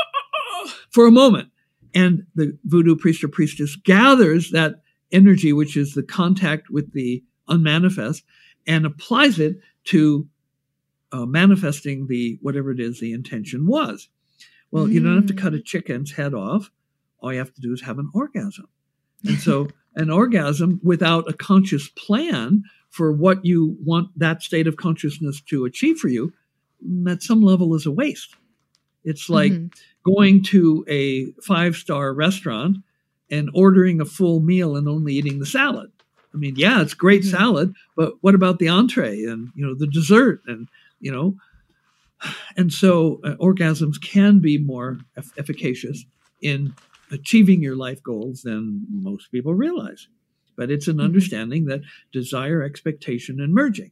for 0.90 1.06
a 1.06 1.10
moment. 1.10 1.50
And 1.94 2.26
the 2.34 2.58
voodoo 2.64 2.96
priest 2.96 3.22
or 3.22 3.28
priestess 3.28 3.76
gathers 3.76 4.50
that 4.50 4.82
energy, 5.12 5.52
which 5.52 5.76
is 5.76 5.94
the 5.94 6.02
contact 6.02 6.70
with 6.70 6.92
the 6.92 7.22
unmanifest, 7.48 8.24
and 8.66 8.84
applies 8.84 9.38
it 9.38 9.58
to 9.84 10.28
uh, 11.12 11.26
manifesting 11.26 12.08
the 12.08 12.38
whatever 12.42 12.72
it 12.72 12.80
is 12.80 12.98
the 12.98 13.12
intention 13.12 13.66
was. 13.66 14.08
Well, 14.70 14.86
mm. 14.86 14.92
you 14.92 15.00
don't 15.00 15.16
have 15.16 15.26
to 15.26 15.34
cut 15.34 15.54
a 15.54 15.60
chicken's 15.60 16.12
head 16.12 16.34
off. 16.34 16.70
All 17.20 17.32
you 17.32 17.38
have 17.38 17.54
to 17.54 17.60
do 17.60 17.72
is 17.72 17.82
have 17.82 17.98
an 17.98 18.10
orgasm. 18.12 18.68
And 19.24 19.38
so, 19.38 19.68
an 19.94 20.10
orgasm 20.10 20.80
without 20.82 21.30
a 21.30 21.32
conscious 21.32 21.88
plan 21.88 22.64
for 22.90 23.12
what 23.12 23.44
you 23.44 23.76
want 23.84 24.08
that 24.18 24.42
state 24.42 24.66
of 24.66 24.76
consciousness 24.76 25.40
to 25.42 25.64
achieve 25.64 25.98
for 25.98 26.08
you, 26.08 26.32
at 27.08 27.22
some 27.22 27.42
level, 27.42 27.74
is 27.76 27.86
a 27.86 27.92
waste. 27.92 28.34
It's 29.04 29.30
like 29.30 29.52
mm-hmm 29.52 29.66
going 30.04 30.42
to 30.42 30.84
a 30.88 31.32
five 31.42 31.76
star 31.76 32.12
restaurant 32.12 32.78
and 33.30 33.50
ordering 33.54 34.00
a 34.00 34.04
full 34.04 34.40
meal 34.40 34.76
and 34.76 34.88
only 34.88 35.14
eating 35.14 35.38
the 35.38 35.46
salad. 35.46 35.90
I 36.32 36.36
mean, 36.36 36.54
yeah, 36.56 36.82
it's 36.82 36.94
great 36.94 37.22
mm-hmm. 37.22 37.36
salad, 37.36 37.74
but 37.96 38.14
what 38.20 38.34
about 38.34 38.58
the 38.58 38.68
entree 38.68 39.24
and 39.24 39.50
you 39.54 39.64
know 39.66 39.74
the 39.74 39.86
dessert 39.86 40.42
and 40.46 40.68
you 41.00 41.12
know, 41.12 41.36
and 42.56 42.72
so 42.72 43.20
uh, 43.24 43.34
orgasms 43.36 44.00
can 44.00 44.40
be 44.40 44.58
more 44.58 44.98
eff- 45.16 45.36
efficacious 45.38 46.04
in 46.42 46.74
achieving 47.10 47.62
your 47.62 47.76
life 47.76 48.02
goals 48.02 48.42
than 48.42 48.86
most 48.90 49.30
people 49.30 49.54
realize. 49.54 50.08
But 50.56 50.70
it's 50.70 50.88
an 50.88 50.96
mm-hmm. 50.96 51.04
understanding 51.04 51.64
that 51.66 51.82
desire, 52.12 52.62
expectation, 52.62 53.40
and 53.40 53.54
merging. 53.54 53.90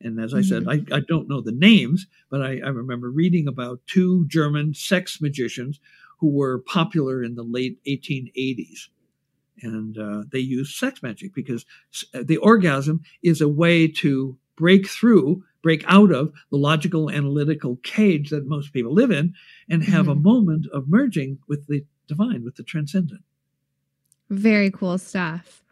And 0.00 0.20
as 0.20 0.34
I 0.34 0.42
said, 0.42 0.64
mm-hmm. 0.64 0.92
I, 0.92 0.96
I 0.98 1.00
don't 1.00 1.28
know 1.28 1.40
the 1.40 1.52
names, 1.52 2.06
but 2.30 2.42
I, 2.42 2.60
I 2.64 2.68
remember 2.68 3.10
reading 3.10 3.48
about 3.48 3.80
two 3.86 4.26
German 4.26 4.74
sex 4.74 5.20
magicians 5.20 5.80
who 6.18 6.30
were 6.30 6.58
popular 6.60 7.22
in 7.22 7.34
the 7.34 7.42
late 7.42 7.78
1880s. 7.86 8.88
And 9.62 9.96
uh, 9.96 10.24
they 10.30 10.40
used 10.40 10.76
sex 10.76 11.02
magic 11.02 11.34
because 11.34 11.64
uh, 12.12 12.22
the 12.24 12.36
orgasm 12.38 13.02
is 13.22 13.40
a 13.40 13.48
way 13.48 13.88
to 13.88 14.36
break 14.56 14.88
through, 14.88 15.42
break 15.62 15.84
out 15.86 16.12
of 16.12 16.32
the 16.50 16.56
logical 16.56 17.10
analytical 17.10 17.76
cage 17.82 18.30
that 18.30 18.46
most 18.46 18.72
people 18.72 18.92
live 18.92 19.10
in 19.10 19.34
and 19.68 19.84
have 19.84 20.02
mm-hmm. 20.02 20.10
a 20.10 20.22
moment 20.22 20.66
of 20.72 20.88
merging 20.88 21.38
with 21.48 21.66
the 21.66 21.84
divine, 22.06 22.44
with 22.44 22.56
the 22.56 22.62
transcendent. 22.62 23.22
Very 24.30 24.70
cool 24.70 24.98
stuff. 24.98 25.62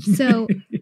So 0.00 0.48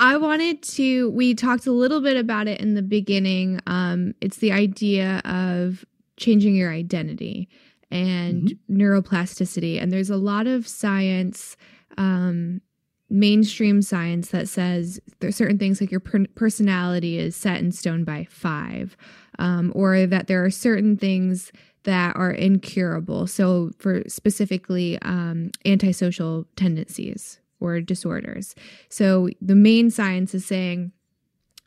I 0.00 0.16
wanted 0.16 0.62
to, 0.62 1.10
we 1.10 1.34
talked 1.34 1.66
a 1.66 1.72
little 1.72 2.00
bit 2.00 2.16
about 2.16 2.48
it 2.48 2.60
in 2.60 2.74
the 2.74 2.82
beginning. 2.82 3.60
Um, 3.66 4.14
it's 4.20 4.38
the 4.38 4.52
idea 4.52 5.20
of 5.24 5.84
changing 6.16 6.54
your 6.54 6.72
identity 6.72 7.48
and 7.90 8.42
mm-hmm. 8.42 8.76
neuroplasticity. 8.76 9.80
And 9.80 9.92
there's 9.92 10.10
a 10.10 10.16
lot 10.16 10.46
of 10.46 10.66
science, 10.66 11.56
um, 11.96 12.60
mainstream 13.10 13.80
science 13.80 14.28
that 14.30 14.48
says 14.48 15.00
there's 15.20 15.36
certain 15.36 15.58
things 15.58 15.80
like 15.80 15.90
your 15.90 16.00
per- 16.00 16.26
personality 16.34 17.18
is 17.18 17.34
set 17.34 17.58
in 17.58 17.72
stone 17.72 18.04
by 18.04 18.26
five, 18.30 18.96
um, 19.38 19.72
or 19.74 20.06
that 20.06 20.26
there 20.26 20.44
are 20.44 20.50
certain 20.50 20.96
things 20.96 21.50
that 21.84 22.14
are 22.16 22.30
incurable. 22.30 23.26
So, 23.26 23.70
for 23.78 24.02
specifically 24.08 24.98
um, 25.02 25.50
antisocial 25.64 26.46
tendencies, 26.56 27.40
or 27.60 27.80
disorders. 27.80 28.54
So 28.88 29.28
the 29.40 29.54
main 29.54 29.90
science 29.90 30.34
is 30.34 30.46
saying 30.46 30.92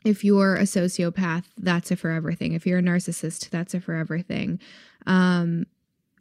if 0.04 0.24
you're 0.24 0.56
a 0.56 0.62
sociopath, 0.62 1.44
that's 1.56 1.90
a 1.90 1.96
forever 1.96 2.32
thing. 2.32 2.54
If 2.54 2.66
you're 2.66 2.78
a 2.78 2.82
narcissist, 2.82 3.50
that's 3.50 3.74
a 3.74 3.80
forever 3.80 4.20
thing. 4.20 4.58
Um, 5.06 5.66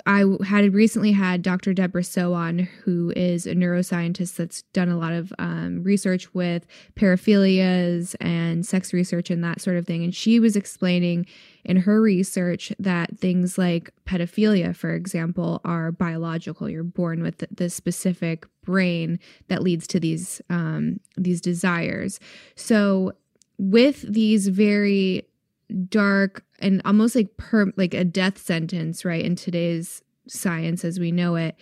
I 0.05 0.25
had 0.45 0.73
recently 0.73 1.11
had 1.11 1.41
Dr. 1.41 1.73
Deborah 1.73 2.03
Soh 2.03 2.33
on, 2.33 2.59
who 2.59 3.11
is 3.15 3.45
a 3.45 3.53
neuroscientist 3.53 4.35
that's 4.35 4.61
done 4.73 4.89
a 4.89 4.97
lot 4.97 5.13
of 5.13 5.33
um, 5.39 5.83
research 5.83 6.33
with 6.33 6.65
paraphilias 6.95 8.15
and 8.19 8.65
sex 8.65 8.93
research 8.93 9.29
and 9.29 9.43
that 9.43 9.61
sort 9.61 9.77
of 9.77 9.85
thing. 9.85 10.03
And 10.03 10.13
she 10.13 10.39
was 10.39 10.55
explaining 10.55 11.25
in 11.63 11.77
her 11.77 12.01
research 12.01 12.73
that 12.79 13.17
things 13.17 13.57
like 13.57 13.91
pedophilia, 14.05 14.75
for 14.75 14.93
example, 14.93 15.61
are 15.63 15.91
biological. 15.91 16.69
You're 16.69 16.83
born 16.83 17.21
with 17.21 17.43
the 17.51 17.69
specific 17.69 18.45
brain 18.63 19.19
that 19.47 19.61
leads 19.61 19.87
to 19.87 19.99
these 19.99 20.41
um, 20.49 20.99
these 21.17 21.41
desires. 21.41 22.19
So, 22.55 23.13
with 23.57 24.01
these 24.01 24.47
very 24.47 25.25
dark 25.89 26.43
and 26.59 26.81
almost 26.85 27.15
like 27.15 27.37
per 27.37 27.71
like 27.77 27.93
a 27.93 28.03
death 28.03 28.37
sentence, 28.37 29.05
right? 29.05 29.23
In 29.23 29.35
today's 29.35 30.01
science 30.27 30.85
as 30.85 30.99
we 30.99 31.11
know 31.11 31.35
it, 31.35 31.55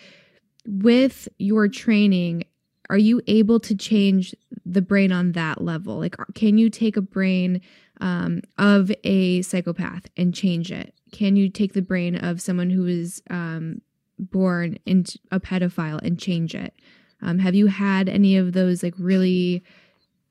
with 0.65 1.27
your 1.38 1.68
training, 1.68 2.44
are 2.90 2.98
you 2.98 3.22
able 3.27 3.60
to 3.60 3.76
change 3.76 4.36
the 4.65 4.81
brain 4.81 5.11
on 5.11 5.34
that 5.34 5.61
level? 5.61 5.98
Like, 5.98 6.15
can 6.34 6.57
you 6.57 6.69
take 6.69 6.98
a 6.98 7.02
brain 7.02 7.61
um, 8.02 8.41
of 8.57 8.91
a 9.03 9.41
psychopath 9.44 10.07
and 10.18 10.34
change 10.34 10.72
it? 10.72 10.94
Can 11.11 11.36
you 11.36 11.49
take 11.49 11.73
the 11.73 11.81
brain 11.81 12.15
of 12.15 12.41
someone 12.41 12.69
who 12.69 12.88
is 12.88 13.22
um, 13.30 13.81
born 14.18 14.77
into 14.86 15.19
a 15.31 15.40
pedophile 15.40 16.02
and 16.02 16.19
change 16.19 16.56
it? 16.56 16.73
Um, 17.22 17.40
have 17.40 17.56
you 17.56 17.68
had 17.68 18.10
any 18.10 18.38
of 18.38 18.53
those 18.53 18.81
like 18.81 18.95
really 18.98 19.64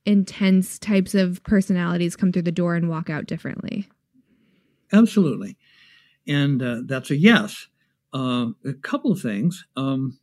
intense 0.08 0.78
types 0.78 1.14
of 1.14 1.42
personalities 1.44 2.16
come 2.16 2.32
through 2.32 2.42
the 2.42 2.50
door 2.50 2.74
and 2.74 2.88
walk 2.88 3.10
out 3.10 3.26
differently? 3.26 3.86
Absolutely. 4.92 5.58
And 6.26 6.62
uh, 6.62 6.78
that's 6.86 7.10
a 7.10 7.16
yes. 7.16 7.68
Uh, 8.14 8.46
a 8.64 8.72
couple 8.72 9.12
of 9.12 9.20
things. 9.20 9.66
Um, 9.76 10.18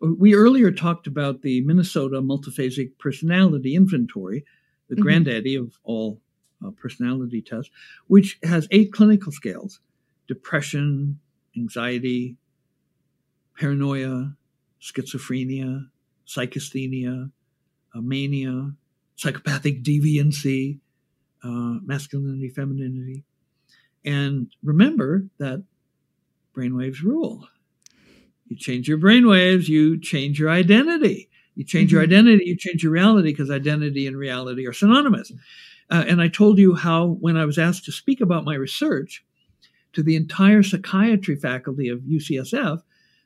we 0.00 0.34
earlier 0.34 0.72
talked 0.72 1.06
about 1.06 1.42
the 1.42 1.60
Minnesota 1.60 2.20
Multiphasic 2.20 2.98
Personality 2.98 3.76
Inventory, 3.76 4.44
the 4.88 4.96
mm-hmm. 4.96 5.02
granddaddy 5.02 5.54
of 5.54 5.78
all 5.84 6.20
uh, 6.64 6.70
personality 6.72 7.40
tests, 7.40 7.70
which 8.08 8.38
has 8.42 8.66
eight 8.72 8.92
clinical 8.92 9.30
scales 9.30 9.80
depression, 10.26 11.18
anxiety, 11.56 12.36
paranoia, 13.56 14.34
schizophrenia, 14.80 15.88
psychasthenia, 16.26 17.30
uh, 17.94 18.00
mania, 18.00 18.72
psychopathic 19.18 19.82
deviancy, 19.82 20.78
uh, 21.42 21.78
masculinity, 21.84 22.48
femininity. 22.48 23.24
And 24.04 24.50
remember 24.62 25.26
that 25.38 25.64
brainwaves 26.56 27.02
rule. 27.02 27.46
You 28.46 28.56
change 28.56 28.88
your 28.88 28.98
brainwaves, 28.98 29.68
you 29.68 30.00
change 30.00 30.38
your 30.38 30.50
identity. 30.50 31.28
You 31.56 31.64
change 31.64 31.88
mm-hmm. 31.88 31.96
your 31.96 32.04
identity, 32.04 32.44
you 32.46 32.56
change 32.56 32.84
your 32.84 32.92
reality 32.92 33.32
because 33.32 33.50
identity 33.50 34.06
and 34.06 34.16
reality 34.16 34.66
are 34.66 34.72
synonymous. 34.72 35.32
Uh, 35.90 36.04
and 36.06 36.22
I 36.22 36.28
told 36.28 36.58
you 36.58 36.76
how, 36.76 37.16
when 37.20 37.36
I 37.36 37.44
was 37.44 37.58
asked 37.58 37.84
to 37.86 37.92
speak 37.92 38.20
about 38.20 38.44
my 38.44 38.54
research 38.54 39.24
to 39.94 40.02
the 40.02 40.14
entire 40.14 40.62
psychiatry 40.62 41.34
faculty 41.34 41.88
of 41.88 42.00
UCSF, 42.00 42.82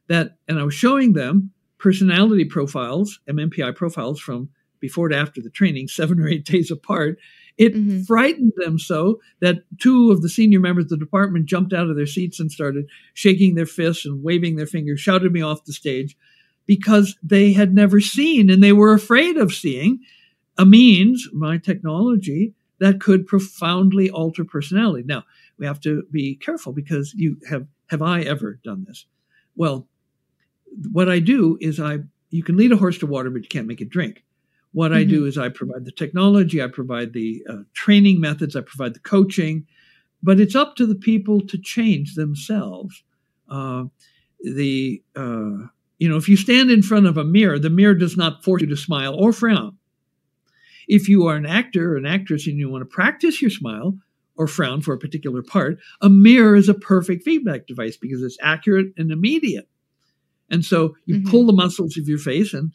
that, 0.08 0.36
and 0.48 0.58
I 0.58 0.62
was 0.62 0.74
showing 0.74 1.12
them 1.12 1.50
personality 1.76 2.46
profiles, 2.46 3.20
MMPI 3.28 3.76
profiles 3.76 4.20
from 4.20 4.48
before 4.82 5.06
and 5.06 5.14
after 5.14 5.40
the 5.40 5.48
training, 5.48 5.88
seven 5.88 6.20
or 6.20 6.28
eight 6.28 6.44
days 6.52 6.70
apart. 6.70 7.18
It 7.56 7.74
mm-hmm. 7.74 8.02
frightened 8.02 8.52
them 8.56 8.78
so 8.78 9.20
that 9.40 9.62
two 9.78 10.10
of 10.10 10.22
the 10.22 10.28
senior 10.28 10.60
members 10.60 10.84
of 10.84 10.90
the 10.90 10.96
department 10.98 11.46
jumped 11.46 11.72
out 11.72 11.88
of 11.88 11.96
their 11.96 12.06
seats 12.06 12.40
and 12.40 12.50
started 12.50 12.86
shaking 13.14 13.54
their 13.54 13.66
fists 13.66 14.04
and 14.04 14.22
waving 14.22 14.56
their 14.56 14.66
fingers, 14.66 15.00
shouted 15.00 15.32
me 15.32 15.42
off 15.42 15.64
the 15.64 15.72
stage 15.72 16.16
because 16.66 17.16
they 17.22 17.52
had 17.52 17.74
never 17.74 18.00
seen 18.00 18.50
and 18.50 18.62
they 18.62 18.72
were 18.72 18.92
afraid 18.92 19.36
of 19.36 19.52
seeing 19.52 20.00
a 20.58 20.66
means, 20.66 21.28
my 21.32 21.58
technology, 21.58 22.54
that 22.78 23.00
could 23.00 23.26
profoundly 23.26 24.10
alter 24.10 24.44
personality. 24.44 25.04
Now, 25.06 25.24
we 25.58 25.66
have 25.66 25.80
to 25.80 26.04
be 26.10 26.34
careful 26.34 26.72
because 26.72 27.14
you 27.14 27.36
have, 27.48 27.66
have 27.90 28.02
I 28.02 28.22
ever 28.22 28.58
done 28.64 28.84
this? 28.86 29.06
Well, 29.54 29.86
what 30.90 31.08
I 31.08 31.18
do 31.18 31.58
is 31.60 31.78
I, 31.78 31.98
you 32.30 32.42
can 32.42 32.56
lead 32.56 32.72
a 32.72 32.76
horse 32.76 32.98
to 32.98 33.06
water, 33.06 33.30
but 33.30 33.42
you 33.42 33.48
can't 33.48 33.66
make 33.66 33.80
it 33.80 33.90
drink. 33.90 34.24
What 34.72 34.90
mm-hmm. 34.90 35.00
I 35.00 35.04
do 35.04 35.20
mm-hmm. 35.20 35.28
is 35.28 35.38
I 35.38 35.48
provide 35.48 35.84
the 35.84 35.92
technology, 35.92 36.62
I 36.62 36.68
provide 36.68 37.12
the 37.12 37.44
uh, 37.48 37.56
training 37.74 38.20
methods, 38.20 38.56
I 38.56 38.62
provide 38.62 38.94
the 38.94 39.00
coaching, 39.00 39.66
but 40.22 40.40
it's 40.40 40.54
up 40.54 40.76
to 40.76 40.86
the 40.86 40.94
people 40.94 41.40
to 41.46 41.58
change 41.58 42.14
themselves. 42.14 43.02
Uh, 43.48 43.84
the 44.40 45.02
uh, 45.14 45.68
you 45.98 46.08
know, 46.08 46.16
if 46.16 46.28
you 46.28 46.36
stand 46.36 46.70
in 46.70 46.82
front 46.82 47.06
of 47.06 47.16
a 47.16 47.24
mirror, 47.24 47.58
the 47.58 47.70
mirror 47.70 47.94
does 47.94 48.16
not 48.16 48.42
force 48.42 48.62
you 48.62 48.68
to 48.68 48.76
smile 48.76 49.14
or 49.14 49.32
frown. 49.32 49.76
If 50.88 51.08
you 51.08 51.28
are 51.28 51.36
an 51.36 51.46
actor 51.46 51.92
or 51.92 51.96
an 51.96 52.06
actress 52.06 52.46
and 52.46 52.58
you 52.58 52.68
want 52.68 52.82
to 52.82 52.86
practice 52.86 53.40
your 53.40 53.52
smile 53.52 53.96
or 54.36 54.48
frown 54.48 54.82
for 54.82 54.94
a 54.94 54.98
particular 54.98 55.42
part, 55.42 55.78
a 56.00 56.08
mirror 56.08 56.56
is 56.56 56.68
a 56.68 56.74
perfect 56.74 57.22
feedback 57.22 57.66
device 57.66 57.96
because 57.96 58.22
it's 58.22 58.38
accurate 58.42 58.88
and 58.96 59.12
immediate. 59.12 59.68
And 60.50 60.64
so 60.64 60.96
you 61.06 61.16
mm-hmm. 61.16 61.30
pull 61.30 61.46
the 61.46 61.52
muscles 61.52 61.96
of 61.96 62.08
your 62.08 62.18
face 62.18 62.52
and 62.52 62.72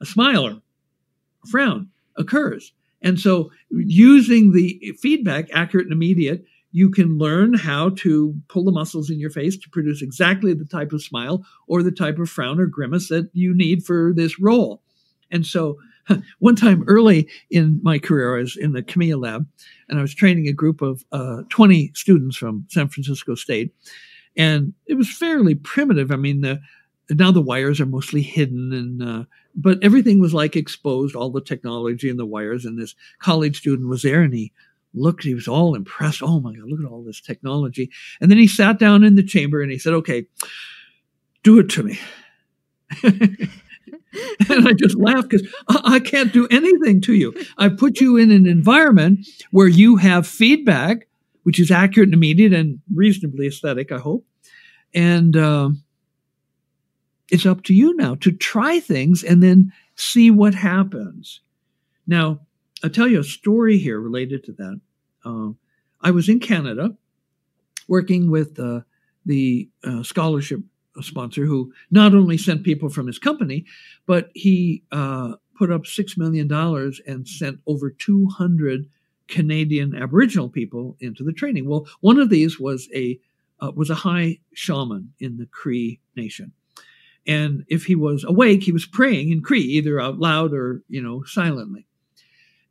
a 0.00 0.06
smile 0.06 0.46
or 0.46 0.50
a 0.50 0.62
frown 1.46 1.88
occurs. 2.16 2.72
And 3.02 3.20
so 3.20 3.50
using 3.70 4.52
the 4.52 4.96
feedback, 5.00 5.48
accurate 5.52 5.86
and 5.86 5.92
immediate, 5.92 6.44
you 6.72 6.90
can 6.90 7.18
learn 7.18 7.54
how 7.54 7.90
to 7.90 8.34
pull 8.48 8.64
the 8.64 8.72
muscles 8.72 9.08
in 9.08 9.18
your 9.18 9.30
face 9.30 9.56
to 9.56 9.70
produce 9.70 10.02
exactly 10.02 10.52
the 10.52 10.64
type 10.64 10.92
of 10.92 11.02
smile 11.02 11.44
or 11.68 11.82
the 11.82 11.92
type 11.92 12.18
of 12.18 12.28
frown 12.28 12.60
or 12.60 12.66
grimace 12.66 13.08
that 13.08 13.30
you 13.32 13.54
need 13.54 13.84
for 13.84 14.12
this 14.14 14.38
role. 14.38 14.82
And 15.30 15.46
so 15.46 15.78
one 16.38 16.56
time 16.56 16.84
early 16.86 17.28
in 17.50 17.80
my 17.82 17.98
career, 17.98 18.36
I 18.36 18.40
was 18.40 18.56
in 18.56 18.72
the 18.72 18.82
Kamiya 18.82 19.20
lab 19.20 19.46
and 19.88 19.98
I 19.98 20.02
was 20.02 20.14
training 20.14 20.48
a 20.48 20.52
group 20.52 20.82
of 20.82 21.04
uh, 21.12 21.42
20 21.48 21.92
students 21.94 22.36
from 22.36 22.66
San 22.68 22.88
Francisco 22.88 23.34
State. 23.34 23.72
And 24.36 24.74
it 24.86 24.94
was 24.94 25.10
fairly 25.10 25.54
primitive. 25.54 26.12
I 26.12 26.16
mean, 26.16 26.42
the, 26.42 26.60
now 27.10 27.30
the 27.30 27.42
wires 27.42 27.80
are 27.80 27.86
mostly 27.86 28.22
hidden 28.22 28.72
and 28.72 29.02
uh, 29.02 29.24
but 29.54 29.78
everything 29.82 30.20
was 30.20 30.34
like 30.34 30.56
exposed 30.56 31.14
all 31.14 31.30
the 31.30 31.40
technology 31.40 32.08
and 32.08 32.18
the 32.18 32.26
wires 32.26 32.64
and 32.64 32.78
this 32.78 32.94
college 33.18 33.58
student 33.58 33.88
was 33.88 34.02
there 34.02 34.22
and 34.22 34.34
he 34.34 34.52
looked 34.94 35.24
he 35.24 35.34
was 35.34 35.48
all 35.48 35.74
impressed 35.74 36.22
oh 36.22 36.40
my 36.40 36.54
god 36.54 36.68
look 36.68 36.80
at 36.80 36.90
all 36.90 37.02
this 37.02 37.20
technology 37.20 37.90
and 38.20 38.30
then 38.30 38.38
he 38.38 38.46
sat 38.46 38.78
down 38.78 39.04
in 39.04 39.14
the 39.14 39.22
chamber 39.22 39.60
and 39.60 39.70
he 39.70 39.78
said 39.78 39.92
okay 39.92 40.26
do 41.42 41.58
it 41.58 41.68
to 41.68 41.82
me 41.82 41.98
and 44.48 44.68
I 44.68 44.72
just 44.72 44.96
laughed 44.96 45.28
because 45.28 45.46
I, 45.68 45.80
I 45.84 46.00
can't 46.00 46.32
do 46.32 46.46
anything 46.50 47.00
to 47.02 47.14
you. 47.14 47.34
I 47.58 47.68
put 47.68 48.00
you 48.00 48.16
in 48.16 48.30
an 48.30 48.46
environment 48.46 49.26
where 49.50 49.68
you 49.68 49.96
have 49.96 50.26
feedback, 50.26 51.08
which 51.42 51.60
is 51.60 51.70
accurate 51.70 52.08
and 52.08 52.14
immediate 52.14 52.52
and 52.52 52.80
reasonably 52.94 53.46
aesthetic, 53.46 53.92
I 53.92 53.98
hope. 53.98 54.24
And 54.94 55.36
uh, 55.36 55.70
it's 57.30 57.46
up 57.46 57.62
to 57.64 57.74
you 57.74 57.94
now 57.96 58.14
to 58.16 58.32
try 58.32 58.80
things 58.80 59.22
and 59.22 59.42
then 59.42 59.72
see 59.94 60.30
what 60.30 60.54
happens. 60.54 61.40
Now, 62.06 62.40
I'll 62.84 62.90
tell 62.90 63.08
you 63.08 63.20
a 63.20 63.24
story 63.24 63.78
here 63.78 64.00
related 64.00 64.44
to 64.44 64.52
that. 64.52 64.80
Uh, 65.24 65.50
I 66.00 66.10
was 66.10 66.28
in 66.28 66.40
Canada 66.40 66.94
working 67.88 68.30
with 68.30 68.58
uh, 68.60 68.80
the 69.24 69.68
uh, 69.82 70.02
scholarship 70.02 70.60
sponsor 71.00 71.44
who 71.44 71.72
not 71.90 72.14
only 72.14 72.38
sent 72.38 72.64
people 72.64 72.88
from 72.88 73.06
his 73.06 73.18
company, 73.18 73.64
but 74.06 74.30
he 74.34 74.82
uh, 74.92 75.34
put 75.58 75.70
up 75.70 75.82
$6 75.82 76.18
million 76.18 76.50
and 77.06 77.28
sent 77.28 77.58
over 77.66 77.90
200 77.90 78.88
Canadian 79.28 79.94
Aboriginal 79.94 80.48
people 80.48 80.96
into 81.00 81.24
the 81.24 81.32
training. 81.32 81.68
Well, 81.68 81.86
one 82.00 82.18
of 82.18 82.30
these 82.30 82.60
was 82.60 82.88
a 82.94 83.18
uh, 83.58 83.72
was 83.74 83.88
a 83.88 83.94
high 83.94 84.38
shaman 84.52 85.14
in 85.18 85.38
the 85.38 85.46
Cree 85.46 85.98
Nation, 86.14 86.52
and 87.26 87.64
if 87.68 87.84
he 87.84 87.94
was 87.94 88.24
awake, 88.24 88.62
he 88.62 88.72
was 88.72 88.86
praying 88.86 89.30
in 89.30 89.42
Cree, 89.42 89.60
either 89.60 90.00
out 90.00 90.18
loud 90.18 90.52
or 90.52 90.82
you 90.88 91.02
know 91.02 91.22
silently. 91.24 91.86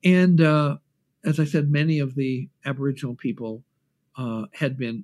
And 0.03 0.39
uh, 0.39 0.77
as 1.23 1.39
I 1.39 1.45
said, 1.45 1.69
many 1.69 1.99
of 1.99 2.15
the 2.15 2.49
Aboriginal 2.65 3.15
people 3.15 3.63
uh, 4.17 4.43
had 4.53 4.77
been 4.77 5.03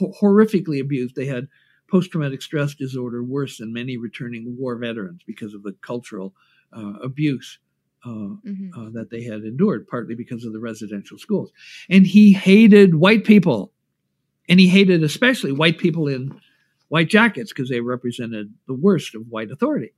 horrifically 0.00 0.80
abused. 0.80 1.14
They 1.14 1.26
had 1.26 1.48
post 1.90 2.10
traumatic 2.10 2.40
stress 2.40 2.74
disorder 2.74 3.22
worse 3.22 3.58
than 3.58 3.72
many 3.72 3.98
returning 3.98 4.56
war 4.58 4.76
veterans 4.76 5.20
because 5.26 5.52
of 5.54 5.62
the 5.62 5.74
cultural 5.82 6.34
uh, 6.72 6.94
abuse 7.02 7.58
uh, 8.04 8.08
mm-hmm. 8.08 8.70
uh, 8.74 8.90
that 8.90 9.10
they 9.10 9.22
had 9.22 9.42
endured, 9.42 9.86
partly 9.86 10.14
because 10.14 10.44
of 10.44 10.52
the 10.52 10.58
residential 10.58 11.18
schools. 11.18 11.52
And 11.88 12.06
he 12.06 12.32
hated 12.32 12.94
white 12.94 13.24
people. 13.24 13.72
And 14.48 14.58
he 14.58 14.66
hated 14.66 15.04
especially 15.04 15.52
white 15.52 15.78
people 15.78 16.08
in 16.08 16.40
white 16.92 17.08
jackets 17.08 17.54
because 17.54 17.70
they 17.70 17.80
represented 17.80 18.52
the 18.66 18.74
worst 18.74 19.14
of 19.14 19.26
white 19.30 19.50
authority. 19.50 19.94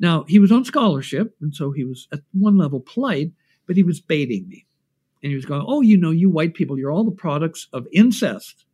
Now, 0.00 0.24
he 0.24 0.40
was 0.40 0.50
on 0.50 0.64
scholarship, 0.64 1.36
and 1.40 1.54
so 1.54 1.70
he 1.70 1.84
was 1.84 2.08
at 2.12 2.18
one 2.32 2.58
level 2.58 2.80
polite, 2.80 3.30
but 3.64 3.76
he 3.76 3.84
was 3.84 4.00
baiting 4.00 4.48
me. 4.48 4.66
And 5.22 5.30
he 5.30 5.36
was 5.36 5.44
going, 5.44 5.62
Oh, 5.64 5.82
you 5.82 5.96
know, 5.96 6.10
you 6.10 6.28
white 6.28 6.54
people, 6.54 6.76
you're 6.80 6.90
all 6.90 7.04
the 7.04 7.12
products 7.12 7.68
of 7.72 7.86
incest 7.92 8.64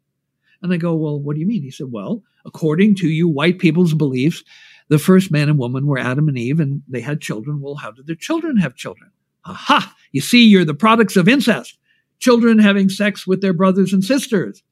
And 0.63 0.73
I 0.73 0.79
go, 0.79 0.95
Well, 0.95 1.21
what 1.21 1.35
do 1.35 1.41
you 1.41 1.47
mean? 1.47 1.63
He 1.63 1.71
said, 1.71 1.93
Well, 1.93 2.23
according 2.47 2.95
to 2.97 3.09
you 3.09 3.29
white 3.29 3.59
people's 3.59 3.93
beliefs, 3.93 4.43
the 4.89 4.99
first 4.99 5.31
man 5.31 5.51
and 5.51 5.59
woman 5.59 5.87
were 5.87 5.99
Adam 5.99 6.29
and 6.29 6.39
Eve 6.39 6.59
and 6.59 6.81
they 6.89 7.03
had 7.03 7.21
children. 7.21 7.61
Well, 7.61 7.75
how 7.75 7.91
did 7.91 8.07
their 8.07 8.17
children 8.17 8.57
have 8.57 8.77
children? 8.77 9.11
Aha! 9.45 9.95
You 10.11 10.23
see, 10.23 10.47
you're 10.47 10.65
the 10.65 10.73
products 10.73 11.17
of 11.17 11.29
incest, 11.29 11.77
children 12.19 12.59
having 12.59 12.89
sex 12.89 13.27
with 13.27 13.43
their 13.43 13.53
brothers 13.53 13.93
and 13.93 14.03
sisters. 14.03 14.63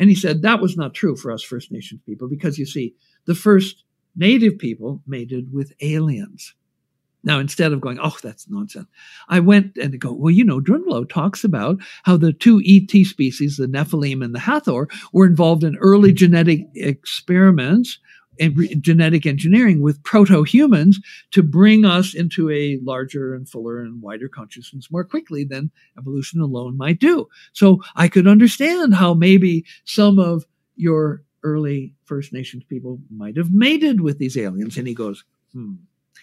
And 0.00 0.08
he 0.08 0.16
said 0.16 0.40
that 0.42 0.62
was 0.62 0.78
not 0.78 0.94
true 0.94 1.14
for 1.14 1.30
us 1.30 1.42
First 1.42 1.70
Nations 1.70 2.00
people 2.06 2.26
because 2.26 2.58
you 2.58 2.64
see, 2.64 2.94
the 3.26 3.34
first 3.34 3.84
native 4.16 4.58
people 4.58 5.02
mated 5.06 5.52
with 5.52 5.72
aliens. 5.82 6.54
Now, 7.22 7.38
instead 7.38 7.72
of 7.72 7.82
going, 7.82 7.98
oh, 8.02 8.16
that's 8.22 8.48
nonsense, 8.48 8.88
I 9.28 9.40
went 9.40 9.76
and 9.76 10.00
go, 10.00 10.10
well, 10.14 10.30
you 10.30 10.42
know, 10.42 10.58
Drunvalo 10.58 11.06
talks 11.06 11.44
about 11.44 11.76
how 12.04 12.16
the 12.16 12.32
two 12.32 12.62
ET 12.64 13.04
species, 13.04 13.58
the 13.58 13.66
Nephilim 13.66 14.24
and 14.24 14.34
the 14.34 14.38
Hathor, 14.38 14.88
were 15.12 15.26
involved 15.26 15.62
in 15.62 15.76
early 15.76 16.14
genetic 16.14 16.66
experiments 16.74 17.98
genetic 18.80 19.26
engineering 19.26 19.80
with 19.80 20.02
proto 20.02 20.42
humans 20.42 21.00
to 21.30 21.42
bring 21.42 21.84
us 21.84 22.14
into 22.14 22.50
a 22.50 22.78
larger 22.82 23.34
and 23.34 23.48
fuller 23.48 23.80
and 23.80 24.02
wider 24.02 24.28
consciousness 24.28 24.90
more 24.90 25.04
quickly 25.04 25.44
than 25.44 25.70
evolution 25.98 26.40
alone 26.40 26.76
might 26.76 26.98
do. 26.98 27.28
So 27.52 27.80
I 27.96 28.08
could 28.08 28.26
understand 28.26 28.94
how 28.94 29.14
maybe 29.14 29.64
some 29.84 30.18
of 30.18 30.44
your 30.76 31.22
early 31.42 31.94
First 32.04 32.32
Nations 32.32 32.64
people 32.64 33.00
might 33.10 33.36
have 33.36 33.52
mated 33.52 34.00
with 34.00 34.18
these 34.18 34.36
aliens. 34.36 34.76
And 34.76 34.86
he 34.88 34.94
goes, 34.94 35.24
hmm. 35.52 35.74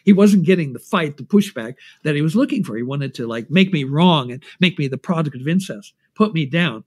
He 0.04 0.14
wasn't 0.14 0.46
getting 0.46 0.72
the 0.72 0.80
fight, 0.80 1.18
the 1.18 1.24
pushback 1.24 1.76
that 2.04 2.16
he 2.16 2.22
was 2.22 2.34
looking 2.34 2.64
for. 2.64 2.78
He 2.78 2.84
wanted 2.84 3.14
to 3.16 3.28
like 3.28 3.52
make 3.52 3.74
me 3.74 3.84
wrong 3.84 4.32
and 4.32 4.42
make 4.62 4.80
me 4.80 4.88
the 4.88 4.98
product 4.98 5.36
of 5.36 5.50
incest, 5.50 5.94
put 6.16 6.34
me 6.34 6.46
down. 6.46 6.86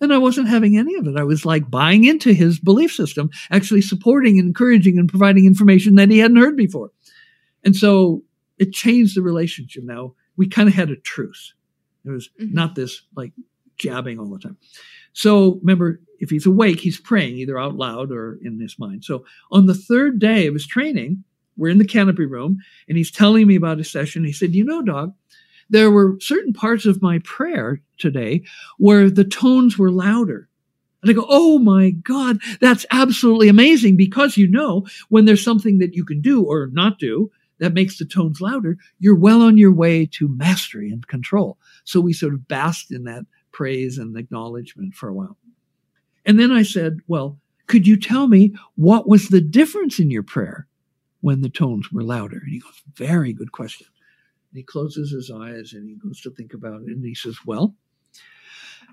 And 0.00 0.14
I 0.14 0.18
wasn't 0.18 0.48
having 0.48 0.78
any 0.78 0.94
of 0.94 1.06
it. 1.06 1.16
I 1.16 1.24
was 1.24 1.44
like 1.44 1.70
buying 1.70 2.04
into 2.04 2.32
his 2.32 2.58
belief 2.58 2.92
system, 2.92 3.30
actually 3.50 3.82
supporting 3.82 4.38
and 4.38 4.48
encouraging 4.48 4.98
and 4.98 5.08
providing 5.08 5.44
information 5.44 5.96
that 5.96 6.10
he 6.10 6.18
hadn't 6.18 6.38
heard 6.38 6.56
before. 6.56 6.90
And 7.64 7.76
so 7.76 8.22
it 8.58 8.72
changed 8.72 9.16
the 9.16 9.22
relationship. 9.22 9.84
Now 9.84 10.14
we 10.36 10.48
kind 10.48 10.68
of 10.68 10.74
had 10.74 10.90
a 10.90 10.96
truce. 10.96 11.54
It 12.04 12.10
was 12.10 12.30
mm-hmm. 12.40 12.54
not 12.54 12.74
this 12.74 13.02
like 13.14 13.32
jabbing 13.78 14.18
all 14.18 14.30
the 14.30 14.38
time. 14.38 14.56
So 15.12 15.56
remember, 15.56 16.00
if 16.18 16.30
he's 16.30 16.46
awake, 16.46 16.80
he's 16.80 17.00
praying 17.00 17.36
either 17.36 17.58
out 17.58 17.76
loud 17.76 18.12
or 18.12 18.38
in 18.42 18.60
his 18.60 18.78
mind. 18.78 19.04
So 19.04 19.24
on 19.50 19.66
the 19.66 19.74
third 19.74 20.18
day 20.18 20.46
of 20.46 20.54
his 20.54 20.66
training, 20.66 21.24
we're 21.56 21.70
in 21.70 21.78
the 21.78 21.86
canopy 21.86 22.26
room 22.26 22.58
and 22.88 22.96
he's 22.96 23.10
telling 23.10 23.46
me 23.46 23.56
about 23.56 23.78
his 23.78 23.90
session. 23.90 24.24
He 24.24 24.32
said, 24.32 24.54
You 24.54 24.64
know, 24.64 24.82
dog, 24.82 25.14
there 25.70 25.90
were 25.90 26.18
certain 26.20 26.52
parts 26.52 26.84
of 26.84 27.00
my 27.00 27.20
prayer 27.20 27.80
today 27.98 28.42
where 28.78 29.08
the 29.08 29.24
tones 29.24 29.78
were 29.78 29.90
louder. 29.90 30.48
And 31.02 31.10
I 31.10 31.14
go, 31.14 31.24
oh 31.28 31.58
my 31.58 31.90
God, 31.90 32.40
that's 32.60 32.84
absolutely 32.90 33.48
amazing 33.48 33.96
because 33.96 34.36
you 34.36 34.48
know 34.48 34.86
when 35.08 35.24
there's 35.24 35.42
something 35.42 35.78
that 35.78 35.94
you 35.94 36.04
can 36.04 36.20
do 36.20 36.44
or 36.44 36.68
not 36.72 36.98
do 36.98 37.30
that 37.58 37.72
makes 37.72 37.98
the 37.98 38.04
tones 38.04 38.40
louder, 38.40 38.76
you're 38.98 39.14
well 39.14 39.42
on 39.42 39.56
your 39.56 39.72
way 39.72 40.06
to 40.06 40.28
mastery 40.28 40.90
and 40.90 41.06
control. 41.06 41.58
So 41.84 42.00
we 42.00 42.12
sort 42.12 42.34
of 42.34 42.48
basked 42.48 42.90
in 42.90 43.04
that 43.04 43.24
praise 43.52 43.96
and 43.98 44.16
acknowledgement 44.16 44.94
for 44.94 45.08
a 45.08 45.14
while. 45.14 45.38
And 46.26 46.38
then 46.38 46.52
I 46.52 46.62
said, 46.62 46.98
well, 47.06 47.38
could 47.66 47.86
you 47.86 47.98
tell 47.98 48.28
me 48.28 48.54
what 48.74 49.08
was 49.08 49.28
the 49.28 49.40
difference 49.40 49.98
in 49.98 50.10
your 50.10 50.22
prayer 50.22 50.66
when 51.20 51.40
the 51.40 51.48
tones 51.48 51.92
were 51.92 52.02
louder? 52.02 52.38
And 52.38 52.50
he 52.50 52.60
goes, 52.60 52.82
very 52.94 53.32
good 53.32 53.52
question. 53.52 53.86
And 54.50 54.58
he 54.58 54.62
closes 54.62 55.10
his 55.10 55.30
eyes 55.30 55.72
and 55.72 55.88
he 55.88 55.96
goes 55.96 56.20
to 56.22 56.30
think 56.30 56.54
about 56.54 56.82
it. 56.82 56.88
And 56.88 57.04
he 57.04 57.14
says, 57.14 57.38
Well, 57.46 57.74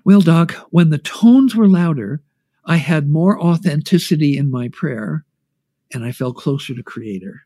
well, 0.04 0.20
Doc, 0.20 0.52
when 0.70 0.90
the 0.90 0.98
tones 0.98 1.54
were 1.56 1.68
louder, 1.68 2.22
I 2.64 2.76
had 2.76 3.08
more 3.08 3.40
authenticity 3.40 4.36
in 4.36 4.50
my 4.50 4.68
prayer 4.68 5.24
and 5.92 6.04
I 6.04 6.12
felt 6.12 6.36
closer 6.36 6.74
to 6.74 6.82
Creator. 6.82 7.42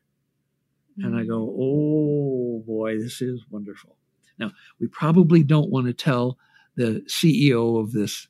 And 0.98 1.16
I 1.16 1.24
go, 1.24 1.38
mm. 1.38 1.56
Oh 1.58 2.62
boy, 2.66 2.98
this 2.98 3.22
is 3.22 3.42
wonderful. 3.50 3.96
Now, 4.38 4.52
we 4.80 4.88
probably 4.88 5.42
don't 5.42 5.70
want 5.70 5.86
to 5.86 5.92
tell 5.92 6.38
the 6.76 7.04
CEO 7.08 7.80
of 7.80 7.92
this 7.92 8.28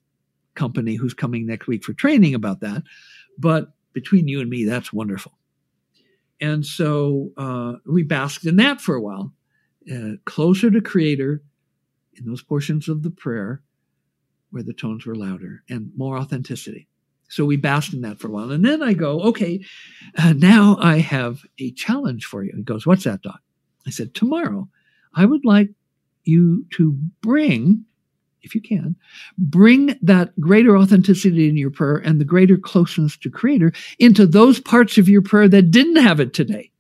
company 0.55 0.95
who's 0.95 1.15
coming 1.15 1.47
next 1.47 1.67
week 1.67 1.83
for 1.83 1.93
training 1.93 2.35
about 2.35 2.61
that, 2.61 2.83
but 3.39 3.73
between 3.93 4.29
you 4.29 4.41
and 4.41 4.51
me, 4.51 4.65
that's 4.65 4.93
wonderful. 4.93 5.33
And 6.41 6.65
so 6.65 7.31
uh, 7.37 7.75
we 7.87 8.03
basked 8.03 8.47
in 8.47 8.57
that 8.57 8.81
for 8.81 8.95
a 8.95 9.01
while 9.01 9.33
uh, 9.91 10.17
closer 10.25 10.71
to 10.71 10.81
Creator 10.81 11.43
in 12.15 12.25
those 12.27 12.43
portions 12.43 12.89
of 12.89 13.03
the 13.03 13.11
prayer 13.11 13.63
where 14.51 14.63
the 14.63 14.75
tones 14.75 15.07
were 15.07 15.15
louder 15.15 15.63
and 15.69 15.91
more 15.97 16.19
authenticity. 16.19 16.87
So 17.29 17.47
we 17.47 17.57
basked 17.57 17.95
in 17.95 18.03
that 18.03 18.19
for 18.19 18.29
a 18.29 18.31
while. 18.31 18.51
And 18.51 18.63
then 18.65 18.83
I 18.83 18.93
go, 18.93 19.21
okay, 19.23 19.65
uh, 20.19 20.35
now 20.35 20.77
I 20.79 20.99
have 20.99 21.43
a 21.59 21.73
challenge 21.73 22.27
for 22.27 22.45
you. 22.45 22.53
He 22.55 22.63
goes, 22.63 22.87
what's 22.87 23.05
that, 23.05 23.23
Doc? 23.23 23.41
I 23.87 23.91
said, 23.91 24.15
tomorrow 24.15 24.69
I 25.15 25.25
would 25.25 25.45
like 25.45 25.71
you 26.25 26.67
to 26.75 26.93
bring, 27.23 27.87
if 28.43 28.55
you 28.55 28.61
can, 28.61 28.97
bring 29.39 29.99
that 30.03 30.39
greater 30.39 30.77
authenticity 30.77 31.49
in 31.49 31.57
your 31.57 31.71
prayer 31.71 31.97
and 31.97 32.21
the 32.21 32.27
greater 32.27 32.59
closeness 32.59 33.17
to 33.17 33.31
Creator 33.31 33.73
into 33.99 34.27
those 34.27 34.61
parts 34.61 34.99
of 34.99 35.09
your 35.09 35.23
prayer 35.23 35.49
that 35.49 35.71
didn't 35.71 35.97
have 35.97 36.21
it 36.21 36.35
today. 36.35 36.71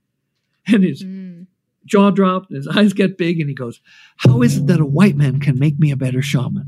And 0.66 0.84
his 0.84 1.02
mm 1.02 1.41
jaw 1.84 2.10
dropped 2.10 2.50
and 2.50 2.56
his 2.56 2.68
eyes 2.76 2.92
get 2.92 3.18
big 3.18 3.40
and 3.40 3.48
he 3.48 3.54
goes, 3.54 3.80
How 4.16 4.42
is 4.42 4.59
it 4.59 4.66
that 4.66 4.80
a 4.80 4.86
white 4.86 5.16
man 5.16 5.40
can 5.40 5.59
make 5.59 5.78
me 5.78 5.90
a 5.90 5.96
better 5.96 6.22
shaman? 6.22 6.66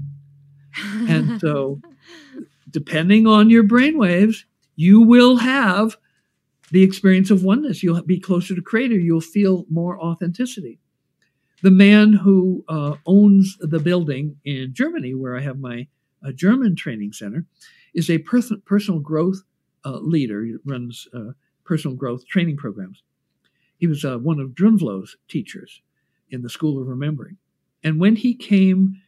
and 1.08 1.40
so, 1.40 1.80
depending 2.70 3.26
on 3.26 3.50
your 3.50 3.64
brainwaves, 3.64 4.44
you 4.76 5.00
will 5.00 5.36
have 5.36 5.96
the 6.70 6.82
experience 6.82 7.30
of 7.30 7.44
oneness. 7.44 7.82
You'll 7.82 8.02
be 8.02 8.18
closer 8.18 8.54
to 8.54 8.62
Creator. 8.62 8.96
You'll 8.96 9.20
feel 9.20 9.64
more 9.70 10.00
authenticity. 10.00 10.80
The 11.62 11.70
man 11.70 12.12
who 12.12 12.64
uh, 12.68 12.96
owns 13.06 13.56
the 13.60 13.78
building 13.78 14.36
in 14.44 14.74
Germany, 14.74 15.14
where 15.14 15.36
I 15.36 15.40
have 15.40 15.58
my 15.58 15.86
uh, 16.26 16.32
German 16.32 16.74
training 16.76 17.12
center, 17.12 17.46
is 17.94 18.10
a 18.10 18.18
pers- 18.18 18.52
personal 18.66 19.00
growth 19.00 19.42
uh, 19.84 19.98
leader. 19.98 20.44
He 20.44 20.56
runs 20.64 21.06
uh, 21.14 21.32
personal 21.64 21.96
growth 21.96 22.26
training 22.26 22.56
programs. 22.56 23.02
He 23.76 23.86
was 23.86 24.04
uh, 24.04 24.18
one 24.18 24.40
of 24.40 24.50
Drunvalo's 24.50 25.16
teachers 25.28 25.82
in 26.30 26.42
the 26.42 26.48
School 26.48 26.80
of 26.80 26.88
Remembering. 26.88 27.36
And 27.82 28.00
when 28.00 28.16
he 28.16 28.34
came 28.34 29.00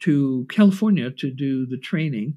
to 0.00 0.46
California 0.50 1.10
to 1.10 1.30
do 1.30 1.66
the 1.66 1.78
training, 1.78 2.36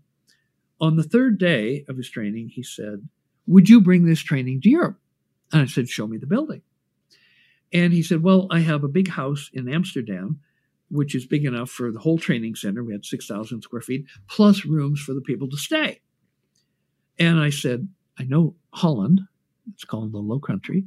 on 0.79 0.95
the 0.95 1.03
third 1.03 1.37
day 1.37 1.85
of 1.89 1.97
his 1.97 2.09
training, 2.09 2.49
he 2.49 2.63
said, 2.63 3.07
Would 3.47 3.69
you 3.69 3.81
bring 3.81 4.05
this 4.05 4.21
training 4.21 4.61
to 4.61 4.69
Europe? 4.69 4.99
And 5.51 5.61
I 5.61 5.65
said, 5.65 5.89
Show 5.89 6.07
me 6.07 6.17
the 6.17 6.27
building. 6.27 6.61
And 7.73 7.93
he 7.93 8.03
said, 8.03 8.23
Well, 8.23 8.47
I 8.51 8.59
have 8.59 8.83
a 8.83 8.89
big 8.89 9.09
house 9.09 9.49
in 9.53 9.67
Amsterdam, 9.67 10.39
which 10.89 11.15
is 11.15 11.25
big 11.25 11.45
enough 11.45 11.69
for 11.69 11.91
the 11.91 11.99
whole 11.99 12.17
training 12.17 12.55
center. 12.55 12.83
We 12.83 12.93
had 12.93 13.05
6,000 13.05 13.61
square 13.61 13.81
feet, 13.81 14.05
plus 14.29 14.65
rooms 14.65 15.01
for 15.01 15.13
the 15.13 15.21
people 15.21 15.49
to 15.49 15.57
stay. 15.57 16.01
And 17.19 17.39
I 17.39 17.49
said, 17.49 17.87
I 18.19 18.23
know 18.23 18.55
Holland, 18.73 19.21
it's 19.73 19.83
called 19.83 20.11
the 20.11 20.19
Low 20.19 20.39
Country. 20.39 20.85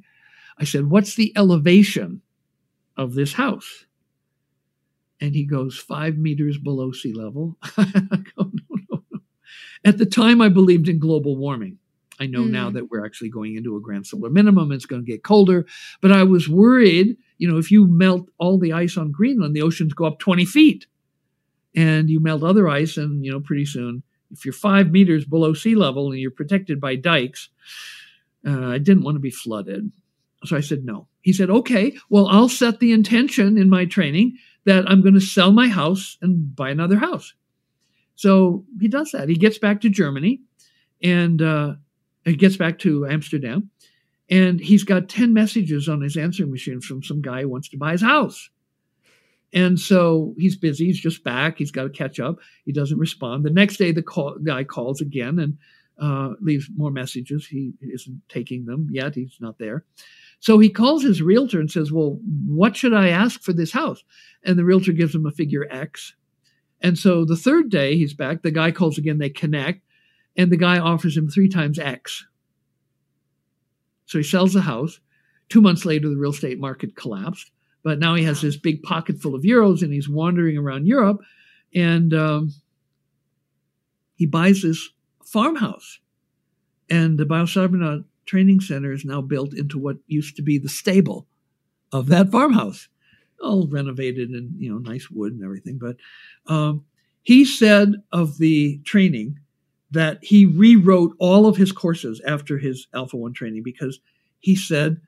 I 0.61 0.65
said, 0.65 0.91
What's 0.91 1.17
the 1.17 1.33
elevation 1.37 2.21
of 2.97 3.15
this 3.15 3.33
house? 3.33 3.87
And 5.21 5.35
he 5.35 5.45
goes, 5.45 5.79
Five 5.79 6.17
meters 6.17 6.59
below 6.59 6.93
sea 6.93 7.15
level. 7.15 7.57
I 7.77 7.85
go, 8.37 8.51
no, 8.53 8.77
no, 8.91 9.03
no. 9.11 9.21
At 9.85 9.99
the 9.99 10.07
time, 10.07 10.41
I 10.41 10.51
believed 10.51 10.89
in 10.89 10.99
global 10.99 11.37
warming. 11.37 11.79
I 12.21 12.27
know 12.27 12.43
mm. 12.43 12.51
now 12.51 12.69
hmm. 12.69 12.75
that 12.75 12.91
we're 12.91 13.05
actually 13.05 13.31
going 13.31 13.57
into 13.57 13.77
a 13.77 13.81
grand 13.81 14.07
solar 14.07 14.29
minimum. 14.29 14.73
It's 14.73 14.85
going 14.85 15.03
to 15.03 15.11
get 15.11 15.25
colder. 15.25 15.65
But 16.03 16.13
I 16.13 16.23
was 16.23 16.51
worried, 16.51 17.17
you 17.39 17.51
know, 17.51 17.57
if 17.57 17.71
you 17.71 17.87
melt 17.89 18.29
all 18.39 18.59
the 18.59 18.75
ice 18.75 18.99
on 18.99 19.11
Greenland, 19.11 19.57
the 19.57 19.63
oceans 19.63 19.95
go 19.95 20.05
up 20.05 20.19
20 20.19 20.45
feet. 20.45 20.87
And 21.75 22.11
you 22.11 22.21
melt 22.21 22.43
other 22.43 22.69
ice, 22.69 22.97
and, 22.97 23.25
you 23.25 23.31
know, 23.31 23.41
pretty 23.41 23.65
soon, 23.65 24.03
if 24.33 24.45
you're 24.45 24.53
five 24.53 24.91
meters 24.91 25.25
below 25.25 25.55
sea 25.55 25.77
level 25.77 26.11
and 26.11 26.21
you're 26.21 26.33
protected 26.33 26.81
by 26.81 26.97
dikes, 26.97 27.49
uh, 28.47 28.67
I 28.67 28.79
didn't 28.79 29.05
want 29.05 29.15
to 29.15 29.21
be 29.21 29.31
flooded. 29.31 29.91
So 30.45 30.57
I 30.57 30.61
said, 30.61 30.85
no. 30.85 31.07
He 31.23 31.33
said, 31.33 31.51
okay, 31.51 31.97
well, 32.09 32.27
I'll 32.29 32.49
set 32.49 32.81
the 32.81 32.93
intention 32.93 33.59
in 33.59 33.69
my 33.69 33.85
training 33.85 34.39
that 34.65 34.91
I'm 34.91 35.03
going 35.03 35.15
to 35.15 35.21
sell 35.21 35.53
my 35.53 35.69
house 35.69 36.17
and 36.23 36.55
buy 36.55 36.71
another 36.71 36.97
house. 36.97 37.35
So 38.15 38.65
he 38.81 38.89
does 38.89 39.13
that. 39.13 39.29
He 39.29 39.35
gets 39.35 39.59
back 39.59 39.81
to 39.83 39.89
Germany 39.89 40.41
and 41.03 41.41
uh, 41.41 41.75
he 42.25 42.37
gets 42.37 42.57
back 42.57 42.79
to 42.81 43.07
Amsterdam 43.07 43.71
and 44.31 44.61
he's 44.61 44.85
got 44.85 45.09
10 45.09 45.33
messages 45.35 45.89
on 45.89 46.01
his 46.01 46.17
answering 46.17 46.51
machine 46.51 46.81
from 46.81 47.03
some 47.03 47.21
guy 47.21 47.43
who 47.43 47.49
wants 47.49 47.69
to 47.71 47.77
buy 47.77 47.93
his 47.93 48.03
house. 48.03 48.51
And 49.53 49.81
so 49.81 50.35
he's 50.39 50.57
busy. 50.57 50.87
He's 50.87 51.01
just 51.01 51.25
back. 51.25 51.59
He's 51.59 51.73
got 51.73 51.85
to 51.85 51.91
catch 51.91 52.21
up. 52.21 52.37
He 52.65 52.73
doesn't 52.73 52.99
respond. 52.99 53.45
The 53.45 53.51
next 53.51 53.79
day, 53.79 53.91
the 53.91 54.03
call, 54.03 54.37
guy 54.39 54.63
calls 54.63 55.01
again 55.01 55.39
and 55.39 55.59
uh, 56.01 56.35
leaves 56.41 56.69
more 56.75 56.93
messages. 56.93 57.47
He 57.47 57.73
isn't 57.81 58.23
taking 58.29 58.67
them 58.67 58.89
yet. 58.91 59.17
He's 59.17 59.37
not 59.41 59.59
there. 59.59 59.85
So 60.41 60.59
he 60.59 60.71
calls 60.71 61.03
his 61.03 61.23
realtor 61.23 61.61
and 61.61 61.71
says, 61.71 61.93
Well, 61.93 62.19
what 62.47 62.77
should 62.77 62.95
I 62.95 63.09
ask 63.09 63.43
for 63.43 63.53
this 63.53 63.73
house? 63.73 64.03
And 64.43 64.59
the 64.59 64.65
realtor 64.65 64.93
gives 64.93 65.15
him 65.15 65.27
a 65.27 65.31
figure 65.31 65.67
X. 65.71 66.15
And 66.81 66.99
so 66.99 67.25
the 67.27 67.37
third 67.37 67.69
day 67.71 67.97
he's 67.97 68.15
back, 68.15 68.43
the 68.43 68.51
guy 68.51 68.71
calls 68.71 68.99
again, 68.99 69.19
they 69.19 69.31
connect. 69.31 69.83
and 70.37 70.51
the 70.51 70.57
guy 70.57 70.79
offers 70.79 71.17
him 71.17 71.29
three 71.29 71.49
times 71.49 71.79
X. 71.79 72.27
So 74.07 74.19
he 74.19 74.25
sells 74.25 74.55
the 74.55 74.63
house. 74.63 75.01
Two 75.49 75.61
months 75.61 75.85
later, 75.85 76.09
the 76.09 76.17
real 76.17 76.31
estate 76.31 76.59
market 76.59 76.97
collapsed. 76.97 77.51
But 77.83 77.99
now 77.99 78.15
he 78.15 78.25
has 78.25 78.41
this 78.41 78.57
big 78.57 78.83
pocket 78.83 79.21
full 79.21 79.35
of 79.35 79.43
euros 79.43 79.83
and 79.83 79.93
he's 79.93 80.09
wandering 80.09 80.57
around 80.57 80.87
Europe 80.87 81.21
and 81.75 82.13
um, 82.15 82.55
he 84.15 84.27
buys 84.27 84.63
this 84.63 84.91
farmhouse. 85.25 86.01
And 86.89 87.19
the 87.19 87.25
Biocybernaut 87.25 88.05
Training 88.31 88.61
Center 88.61 88.93
is 88.93 89.05
now 89.05 89.21
built 89.21 89.53
into 89.55 89.77
what 89.77 89.97
used 90.07 90.37
to 90.37 90.43
be 90.43 90.57
the 90.57 90.69
stable 90.69 91.27
of 91.91 92.07
that 92.07 92.31
farmhouse, 92.31 92.89
all 93.43 93.67
renovated 93.67 94.31
and 94.31 94.53
you 94.57 94.71
know 94.71 94.79
nice 94.79 95.11
wood 95.11 95.33
and 95.33 95.43
everything. 95.43 95.81
But 95.81 95.97
um, 96.47 96.85
he 97.23 97.45
said 97.45 97.95
of 98.13 98.39
the 98.39 98.79
training 98.85 99.41
that 99.91 100.21
he 100.23 100.47
rewrote 100.47 101.17
all 101.19 101.49
of 101.49 101.57
his 101.57 101.73
courses 101.73 102.23
after 102.25 102.57
his 102.57 102.87
Alpha 102.95 103.17
One 103.17 103.33
training 103.33 103.65
because 103.65 103.99
he 104.39 104.55
said 104.55 105.01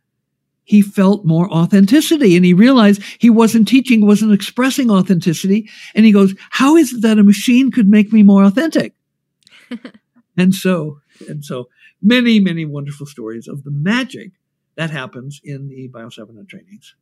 he 0.64 0.82
felt 0.82 1.24
more 1.24 1.48
authenticity 1.48 2.34
and 2.34 2.44
he 2.44 2.54
realized 2.54 3.02
he 3.20 3.30
wasn't 3.30 3.68
teaching, 3.68 4.04
wasn't 4.04 4.32
expressing 4.32 4.90
authenticity. 4.90 5.70
And 5.94 6.04
he 6.04 6.10
goes, 6.10 6.34
How 6.50 6.74
is 6.74 6.92
it 6.92 7.02
that 7.02 7.20
a 7.20 7.22
machine 7.22 7.70
could 7.70 7.88
make 7.88 8.12
me 8.12 8.24
more 8.24 8.42
authentic? 8.42 8.94
and 10.36 10.52
so, 10.52 10.98
and 11.28 11.44
so 11.44 11.68
many, 12.02 12.40
many 12.40 12.64
wonderful 12.64 13.06
stories 13.06 13.48
of 13.48 13.64
the 13.64 13.70
magic 13.70 14.32
that 14.76 14.90
happens 14.90 15.40
in 15.44 15.68
the 15.68 15.88
Biocybernaut 15.88 16.48
trainings. 16.48 16.94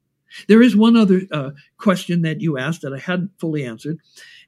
There 0.47 0.63
is 0.63 0.77
one 0.77 0.97
other 0.97 1.23
uh, 1.33 1.51
question 1.77 2.23
that 2.23 2.41
you 2.41 2.57
asked 2.57 2.83
that 2.83 2.93
I 2.93 2.99
hadn't 2.99 3.33
fully 3.39 3.65
answered, 3.65 3.99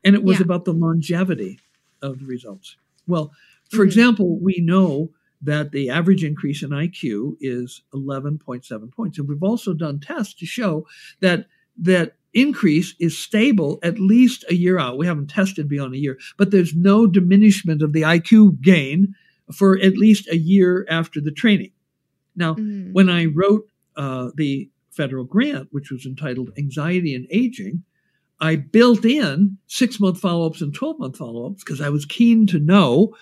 and 0.04 0.14
it 0.14 0.22
was 0.22 0.38
yeah. 0.38 0.44
about 0.44 0.64
the 0.64 0.72
longevity 0.72 1.58
of 2.00 2.20
the 2.20 2.26
results. 2.26 2.76
Well, 3.06 3.32
for 3.70 3.78
mm-hmm. 3.78 3.86
example, 3.86 4.38
we 4.38 4.60
know 4.60 5.10
that 5.42 5.72
the 5.72 5.90
average 5.90 6.22
increase 6.22 6.62
in 6.62 6.70
IQ 6.70 7.36
is 7.40 7.82
11.7 7.92 8.92
points. 8.92 9.18
And 9.18 9.28
we've 9.28 9.42
also 9.42 9.74
done 9.74 9.98
tests 9.98 10.34
to 10.34 10.46
show 10.46 10.86
that 11.20 11.46
that 11.80 12.14
increase 12.32 12.94
is 13.00 13.18
stable 13.18 13.78
at 13.82 13.98
least 13.98 14.44
a 14.48 14.54
year 14.54 14.78
out. 14.78 14.98
We 14.98 15.06
haven't 15.06 15.30
tested 15.30 15.68
beyond 15.68 15.94
a 15.94 15.98
year, 15.98 16.18
but 16.36 16.50
there's 16.50 16.74
no 16.74 17.06
diminishment 17.06 17.82
of 17.82 17.92
the 17.92 18.02
IQ 18.02 18.60
gain 18.60 19.14
for 19.52 19.78
at 19.78 19.97
least 19.97 20.28
a 20.28 20.36
year 20.36 20.86
after 20.89 21.20
the 21.20 21.32
training. 21.32 21.73
Now, 22.36 22.55
mm-hmm. 22.55 22.93
when 22.93 23.09
I 23.09 23.27
wrote 23.27 23.69
uh, 23.97 24.31
the 24.36 24.70
federal 24.90 25.24
grant, 25.24 25.69
which 25.70 25.90
was 25.90 26.06
entitled 26.06 26.51
Anxiety 26.56 27.14
and 27.14 27.27
Aging, 27.31 27.85
I 28.40 28.56
built 28.56 29.05
in 29.05 29.59
six 29.66 30.01
month 30.01 30.20
follow 30.20 30.47
ups 30.47 30.60
and 30.60 30.74
12 30.74 30.98
month 30.98 31.16
follow 31.16 31.47
ups 31.47 31.62
because 31.62 31.81
I 31.81 31.90
was 31.90 32.05
keen 32.05 32.47
to 32.48 32.59
know 32.59 33.14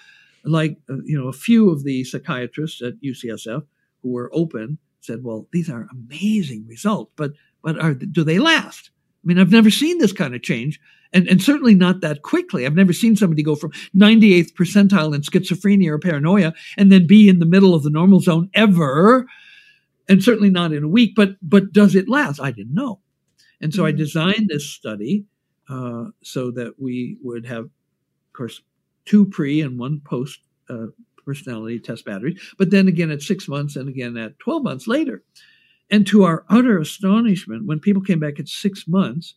like 0.44 0.78
uh, 0.88 0.96
you 1.04 1.18
know 1.18 1.28
a 1.28 1.32
few 1.32 1.70
of 1.70 1.84
the 1.84 2.04
psychiatrists 2.04 2.80
at 2.82 3.00
UCSF 3.02 3.62
who 4.02 4.08
were 4.08 4.30
open 4.32 4.78
said, 5.00 5.22
"Well, 5.22 5.46
these 5.52 5.68
are 5.68 5.88
amazing 5.92 6.66
results, 6.66 7.12
but 7.16 7.32
but 7.62 7.78
are 7.78 7.94
do 7.94 8.24
they 8.24 8.38
last?" 8.38 8.90
I 9.22 9.26
mean, 9.26 9.38
I've 9.38 9.52
never 9.52 9.70
seen 9.70 9.98
this 9.98 10.12
kind 10.12 10.34
of 10.34 10.42
change, 10.42 10.80
and 11.12 11.26
and 11.28 11.42
certainly 11.42 11.74
not 11.74 12.00
that 12.00 12.22
quickly. 12.22 12.66
I've 12.66 12.74
never 12.74 12.92
seen 12.92 13.16
somebody 13.16 13.42
go 13.42 13.56
from 13.56 13.72
98th 13.96 14.52
percentile 14.54 15.14
in 15.14 15.22
schizophrenia 15.22 15.88
or 15.88 15.98
paranoia 15.98 16.52
and 16.76 16.90
then 16.90 17.06
be 17.06 17.28
in 17.28 17.38
the 17.38 17.46
middle 17.46 17.74
of 17.74 17.82
the 17.82 17.90
normal 17.90 18.20
zone 18.20 18.50
ever, 18.54 19.26
and 20.08 20.22
certainly 20.22 20.50
not 20.50 20.72
in 20.72 20.84
a 20.84 20.88
week. 20.88 21.14
But 21.16 21.36
but 21.42 21.72
does 21.72 21.94
it 21.94 22.08
last? 22.08 22.40
I 22.40 22.50
didn't 22.50 22.74
know, 22.74 23.00
and 23.60 23.74
so. 23.74 23.84
I 23.84 23.92
designed 23.92 24.48
this 24.48 24.68
study 24.68 25.24
uh, 25.68 26.06
so 26.22 26.50
that 26.52 26.74
we 26.78 27.16
would 27.22 27.46
have, 27.46 27.64
of 27.64 27.70
course, 28.32 28.60
two 29.04 29.26
pre 29.26 29.60
and 29.60 29.78
one 29.78 30.00
post 30.04 30.40
uh, 30.68 30.86
personality 31.24 31.78
test 31.78 32.04
batteries, 32.04 32.40
but 32.58 32.70
then 32.70 32.88
again 32.88 33.10
at 33.10 33.22
six 33.22 33.48
months 33.48 33.76
and 33.76 33.88
again 33.88 34.16
at 34.16 34.38
12 34.38 34.62
months 34.62 34.86
later. 34.86 35.22
And 35.90 36.06
to 36.06 36.24
our 36.24 36.44
utter 36.48 36.78
astonishment, 36.78 37.66
when 37.66 37.80
people 37.80 38.02
came 38.02 38.20
back 38.20 38.38
at 38.38 38.48
six 38.48 38.86
months, 38.86 39.34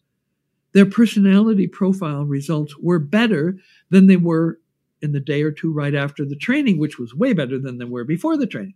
their 0.74 0.86
personality 0.86 1.68
profile 1.68 2.26
results 2.26 2.76
were 2.78 3.00
better 3.00 3.58
than 3.90 4.08
they 4.08 4.18
were 4.18 4.60
in 5.02 5.12
the 5.12 5.20
day 5.20 5.44
or 5.44 5.52
two 5.52 5.72
right 5.72 5.96
after 5.96 6.26
the 6.26 6.36
training, 6.36 6.80
which 6.80 6.98
was 6.98 7.14
way 7.14 7.34
better 7.34 7.60
than 7.60 7.78
they 7.78 7.86
were 7.86 8.04
before 8.04 8.38
the 8.38 8.48
training. 8.48 8.76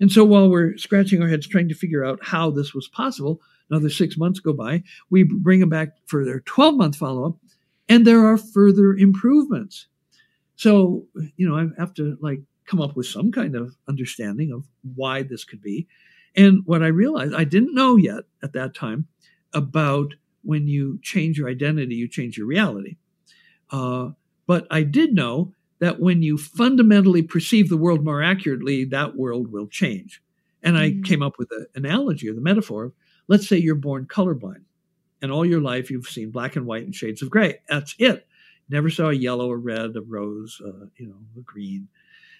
And 0.00 0.10
so 0.10 0.24
while 0.24 0.48
we're 0.48 0.76
scratching 0.78 1.22
our 1.22 1.28
heads 1.28 1.46
trying 1.46 1.68
to 1.68 1.74
figure 1.74 2.04
out 2.04 2.18
how 2.22 2.50
this 2.50 2.74
was 2.74 2.88
possible, 2.88 3.40
another 3.68 3.90
six 3.90 4.16
months 4.16 4.40
go 4.40 4.52
by, 4.52 4.82
we 5.10 5.22
bring 5.22 5.60
them 5.60 5.68
back 5.68 5.90
for 6.06 6.24
their 6.24 6.40
12 6.40 6.74
month 6.74 6.96
follow 6.96 7.26
up, 7.26 7.36
and 7.88 8.06
there 8.06 8.24
are 8.26 8.36
further 8.36 8.94
improvements. 8.94 9.86
So, 10.56 11.06
you 11.36 11.48
know, 11.48 11.56
I 11.56 11.68
have 11.78 11.94
to 11.94 12.16
like 12.20 12.40
come 12.66 12.80
up 12.80 12.96
with 12.96 13.06
some 13.06 13.30
kind 13.30 13.54
of 13.54 13.76
understanding 13.88 14.52
of 14.52 14.66
why 14.94 15.22
this 15.22 15.44
could 15.44 15.60
be. 15.60 15.86
And 16.36 16.62
what 16.64 16.82
I 16.82 16.88
realized, 16.88 17.34
I 17.34 17.44
didn't 17.44 17.74
know 17.74 17.96
yet 17.96 18.24
at 18.42 18.52
that 18.54 18.74
time 18.74 19.06
about 19.52 20.14
when 20.42 20.66
you 20.66 20.98
change 21.02 21.38
your 21.38 21.48
identity, 21.48 21.94
you 21.94 22.08
change 22.08 22.36
your 22.36 22.46
reality. 22.46 22.96
Uh, 23.70 24.10
but 24.46 24.66
I 24.70 24.82
did 24.82 25.14
know 25.14 25.52
that 25.78 26.00
when 26.00 26.22
you 26.22 26.36
fundamentally 26.36 27.22
perceive 27.22 27.68
the 27.68 27.76
world 27.76 28.04
more 28.04 28.22
accurately, 28.22 28.84
that 28.84 29.16
world 29.16 29.52
will 29.52 29.66
change. 29.66 30.22
And 30.62 30.76
I 30.76 30.90
mm-hmm. 30.90 31.02
came 31.02 31.22
up 31.22 31.38
with 31.38 31.50
an 31.52 31.66
analogy 31.74 32.28
or 32.28 32.34
the 32.34 32.40
metaphor 32.40 32.84
of 32.84 32.92
let's 33.30 33.48
say 33.48 33.56
you're 33.56 33.76
born 33.76 34.06
colorblind, 34.06 34.64
and 35.22 35.30
all 35.30 35.46
your 35.46 35.60
life 35.60 35.88
you've 35.88 36.06
seen 36.06 36.30
black 36.30 36.56
and 36.56 36.66
white 36.66 36.82
and 36.82 36.94
shades 36.94 37.22
of 37.22 37.30
gray. 37.30 37.60
That's 37.68 37.94
it. 37.98 38.26
Never 38.68 38.90
saw 38.90 39.08
a 39.08 39.14
yellow, 39.14 39.50
a 39.50 39.56
red, 39.56 39.96
a 39.96 40.00
rose, 40.00 40.60
uh, 40.64 40.86
you 40.96 41.06
know, 41.06 41.16
a 41.36 41.40
green. 41.40 41.88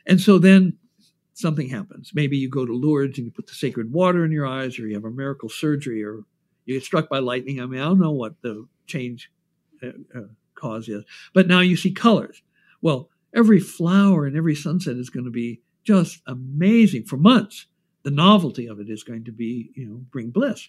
And 0.06 0.20
so 0.20 0.39
then 0.39 0.78
something 1.35 1.68
happens. 1.68 2.10
Maybe 2.12 2.36
you 2.36 2.48
go 2.48 2.66
to 2.66 2.72
Lourdes 2.72 3.18
and 3.18 3.27
you 3.27 3.31
put 3.31 3.47
the 3.47 3.55
sacred 3.55 3.93
water 3.93 4.24
in 4.24 4.32
your 4.32 4.47
eyes, 4.47 4.78
or 4.78 4.86
you 4.86 4.94
have 4.94 5.05
a 5.05 5.10
miracle 5.10 5.48
surgery, 5.48 6.02
or 6.05 6.24
you 6.70 6.76
get 6.76 6.84
struck 6.84 7.09
by 7.09 7.18
lightning. 7.18 7.60
I 7.60 7.66
mean, 7.66 7.80
I 7.80 7.84
don't 7.84 8.01
know 8.01 8.12
what 8.12 8.40
the 8.42 8.66
change 8.86 9.30
uh, 9.82 9.88
uh, 10.14 10.22
cause 10.55 10.88
is, 10.88 11.05
but 11.34 11.48
now 11.48 11.60
you 11.60 11.76
see 11.76 11.90
colors. 11.90 12.42
Well, 12.80 13.09
every 13.34 13.59
flower 13.59 14.24
and 14.24 14.36
every 14.36 14.55
sunset 14.55 14.97
is 14.97 15.10
going 15.10 15.24
to 15.24 15.30
be 15.30 15.60
just 15.84 16.22
amazing 16.26 17.05
for 17.05 17.16
months. 17.16 17.66
The 18.02 18.10
novelty 18.10 18.66
of 18.66 18.80
it 18.80 18.88
is 18.88 19.02
going 19.02 19.24
to 19.24 19.32
be, 19.32 19.70
you 19.74 19.86
know, 19.86 19.97
bring 20.10 20.30
bliss, 20.30 20.68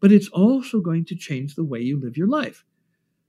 but 0.00 0.12
it's 0.12 0.28
also 0.28 0.80
going 0.80 1.06
to 1.06 1.16
change 1.16 1.54
the 1.54 1.64
way 1.64 1.80
you 1.80 1.98
live 1.98 2.16
your 2.16 2.28
life. 2.28 2.64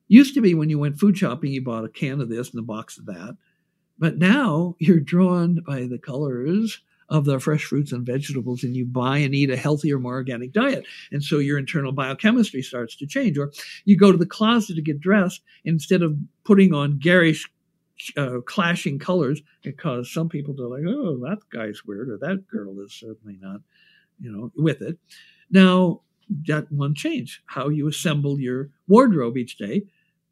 Used 0.08 0.34
to 0.36 0.42
be 0.42 0.54
when 0.54 0.70
you 0.70 0.78
went 0.78 1.00
food 1.00 1.18
shopping, 1.18 1.52
you 1.52 1.64
bought 1.64 1.86
a 1.86 1.90
can 1.90 2.20
of 2.22 2.30
this 2.30 2.52
and 2.52 2.60
a 2.60 2.64
box 2.64 2.98
of 2.98 3.06
that. 3.06 3.38
But 3.98 4.18
now 4.18 4.76
you're 4.80 5.00
drawn 5.00 5.64
by 5.66 5.86
the 5.86 5.98
colors 5.98 6.82
of 7.10 7.26
the 7.26 7.40
fresh 7.40 7.66
fruits 7.66 7.92
and 7.92 8.06
vegetables 8.06 8.64
and 8.64 8.76
you 8.76 8.86
buy 8.86 9.18
and 9.18 9.34
eat 9.34 9.50
a 9.50 9.58
healthier, 9.58 10.00
more 10.00 10.14
organic 10.14 10.54
diet. 10.54 10.86
And 11.12 11.24
so 11.24 11.40
your 11.40 11.58
internal 11.58 11.92
biochemistry 11.92 12.62
starts 12.62 12.96
to 12.98 13.08
change. 13.08 13.38
Or 13.38 13.52
you 13.86 13.98
go 13.98 14.12
to 14.12 14.18
the 14.18 14.26
closet 14.26 14.76
to 14.76 14.82
get 14.82 15.00
dressed 15.00 15.42
instead 15.66 16.02
of 16.02 16.16
putting 16.44 16.74
on 16.74 17.00
garish, 17.00 17.50
uh, 18.16 18.40
clashing 18.46 19.00
colors 19.00 19.42
because 19.64 20.12
some 20.12 20.30
people 20.30 20.56
are 20.62 20.70
like, 20.70 20.88
oh, 20.88 21.18
that 21.18 21.40
guy's 21.52 21.84
weird 21.86 22.10
or 22.10 22.18
that 22.18 22.48
girl 22.48 22.80
is 22.82 22.94
certainly 22.94 23.38
not, 23.42 23.62
you 24.20 24.32
know, 24.32 24.52
with 24.56 24.82
it. 24.82 24.98
Now, 25.50 26.02
that 26.48 26.72
one 26.72 26.94
change, 26.94 27.42
how 27.48 27.70
you 27.70 27.88
assemble 27.88 28.40
your 28.40 28.70
wardrobe 28.88 29.36
each 29.36 29.58
day 29.58 29.86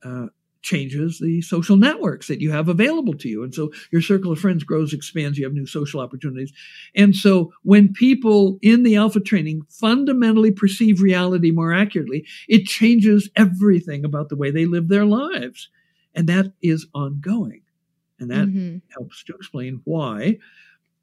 uh, 0.04 0.28
changes 0.68 1.20
the 1.20 1.42
social 1.42 1.78
networks 1.78 2.28
that 2.28 2.42
you 2.42 2.52
have 2.52 2.68
available 2.68 3.14
to 3.14 3.30
you. 3.30 3.42
And 3.42 3.56
so 3.56 3.72
your 3.90 4.02
circle 4.02 4.34
of 4.34 4.40
friends 4.40 4.66
grows, 4.66 4.92
expands, 4.92 5.38
you 5.38 5.46
have 5.46 5.54
new 5.54 5.66
social 5.66 6.02
opportunities. 6.02 6.52
And 6.94 7.16
so 7.16 7.54
when 7.64 7.94
people 7.94 8.60
in 8.62 8.84
the 8.84 8.98
alpha 8.98 9.22
training 9.22 9.62
fundamentally 9.70 10.52
perceive 10.52 11.02
reality 11.02 11.52
more 11.52 11.74
accurately, 11.74 12.26
it 12.50 12.66
changes 12.66 13.30
everything 13.36 14.04
about 14.04 14.28
the 14.28 14.36
way 14.36 14.52
they 14.52 14.66
live 14.66 14.90
their 14.90 15.06
lives. 15.06 15.70
And 16.14 16.28
that 16.28 16.52
is 16.62 16.86
ongoing. 16.94 17.62
And 18.20 18.30
that 18.30 18.48
mm-hmm. 18.48 18.78
helps 18.94 19.24
to 19.26 19.36
explain 19.36 19.82
why 19.86 20.40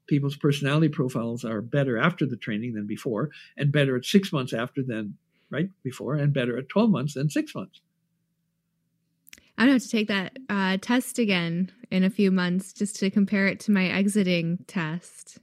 people's 0.07 0.37
personality 0.37 0.89
profiles 0.89 1.43
are 1.43 1.63
better 1.63 1.97
after 1.97 2.27
the 2.27 2.37
training 2.37 2.75
than 2.75 2.87
before, 2.87 3.31
and 3.57 3.73
better 3.73 3.97
at 3.97 4.05
six 4.05 4.31
months 4.31 4.53
after 4.53 4.83
than 4.83 5.17
right 5.49 5.71
before, 5.83 6.17
and 6.17 6.35
better 6.35 6.59
at 6.59 6.69
12 6.69 6.91
months 6.91 7.15
than 7.15 7.31
six 7.31 7.55
months. 7.55 7.81
I'm 9.57 9.67
gonna 9.67 9.75
have 9.75 9.83
to 9.83 9.89
take 9.89 10.09
that 10.09 10.37
uh, 10.49 10.79
test 10.81 11.19
again 11.19 11.71
in 11.91 12.03
a 12.03 12.11
few 12.11 12.31
months 12.31 12.73
just 12.73 12.97
to 12.97 13.11
compare 13.11 13.47
it 13.47 13.61
to 13.61 13.71
my 13.73 13.87
exiting 13.87 14.59
test. 14.67 15.39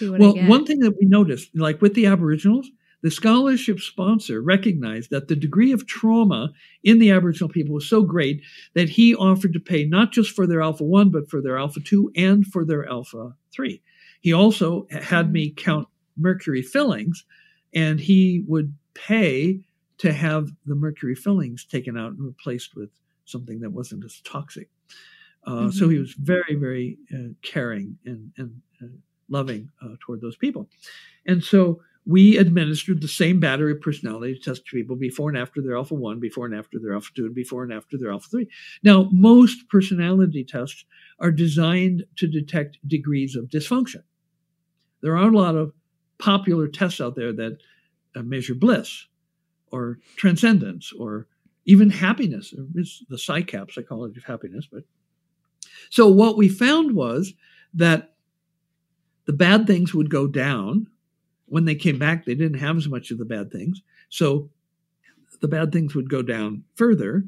well, 0.00 0.36
one 0.46 0.64
thing 0.64 0.80
that 0.80 0.96
we 0.98 1.06
noticed, 1.06 1.50
like 1.54 1.82
with 1.82 1.94
the 1.94 2.06
Aboriginals, 2.06 2.68
the 3.02 3.10
scholarship 3.10 3.80
sponsor 3.80 4.40
recognized 4.40 5.10
that 5.10 5.28
the 5.28 5.36
degree 5.36 5.72
of 5.72 5.86
trauma 5.86 6.52
in 6.82 6.98
the 6.98 7.10
Aboriginal 7.10 7.48
people 7.48 7.74
was 7.74 7.88
so 7.88 8.02
great 8.02 8.42
that 8.74 8.88
he 8.88 9.14
offered 9.14 9.52
to 9.52 9.60
pay 9.60 9.84
not 9.84 10.12
just 10.12 10.30
for 10.30 10.46
their 10.46 10.62
Alpha 10.62 10.84
1, 10.84 11.10
but 11.10 11.28
for 11.28 11.42
their 11.42 11.58
Alpha 11.58 11.80
2 11.80 12.12
and 12.16 12.46
for 12.46 12.64
their 12.64 12.88
Alpha 12.88 13.34
3. 13.52 13.82
He 14.20 14.32
also 14.32 14.86
had 14.90 15.32
me 15.32 15.50
mm. 15.50 15.56
count 15.56 15.88
mercury 16.16 16.62
fillings, 16.62 17.24
and 17.74 18.00
he 18.00 18.44
would 18.46 18.74
pay 18.94 19.60
to 19.98 20.12
have 20.12 20.50
the 20.64 20.74
mercury 20.74 21.14
fillings 21.14 21.64
taken 21.64 21.96
out 21.96 22.12
and 22.12 22.24
replaced 22.24 22.74
with 22.74 22.90
something 23.26 23.60
that 23.60 23.70
wasn't 23.70 24.04
as 24.04 24.20
toxic. 24.24 24.68
Uh, 25.46 25.50
mm-hmm. 25.50 25.70
So 25.70 25.88
he 25.88 25.98
was 25.98 26.14
very, 26.14 26.54
very 26.54 26.98
uh, 27.12 27.34
caring 27.42 27.98
and, 28.04 28.32
and 28.36 28.60
uh, 28.82 28.86
loving 29.28 29.70
uh, 29.82 29.96
toward 30.00 30.20
those 30.20 30.36
people. 30.36 30.68
And 31.26 31.42
so 31.42 31.80
we 32.06 32.38
administered 32.38 33.00
the 33.00 33.08
same 33.08 33.40
battery 33.40 33.72
of 33.72 33.80
personality 33.80 34.38
test 34.42 34.64
to 34.66 34.76
people 34.76 34.94
before 34.94 35.28
and 35.28 35.36
after 35.36 35.60
their 35.60 35.76
alpha 35.76 35.94
1, 35.94 36.20
before 36.20 36.46
and 36.46 36.54
after 36.54 36.78
their 36.78 36.94
alpha 36.94 37.10
2, 37.16 37.26
and 37.26 37.34
before 37.34 37.64
and 37.64 37.72
after 37.72 37.98
their 37.98 38.12
alpha 38.12 38.28
3. 38.30 38.48
Now, 38.84 39.08
most 39.12 39.68
personality 39.68 40.44
tests 40.44 40.84
are 41.18 41.32
designed 41.32 42.04
to 42.16 42.28
detect 42.28 42.78
degrees 42.86 43.34
of 43.34 43.46
dysfunction. 43.46 44.02
There 45.02 45.16
aren't 45.16 45.34
a 45.34 45.38
lot 45.38 45.56
of 45.56 45.72
popular 46.18 46.68
tests 46.68 47.00
out 47.00 47.16
there 47.16 47.32
that 47.32 47.58
uh, 48.14 48.22
measure 48.22 48.54
bliss 48.54 49.06
or 49.72 49.98
transcendence 50.16 50.92
or 50.92 51.26
even 51.66 51.90
happiness. 51.90 52.54
is 52.74 53.02
the 53.08 53.16
PsyCap, 53.16 53.72
psychology 53.72 54.18
of 54.18 54.24
happiness. 54.24 54.66
But 54.70 54.84
so 55.90 56.08
what 56.08 56.36
we 56.36 56.48
found 56.48 56.94
was 56.94 57.34
that 57.74 58.14
the 59.26 59.32
bad 59.32 59.66
things 59.66 59.92
would 59.92 60.08
go 60.08 60.26
down 60.26 60.86
when 61.46 61.64
they 61.64 61.74
came 61.74 61.98
back, 61.98 62.24
they 62.24 62.34
didn't 62.34 62.58
have 62.58 62.76
as 62.76 62.88
much 62.88 63.10
of 63.10 63.18
the 63.18 63.24
bad 63.24 63.52
things. 63.52 63.82
So 64.08 64.50
the 65.40 65.48
bad 65.48 65.72
things 65.72 65.94
would 65.94 66.10
go 66.10 66.22
down 66.22 66.64
further. 66.74 67.24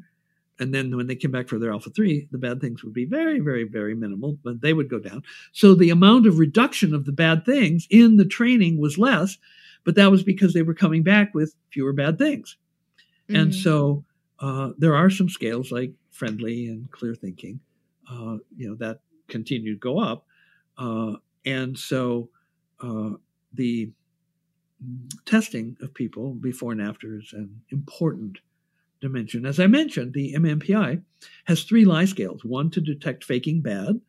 And 0.61 0.75
then 0.75 0.97
when 0.97 1.07
they 1.07 1.15
came 1.15 1.31
back 1.31 1.49
for 1.49 1.59
their 1.59 1.71
alpha 1.71 1.91
3, 1.91 2.29
the 2.33 2.39
bad 2.39 2.61
things 2.61 2.83
would 2.83 2.93
be 2.93 3.05
very, 3.05 3.39
very, 3.39 3.63
very 3.63 3.95
minimal, 3.95 4.37
but 4.43 4.61
they 4.61 4.73
would 4.73 4.89
go 4.89 4.99
down. 4.99 5.23
So 5.53 5.75
the 5.75 5.91
amount 5.91 6.27
of 6.27 6.39
reduction 6.39 6.95
of 6.95 7.05
the 7.05 7.13
bad 7.13 7.45
things 7.45 7.87
in 7.91 8.17
the 8.17 8.25
training 8.25 8.81
was 8.81 8.99
less, 8.99 9.39
but 9.85 9.95
that 9.95 10.11
was 10.11 10.25
because 10.25 10.55
they 10.55 10.63
were 10.63 10.75
coming 10.75 11.05
back 11.05 11.33
with 11.33 11.55
fewer 11.71 11.93
bad 11.93 12.19
things. 12.19 12.57
Mm-hmm. 13.29 13.41
And 13.41 13.55
so 13.55 14.05
uh, 14.41 14.71
there 14.79 14.95
are 14.95 15.11
some 15.11 15.29
scales 15.29 15.73
like 15.73 15.93
friendly 16.11 16.69
and 16.69 16.91
clear 16.91 17.15
thinking, 17.15 17.61
uh, 18.11 18.37
you 18.57 18.69
know, 18.69 18.75
that 18.77 19.01
continue 19.29 19.75
to 19.75 19.79
go 19.79 19.99
up. 19.99 20.27
Uh, 20.77 21.15
and 21.45 21.79
so 21.79 22.29
uh, 22.81 23.11
the 23.53 23.91
testing 25.25 25.77
of 25.81 25.93
people 25.93 26.35
before 26.35 26.73
and 26.73 26.81
after 26.81 27.19
is 27.19 27.33
an 27.33 27.63
important 27.71 28.39
dimension. 29.01 29.47
As 29.47 29.59
I 29.59 29.67
mentioned, 29.67 30.13
the 30.13 30.35
MMPI 30.35 31.03
has 31.45 31.65
three 31.65 31.85
lie 31.85 32.05
scales 32.05 32.45
one 32.45 32.71
to 32.71 32.81
detect 32.81 33.25
faking 33.25 33.61
bad, 33.61 34.01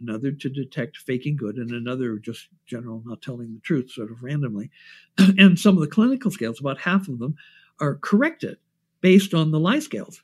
another 0.00 0.32
to 0.32 0.48
detect 0.48 0.96
faking 0.98 1.36
good, 1.36 1.56
and 1.56 1.70
another 1.70 2.16
just 2.18 2.48
general 2.66 3.02
not 3.04 3.22
telling 3.22 3.54
the 3.54 3.60
truth 3.60 3.90
sort 3.90 4.10
of 4.10 4.22
randomly. 4.22 4.70
and 5.18 5.58
some 5.58 5.76
of 5.76 5.80
the 5.80 5.88
clinical 5.88 6.30
scales, 6.30 6.60
about 6.60 6.80
half 6.80 7.08
of 7.08 7.18
them, 7.18 7.36
are 7.80 7.96
corrected 7.96 8.58
based 9.04 9.34
on 9.34 9.50
the 9.50 9.60
lie 9.60 9.80
scales. 9.80 10.22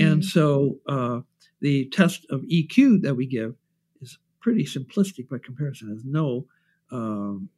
And 0.00 0.20
mm-hmm. 0.20 0.22
so 0.22 0.80
uh, 0.88 1.20
the 1.60 1.88
test 1.90 2.26
of 2.28 2.42
EQ 2.42 3.02
that 3.02 3.14
we 3.14 3.24
give 3.24 3.54
is 4.02 4.18
pretty 4.40 4.64
simplistic 4.64 5.28
by 5.28 5.38
comparison, 5.38 5.90
has 5.90 6.04
no, 6.04 6.44
um, 6.90 7.48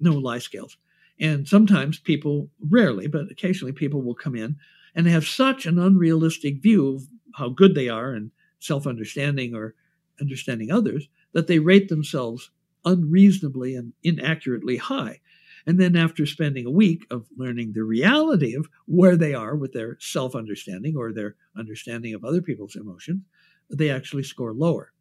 no 0.00 0.12
lie 0.12 0.38
scales. 0.38 0.78
And 1.20 1.46
sometimes 1.46 1.98
people, 1.98 2.48
rarely, 2.70 3.06
but 3.06 3.30
occasionally 3.30 3.74
people 3.74 4.00
will 4.00 4.14
come 4.14 4.34
in 4.34 4.56
and 4.94 5.06
have 5.06 5.26
such 5.26 5.66
an 5.66 5.78
unrealistic 5.78 6.62
view 6.62 6.94
of 6.94 7.02
how 7.34 7.50
good 7.50 7.74
they 7.74 7.90
are 7.90 8.14
and 8.14 8.30
self 8.60 8.86
understanding 8.86 9.54
or 9.54 9.74
understanding 10.18 10.72
others 10.72 11.06
that 11.34 11.48
they 11.48 11.58
rate 11.58 11.90
themselves 11.90 12.50
unreasonably 12.86 13.74
and 13.74 13.92
inaccurately 14.02 14.78
high. 14.78 15.20
And 15.66 15.78
then, 15.78 15.96
after 15.96 16.26
spending 16.26 16.66
a 16.66 16.70
week 16.70 17.06
of 17.10 17.26
learning 17.36 17.72
the 17.72 17.84
reality 17.84 18.54
of 18.54 18.68
where 18.86 19.16
they 19.16 19.34
are 19.34 19.54
with 19.54 19.72
their 19.72 19.96
self 20.00 20.34
understanding 20.34 20.96
or 20.96 21.12
their 21.12 21.36
understanding 21.56 22.14
of 22.14 22.24
other 22.24 22.42
people's 22.42 22.76
emotions, 22.76 23.22
they 23.70 23.90
actually 23.90 24.24
score 24.24 24.52
lower. 24.52 24.92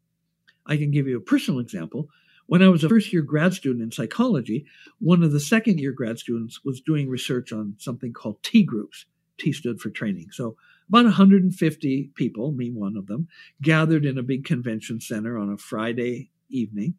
I 0.65 0.77
can 0.77 0.91
give 0.91 1.07
you 1.07 1.17
a 1.17 1.21
personal 1.21 1.59
example. 1.59 2.09
When 2.47 2.61
I 2.61 2.67
was 2.67 2.83
a 2.83 2.89
first 2.89 3.11
year 3.13 3.21
grad 3.21 3.53
student 3.53 3.83
in 3.83 3.91
psychology, 3.91 4.65
one 4.99 5.23
of 5.23 5.31
the 5.31 5.39
second 5.39 5.79
year 5.79 5.91
grad 5.91 6.19
students 6.19 6.63
was 6.63 6.81
doing 6.81 7.09
research 7.09 7.51
on 7.51 7.75
something 7.77 8.13
called 8.13 8.43
T 8.43 8.63
groups. 8.63 9.05
T 9.37 9.51
stood 9.51 9.79
for 9.79 9.89
training. 9.89 10.27
So 10.31 10.55
about 10.89 11.05
150 11.05 12.11
people, 12.15 12.51
me 12.51 12.69
one 12.69 12.97
of 12.97 13.07
them, 13.07 13.27
gathered 13.61 14.05
in 14.05 14.17
a 14.17 14.23
big 14.23 14.43
convention 14.43 14.99
center 14.99 15.37
on 15.37 15.51
a 15.51 15.57
Friday 15.57 16.29
evening 16.49 16.95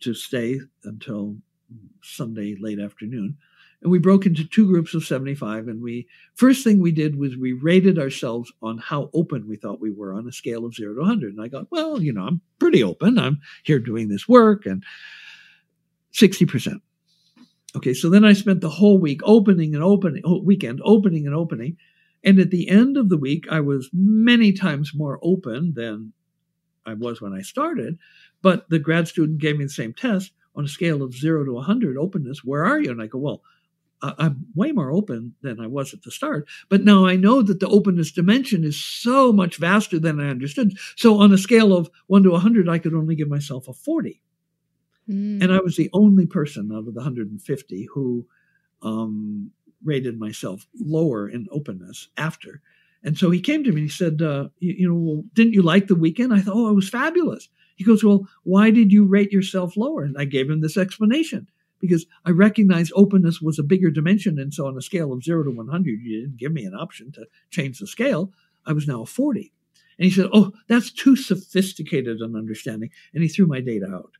to 0.00 0.14
stay 0.14 0.60
until 0.84 1.36
Sunday 2.02 2.56
late 2.58 2.78
afternoon 2.78 3.36
and 3.82 3.90
we 3.90 3.98
broke 3.98 4.26
into 4.26 4.44
two 4.44 4.66
groups 4.66 4.94
of 4.94 5.04
75 5.04 5.68
and 5.68 5.82
we 5.82 6.08
first 6.34 6.64
thing 6.64 6.80
we 6.80 6.92
did 6.92 7.16
was 7.16 7.36
we 7.36 7.52
rated 7.52 7.98
ourselves 7.98 8.52
on 8.62 8.78
how 8.78 9.10
open 9.12 9.46
we 9.46 9.56
thought 9.56 9.80
we 9.80 9.90
were 9.90 10.12
on 10.12 10.26
a 10.26 10.32
scale 10.32 10.64
of 10.64 10.74
0 10.74 10.94
to 10.94 11.00
100 11.00 11.32
and 11.32 11.42
i 11.42 11.48
got 11.48 11.70
well 11.70 12.00
you 12.00 12.12
know 12.12 12.22
i'm 12.22 12.40
pretty 12.58 12.82
open. 12.82 13.18
I'm 13.18 13.40
here 13.64 13.78
doing 13.78 14.08
this 14.08 14.28
work 14.28 14.66
and 14.66 14.82
60% 16.12 16.80
okay 17.76 17.92
so 17.92 18.08
then 18.08 18.24
i 18.24 18.32
spent 18.32 18.60
the 18.60 18.70
whole 18.70 18.98
week 18.98 19.20
opening 19.24 19.74
and 19.74 19.84
opening 19.84 20.22
oh, 20.24 20.42
weekend 20.42 20.80
opening 20.84 21.26
and 21.26 21.34
opening 21.34 21.76
and 22.24 22.38
at 22.38 22.50
the 22.50 22.68
end 22.68 22.96
of 22.96 23.08
the 23.08 23.18
week 23.18 23.46
i 23.50 23.60
was 23.60 23.90
many 23.92 24.52
times 24.52 24.92
more 24.94 25.18
open 25.22 25.74
than 25.74 26.12
i 26.86 26.94
was 26.94 27.20
when 27.20 27.34
i 27.34 27.42
started 27.42 27.98
but 28.40 28.68
the 28.70 28.78
grad 28.78 29.06
student 29.06 29.38
gave 29.38 29.58
me 29.58 29.64
the 29.64 29.70
same 29.70 29.92
test 29.92 30.32
on 30.56 30.64
a 30.64 30.68
scale 30.68 31.02
of 31.02 31.14
0 31.14 31.44
to 31.44 31.52
100 31.52 31.96
openness 31.96 32.44
where 32.44 32.64
are 32.64 32.80
you 32.80 32.90
and 32.90 33.02
i 33.02 33.06
go 33.06 33.18
well 33.18 33.42
I'm 34.02 34.46
way 34.54 34.72
more 34.72 34.92
open 34.92 35.34
than 35.42 35.60
I 35.60 35.66
was 35.66 35.94
at 35.94 36.02
the 36.02 36.10
start. 36.10 36.46
But 36.68 36.84
now 36.84 37.06
I 37.06 37.16
know 37.16 37.42
that 37.42 37.60
the 37.60 37.68
openness 37.68 38.12
dimension 38.12 38.64
is 38.64 38.82
so 38.82 39.32
much 39.32 39.56
vaster 39.56 39.98
than 39.98 40.20
I 40.20 40.28
understood. 40.28 40.76
So 40.96 41.18
on 41.18 41.32
a 41.32 41.38
scale 41.38 41.74
of 41.74 41.90
one 42.06 42.22
to 42.24 42.30
100, 42.30 42.68
I 42.68 42.78
could 42.78 42.94
only 42.94 43.14
give 43.14 43.28
myself 43.28 43.68
a 43.68 43.72
40. 43.72 44.20
Mm. 45.08 45.42
And 45.42 45.52
I 45.52 45.60
was 45.60 45.76
the 45.76 45.90
only 45.92 46.26
person 46.26 46.70
out 46.72 46.86
of 46.86 46.94
the 46.94 47.00
150 47.00 47.88
who 47.94 48.26
um, 48.82 49.50
rated 49.82 50.18
myself 50.18 50.66
lower 50.78 51.28
in 51.28 51.46
openness 51.50 52.08
after. 52.16 52.60
And 53.02 53.16
so 53.16 53.30
he 53.30 53.40
came 53.40 53.62
to 53.64 53.70
me 53.70 53.82
and 53.82 53.90
he 53.90 53.94
said, 53.94 54.20
uh, 54.20 54.48
you, 54.58 54.74
you, 54.78 54.88
know, 54.88 54.94
well, 54.94 55.24
didn't 55.32 55.52
you 55.52 55.62
like 55.62 55.86
the 55.86 55.94
weekend? 55.94 56.34
I 56.34 56.40
thought, 56.40 56.56
oh, 56.56 56.68
it 56.68 56.74
was 56.74 56.88
fabulous. 56.88 57.48
He 57.76 57.84
goes, 57.84 58.02
well, 58.02 58.26
why 58.42 58.70
did 58.70 58.92
you 58.92 59.04
rate 59.04 59.32
yourself 59.32 59.76
lower? 59.76 60.02
And 60.02 60.16
I 60.18 60.24
gave 60.24 60.50
him 60.50 60.60
this 60.60 60.76
explanation 60.76 61.48
because 61.80 62.06
I 62.24 62.30
recognized 62.30 62.92
openness 62.94 63.40
was 63.40 63.58
a 63.58 63.62
bigger 63.62 63.90
dimension. 63.90 64.38
And 64.38 64.52
so 64.52 64.66
on 64.66 64.76
a 64.76 64.82
scale 64.82 65.12
of 65.12 65.22
zero 65.22 65.44
to 65.44 65.50
100, 65.50 66.00
you 66.00 66.22
didn't 66.22 66.38
give 66.38 66.52
me 66.52 66.64
an 66.64 66.74
option 66.74 67.12
to 67.12 67.26
change 67.50 67.78
the 67.78 67.86
scale. 67.86 68.32
I 68.66 68.72
was 68.72 68.88
now 68.88 69.02
a 69.02 69.06
40. 69.06 69.52
And 69.98 70.04
he 70.04 70.10
said, 70.10 70.28
Oh, 70.32 70.52
that's 70.68 70.90
too 70.90 71.16
sophisticated 71.16 72.20
an 72.20 72.34
understanding. 72.34 72.90
And 73.14 73.22
he 73.22 73.28
threw 73.28 73.46
my 73.46 73.60
data 73.60 73.86
out. 73.86 74.12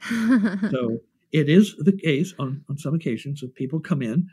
so 0.70 1.00
it 1.32 1.48
is 1.48 1.74
the 1.78 1.92
case 1.92 2.34
on, 2.38 2.64
on 2.68 2.78
some 2.78 2.94
occasions 2.94 3.40
that 3.40 3.54
people 3.54 3.80
come 3.80 4.02
in 4.02 4.28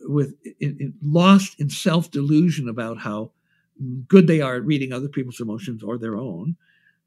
with 0.00 0.34
in, 0.60 0.76
in, 0.80 0.94
lost 1.02 1.58
in 1.60 1.70
self 1.70 2.10
delusion 2.10 2.68
about 2.68 2.98
how 2.98 3.30
good 4.08 4.26
they 4.26 4.40
are 4.40 4.56
at 4.56 4.64
reading 4.64 4.92
other 4.92 5.08
people's 5.08 5.40
emotions 5.40 5.82
or 5.82 5.98
their 5.98 6.16
own. 6.16 6.56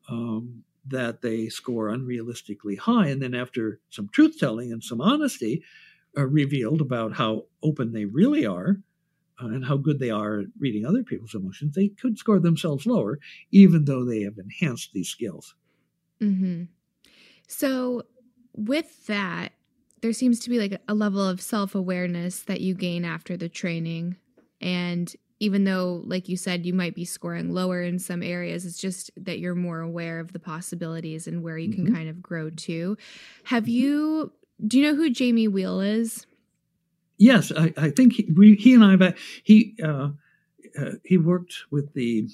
Um, 0.09 0.63
that 0.89 1.21
they 1.21 1.49
score 1.49 1.89
unrealistically 1.89 2.77
high. 2.77 3.07
And 3.07 3.21
then, 3.21 3.33
after 3.33 3.79
some 3.89 4.09
truth 4.09 4.37
telling 4.39 4.71
and 4.71 4.83
some 4.83 5.01
honesty 5.01 5.63
uh, 6.17 6.25
revealed 6.25 6.81
about 6.81 7.13
how 7.13 7.45
open 7.63 7.91
they 7.91 8.05
really 8.05 8.45
are 8.45 8.77
uh, 9.41 9.47
and 9.47 9.65
how 9.65 9.77
good 9.77 9.99
they 9.99 10.09
are 10.09 10.39
at 10.41 10.47
reading 10.59 10.85
other 10.85 11.03
people's 11.03 11.35
emotions, 11.35 11.75
they 11.75 11.89
could 11.89 12.17
score 12.17 12.39
themselves 12.39 12.85
lower, 12.85 13.19
even 13.51 13.85
though 13.85 14.05
they 14.05 14.21
have 14.21 14.37
enhanced 14.37 14.93
these 14.93 15.09
skills. 15.09 15.55
Mm-hmm. 16.21 16.63
So, 17.47 18.03
with 18.53 19.05
that, 19.07 19.53
there 20.01 20.13
seems 20.13 20.39
to 20.41 20.49
be 20.49 20.59
like 20.59 20.81
a 20.87 20.93
level 20.93 21.27
of 21.27 21.41
self 21.41 21.75
awareness 21.75 22.41
that 22.41 22.61
you 22.61 22.73
gain 22.73 23.05
after 23.05 23.37
the 23.37 23.49
training. 23.49 24.17
And 24.61 25.13
even 25.39 25.63
though 25.63 26.01
like 26.05 26.27
you 26.27 26.37
said 26.37 26.65
you 26.65 26.73
might 26.73 26.95
be 26.95 27.05
scoring 27.05 27.53
lower 27.53 27.81
in 27.81 27.99
some 27.99 28.23
areas 28.23 28.65
it's 28.65 28.77
just 28.77 29.11
that 29.17 29.39
you're 29.39 29.55
more 29.55 29.79
aware 29.79 30.19
of 30.19 30.33
the 30.33 30.39
possibilities 30.39 31.27
and 31.27 31.43
where 31.43 31.57
you 31.57 31.69
mm-hmm. 31.69 31.85
can 31.85 31.95
kind 31.95 32.09
of 32.09 32.21
grow 32.21 32.49
to 32.49 32.97
have 33.45 33.63
mm-hmm. 33.63 33.71
you 33.71 34.31
do 34.65 34.79
you 34.79 34.85
know 34.85 34.95
who 34.95 35.09
jamie 35.09 35.47
wheal 35.47 35.85
is 35.85 36.25
yes 37.17 37.51
i, 37.57 37.73
I 37.77 37.89
think 37.89 38.13
he, 38.13 38.29
we, 38.35 38.55
he 38.55 38.73
and 38.73 39.03
i 39.03 39.13
he 39.43 39.75
uh, 39.83 40.09
uh, 40.79 40.91
he 41.03 41.17
worked 41.17 41.55
with 41.71 41.93
the 41.93 42.27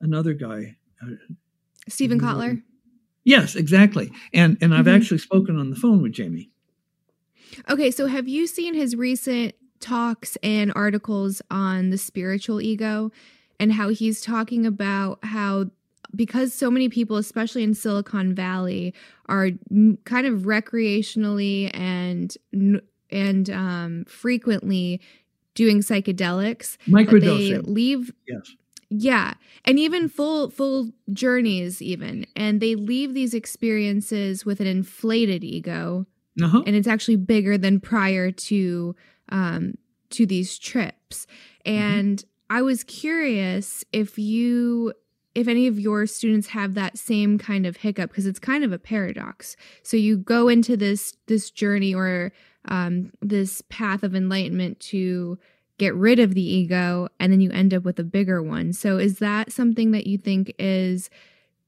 another 0.00 0.34
guy 0.34 0.76
uh, 1.02 1.14
steven 1.88 2.20
kotler 2.20 2.62
yes 3.24 3.54
exactly 3.54 4.12
and 4.32 4.58
and 4.60 4.74
i've 4.74 4.86
mm-hmm. 4.86 4.96
actually 4.96 5.18
spoken 5.18 5.58
on 5.58 5.70
the 5.70 5.76
phone 5.76 6.02
with 6.02 6.12
jamie 6.12 6.50
okay 7.68 7.90
so 7.90 8.06
have 8.06 8.28
you 8.28 8.46
seen 8.46 8.74
his 8.74 8.96
recent 8.96 9.54
talks 9.84 10.36
and 10.42 10.72
articles 10.74 11.42
on 11.50 11.90
the 11.90 11.98
spiritual 11.98 12.60
ego 12.60 13.12
and 13.60 13.72
how 13.72 13.90
he's 13.90 14.20
talking 14.20 14.64
about 14.64 15.18
how 15.22 15.66
because 16.16 16.54
so 16.54 16.70
many 16.70 16.88
people 16.88 17.16
especially 17.16 17.62
in 17.62 17.74
Silicon 17.74 18.34
Valley 18.34 18.94
are 19.26 19.50
kind 20.04 20.26
of 20.26 20.40
recreationally 20.42 21.70
and 21.74 22.36
and 23.10 23.50
um, 23.50 24.04
frequently 24.06 25.00
doing 25.54 25.80
psychedelics 25.80 26.78
microdosing 26.88 27.64
they 27.64 27.70
leave 27.70 28.12
yes 28.26 28.56
Yeah. 28.90 29.34
And 29.64 29.78
even 29.78 30.08
full 30.08 30.50
full 30.50 30.90
journeys 31.12 31.82
even. 31.82 32.26
And 32.36 32.60
they 32.60 32.74
leave 32.74 33.14
these 33.14 33.34
experiences 33.34 34.44
with 34.44 34.60
an 34.60 34.66
inflated 34.66 35.42
ego. 35.42 36.06
Uh-huh. 36.42 36.62
And 36.66 36.76
it's 36.76 36.88
actually 36.88 37.16
bigger 37.16 37.56
than 37.58 37.80
prior 37.80 38.30
to 38.30 38.94
um 39.30 39.74
to 40.10 40.26
these 40.26 40.58
trips. 40.58 41.26
Mm-hmm. 41.64 41.78
And 41.78 42.18
mm-hmm. 42.18 42.56
I 42.56 42.62
was 42.62 42.84
curious 42.84 43.84
if 43.92 44.18
you 44.18 44.92
if 45.34 45.48
any 45.48 45.66
of 45.66 45.80
your 45.80 46.06
students 46.06 46.48
have 46.48 46.74
that 46.74 46.96
same 46.96 47.38
kind 47.38 47.66
of 47.66 47.78
hiccup 47.78 48.10
because 48.10 48.26
it's 48.26 48.38
kind 48.38 48.62
of 48.62 48.72
a 48.72 48.78
paradox. 48.78 49.56
So 49.82 49.96
you 49.96 50.16
go 50.16 50.48
into 50.48 50.76
this 50.76 51.16
this 51.26 51.50
journey 51.50 51.94
or 51.94 52.32
um, 52.66 53.12
this 53.20 53.62
path 53.68 54.02
of 54.02 54.14
enlightenment 54.14 54.80
to 54.80 55.38
get 55.76 55.94
rid 55.94 56.20
of 56.20 56.34
the 56.34 56.42
ego 56.42 57.08
and 57.18 57.32
then 57.32 57.40
you 57.40 57.50
end 57.50 57.74
up 57.74 57.82
with 57.82 57.98
a 57.98 58.04
bigger 58.04 58.42
one. 58.42 58.72
So 58.72 58.96
is 58.96 59.18
that 59.18 59.52
something 59.52 59.90
that 59.90 60.06
you 60.06 60.16
think 60.16 60.54
is 60.58 61.10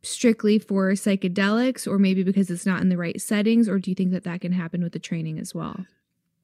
strictly 0.02 0.60
for 0.60 0.92
psychedelics 0.92 1.88
or 1.88 1.98
maybe 1.98 2.22
because 2.22 2.48
it's 2.48 2.64
not 2.64 2.80
in 2.80 2.88
the 2.88 2.96
right 2.96 3.20
settings 3.20 3.68
or 3.68 3.80
do 3.80 3.90
you 3.90 3.96
think 3.96 4.12
that 4.12 4.22
that 4.22 4.40
can 4.40 4.52
happen 4.52 4.82
with 4.82 4.92
the 4.92 5.00
training 5.00 5.40
as 5.40 5.52
well? 5.52 5.84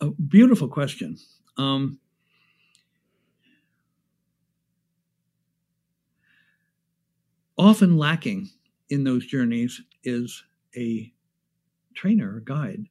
A 0.02 0.10
beautiful 0.10 0.66
question. 0.66 1.16
Um, 1.56 2.00
often 7.56 7.96
lacking 7.96 8.50
in 8.90 9.04
those 9.04 9.24
journeys 9.24 9.80
is 10.02 10.42
a 10.76 11.12
trainer 11.94 12.34
or 12.34 12.40
guide. 12.40 12.86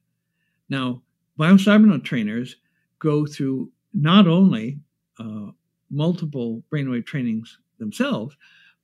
Now, 0.70 1.02
biocybernaut 1.38 2.02
trainers 2.02 2.56
go 2.98 3.26
through 3.26 3.70
not 3.92 4.26
only 4.26 4.80
uh, 5.18 5.50
multiple 5.90 6.64
brainwave 6.72 7.04
trainings 7.04 7.58
themselves, 7.78 8.34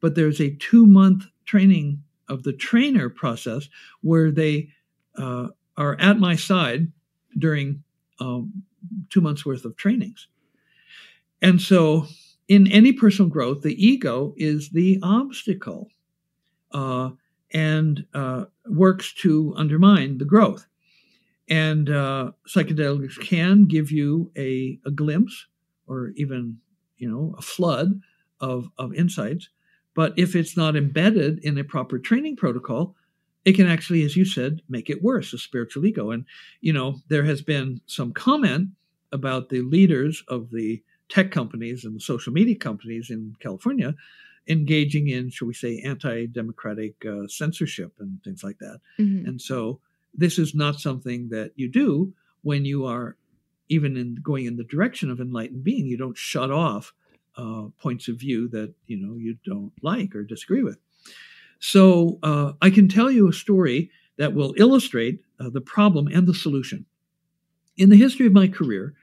but 0.02 0.14
there's 0.14 0.42
a 0.42 0.55
two 0.56 0.86
month 0.86 1.24
training 1.46 2.02
of 2.28 2.42
the 2.42 2.52
trainer 2.52 3.09
process 3.09 3.70
where 4.02 4.30
they 4.30 4.68
uh, 5.16 5.48
are 5.78 5.98
at 5.98 6.18
my 6.18 6.36
side 6.36 6.92
during 7.38 7.82
um, 8.20 8.62
two 9.11 9.20
months 9.20 9.45
worth 9.45 9.65
of 9.65 9.77
trainings. 9.77 10.28
And 11.43 11.61
so, 11.61 12.07
in 12.49 12.66
any 12.69 12.93
personal 12.93 13.31
growth, 13.31 13.62
the 13.62 13.74
ego 13.85 14.35
is 14.36 14.70
the 14.70 14.99
obstacle 15.03 15.89
uh, 16.73 17.11
and 17.53 18.05
uh, 18.15 18.47
works 18.66 19.12
to 19.15 19.55
undermine 19.57 20.19
the 20.19 20.24
growth. 20.24 20.66
And 21.49 21.89
uh, 21.89 22.32
psychedelics 22.47 23.19
can 23.20 23.66
give 23.66 23.90
you 23.90 24.31
a, 24.36 24.78
a 24.85 24.90
glimpse 24.90 25.47
or 25.86 26.12
even, 26.16 26.59
you 26.99 27.11
know, 27.11 27.35
a 27.39 27.43
flood 27.43 28.01
of, 28.40 28.69
of 28.77 28.95
insights. 28.95 29.49
But 29.95 30.12
if 30.16 30.36
it's 30.36 30.57
not 30.57 30.77
embedded 30.77 31.39
in 31.40 31.57
a 31.59 31.65
proper 31.65 31.99
training 31.99 32.36
protocol, 32.36 32.95
it 33.49 33.57
can 33.57 33.66
actually, 33.66 34.03
as 34.03 34.15
you 34.15 34.27
said, 34.27 34.61
make 34.69 34.91
it 34.91 35.03
worse, 35.03 35.33
a 35.33 35.39
spiritual 35.39 35.87
ego. 35.87 36.11
And, 36.11 36.27
you 36.61 36.70
know, 36.70 36.97
there 37.09 37.25
has 37.25 37.41
been 37.41 37.81
some 37.87 38.12
comment 38.12 38.69
about 39.11 39.49
the 39.49 39.62
leaders 39.62 40.23
of 40.29 40.51
the 40.51 40.83
tech 41.09 41.31
companies 41.31 41.83
and 41.83 41.97
the 41.97 42.01
social 42.01 42.31
media 42.31 42.57
companies 42.57 43.09
in 43.09 43.35
California 43.41 43.95
engaging 44.49 45.09
in, 45.09 45.31
shall 45.31 45.49
we 45.49 45.55
say, 45.55 45.79
anti 45.79 46.27
democratic 46.27 47.03
uh, 47.07 47.27
censorship 47.27 47.95
and 47.99 48.23
things 48.23 48.45
like 48.45 48.59
that. 48.59 48.81
Mm-hmm. 48.99 49.27
And 49.27 49.41
so 49.41 49.81
this 50.12 50.39
is 50.39 50.55
not 50.55 50.79
something 50.79 51.31
that 51.31 51.53
you 51.57 51.70
do 51.70 52.12
when 52.43 52.66
you 52.66 52.85
are 52.85 53.16
even 53.70 53.97
in 53.97 54.16
going 54.23 54.45
in 54.45 54.57
the 54.57 54.65
direction 54.65 55.11
of 55.11 55.20
enlightened 55.20 55.65
being. 55.65 55.87
You 55.87 55.97
don't 55.97 56.19
shut 56.19 56.51
off 56.51 56.93
uh, 57.39 57.69
points 57.81 58.09
of 58.09 58.16
view 58.16 58.47
that 58.49 58.75
you 58.87 58.99
know 58.99 59.15
you 59.16 59.39
don't 59.47 59.73
like 59.81 60.15
or 60.15 60.23
disagree 60.23 60.62
with. 60.62 60.77
So 61.59 62.18
uh, 62.22 62.52
I 62.62 62.70
can 62.70 62.89
tell 62.89 63.10
you 63.10 63.28
a 63.28 63.32
story 63.32 63.90
that 64.16 64.35
will 64.35 64.55
illustrate 64.56 65.20
uh, 65.40 65.51
the 65.51 65.60
problem 65.60 66.09
and 66.09 66.26
the 66.26 66.35
solution. 66.35 66.86
In 67.76 67.90
the 67.90 67.97
history 67.97 68.26
of 68.26 68.32
my 68.32 68.48
career, 68.48 68.94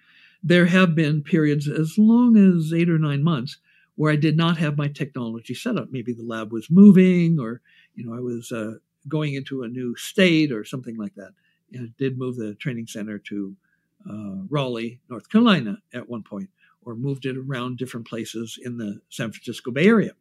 there 0.43 0.65
have 0.67 0.95
been 0.95 1.23
periods 1.23 1.67
as 1.67 1.97
long 1.97 2.37
as 2.37 2.73
eight 2.73 2.89
or 2.89 2.99
nine 2.99 3.23
months 3.23 3.57
where 3.95 4.11
I 4.11 4.17
did 4.17 4.37
not 4.37 4.57
have 4.57 4.77
my 4.77 4.89
technology 4.89 5.53
set 5.53 5.77
up. 5.77 5.87
Maybe 5.89 6.13
the 6.13 6.23
lab 6.23 6.51
was 6.51 6.69
moving, 6.69 7.39
or 7.39 7.61
you 7.95 8.05
know, 8.05 8.13
I 8.13 8.19
was 8.19 8.51
uh, 8.51 8.73
going 9.07 9.33
into 9.33 9.63
a 9.63 9.67
new 9.67 9.95
state 9.95 10.51
or 10.51 10.63
something 10.63 10.97
like 10.97 11.15
that. 11.15 11.31
I 11.73 11.87
did 11.97 12.17
move 12.17 12.35
the 12.35 12.55
training 12.55 12.87
center 12.87 13.17
to 13.19 13.55
uh, 14.09 14.43
Raleigh, 14.49 14.99
North 15.09 15.29
Carolina, 15.29 15.77
at 15.93 16.07
one 16.09 16.23
point, 16.23 16.49
or 16.83 16.95
moved 16.95 17.25
it 17.25 17.37
around 17.37 17.77
different 17.77 18.07
places 18.07 18.59
in 18.61 18.77
the 18.77 19.01
San 19.09 19.31
Francisco 19.31 19.71
Bay 19.71 19.87
Area. 19.87 20.11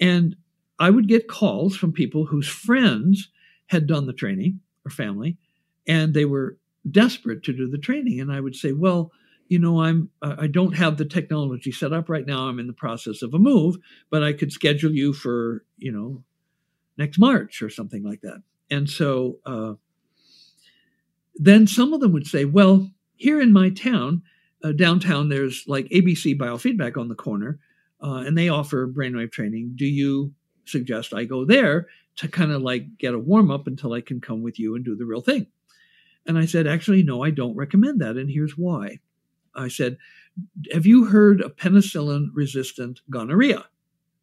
And 0.00 0.36
I 0.78 0.90
would 0.90 1.08
get 1.08 1.28
calls 1.28 1.76
from 1.76 1.92
people 1.92 2.26
whose 2.26 2.48
friends 2.48 3.30
had 3.66 3.86
done 3.86 4.06
the 4.06 4.12
training 4.12 4.60
or 4.84 4.90
family, 4.90 5.36
and 5.86 6.14
they 6.14 6.24
were 6.24 6.58
desperate 6.90 7.42
to 7.44 7.52
do 7.52 7.68
the 7.68 7.78
training. 7.78 8.20
And 8.20 8.32
I 8.32 8.40
would 8.40 8.54
say, 8.54 8.72
well, 8.72 9.12
you 9.48 9.58
know, 9.58 9.82
I'm 9.82 10.10
I 10.22 10.46
don't 10.46 10.76
have 10.76 10.96
the 10.96 11.04
technology 11.04 11.70
set 11.70 11.92
up 11.92 12.08
right 12.08 12.26
now. 12.26 12.48
I'm 12.48 12.58
in 12.58 12.66
the 12.66 12.72
process 12.72 13.22
of 13.22 13.34
a 13.34 13.38
move, 13.38 13.76
but 14.10 14.22
I 14.22 14.32
could 14.32 14.52
schedule 14.52 14.92
you 14.92 15.12
for 15.12 15.64
you 15.76 15.92
know 15.92 16.24
next 16.96 17.18
March 17.18 17.62
or 17.62 17.70
something 17.70 18.02
like 18.02 18.22
that. 18.22 18.42
And 18.70 18.88
so 18.88 19.38
uh, 19.44 19.74
then 21.34 21.66
some 21.66 21.92
of 21.92 22.00
them 22.00 22.12
would 22.12 22.26
say, 22.26 22.44
well, 22.44 22.90
here 23.16 23.40
in 23.40 23.52
my 23.52 23.70
town, 23.70 24.22
uh, 24.62 24.72
downtown, 24.72 25.28
there's 25.28 25.64
like 25.66 25.86
ABC 25.88 26.38
Biofeedback 26.38 26.96
on 26.96 27.08
the 27.08 27.14
corner, 27.14 27.58
uh, 28.02 28.24
and 28.26 28.36
they 28.36 28.48
offer 28.48 28.88
brainwave 28.88 29.30
training. 29.30 29.72
Do 29.76 29.86
you 29.86 30.32
suggest 30.66 31.14
I 31.14 31.24
go 31.24 31.44
there 31.44 31.88
to 32.16 32.28
kind 32.28 32.52
of 32.52 32.62
like 32.62 32.98
get 32.98 33.14
a 33.14 33.18
warm 33.18 33.50
up 33.50 33.66
until 33.66 33.92
I 33.92 34.00
can 34.00 34.20
come 34.20 34.42
with 34.42 34.58
you 34.58 34.74
and 34.74 34.84
do 34.84 34.96
the 34.96 35.06
real 35.06 35.20
thing? 35.20 35.46
And 36.26 36.38
I 36.38 36.46
said, 36.46 36.66
actually, 36.66 37.02
no, 37.02 37.22
I 37.22 37.30
don't 37.30 37.56
recommend 37.56 38.00
that. 38.00 38.16
And 38.16 38.30
here's 38.30 38.56
why. 38.56 39.00
I 39.54 39.68
said, 39.68 39.98
Have 40.72 40.86
you 40.86 41.06
heard 41.06 41.40
of 41.40 41.56
penicillin 41.56 42.28
resistant 42.32 43.00
gonorrhea? 43.10 43.64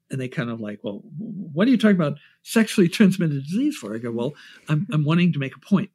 And 0.09 0.19
they 0.19 0.27
kind 0.27 0.49
of 0.49 0.59
like, 0.59 0.79
Well, 0.83 1.03
what 1.17 1.67
are 1.67 1.71
you 1.71 1.77
talking 1.77 1.95
about 1.95 2.17
sexually 2.43 2.89
transmitted 2.89 3.43
disease 3.43 3.77
for? 3.77 3.95
I 3.95 3.99
go, 3.99 4.11
Well, 4.11 4.33
I'm, 4.67 4.87
I'm 4.91 5.05
wanting 5.05 5.33
to 5.33 5.39
make 5.39 5.55
a 5.55 5.59
point. 5.59 5.91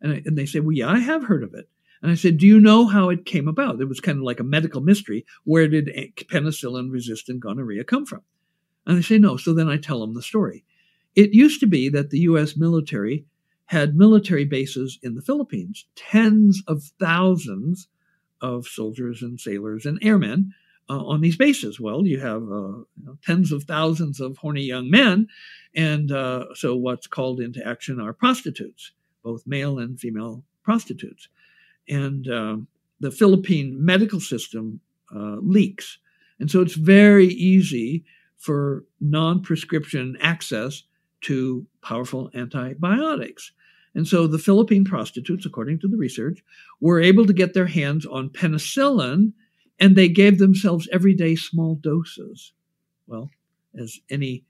And, 0.00 0.12
I, 0.12 0.22
and 0.24 0.36
they 0.36 0.46
say, 0.46 0.60
Well, 0.60 0.72
yeah, 0.72 0.90
I 0.90 0.98
have 0.98 1.24
heard 1.24 1.42
of 1.42 1.54
it. 1.54 1.68
And 2.02 2.10
I 2.10 2.14
said, 2.14 2.38
Do 2.38 2.46
you 2.46 2.60
know 2.60 2.86
how 2.86 3.08
it 3.10 3.24
came 3.24 3.48
about? 3.48 3.80
It 3.80 3.88
was 3.88 4.00
kind 4.00 4.18
of 4.18 4.24
like 4.24 4.40
a 4.40 4.44
medical 4.44 4.80
mystery. 4.80 5.24
Where 5.44 5.68
did 5.68 5.86
penicillin 6.30 6.90
resistant 6.90 7.40
gonorrhea 7.40 7.84
come 7.84 8.06
from? 8.06 8.22
And 8.86 8.98
they 8.98 9.02
say, 9.02 9.18
No. 9.18 9.36
So 9.36 9.54
then 9.54 9.68
I 9.68 9.76
tell 9.76 10.00
them 10.00 10.14
the 10.14 10.22
story. 10.22 10.64
It 11.14 11.34
used 11.34 11.60
to 11.60 11.66
be 11.66 11.88
that 11.90 12.10
the 12.10 12.20
US 12.20 12.56
military 12.56 13.24
had 13.66 13.96
military 13.96 14.44
bases 14.44 14.98
in 15.02 15.14
the 15.14 15.22
Philippines, 15.22 15.86
tens 15.94 16.62
of 16.66 16.82
thousands 16.98 17.88
of 18.40 18.66
soldiers 18.66 19.22
and 19.22 19.38
sailors 19.38 19.86
and 19.86 19.98
airmen 20.02 20.52
uh, 20.88 21.04
on 21.04 21.20
these 21.20 21.36
bases. 21.36 21.78
Well, 21.78 22.04
you 22.06 22.18
have 22.18 22.42
uh, 22.42 22.82
you 22.96 23.04
know, 23.04 23.18
tens 23.24 23.52
of 23.52 23.64
thousands 23.64 24.18
of 24.20 24.36
horny 24.38 24.62
young 24.62 24.90
men, 24.90 25.28
and 25.74 26.10
uh, 26.10 26.46
so 26.54 26.74
what's 26.74 27.06
called 27.06 27.40
into 27.40 27.64
action 27.66 28.00
are 28.00 28.12
prostitutes, 28.12 28.92
both 29.22 29.46
male 29.46 29.78
and 29.78 30.00
female 30.00 30.42
prostitutes. 30.64 31.28
And 31.88 32.28
um, 32.28 32.66
the 32.98 33.10
Philippine 33.10 33.84
medical 33.84 34.20
system 34.20 34.80
uh, 35.14 35.36
leaks. 35.40 35.98
And 36.38 36.50
so 36.50 36.60
it's 36.60 36.74
very 36.74 37.26
easy 37.26 38.04
for 38.40 38.84
non 39.00 39.42
prescription 39.42 40.16
access 40.20 40.82
to 41.20 41.66
powerful 41.82 42.30
antibiotics. 42.34 43.52
And 43.94 44.08
so 44.08 44.26
the 44.26 44.38
Philippine 44.38 44.84
prostitutes, 44.84 45.44
according 45.44 45.80
to 45.80 45.88
the 45.88 45.96
research, 45.96 46.42
were 46.80 47.00
able 47.00 47.26
to 47.26 47.32
get 47.32 47.54
their 47.54 47.66
hands 47.66 48.06
on 48.06 48.30
penicillin 48.30 49.32
and 49.78 49.96
they 49.96 50.08
gave 50.08 50.38
themselves 50.38 50.88
everyday 50.92 51.36
small 51.36 51.74
doses. 51.76 52.52
Well, 53.06 53.30
as 53.78 53.98
any 54.10 54.44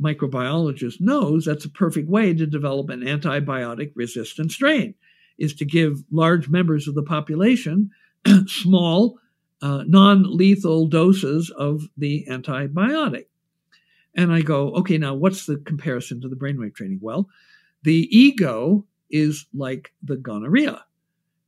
microbiologist 0.00 1.00
knows, 1.00 1.46
that's 1.46 1.64
a 1.64 1.70
perfect 1.70 2.08
way 2.08 2.34
to 2.34 2.46
develop 2.46 2.90
an 2.90 3.00
antibiotic 3.00 3.92
resistant 3.94 4.52
strain, 4.52 4.94
is 5.38 5.54
to 5.54 5.64
give 5.64 6.04
large 6.10 6.48
members 6.48 6.86
of 6.86 6.94
the 6.94 7.02
population 7.02 7.90
small, 8.46 9.18
uh, 9.62 9.84
non 9.86 10.36
lethal 10.36 10.86
doses 10.86 11.50
of 11.50 11.82
the 11.96 12.26
antibiotic. 12.30 13.26
And 14.14 14.32
I 14.32 14.40
go, 14.40 14.72
okay, 14.76 14.98
now 14.98 15.14
what's 15.14 15.46
the 15.46 15.58
comparison 15.58 16.20
to 16.22 16.28
the 16.28 16.36
brainwave 16.36 16.74
training? 16.74 17.00
Well, 17.02 17.28
the 17.82 18.08
ego 18.16 18.86
is 19.10 19.46
like 19.54 19.92
the 20.02 20.16
gonorrhea. 20.16 20.84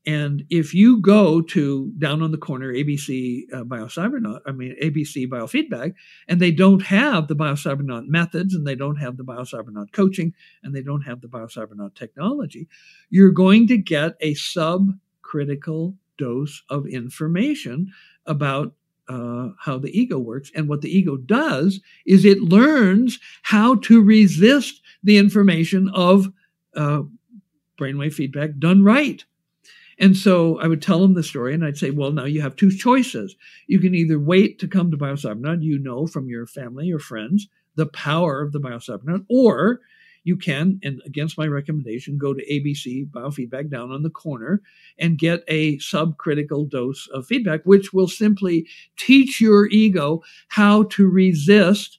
And 0.06 0.44
if 0.48 0.72
you 0.72 1.02
go 1.02 1.42
to 1.42 1.92
down 1.98 2.22
on 2.22 2.30
the 2.30 2.38
corner 2.38 2.72
ABC 2.72 3.42
uh, 3.52 3.64
Biocybernaut, 3.64 4.40
I 4.46 4.52
mean 4.52 4.74
ABC 4.82 5.28
Biofeedback, 5.28 5.94
and 6.26 6.40
they 6.40 6.50
don't 6.50 6.80
have 6.80 7.28
the 7.28 7.36
Biocybernaut 7.36 8.06
methods, 8.06 8.54
and 8.54 8.66
they 8.66 8.74
don't 8.74 8.96
have 8.96 9.18
the 9.18 9.24
Biocybernaut 9.24 9.92
coaching, 9.92 10.32
and 10.62 10.74
they 10.74 10.80
don't 10.80 11.02
have 11.02 11.20
the 11.20 11.28
Biocybernaut 11.28 11.94
technology, 11.94 12.68
you're 13.10 13.32
going 13.32 13.66
to 13.66 13.76
get 13.76 14.14
a 14.20 14.32
subcritical 14.34 15.94
dose 16.18 16.62
of 16.68 16.86
information 16.86 17.92
about 18.26 18.74
uh, 19.08 19.48
how 19.58 19.78
the 19.78 19.98
ego 19.98 20.18
works. 20.18 20.50
And 20.54 20.68
what 20.68 20.82
the 20.82 20.94
ego 20.94 21.16
does 21.16 21.80
is 22.04 22.24
it 22.24 22.42
learns 22.42 23.18
how 23.42 23.76
to 23.76 24.02
resist 24.02 24.82
the 25.02 25.16
information 25.16 25.88
of 25.94 26.30
uh, 26.76 27.02
brainwave 27.80 28.12
feedback 28.12 28.50
done 28.58 28.84
right. 28.84 29.24
And 29.98 30.16
so 30.16 30.60
I 30.60 30.68
would 30.68 30.82
tell 30.82 31.00
them 31.00 31.14
the 31.14 31.22
story 31.22 31.54
and 31.54 31.64
I'd 31.64 31.78
say, 31.78 31.90
well, 31.90 32.12
now 32.12 32.24
you 32.24 32.40
have 32.40 32.54
two 32.54 32.70
choices. 32.70 33.34
You 33.66 33.80
can 33.80 33.94
either 33.94 34.18
wait 34.18 34.58
to 34.60 34.68
come 34.68 34.90
to 34.90 34.96
BioCybernaut, 34.96 35.62
you 35.62 35.78
know 35.78 36.06
from 36.06 36.28
your 36.28 36.46
family 36.46 36.92
or 36.92 36.98
friends 36.98 37.48
the 37.78 37.86
power 37.86 38.42
of 38.42 38.52
the 38.52 38.60
BioCybernaut, 38.60 39.24
or 39.30 39.80
you 40.24 40.36
can, 40.36 40.80
and 40.82 41.00
against 41.06 41.38
my 41.38 41.46
recommendation, 41.46 42.18
go 42.18 42.34
to 42.34 42.44
ABC 42.46 43.10
Biofeedback 43.10 43.70
down 43.70 43.90
on 43.90 44.02
the 44.02 44.10
corner 44.10 44.62
and 44.98 45.18
get 45.18 45.42
a 45.48 45.78
subcritical 45.78 46.68
dose 46.68 47.08
of 47.08 47.26
feedback, 47.26 47.60
which 47.64 47.92
will 47.92 48.08
simply 48.08 48.66
teach 48.96 49.40
your 49.40 49.66
ego 49.68 50.22
how 50.48 50.84
to 50.84 51.08
resist 51.08 51.98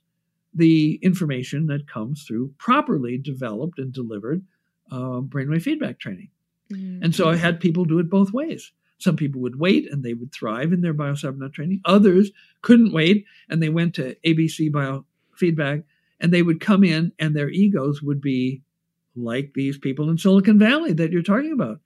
the 0.53 0.99
information 1.01 1.67
that 1.67 1.87
comes 1.87 2.23
through 2.23 2.53
properly 2.57 3.17
developed 3.17 3.79
and 3.79 3.93
delivered 3.93 4.43
uh, 4.91 5.21
brainwave 5.21 5.61
feedback 5.61 5.99
training. 5.99 6.29
Mm-hmm. 6.71 7.03
And 7.03 7.15
so 7.15 7.29
I 7.29 7.35
had 7.35 7.59
people 7.59 7.85
do 7.85 7.99
it 7.99 8.09
both 8.09 8.31
ways. 8.33 8.71
Some 8.97 9.15
people 9.15 9.41
would 9.41 9.59
wait 9.59 9.89
and 9.89 10.03
they 10.03 10.13
would 10.13 10.33
thrive 10.33 10.73
in 10.73 10.81
their 10.81 10.93
BioCybernaut 10.93 11.53
training. 11.53 11.81
Others 11.85 12.31
couldn't 12.61 12.91
wait 12.91 13.25
and 13.49 13.63
they 13.63 13.69
went 13.69 13.95
to 13.95 14.15
ABC 14.25 14.69
Biofeedback 14.71 15.83
and 16.19 16.33
they 16.33 16.41
would 16.41 16.59
come 16.59 16.83
in 16.83 17.11
and 17.19 17.35
their 17.35 17.49
egos 17.49 18.01
would 18.01 18.21
be 18.21 18.61
like 19.15 19.53
these 19.53 19.77
people 19.77 20.09
in 20.09 20.17
Silicon 20.17 20.59
Valley 20.59 20.93
that 20.93 21.11
you're 21.11 21.21
talking 21.21 21.51
about, 21.51 21.79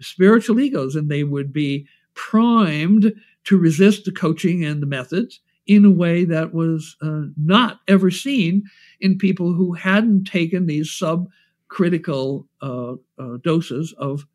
spiritual 0.00 0.60
egos, 0.60 0.94
and 0.96 1.10
they 1.10 1.24
would 1.24 1.52
be 1.52 1.86
primed 2.14 3.12
to 3.44 3.58
resist 3.58 4.04
the 4.04 4.12
coaching 4.12 4.64
and 4.64 4.82
the 4.82 4.86
methods 4.86 5.40
in 5.66 5.84
a 5.84 5.90
way 5.90 6.24
that 6.24 6.54
was 6.54 6.96
uh, 7.02 7.22
not 7.36 7.80
ever 7.88 8.10
seen 8.10 8.62
in 9.00 9.18
people 9.18 9.52
who 9.52 9.72
hadn't 9.72 10.24
taken 10.24 10.66
these 10.66 10.88
subcritical 10.90 12.46
uh, 12.62 12.94
uh, 13.18 13.36
doses 13.42 13.94
of 13.98 14.26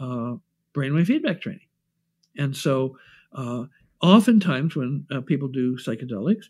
uh, 0.00 0.34
brainwave 0.74 1.06
feedback 1.06 1.40
training. 1.40 1.60
And 2.36 2.56
so, 2.56 2.96
uh, 3.32 3.64
oftentimes 4.00 4.76
when 4.76 5.04
uh, 5.10 5.20
people 5.20 5.48
do 5.48 5.76
psychedelics, 5.76 6.46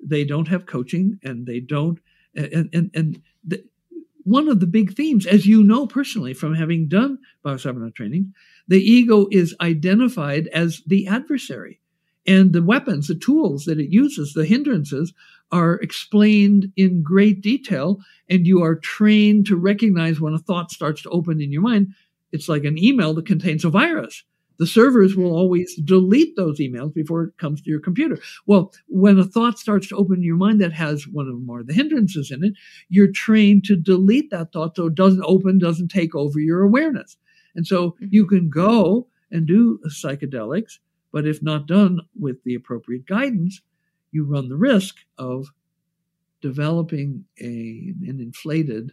they 0.00 0.24
don't 0.24 0.48
have 0.48 0.66
coaching 0.66 1.18
and 1.22 1.46
they 1.46 1.60
don't 1.60 1.98
and 2.34 2.68
and, 2.72 2.90
and 2.94 3.22
the, 3.44 3.64
one 4.24 4.48
of 4.48 4.60
the 4.60 4.66
big 4.66 4.94
themes 4.94 5.26
as 5.26 5.46
you 5.46 5.62
know 5.62 5.86
personally 5.86 6.34
from 6.34 6.54
having 6.54 6.86
done 6.86 7.18
BioCybernaut 7.44 7.94
training 7.94 8.34
the 8.68 8.78
ego 8.78 9.26
is 9.30 9.56
identified 9.60 10.46
as 10.48 10.82
the 10.86 11.08
adversary. 11.08 11.80
And 12.26 12.52
the 12.52 12.62
weapons 12.62 13.08
the 13.08 13.14
tools 13.14 13.64
that 13.64 13.80
it 13.80 13.90
uses 13.90 14.34
the 14.34 14.44
hindrances 14.44 15.14
are 15.50 15.76
explained 15.76 16.70
in 16.76 17.02
great 17.02 17.40
detail 17.40 18.00
and 18.28 18.46
you 18.46 18.62
are 18.62 18.76
trained 18.76 19.46
to 19.46 19.56
recognize 19.56 20.20
when 20.20 20.34
a 20.34 20.38
thought 20.38 20.70
starts 20.70 21.02
to 21.02 21.08
open 21.08 21.40
in 21.40 21.50
your 21.50 21.62
mind. 21.62 21.94
It's 22.30 22.50
like 22.50 22.64
an 22.64 22.76
email 22.76 23.14
that 23.14 23.26
contains 23.26 23.64
a 23.64 23.70
virus 23.70 24.24
the 24.58 24.66
servers 24.66 25.16
will 25.16 25.34
always 25.34 25.74
delete 25.76 26.36
those 26.36 26.58
emails 26.58 26.92
before 26.92 27.24
it 27.24 27.38
comes 27.38 27.62
to 27.62 27.70
your 27.70 27.80
computer. 27.80 28.18
Well, 28.46 28.72
when 28.88 29.18
a 29.18 29.24
thought 29.24 29.58
starts 29.58 29.88
to 29.88 29.96
open 29.96 30.16
in 30.16 30.22
your 30.24 30.36
mind 30.36 30.60
that 30.60 30.72
has 30.72 31.06
one 31.06 31.28
of 31.28 31.40
more 31.40 31.60
of 31.60 31.68
the 31.68 31.74
hindrances 31.74 32.30
in 32.30 32.44
it, 32.44 32.54
you're 32.88 33.12
trained 33.12 33.64
to 33.64 33.76
delete 33.76 34.30
that 34.30 34.52
thought 34.52 34.76
so 34.76 34.86
it 34.86 34.94
doesn't 34.94 35.24
open, 35.24 35.58
doesn't 35.58 35.88
take 35.88 36.14
over 36.14 36.40
your 36.40 36.62
awareness. 36.62 37.16
And 37.54 37.66
so 37.66 37.90
mm-hmm. 37.90 38.06
you 38.10 38.26
can 38.26 38.50
go 38.50 39.06
and 39.30 39.46
do 39.46 39.78
psychedelics, 39.86 40.78
but 41.12 41.26
if 41.26 41.42
not 41.42 41.66
done 41.66 42.00
with 42.18 42.42
the 42.44 42.54
appropriate 42.54 43.06
guidance, 43.06 43.60
you 44.10 44.24
run 44.24 44.48
the 44.48 44.56
risk 44.56 44.96
of 45.18 45.48
developing 46.40 47.24
a, 47.40 47.94
an 48.06 48.18
inflated 48.20 48.92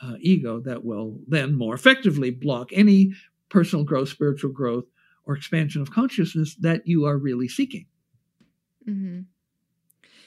uh, 0.00 0.14
ego 0.20 0.60
that 0.60 0.84
will 0.84 1.20
then 1.28 1.54
more 1.54 1.74
effectively 1.74 2.30
block 2.30 2.70
any 2.72 3.12
personal 3.48 3.84
growth, 3.84 4.08
spiritual 4.08 4.50
growth, 4.50 4.84
or 5.24 5.36
expansion 5.36 5.82
of 5.82 5.90
consciousness 5.90 6.54
that 6.56 6.86
you 6.86 7.04
are 7.06 7.16
really 7.18 7.48
seeking. 7.48 7.86
Mm-hmm. 8.88 9.20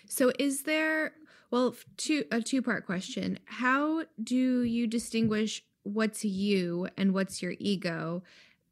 So, 0.08 0.32
is 0.40 0.64
there, 0.64 1.14
well, 1.52 1.76
two, 1.98 2.24
a 2.32 2.42
two 2.42 2.62
part 2.62 2.86
question. 2.86 3.40
How 3.46 4.04
do 4.24 4.62
you 4.64 4.88
distinguish 4.88 5.64
what's 5.84 6.24
you 6.24 6.88
and 6.98 7.14
what's 7.14 7.42
your 7.42 7.56
ego? 7.60 8.24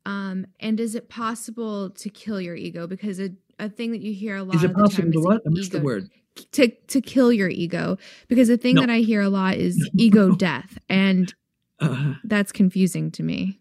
Um, 0.06 0.48
and 0.60 0.80
is 0.80 0.95
it 0.95 1.10
possible 1.10 1.90
to 1.91 2.10
kill 2.10 2.40
your 2.41 2.56
ego? 2.56 2.88
Because 2.88 3.20
a, 3.20 3.32
a 3.60 3.70
thing 3.70 3.91
that 3.91 4.02
you 4.02 4.14
hear 4.14 4.36
a 4.38 4.44
lot 4.44 4.56
is 4.56 4.64
it 4.64 4.74
possible 4.74 5.12
to 5.12 5.20
is 5.20 5.26
what? 5.26 5.41
I 5.45 5.50
missed 5.50 5.70
ego, 5.70 5.78
the 5.80 5.84
word. 5.84 6.10
To, 6.54 6.68
to 6.68 7.02
kill 7.02 7.32
your 7.32 7.50
ego. 7.50 7.98
Because 8.28 8.48
the 8.48 8.58
thing 8.58 8.76
No. 8.76 8.82
that 8.82 8.90
I 8.90 9.00
hear 9.00 9.22
a 9.22 9.30
lot 9.30 9.56
is 9.56 9.90
ego 9.98 10.36
death. 10.36 10.78
And 10.90 11.34
Uh, 11.80 12.14
that's 12.24 12.52
confusing 12.52 13.12
to 13.12 13.24
me. 13.24 13.60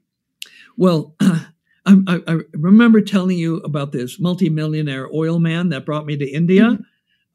well, 0.76 1.14
I, 1.84 1.96
I, 2.06 2.20
I 2.28 2.38
remember 2.52 3.00
telling 3.00 3.38
you 3.38 3.56
about 3.58 3.92
this 3.92 4.20
multimillionaire 4.20 5.08
oil 5.12 5.38
man 5.38 5.70
that 5.70 5.84
brought 5.84 6.06
me 6.06 6.16
to 6.16 6.28
India. 6.28 6.78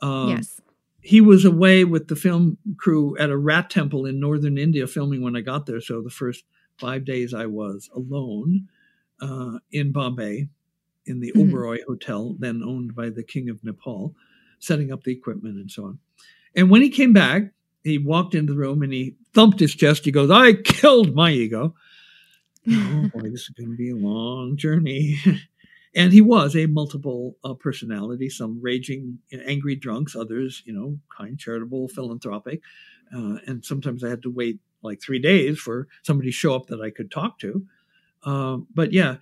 Um, 0.02 0.30
yes. 0.30 0.62
he 1.02 1.22
was 1.22 1.44
away 1.44 1.84
with 1.84 2.08
the 2.08 2.16
film 2.16 2.58
crew 2.78 3.18
at 3.18 3.30
a 3.30 3.38
rat 3.38 3.70
temple 3.70 4.06
in 4.06 4.20
northern 4.20 4.58
India 4.58 4.88
filming 4.88 5.22
when 5.22 5.36
I 5.36 5.42
got 5.42 5.66
there. 5.66 5.82
So 5.82 6.02
the 6.02 6.10
first 6.10 6.44
five 6.78 7.04
days 7.04 7.34
I 7.34 7.46
was 7.48 7.90
alone 7.96 8.68
uh, 9.22 9.58
in 9.72 9.92
Bombay 9.92 10.48
in 11.08 11.20
the 11.20 11.32
Mhm. 11.34 11.52
Oberoi 11.52 11.80
Hotel, 11.88 12.36
then 12.40 12.62
owned 12.64 12.94
by 12.96 13.10
the 13.10 13.24
King 13.24 13.50
of 13.50 13.64
Nepal, 13.64 14.16
setting 14.60 14.92
up 14.92 15.04
the 15.04 15.12
equipment 15.12 15.56
and 15.58 15.72
so 15.72 15.86
on. 15.86 16.00
And 16.56 16.70
when 16.70 16.82
he 16.82 16.90
came 16.90 17.14
back, 17.14 17.54
he 17.84 17.98
walked 17.98 18.36
into 18.36 18.54
the 18.54 18.60
room 18.60 18.82
and 18.84 18.92
he 18.94 19.16
thumped 19.34 19.60
his 19.60 19.74
chest. 19.74 20.06
He 20.06 20.12
goes, 20.12 20.30
I 20.30 20.54
killed 20.54 21.16
my 21.16 21.32
ego. 21.32 21.74
Oh 22.70 23.10
boy, 23.14 23.30
this 23.30 23.42
is 23.42 23.50
going 23.50 23.70
to 23.70 23.78
be 23.78 23.92
a 23.92 23.96
long 23.96 24.58
journey. 24.58 25.18
and 25.96 26.14
he 26.14 26.22
was 26.22 26.56
a 26.56 26.66
multiple 26.66 27.36
uh, 27.44 27.54
personality, 27.54 28.30
some 28.30 28.62
raging, 28.62 29.20
angry 29.46 29.76
drunks, 29.76 30.16
others, 30.16 30.64
you 30.66 30.74
know, 30.74 30.98
kind, 31.16 31.40
charitable, 31.40 31.88
philanthropic. 31.88 32.62
Uh, 33.16 33.38
and 33.48 33.64
sometimes 33.64 34.04
I 34.04 34.10
had 34.10 34.24
to 34.24 34.30
wait 34.30 34.60
like 34.82 35.02
three 35.02 35.20
days 35.20 35.58
for 35.58 35.88
somebody 36.04 36.30
to 36.30 36.34
show 36.34 36.56
up 36.56 36.68
that 36.68 36.82
I 36.82 36.90
could 36.90 37.12
talk 37.12 37.40
to. 37.40 37.66
Uh, 38.24 38.58
but 38.74 38.94
yeah, 38.94 39.18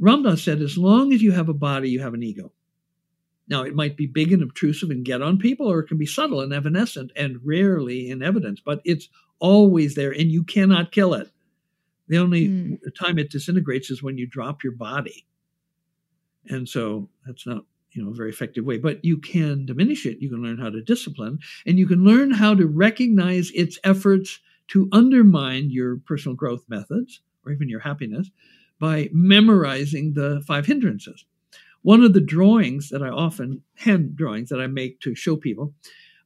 Ramdas 0.00 0.44
said, 0.44 0.60
as 0.60 0.78
long 0.78 1.12
as 1.12 1.22
you 1.22 1.32
have 1.32 1.48
a 1.48 1.54
body, 1.54 1.90
you 1.90 2.00
have 2.00 2.14
an 2.14 2.22
ego. 2.22 2.52
Now, 3.46 3.62
it 3.62 3.74
might 3.74 3.96
be 3.96 4.06
big 4.06 4.32
and 4.32 4.42
obtrusive 4.42 4.90
and 4.90 5.04
get 5.04 5.20
on 5.20 5.38
people, 5.38 5.70
or 5.70 5.80
it 5.80 5.88
can 5.88 5.98
be 5.98 6.06
subtle 6.06 6.40
and 6.40 6.52
evanescent 6.52 7.12
and 7.14 7.40
rarely 7.44 8.10
in 8.10 8.22
evidence, 8.22 8.60
but 8.64 8.80
it's 8.84 9.08
always 9.38 9.94
there 9.94 10.12
and 10.12 10.30
you 10.32 10.42
cannot 10.44 10.92
kill 10.92 11.12
it. 11.12 11.30
The 12.08 12.18
only 12.18 12.46
Hmm. 12.48 12.74
time 12.98 13.18
it 13.18 13.30
disintegrates 13.30 13.90
is 13.90 14.02
when 14.02 14.18
you 14.18 14.26
drop 14.26 14.62
your 14.62 14.74
body. 14.74 15.26
And 16.48 16.68
so 16.68 17.08
that's 17.26 17.46
not, 17.46 17.64
you 17.92 18.02
know, 18.02 18.10
a 18.10 18.14
very 18.14 18.30
effective 18.30 18.64
way, 18.64 18.76
but 18.78 19.04
you 19.04 19.18
can 19.18 19.64
diminish 19.66 20.04
it. 20.04 20.20
You 20.20 20.28
can 20.28 20.42
learn 20.42 20.58
how 20.58 20.70
to 20.70 20.82
discipline 20.82 21.38
and 21.66 21.78
you 21.78 21.86
can 21.86 22.04
learn 22.04 22.30
how 22.32 22.54
to 22.54 22.66
recognize 22.66 23.50
its 23.52 23.78
efforts 23.84 24.40
to 24.68 24.88
undermine 24.92 25.70
your 25.70 25.96
personal 25.98 26.36
growth 26.36 26.64
methods 26.68 27.20
or 27.44 27.52
even 27.52 27.68
your 27.68 27.80
happiness 27.80 28.30
by 28.78 29.08
memorizing 29.12 30.14
the 30.14 30.42
five 30.46 30.66
hindrances. 30.66 31.24
One 31.82 32.02
of 32.02 32.14
the 32.14 32.20
drawings 32.20 32.88
that 32.88 33.02
I 33.02 33.08
often, 33.08 33.62
hand 33.74 34.16
drawings 34.16 34.48
that 34.48 34.60
I 34.60 34.66
make 34.66 35.00
to 35.00 35.14
show 35.14 35.36
people, 35.36 35.74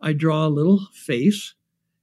I 0.01 0.13
draw 0.13 0.47
a 0.47 0.49
little 0.49 0.87
face 0.93 1.55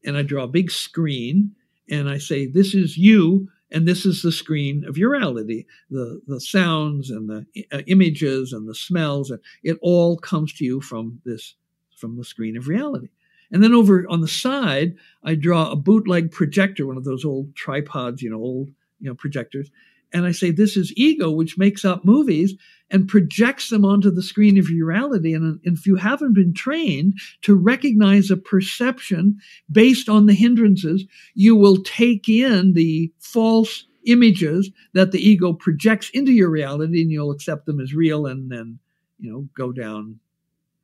and 0.03 0.17
I 0.17 0.21
draw 0.23 0.43
a 0.43 0.47
big 0.47 0.71
screen 0.71 1.55
and 1.89 2.09
I 2.09 2.17
say, 2.17 2.45
This 2.47 2.75
is 2.75 2.97
you, 2.97 3.49
and 3.75 3.85
this 3.85 4.05
is 4.05 4.21
the 4.21 4.31
screen 4.31 4.85
of 4.87 4.97
your 4.97 5.11
reality. 5.11 5.65
The, 5.91 6.21
the 6.27 6.39
sounds 6.39 7.09
and 7.09 7.29
the 7.29 7.45
uh, 7.73 7.81
images 7.87 8.53
and 8.53 8.69
the 8.69 8.73
smells, 8.73 9.29
and 9.29 9.41
it 9.63 9.77
all 9.81 10.17
comes 10.17 10.53
to 10.53 10.65
you 10.65 10.79
from 10.79 11.19
this, 11.25 11.55
from 11.97 12.15
the 12.15 12.23
screen 12.23 12.55
of 12.55 12.69
reality. 12.69 13.09
And 13.51 13.61
then 13.61 13.73
over 13.73 14.05
on 14.09 14.21
the 14.21 14.29
side, 14.29 14.95
I 15.25 15.35
draw 15.35 15.69
a 15.69 15.75
bootleg 15.75 16.31
projector, 16.31 16.87
one 16.87 16.95
of 16.95 17.03
those 17.03 17.25
old 17.25 17.53
tripods, 17.53 18.21
you 18.21 18.29
know, 18.29 18.37
old 18.37 18.69
you 19.01 19.09
know 19.09 19.15
projectors, 19.15 19.69
and 20.13 20.25
I 20.25 20.31
say 20.31 20.51
this 20.51 20.77
is 20.77 20.93
ego, 20.95 21.31
which 21.31 21.57
makes 21.57 21.83
up 21.83 22.05
movies 22.05 22.55
and 22.91 23.07
projects 23.07 23.69
them 23.69 23.83
onto 23.83 24.11
the 24.11 24.21
screen 24.21 24.57
of 24.57 24.69
your 24.69 24.87
reality. 24.87 25.33
And 25.33 25.59
if 25.63 25.87
you 25.87 25.95
haven't 25.95 26.33
been 26.33 26.53
trained 26.53 27.19
to 27.41 27.55
recognize 27.55 28.29
a 28.29 28.37
perception 28.37 29.39
based 29.71 30.07
on 30.07 30.27
the 30.27 30.33
hindrances, 30.33 31.05
you 31.33 31.55
will 31.55 31.77
take 31.83 32.29
in 32.29 32.73
the 32.73 33.11
false 33.19 33.85
images 34.05 34.69
that 34.93 35.11
the 35.11 35.19
ego 35.19 35.53
projects 35.53 36.09
into 36.11 36.31
your 36.31 36.49
reality, 36.49 37.01
and 37.01 37.11
you'll 37.11 37.31
accept 37.31 37.65
them 37.65 37.79
as 37.79 37.93
real, 37.93 38.25
and 38.27 38.51
then 38.51 38.79
you 39.19 39.31
know 39.31 39.47
go 39.55 39.71
down 39.71 40.19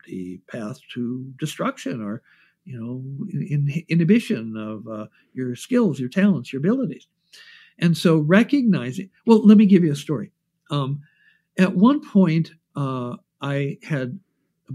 the 0.07 0.39
path 0.52 0.80
to 0.93 1.31
destruction 1.38 2.02
or 2.02 2.22
you 2.65 2.80
know 2.80 3.03
in, 3.31 3.84
inhibition 3.89 4.57
of 4.57 4.88
uh, 4.88 5.06
your 5.34 5.56
skills, 5.56 5.99
your 5.99 6.10
talents, 6.10 6.52
your 6.52 6.60
abilities. 6.60 7.07
And 7.82 7.98
so 7.98 8.20
recognizing, 8.20 9.10
well, 9.26 9.45
let 9.45 9.58
me 9.58 9.66
give 9.66 9.84
you 9.84 9.91
a 9.91 9.95
story. 9.95 10.32
Um, 10.70 11.02
at 11.58 11.76
one 11.76 12.08
point, 12.08 12.52
uh, 12.76 13.18
I 13.41 13.78
had 13.84 14.20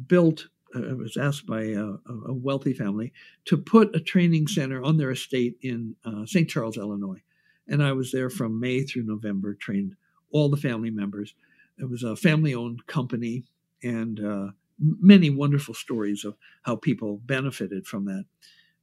built. 0.07 0.49
I 0.75 0.93
was 0.93 1.17
asked 1.17 1.47
by 1.47 1.63
a, 1.63 1.85
a, 2.27 2.35
wealthy 2.35 2.75
family 2.75 3.13
to 3.47 3.57
put 3.57 3.97
a 3.97 4.01
training 4.01 4.47
center 4.47 4.83
on 4.83 4.99
their 4.99 5.11
estate 5.11 5.57
in 5.63 5.97
uh, 6.05 6.27
St. 6.27 6.51
Charles, 6.51 6.77
Illinois, 6.77 7.23
and 7.67 7.83
I 7.83 7.93
was 7.93 8.13
there 8.13 8.29
from 8.29 8.61
May 8.61 8.83
through 8.83 9.05
November, 9.05 9.55
trained 9.55 9.97
all 10.33 10.51
the 10.51 10.59
family 10.59 10.91
members. 10.91 11.35
It 11.79 11.89
was 11.89 12.03
a 12.03 12.15
family-owned 12.15 12.87
company, 12.87 13.45
and 13.83 14.21
uh, 14.21 14.49
many 14.79 15.31
wonderful 15.31 15.73
stories 15.73 16.25
of 16.25 16.37
how 16.63 16.77
people 16.77 17.21
benefited 17.25 17.87
from 17.87 18.05
that. 18.07 18.25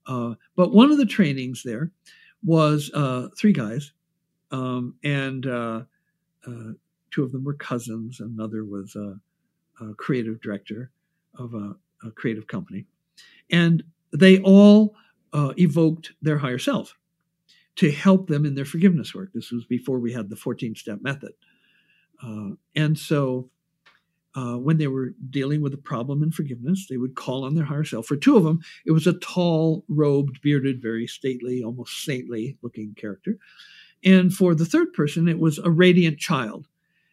Uh, 0.07 0.35
but 0.55 0.73
one 0.73 0.91
of 0.91 0.97
the 0.97 1.05
trainings 1.05 1.61
there 1.63 1.91
was 2.43 2.91
uh, 2.93 3.27
three 3.37 3.53
guys, 3.53 3.93
um, 4.53 4.95
and 5.03 5.45
uh, 5.45 5.81
uh 6.47 6.71
two 7.11 7.23
of 7.23 7.31
them 7.31 7.43
were 7.43 7.53
cousins. 7.53 8.21
Another 8.21 8.63
was 8.63 8.95
a, 8.95 9.19
a 9.83 9.93
creative 9.95 10.41
director 10.41 10.91
of 11.37 11.53
a, 11.53 11.75
a, 12.05 12.11
creative 12.11 12.47
company, 12.47 12.85
and 13.51 13.83
they 14.11 14.39
all 14.39 14.95
uh, 15.33 15.53
evoked 15.57 16.13
their 16.21 16.37
higher 16.37 16.59
self 16.59 16.95
to 17.75 17.91
help 17.91 18.27
them 18.27 18.45
in 18.45 18.55
their 18.55 18.65
forgiveness 18.65 19.13
work. 19.13 19.31
This 19.33 19.51
was 19.51 19.65
before 19.65 19.99
we 19.99 20.13
had 20.13 20.29
the 20.29 20.35
14 20.35 20.75
step 20.75 21.01
method. 21.01 21.33
Uh, 22.21 22.51
and 22.75 22.97
so 22.97 23.49
uh, 24.35 24.55
when 24.55 24.77
they 24.77 24.87
were 24.87 25.13
dealing 25.29 25.61
with 25.61 25.73
a 25.73 25.77
problem 25.77 26.23
in 26.23 26.31
forgiveness, 26.31 26.87
they 26.87 26.97
would 26.97 27.15
call 27.15 27.43
on 27.43 27.55
their 27.55 27.65
higher 27.65 27.83
self. 27.83 28.05
For 28.05 28.15
two 28.15 28.37
of 28.37 28.43
them, 28.43 28.61
it 28.85 28.91
was 28.91 29.07
a 29.07 29.13
tall, 29.13 29.83
robed, 29.87 30.41
bearded, 30.41 30.81
very 30.81 31.07
stately, 31.07 31.63
almost 31.63 32.03
saintly 32.03 32.57
looking 32.61 32.93
character. 32.95 33.37
And 34.03 34.33
for 34.33 34.53
the 34.55 34.65
third 34.65 34.93
person, 34.93 35.27
it 35.27 35.39
was 35.39 35.59
a 35.59 35.69
radiant 35.69 36.19
child. 36.19 36.67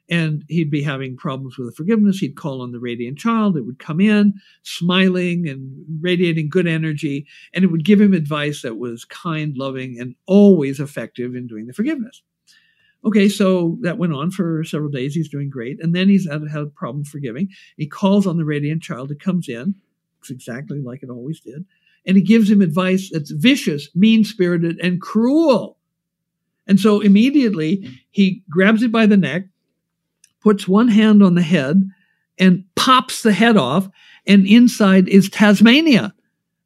And 0.08 0.44
he'd 0.48 0.72
be 0.72 0.82
having 0.82 1.16
problems 1.16 1.56
with 1.56 1.68
the 1.68 1.74
forgiveness. 1.74 2.18
He'd 2.18 2.34
call 2.34 2.62
on 2.62 2.72
the 2.72 2.80
radiant 2.80 3.16
child. 3.16 3.56
It 3.56 3.64
would 3.64 3.78
come 3.78 4.00
in 4.00 4.34
smiling 4.64 5.48
and 5.48 5.84
radiating 6.00 6.50
good 6.50 6.66
energy. 6.66 7.26
And 7.54 7.62
it 7.64 7.68
would 7.68 7.84
give 7.84 8.00
him 8.00 8.12
advice 8.12 8.62
that 8.62 8.76
was 8.76 9.04
kind, 9.04 9.56
loving, 9.56 10.00
and 10.00 10.16
always 10.26 10.80
effective 10.80 11.36
in 11.36 11.46
doing 11.46 11.68
the 11.68 11.72
forgiveness. 11.72 12.22
Okay, 13.04 13.28
so 13.28 13.78
that 13.82 13.98
went 13.98 14.12
on 14.12 14.32
for 14.32 14.64
several 14.64 14.90
days. 14.90 15.14
He's 15.14 15.28
doing 15.28 15.48
great. 15.48 15.80
And 15.80 15.94
then 15.94 16.08
he's 16.08 16.28
had, 16.28 16.42
had 16.48 16.62
a 16.62 16.66
problem 16.66 17.04
forgiving. 17.04 17.48
He 17.76 17.86
calls 17.86 18.26
on 18.26 18.36
the 18.36 18.44
radiant 18.44 18.82
child. 18.82 19.12
It 19.12 19.20
comes 19.20 19.48
in. 19.48 19.76
Looks 20.18 20.30
exactly 20.30 20.80
like 20.80 21.02
it 21.02 21.08
always 21.08 21.40
did. 21.40 21.64
And 22.04 22.16
he 22.16 22.22
gives 22.22 22.50
him 22.50 22.60
advice 22.60 23.10
that's 23.12 23.30
vicious, 23.30 23.88
mean 23.94 24.24
spirited, 24.24 24.78
and 24.80 25.00
cruel. 25.00 25.78
And 26.70 26.80
so 26.80 27.00
immediately 27.00 28.00
he 28.10 28.42
grabs 28.48 28.82
it 28.82 28.90
by 28.90 29.04
the 29.04 29.18
neck, 29.18 29.42
puts 30.40 30.66
one 30.66 30.88
hand 30.88 31.22
on 31.22 31.34
the 31.34 31.42
head, 31.42 31.82
and 32.38 32.64
pops 32.76 33.22
the 33.22 33.32
head 33.32 33.58
off. 33.58 33.90
And 34.26 34.46
inside 34.46 35.08
is 35.08 35.28
Tasmania 35.28 36.14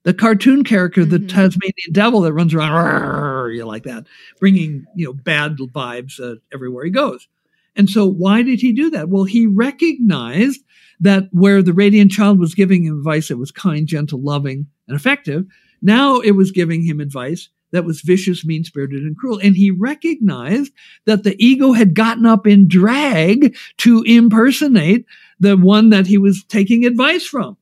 the 0.04 0.14
cartoon 0.14 0.64
character, 0.64 1.02
mm-hmm. 1.02 1.10
the 1.10 1.18
Tasmanian 1.18 1.92
devil 1.92 2.20
that 2.20 2.32
runs 2.32 2.54
around, 2.54 3.50
you 3.52 3.64
like 3.64 3.82
that, 3.84 4.06
bringing 4.38 4.84
you 4.94 5.06
know 5.06 5.12
bad 5.12 5.56
vibes 5.56 6.20
uh, 6.20 6.36
everywhere 6.52 6.84
he 6.84 6.90
goes. 6.90 7.26
And 7.74 7.90
so, 7.90 8.06
why 8.06 8.42
did 8.42 8.60
he 8.60 8.72
do 8.72 8.90
that? 8.90 9.08
Well, 9.08 9.24
he 9.24 9.46
recognized 9.46 10.60
that 11.00 11.24
where 11.32 11.62
the 11.62 11.72
radiant 11.72 12.12
child 12.12 12.38
was 12.38 12.54
giving 12.54 12.84
him 12.84 12.98
advice 12.98 13.28
that 13.28 13.36
was 13.36 13.50
kind, 13.50 13.86
gentle, 13.86 14.22
loving, 14.22 14.66
and 14.86 14.96
effective, 14.96 15.44
now 15.82 16.20
it 16.20 16.32
was 16.32 16.52
giving 16.52 16.84
him 16.84 17.00
advice 17.00 17.48
that 17.74 17.84
was 17.84 18.02
vicious, 18.02 18.44
mean 18.44 18.62
spirited, 18.62 19.02
and 19.02 19.18
cruel. 19.18 19.40
And 19.42 19.56
he 19.56 19.72
recognized 19.72 20.72
that 21.06 21.24
the 21.24 21.34
ego 21.44 21.72
had 21.72 21.92
gotten 21.92 22.24
up 22.24 22.46
in 22.46 22.68
drag 22.68 23.56
to 23.78 24.04
impersonate 24.06 25.06
the 25.40 25.56
one 25.56 25.90
that 25.90 26.06
he 26.06 26.16
was 26.16 26.44
taking 26.44 26.86
advice 26.86 27.26
from. 27.26 27.56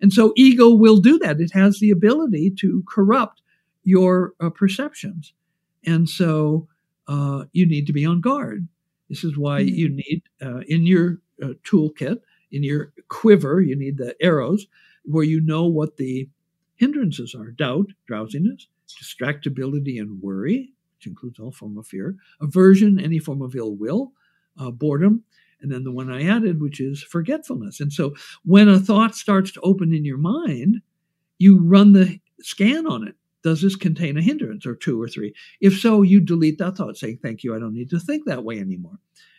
And 0.00 0.10
so 0.10 0.32
ego 0.36 0.70
will 0.70 0.96
do 0.96 1.18
that. 1.18 1.38
It 1.38 1.52
has 1.52 1.80
the 1.80 1.90
ability 1.90 2.54
to 2.60 2.82
corrupt 2.88 3.42
your 3.84 4.32
uh, 4.40 4.48
perceptions. 4.48 5.34
And 5.84 6.08
so 6.08 6.66
uh, 7.06 7.44
you 7.52 7.66
need 7.66 7.86
to 7.88 7.92
be 7.92 8.06
on 8.06 8.22
guard. 8.22 8.68
This 9.10 9.22
is 9.22 9.36
why 9.36 9.60
mm-hmm. 9.60 9.74
you 9.74 9.88
need 9.90 10.22
uh, 10.40 10.60
in 10.66 10.86
your 10.86 11.18
uh, 11.42 11.54
toolkit, 11.62 12.20
in 12.50 12.62
your 12.62 12.94
quiver, 13.08 13.60
you 13.60 13.76
need 13.76 13.98
the 13.98 14.16
arrows 14.22 14.66
where 15.04 15.24
you 15.24 15.42
know 15.42 15.66
what 15.66 15.98
the 15.98 16.30
hindrances 16.76 17.34
are 17.34 17.50
doubt, 17.50 17.88
drowsiness, 18.06 18.66
distractibility, 18.94 20.00
and 20.00 20.20
worry, 20.22 20.72
which 20.96 21.06
includes 21.06 21.38
all 21.38 21.52
form 21.52 21.78
of 21.78 21.86
fear, 21.86 22.16
aversion, 22.40 22.98
any 22.98 23.18
form 23.18 23.42
of 23.42 23.54
ill 23.54 23.74
will, 23.74 24.12
uh, 24.58 24.70
boredom, 24.70 25.24
and 25.60 25.72
then 25.72 25.84
the 25.84 25.92
one 25.92 26.10
I 26.10 26.24
added, 26.24 26.60
which 26.60 26.80
is 26.80 27.02
forgetfulness. 27.02 27.80
And 27.80 27.92
so 27.92 28.14
when 28.44 28.68
a 28.68 28.78
thought 28.78 29.14
starts 29.14 29.52
to 29.52 29.60
open 29.60 29.92
in 29.92 30.04
your 30.04 30.18
mind, 30.18 30.80
you 31.38 31.60
run 31.60 31.92
the 31.92 32.20
scan 32.40 32.86
on 32.86 33.06
it. 33.06 33.14
Does 33.42 33.62
this 33.62 33.76
contain 33.76 34.16
a 34.16 34.22
hindrance 34.22 34.66
or 34.66 34.74
two 34.74 35.00
or 35.00 35.08
three? 35.08 35.34
If 35.60 35.78
so, 35.78 36.02
you 36.02 36.20
delete 36.20 36.58
that 36.58 36.76
thought, 36.76 36.96
saying, 36.96 37.20
Thank 37.22 37.44
you, 37.44 37.54
I 37.54 37.58
don't 37.58 37.74
need 37.74 37.90
to 37.90 38.00
think 38.00 38.24
that 38.26 38.44
way 38.44 38.58
anymore. 38.58 38.98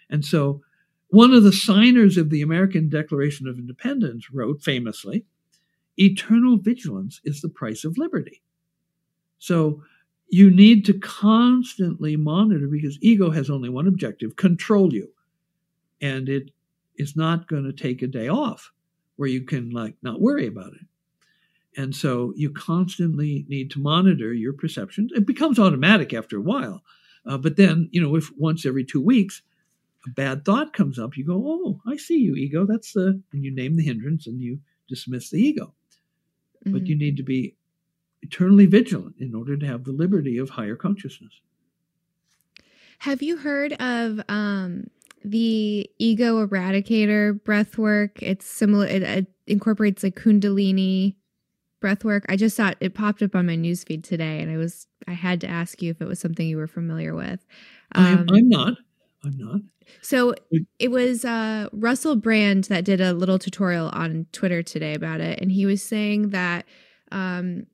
And 0.09 0.23
so 0.23 0.61
one 1.09 1.33
of 1.33 1.43
the 1.43 1.53
signers 1.53 2.17
of 2.17 2.29
the 2.29 2.41
American 2.41 2.89
Declaration 2.89 3.47
of 3.47 3.57
Independence 3.57 4.31
wrote 4.31 4.61
famously, 4.61 5.25
Eternal 5.97 6.57
vigilance 6.57 7.19
is 7.25 7.41
the 7.41 7.49
price 7.49 7.83
of 7.83 7.97
liberty. 7.97 8.41
So 9.39 9.81
you 10.29 10.51
need 10.51 10.85
to 10.85 10.93
constantly 10.93 12.15
monitor 12.15 12.67
because 12.67 12.99
ego 13.01 13.31
has 13.31 13.49
only 13.49 13.69
one 13.69 13.87
objective 13.87 14.35
control 14.35 14.93
you. 14.93 15.09
And 16.01 16.29
it 16.29 16.51
is 16.97 17.15
not 17.15 17.47
going 17.47 17.63
to 17.63 17.73
take 17.73 18.01
a 18.01 18.07
day 18.07 18.27
off 18.27 18.71
where 19.15 19.29
you 19.29 19.41
can 19.41 19.71
like 19.71 19.95
not 20.01 20.21
worry 20.21 20.47
about 20.47 20.73
it. 20.73 20.85
And 21.77 21.95
so 21.95 22.33
you 22.35 22.51
constantly 22.51 23.45
need 23.47 23.71
to 23.71 23.79
monitor 23.79 24.33
your 24.33 24.53
perceptions. 24.53 25.11
It 25.13 25.25
becomes 25.25 25.59
automatic 25.59 26.13
after 26.13 26.37
a 26.37 26.41
while. 26.41 26.83
Uh, 27.25 27.37
but 27.37 27.57
then 27.57 27.89
you 27.91 28.01
know 28.01 28.15
if 28.15 28.29
once 28.37 28.65
every 28.65 28.85
two 28.85 29.01
weeks 29.01 29.41
a 30.07 30.09
bad 30.11 30.45
thought 30.45 30.71
comes 30.71 30.97
up 30.97 31.17
you 31.17 31.25
go 31.25 31.43
oh 31.45 31.81
i 31.85 31.97
see 31.97 32.17
you 32.17 32.35
ego. 32.35 32.65
That's 32.65 32.93
the 32.93 33.21
and 33.33 33.43
you 33.43 33.53
name 33.53 33.75
the 33.75 33.83
hindrance 33.83 34.25
and 34.27 34.39
you 34.39 34.59
dismiss 34.87 35.29
the 35.29 35.41
ego. 35.41 35.73
Mm-hmm. 36.65 36.73
but 36.73 36.87
you 36.87 36.97
need 36.97 37.15
to 37.17 37.23
be 37.23 37.55
eternally 38.21 38.65
vigilant 38.65 39.15
in 39.19 39.33
order 39.33 39.55
to 39.57 39.65
have 39.65 39.83
the 39.83 39.91
liberty 39.91 40.37
of 40.37 40.51
higher 40.51 40.75
consciousness 40.75 41.41
have 42.99 43.21
you 43.21 43.37
heard 43.37 43.73
of 43.81 44.21
um 44.29 44.85
the 45.23 45.89
ego 45.99 46.45
eradicator 46.45 47.43
breath 47.43 47.77
work. 47.77 48.21
It's 48.21 48.45
similar, 48.45 48.85
it, 48.85 49.03
it 49.03 49.27
incorporates 49.47 50.03
like 50.03 50.15
Kundalini 50.15 51.15
breath 51.79 52.03
work. 52.03 52.25
I 52.29 52.35
just 52.35 52.57
thought 52.57 52.77
it 52.79 52.93
popped 52.93 53.21
up 53.21 53.35
on 53.35 53.45
my 53.45 53.55
newsfeed 53.55 54.03
today, 54.03 54.41
and 54.41 54.51
I 54.51 54.57
was 54.57 54.87
I 55.07 55.13
had 55.13 55.41
to 55.41 55.47
ask 55.47 55.81
you 55.81 55.91
if 55.91 56.01
it 56.01 56.07
was 56.07 56.19
something 56.19 56.47
you 56.47 56.57
were 56.57 56.67
familiar 56.67 57.15
with. 57.15 57.45
Um, 57.95 58.05
I'm, 58.29 58.35
I'm 58.35 58.49
not. 58.49 58.73
I'm 59.23 59.37
not. 59.37 59.61
So 60.01 60.35
it 60.77 60.91
was 60.91 61.25
uh, 61.25 61.67
Russell 61.73 62.15
Brand 62.15 62.65
that 62.65 62.85
did 62.85 63.01
a 63.01 63.11
little 63.11 63.39
tutorial 63.39 63.89
on 63.89 64.27
Twitter 64.31 64.61
today 64.61 64.93
about 64.93 65.19
it, 65.19 65.39
and 65.41 65.51
he 65.51 65.65
was 65.65 65.81
saying 65.81 66.29
that 66.29 66.65
um, 67.11 67.65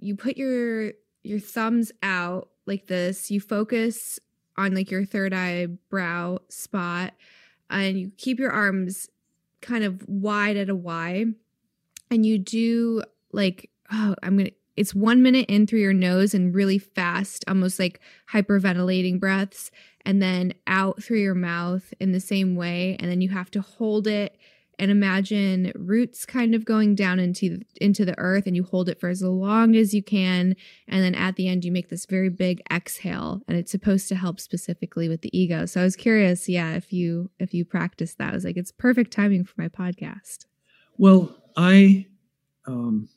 you 0.00 0.16
put 0.16 0.36
your 0.36 0.92
your 1.22 1.38
thumbs 1.38 1.92
out 2.02 2.48
like 2.66 2.86
this, 2.86 3.30
you 3.30 3.40
focus 3.40 4.18
on 4.56 4.74
like 4.74 4.90
your 4.90 5.04
third 5.04 5.32
eye 5.32 5.66
brow 5.88 6.38
spot 6.48 7.14
and 7.68 7.98
you 7.98 8.10
keep 8.16 8.38
your 8.38 8.50
arms 8.50 9.08
kind 9.60 9.84
of 9.84 10.06
wide 10.08 10.56
at 10.56 10.68
a 10.68 10.74
Y 10.74 11.26
and 12.10 12.26
you 12.26 12.38
do 12.38 13.02
like 13.32 13.70
oh 13.92 14.14
I'm 14.22 14.36
going 14.36 14.46
to 14.46 14.54
it's 14.76 14.94
1 14.94 15.22
minute 15.22 15.46
in 15.48 15.66
through 15.66 15.80
your 15.80 15.92
nose 15.92 16.32
and 16.32 16.54
really 16.54 16.78
fast 16.78 17.44
almost 17.46 17.78
like 17.78 18.00
hyperventilating 18.32 19.20
breaths 19.20 19.70
and 20.06 20.22
then 20.22 20.54
out 20.66 21.02
through 21.02 21.18
your 21.18 21.34
mouth 21.34 21.92
in 22.00 22.12
the 22.12 22.20
same 22.20 22.56
way 22.56 22.96
and 22.98 23.10
then 23.10 23.20
you 23.20 23.28
have 23.28 23.50
to 23.50 23.60
hold 23.60 24.06
it 24.06 24.38
and 24.80 24.90
imagine 24.90 25.72
roots 25.76 26.24
kind 26.24 26.54
of 26.54 26.64
going 26.64 26.94
down 26.94 27.20
into 27.20 27.60
into 27.82 28.06
the 28.06 28.18
earth 28.18 28.46
and 28.46 28.56
you 28.56 28.64
hold 28.64 28.88
it 28.88 28.98
for 28.98 29.10
as 29.10 29.22
long 29.22 29.76
as 29.76 29.92
you 29.92 30.02
can. 30.02 30.56
And 30.88 31.04
then 31.04 31.14
at 31.14 31.36
the 31.36 31.48
end 31.48 31.66
you 31.66 31.70
make 31.70 31.90
this 31.90 32.06
very 32.06 32.30
big 32.30 32.62
exhale 32.72 33.42
and 33.46 33.58
it's 33.58 33.70
supposed 33.70 34.08
to 34.08 34.14
help 34.14 34.40
specifically 34.40 35.06
with 35.08 35.20
the 35.20 35.38
ego. 35.38 35.66
So 35.66 35.82
i 35.82 35.84
was 35.84 35.96
curious 35.96 36.48
yeah 36.48 36.72
if 36.72 36.94
you 36.94 37.30
if 37.38 37.52
you 37.52 37.64
practice 37.64 38.14
that. 38.14 38.30
I 38.30 38.34
was 38.34 38.44
like 38.44 38.56
it's 38.56 38.72
perfect 38.72 39.12
timing 39.12 39.44
for 39.44 39.54
my 39.58 39.68
podcast. 39.68 40.46
Well 40.96 41.36
i 41.56 42.06
um 42.66 43.08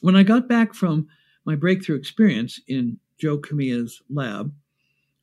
when 0.00 0.16
i 0.16 0.22
got 0.22 0.48
back 0.48 0.72
from 0.72 1.08
my 1.44 1.54
breakthrough 1.54 1.96
experience 1.96 2.60
in 2.68 2.98
joe 3.18 3.36
kamiya's 3.36 4.00
lab 4.08 4.52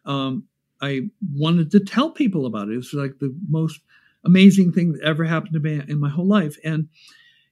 um 0.05 0.43
i 0.81 1.09
wanted 1.33 1.71
to 1.71 1.79
tell 1.79 2.11
people 2.11 2.45
about 2.45 2.67
it. 2.67 2.73
It 2.73 2.77
was 2.77 2.93
like 2.93 3.17
the 3.19 3.33
most 3.49 3.79
amazing 4.25 4.71
thing 4.71 4.93
that 4.93 5.03
ever 5.03 5.23
happened 5.23 5.53
to 5.53 5.59
me 5.59 5.81
in 5.87 5.99
my 5.99 6.09
whole 6.09 6.27
life. 6.27 6.57
And 6.63 6.89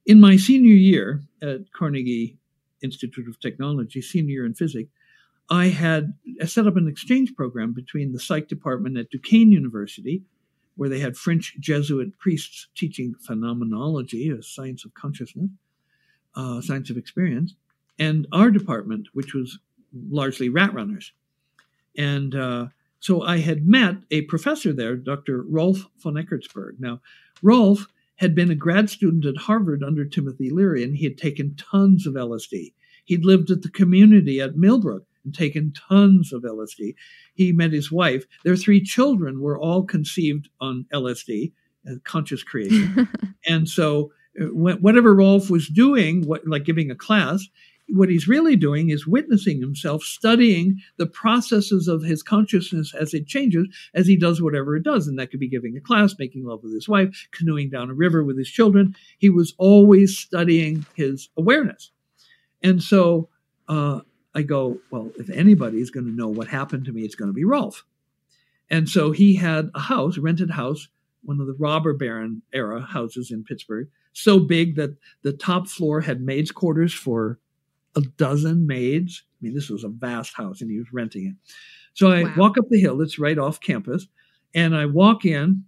in 0.05 0.19
my 0.19 0.37
senior 0.37 0.73
year 0.73 1.23
at 1.41 1.71
Carnegie 1.71 2.37
Institute 2.81 3.27
of 3.27 3.39
Technology, 3.39 4.01
senior 4.01 4.31
year 4.31 4.45
in 4.45 4.53
physics, 4.53 4.89
I 5.49 5.67
had 5.67 6.13
set 6.45 6.67
up 6.67 6.75
an 6.75 6.87
exchange 6.87 7.35
program 7.35 7.73
between 7.73 8.11
the 8.11 8.19
psych 8.19 8.47
department 8.47 8.97
at 8.97 9.09
Duquesne 9.11 9.51
University 9.51 10.23
where 10.75 10.89
they 10.89 10.99
had 10.99 11.17
French 11.17 11.55
Jesuit 11.59 12.17
priests 12.19 12.67
teaching 12.75 13.15
phenomenology, 13.25 14.29
a 14.29 14.43
science 14.43 14.85
of 14.85 14.93
consciousness, 14.93 15.49
uh, 16.35 16.61
science 16.61 16.89
of 16.89 16.97
experience, 16.97 17.55
and 17.97 18.27
our 18.31 18.51
department, 18.51 19.07
which 19.13 19.33
was 19.33 19.57
largely 19.93 20.49
rat 20.49 20.73
runners. 20.73 21.13
And 21.97 22.35
uh, 22.35 22.67
so 22.99 23.21
I 23.21 23.37
had 23.37 23.67
met 23.67 23.97
a 24.11 24.21
professor 24.23 24.73
there, 24.73 24.95
Dr. 24.95 25.43
Rolf 25.43 25.85
von 25.99 26.15
Eckartsberg. 26.15 26.79
Now, 26.79 27.01
Rolf 27.41 27.87
had 28.17 28.33
been 28.33 28.49
a 28.49 28.55
grad 28.55 28.89
student 28.89 29.25
at 29.25 29.37
Harvard 29.37 29.83
under 29.83 30.05
Timothy 30.05 30.49
Leary, 30.49 30.83
and 30.83 30.95
he 30.95 31.03
had 31.03 31.17
taken 31.17 31.55
tons 31.55 32.07
of 32.07 32.13
LSD. 32.13 32.73
He'd 33.03 33.25
lived 33.25 33.51
at 33.51 33.61
the 33.61 33.69
community 33.69 34.41
at 34.41 34.55
Millbrook 34.55 35.03
and 35.23 35.33
taken 35.33 35.73
tons 35.73 36.31
of 36.31 36.43
LSD. 36.43 36.95
He 37.33 37.51
met 37.51 37.73
his 37.73 37.91
wife. 37.91 38.25
Their 38.43 38.55
three 38.55 38.81
children 38.81 39.41
were 39.41 39.59
all 39.59 39.83
conceived 39.83 40.49
on 40.61 40.85
LSD, 40.93 41.51
uh, 41.89 41.95
conscious 42.03 42.43
creation. 42.43 43.09
and 43.47 43.67
so, 43.67 44.11
uh, 44.41 44.45
whatever 44.45 45.13
Rolf 45.13 45.49
was 45.49 45.67
doing, 45.67 46.25
what, 46.25 46.47
like 46.47 46.65
giving 46.65 46.91
a 46.91 46.95
class, 46.95 47.47
what 47.87 48.09
he's 48.09 48.27
really 48.27 48.55
doing 48.55 48.89
is 48.89 49.07
witnessing 49.07 49.59
himself, 49.59 50.03
studying 50.03 50.79
the 50.97 51.05
processes 51.05 51.87
of 51.87 52.03
his 52.03 52.23
consciousness 52.23 52.93
as 52.93 53.13
it 53.13 53.27
changes, 53.27 53.67
as 53.93 54.07
he 54.07 54.17
does 54.17 54.41
whatever 54.41 54.75
it 54.75 54.83
does. 54.83 55.07
And 55.07 55.19
that 55.19 55.31
could 55.31 55.39
be 55.39 55.47
giving 55.47 55.77
a 55.77 55.81
class, 55.81 56.15
making 56.17 56.45
love 56.45 56.63
with 56.63 56.73
his 56.73 56.89
wife, 56.89 57.27
canoeing 57.31 57.69
down 57.69 57.89
a 57.89 57.93
river 57.93 58.23
with 58.23 58.37
his 58.37 58.49
children. 58.49 58.95
He 59.19 59.29
was 59.29 59.53
always 59.57 60.17
studying 60.17 60.85
his 60.95 61.29
awareness. 61.37 61.91
And 62.63 62.81
so 62.81 63.29
uh, 63.67 64.01
I 64.33 64.41
go, 64.41 64.79
well, 64.89 65.11
if 65.17 65.29
anybody 65.29 65.79
is 65.79 65.91
going 65.91 66.07
to 66.07 66.11
know 66.11 66.27
what 66.27 66.47
happened 66.47 66.85
to 66.85 66.91
me, 66.91 67.03
it's 67.03 67.15
going 67.15 67.29
to 67.29 67.33
be 67.33 67.45
Rolf. 67.45 67.85
And 68.69 68.89
so 68.89 69.11
he 69.11 69.35
had 69.35 69.69
a 69.75 69.79
house, 69.79 70.17
rented 70.17 70.49
house, 70.49 70.87
one 71.23 71.39
of 71.39 71.47
the 71.47 71.55
robber 71.59 71.93
baron 71.93 72.41
era 72.51 72.81
houses 72.81 73.31
in 73.31 73.43
Pittsburgh, 73.43 73.87
so 74.13 74.39
big 74.39 74.75
that 74.75 74.95
the 75.23 75.33
top 75.33 75.67
floor 75.67 76.01
had 76.01 76.21
maids' 76.21 76.51
quarters 76.51 76.93
for 76.93 77.39
a 77.95 78.01
dozen 78.01 78.67
maids. 78.67 79.23
I 79.25 79.37
mean, 79.41 79.53
this 79.53 79.69
was 79.69 79.83
a 79.83 79.89
vast 79.89 80.35
house 80.35 80.61
and 80.61 80.69
he 80.69 80.77
was 80.77 80.87
renting 80.91 81.27
it. 81.27 81.51
So 81.93 82.11
I 82.11 82.23
wow. 82.23 82.33
walk 82.37 82.57
up 82.57 82.65
the 82.69 82.79
hill, 82.79 83.01
it's 83.01 83.19
right 83.19 83.37
off 83.37 83.61
campus, 83.61 84.07
and 84.53 84.75
I 84.75 84.85
walk 84.85 85.25
in 85.25 85.63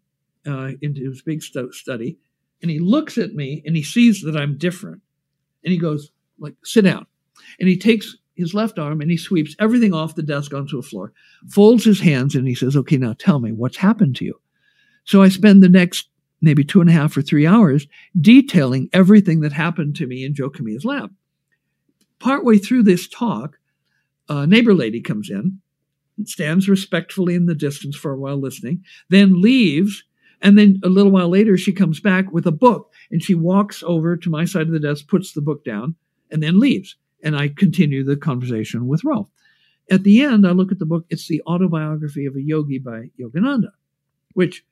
uh, 0.46 0.72
into 0.82 1.10
his 1.10 1.22
big 1.22 1.42
stu- 1.42 1.72
study, 1.72 2.18
and 2.62 2.70
he 2.70 2.80
looks 2.80 3.18
at 3.18 3.34
me 3.34 3.64
and 3.66 3.76
he 3.76 3.84
sees 3.84 4.22
that 4.24 4.36
I'm 4.36 4.58
different. 4.58 5.02
And 5.64 5.72
he 5.72 5.80
goes, 5.80 6.12
like, 6.40 6.56
sit 6.64 6.84
down. 6.84 7.06
And 7.60 7.70
he 7.70 7.78
takes 7.78 8.16
his 8.36 8.54
left 8.54 8.78
arm 8.78 9.02
and 9.02 9.10
he 9.10 9.18
sweeps 9.18 9.56
everything 9.60 9.94
off 9.94 10.16
the 10.16 10.24
desk 10.24 10.54
onto 10.54 10.78
a 10.78 10.84
floor, 10.84 11.14
folds 11.50 11.84
his 11.84 12.00
hands, 12.00 12.36
and 12.36 12.48
he 12.48 12.56
says, 12.56 12.76
Okay, 12.76 12.98
now 12.98 13.14
tell 13.18 13.40
me 13.40 13.52
what's 13.52 13.78
happened 13.78 14.16
to 14.18 14.26
you. 14.26 14.40
So 15.06 15.22
I 15.22 15.30
spend 15.30 15.64
the 15.64 15.70
next 15.70 16.10
maybe 16.42 16.64
two 16.64 16.82
and 16.82 16.90
a 16.90 16.94
half 16.94 17.16
or 17.18 17.22
three 17.22 17.48
hours 17.48 17.88
detailing 18.20 18.90
everything 18.94 19.40
that 19.42 19.54
happened 19.54 19.96
to 19.96 20.08
me 20.08 20.24
in 20.24 20.36
Joe 20.36 20.50
Kamiya's 20.50 20.86
lab 20.86 21.12
partway 22.20 22.58
through 22.58 22.84
this 22.84 23.08
talk, 23.08 23.58
a 24.30 24.46
neighbor 24.48 24.74
lady 24.74 25.02
comes 25.02 25.30
in, 25.30 25.60
stands 26.26 26.68
respectfully 26.68 27.36
in 27.36 27.46
the 27.46 27.56
distance 27.56 27.96
for 27.96 28.12
a 28.12 28.18
while 28.18 28.38
listening, 28.38 28.84
then 29.10 29.42
leaves. 29.42 30.04
And 30.42 30.58
then 30.58 30.80
a 30.84 30.90
little 30.90 31.12
while 31.12 31.30
later, 31.30 31.58
she 31.58 31.72
comes 31.72 32.00
back 32.00 32.32
with 32.32 32.46
a 32.46 32.52
book 32.52 32.92
and 33.10 33.24
she 33.24 33.34
walks 33.34 33.84
over 33.84 34.16
to 34.18 34.30
my 34.30 34.46
side 34.46 34.68
of 34.68 34.72
the 34.72 34.80
desk, 34.80 35.08
puts 35.08 35.34
the 35.34 35.42
book 35.42 35.64
down, 35.64 35.96
and 36.32 36.44
then 36.44 36.60
leaves. 36.60 36.96
And 37.24 37.36
I 37.36 37.48
continue 37.48 38.04
the 38.04 38.18
conversation 38.18 38.88
with 38.88 39.04
Rolf. 39.04 39.28
At 39.90 40.04
the 40.04 40.22
end, 40.22 40.46
I 40.46 40.52
look 40.52 40.72
at 40.72 40.80
the 40.80 40.86
book. 40.86 41.06
It's 41.10 41.28
the 41.28 41.42
autobiography 41.48 42.26
of 42.26 42.36
a 42.36 42.42
yogi 42.42 42.78
by 42.78 43.10
Yogananda, 43.20 43.72
which 44.34 44.64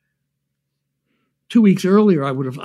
two 1.50 1.62
weeks 1.62 1.86
earlier 1.86 2.24
I 2.24 2.32
would 2.32 2.46
have, 2.46 2.60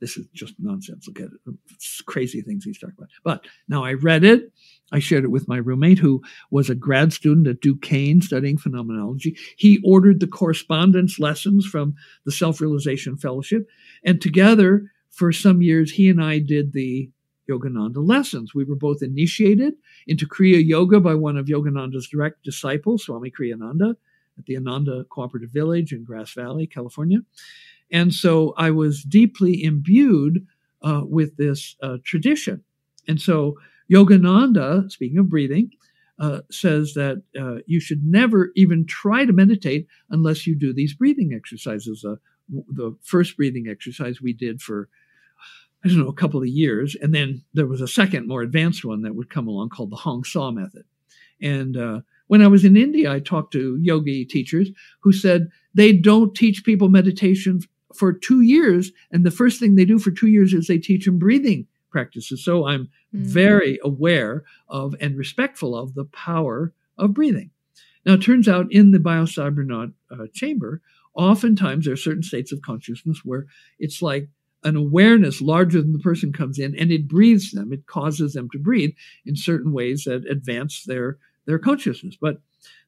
this 0.00 0.16
is 0.16 0.26
just 0.34 0.54
nonsense. 0.58 1.06
Look 1.06 1.20
at 1.20 1.26
it. 1.26 1.54
It's 1.70 2.02
crazy 2.02 2.42
things 2.42 2.64
he's 2.64 2.78
talking 2.78 2.96
about. 2.98 3.10
But 3.24 3.46
now 3.68 3.84
I 3.84 3.94
read 3.94 4.24
it. 4.24 4.52
I 4.92 4.98
shared 4.98 5.24
it 5.24 5.30
with 5.30 5.48
my 5.48 5.56
roommate 5.56 5.98
who 5.98 6.22
was 6.50 6.70
a 6.70 6.74
grad 6.74 7.12
student 7.12 7.46
at 7.46 7.60
Duquesne 7.60 8.20
studying 8.20 8.58
phenomenology. 8.58 9.36
He 9.56 9.80
ordered 9.84 10.20
the 10.20 10.26
correspondence 10.26 11.18
lessons 11.18 11.66
from 11.66 11.94
the 12.24 12.32
Self 12.32 12.60
Realization 12.60 13.16
Fellowship. 13.16 13.68
And 14.04 14.20
together, 14.20 14.90
for 15.10 15.32
some 15.32 15.62
years, 15.62 15.92
he 15.92 16.10
and 16.10 16.22
I 16.22 16.38
did 16.38 16.72
the 16.72 17.10
Yogananda 17.48 18.06
lessons. 18.06 18.54
We 18.54 18.64
were 18.64 18.76
both 18.76 19.02
initiated 19.02 19.74
into 20.06 20.26
Kriya 20.26 20.64
Yoga 20.64 21.00
by 21.00 21.14
one 21.14 21.36
of 21.36 21.46
Yogananda's 21.46 22.08
direct 22.08 22.42
disciples, 22.42 23.04
Swami 23.04 23.30
Kriyananda, 23.30 23.96
at 24.38 24.44
the 24.46 24.56
Ananda 24.56 25.04
Cooperative 25.08 25.50
Village 25.50 25.92
in 25.92 26.04
Grass 26.04 26.32
Valley, 26.32 26.66
California. 26.66 27.20
And 27.90 28.12
so 28.12 28.54
I 28.56 28.70
was 28.70 29.02
deeply 29.02 29.62
imbued 29.62 30.46
uh, 30.82 31.02
with 31.04 31.36
this 31.36 31.76
uh, 31.82 31.98
tradition. 32.04 32.62
And 33.08 33.20
so 33.20 33.56
Yogananda, 33.90 34.90
speaking 34.90 35.18
of 35.18 35.28
breathing, 35.28 35.70
uh, 36.18 36.40
says 36.50 36.94
that 36.94 37.22
uh, 37.38 37.56
you 37.66 37.78
should 37.78 38.04
never 38.04 38.50
even 38.56 38.86
try 38.86 39.24
to 39.24 39.32
meditate 39.32 39.86
unless 40.10 40.46
you 40.46 40.54
do 40.54 40.72
these 40.72 40.94
breathing 40.94 41.32
exercises. 41.34 42.04
Uh, 42.04 42.16
the 42.48 42.96
first 43.02 43.36
breathing 43.36 43.66
exercise 43.68 44.20
we 44.20 44.32
did 44.32 44.62
for, 44.62 44.88
I 45.84 45.88
don't 45.88 45.98
know, 45.98 46.08
a 46.08 46.14
couple 46.14 46.40
of 46.40 46.48
years. 46.48 46.96
And 47.00 47.14
then 47.14 47.44
there 47.54 47.66
was 47.66 47.80
a 47.80 47.88
second, 47.88 48.28
more 48.28 48.42
advanced 48.42 48.84
one 48.84 49.02
that 49.02 49.14
would 49.14 49.30
come 49.30 49.46
along 49.46 49.70
called 49.70 49.90
the 49.90 49.96
Hong 49.96 50.24
method. 50.54 50.84
And 51.40 51.76
uh, 51.76 52.00
when 52.28 52.42
I 52.42 52.46
was 52.46 52.64
in 52.64 52.76
India, 52.76 53.12
I 53.12 53.20
talked 53.20 53.52
to 53.52 53.78
yogi 53.80 54.24
teachers 54.24 54.70
who 55.00 55.12
said 55.12 55.48
they 55.74 55.92
don't 55.92 56.34
teach 56.34 56.64
people 56.64 56.88
meditation 56.88 57.60
for 57.98 58.12
two 58.12 58.40
years. 58.40 58.92
And 59.10 59.24
the 59.24 59.30
first 59.30 59.60
thing 59.60 59.74
they 59.74 59.84
do 59.84 59.98
for 59.98 60.10
two 60.10 60.28
years 60.28 60.52
is 60.52 60.66
they 60.66 60.78
teach 60.78 61.04
them 61.04 61.18
breathing 61.18 61.66
practices. 61.90 62.44
So 62.44 62.66
I'm 62.66 62.84
mm-hmm. 63.14 63.24
very 63.24 63.78
aware 63.82 64.44
of 64.68 64.94
and 65.00 65.16
respectful 65.16 65.76
of 65.76 65.94
the 65.94 66.04
power 66.04 66.72
of 66.98 67.14
breathing. 67.14 67.50
Now, 68.04 68.14
it 68.14 68.22
turns 68.22 68.48
out 68.48 68.70
in 68.70 68.92
the 68.92 68.98
biocybernaut 68.98 69.92
uh, 70.10 70.26
chamber, 70.32 70.80
oftentimes 71.14 71.84
there 71.84 71.94
are 71.94 71.96
certain 71.96 72.22
states 72.22 72.52
of 72.52 72.62
consciousness 72.62 73.22
where 73.24 73.46
it's 73.78 74.00
like 74.00 74.28
an 74.62 74.76
awareness 74.76 75.40
larger 75.40 75.80
than 75.80 75.92
the 75.92 75.98
person 75.98 76.32
comes 76.32 76.58
in 76.58 76.78
and 76.78 76.92
it 76.92 77.08
breathes 77.08 77.50
them. 77.50 77.72
It 77.72 77.86
causes 77.86 78.34
them 78.34 78.48
to 78.50 78.58
breathe 78.58 78.94
in 79.24 79.36
certain 79.36 79.72
ways 79.72 80.04
that 80.04 80.24
advance 80.30 80.84
their, 80.84 81.18
their 81.46 81.58
consciousness. 81.58 82.16
But 82.20 82.40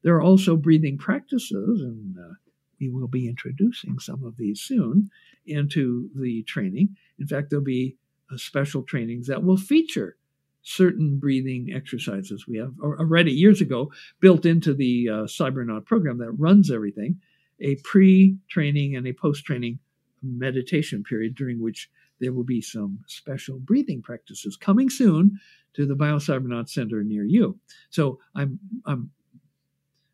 there 0.02 0.14
are 0.14 0.22
also 0.22 0.56
breathing 0.56 0.98
practices, 0.98 1.80
and 1.80 2.16
uh, 2.18 2.34
we 2.80 2.88
will 2.88 3.08
be 3.08 3.28
introducing 3.28 3.98
some 3.98 4.24
of 4.24 4.36
these 4.36 4.60
soon 4.60 5.10
into 5.46 6.08
the 6.14 6.42
training. 6.44 6.96
In 7.18 7.26
fact, 7.26 7.50
there'll 7.50 7.64
be 7.64 7.96
uh, 8.32 8.36
special 8.36 8.82
trainings 8.82 9.26
that 9.26 9.42
will 9.42 9.56
feature 9.56 10.16
certain 10.62 11.18
breathing 11.18 11.72
exercises 11.74 12.46
we 12.46 12.58
have 12.58 12.74
already 12.82 13.32
years 13.32 13.60
ago 13.60 13.90
built 14.20 14.44
into 14.44 14.74
the 14.74 15.08
uh, 15.08 15.14
Cybernaut 15.24 15.86
program 15.86 16.18
that 16.18 16.32
runs 16.32 16.70
everything, 16.70 17.20
a 17.60 17.76
pre-training 17.76 18.94
and 18.94 19.06
a 19.06 19.12
post-training 19.12 19.78
meditation 20.22 21.02
period 21.02 21.34
during 21.34 21.62
which 21.62 21.88
there 22.20 22.32
will 22.32 22.44
be 22.44 22.60
some 22.60 22.98
special 23.06 23.58
breathing 23.58 24.02
practices 24.02 24.56
coming 24.56 24.90
soon 24.90 25.38
to 25.74 25.86
the 25.86 25.94
BioCybernaut 25.94 26.68
Center 26.68 27.02
near 27.04 27.24
you. 27.24 27.58
So 27.90 28.18
I'm 28.34 28.58
I'm 28.84 29.10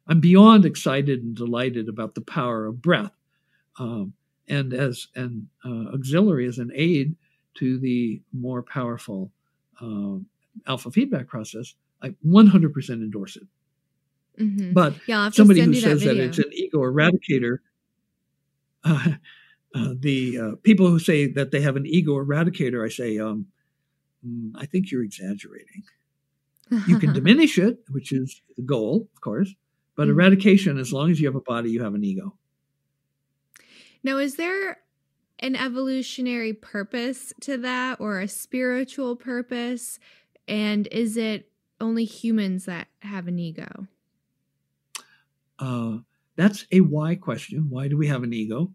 I'm 0.06 0.20
beyond 0.20 0.64
excited 0.64 1.22
and 1.22 1.34
delighted 1.34 1.88
about 1.88 2.14
the 2.14 2.20
power 2.20 2.66
of 2.66 2.82
breath. 2.82 3.12
Um, 3.78 4.12
and 4.48 4.74
as 4.74 5.08
an 5.14 5.48
uh, 5.64 5.94
auxiliary, 5.94 6.46
as 6.46 6.58
an 6.58 6.70
aid 6.74 7.16
to 7.54 7.78
the 7.78 8.20
more 8.32 8.62
powerful 8.62 9.32
uh, 9.80 10.16
alpha 10.66 10.90
feedback 10.90 11.28
process, 11.28 11.74
I 12.02 12.10
100% 12.26 12.90
endorse 12.90 13.36
it. 13.36 13.46
Mm-hmm. 14.38 14.72
But 14.72 14.94
yeah, 15.06 15.30
somebody 15.30 15.60
who 15.60 15.74
says 15.74 16.02
that, 16.02 16.14
that, 16.14 16.24
it's 16.24 16.38
an 16.38 16.50
ego 16.52 16.78
eradicator, 16.80 17.58
uh, 18.82 19.12
uh, 19.74 19.94
the 19.98 20.38
uh, 20.38 20.50
people 20.62 20.88
who 20.88 20.98
say 20.98 21.30
that 21.32 21.50
they 21.50 21.60
have 21.60 21.76
an 21.76 21.86
ego 21.86 22.12
eradicator, 22.12 22.84
I 22.84 22.88
say, 22.88 23.18
um, 23.18 23.46
mm, 24.26 24.50
I 24.56 24.66
think 24.66 24.90
you're 24.90 25.02
exaggerating. 25.02 25.84
You 26.86 26.98
can 26.98 27.12
diminish 27.14 27.58
it, 27.58 27.78
which 27.90 28.12
is 28.12 28.42
the 28.56 28.62
goal, 28.62 29.08
of 29.14 29.20
course, 29.20 29.54
but 29.96 30.04
mm-hmm. 30.04 30.18
eradication, 30.20 30.78
as 30.78 30.92
long 30.92 31.10
as 31.10 31.20
you 31.20 31.26
have 31.26 31.36
a 31.36 31.40
body, 31.40 31.70
you 31.70 31.82
have 31.82 31.94
an 31.94 32.04
ego. 32.04 32.34
Now, 34.02 34.18
is 34.18 34.36
there 34.36 34.78
an 35.38 35.56
evolutionary 35.56 36.52
purpose 36.52 37.32
to 37.40 37.56
that 37.58 38.00
or 38.00 38.20
a 38.20 38.28
spiritual 38.28 39.16
purpose? 39.16 39.98
And 40.46 40.86
is 40.88 41.16
it 41.16 41.50
only 41.80 42.04
humans 42.04 42.66
that 42.66 42.88
have 43.00 43.28
an 43.28 43.38
ego? 43.38 43.86
Uh, 45.58 45.98
that's 46.36 46.66
a 46.72 46.80
why 46.80 47.14
question. 47.14 47.68
Why 47.70 47.88
do 47.88 47.96
we 47.96 48.08
have 48.08 48.22
an 48.22 48.32
ego? 48.32 48.72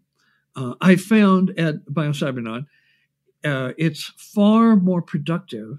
Uh, 0.56 0.74
I 0.80 0.96
found 0.96 1.58
at 1.58 1.84
BioCybernaut, 1.86 2.66
uh, 3.44 3.72
it's 3.78 4.12
far 4.16 4.76
more 4.76 5.02
productive 5.02 5.78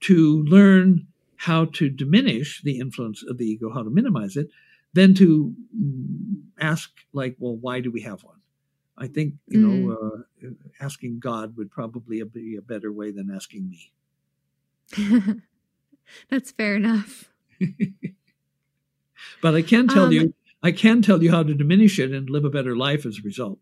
to 0.00 0.42
learn 0.44 1.06
how 1.36 1.66
to 1.66 1.88
diminish 1.88 2.62
the 2.62 2.78
influence 2.78 3.22
of 3.28 3.38
the 3.38 3.44
ego, 3.44 3.72
how 3.72 3.82
to 3.82 3.90
minimize 3.90 4.36
it, 4.36 4.48
than 4.98 5.14
to 5.14 5.54
ask, 6.60 6.90
like, 7.12 7.36
well, 7.38 7.56
why 7.56 7.80
do 7.80 7.90
we 7.90 8.02
have 8.02 8.22
one? 8.24 8.38
I 8.96 9.06
think 9.06 9.34
you 9.46 9.60
mm. 9.60 9.86
know 9.86 9.92
uh, 9.92 10.50
asking 10.80 11.20
God 11.20 11.56
would 11.56 11.70
probably 11.70 12.22
be 12.24 12.56
a 12.56 12.62
better 12.62 12.92
way 12.92 13.12
than 13.12 13.30
asking 13.30 13.70
me. 13.70 13.92
That's 16.30 16.50
fair 16.50 16.74
enough. 16.74 17.30
but 19.42 19.54
I 19.54 19.62
can 19.62 19.86
tell 19.86 20.06
um, 20.06 20.12
you, 20.12 20.34
I 20.62 20.72
can 20.72 21.00
tell 21.02 21.22
you 21.22 21.30
how 21.30 21.44
to 21.44 21.54
diminish 21.54 21.98
it 21.98 22.10
and 22.10 22.28
live 22.28 22.44
a 22.44 22.50
better 22.50 22.76
life 22.76 23.06
as 23.06 23.18
a 23.18 23.22
result. 23.22 23.58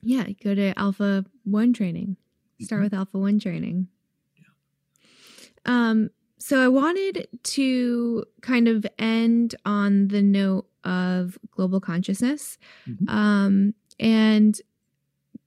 Yeah, 0.00 0.26
go 0.42 0.54
to 0.54 0.78
Alpha 0.78 1.24
One 1.44 1.72
training. 1.72 2.16
Start 2.60 2.78
mm-hmm. 2.78 2.84
with 2.84 2.94
Alpha 2.94 3.18
One 3.18 3.40
training. 3.40 3.88
Yeah. 4.36 4.44
Um, 5.64 6.10
so 6.44 6.60
I 6.60 6.68
wanted 6.68 7.26
to 7.42 8.26
kind 8.42 8.68
of 8.68 8.84
end 8.98 9.54
on 9.64 10.08
the 10.08 10.20
note 10.20 10.66
of 10.84 11.38
global 11.52 11.80
consciousness. 11.80 12.58
Mm-hmm. 12.86 13.08
Um, 13.08 13.74
and 13.98 14.60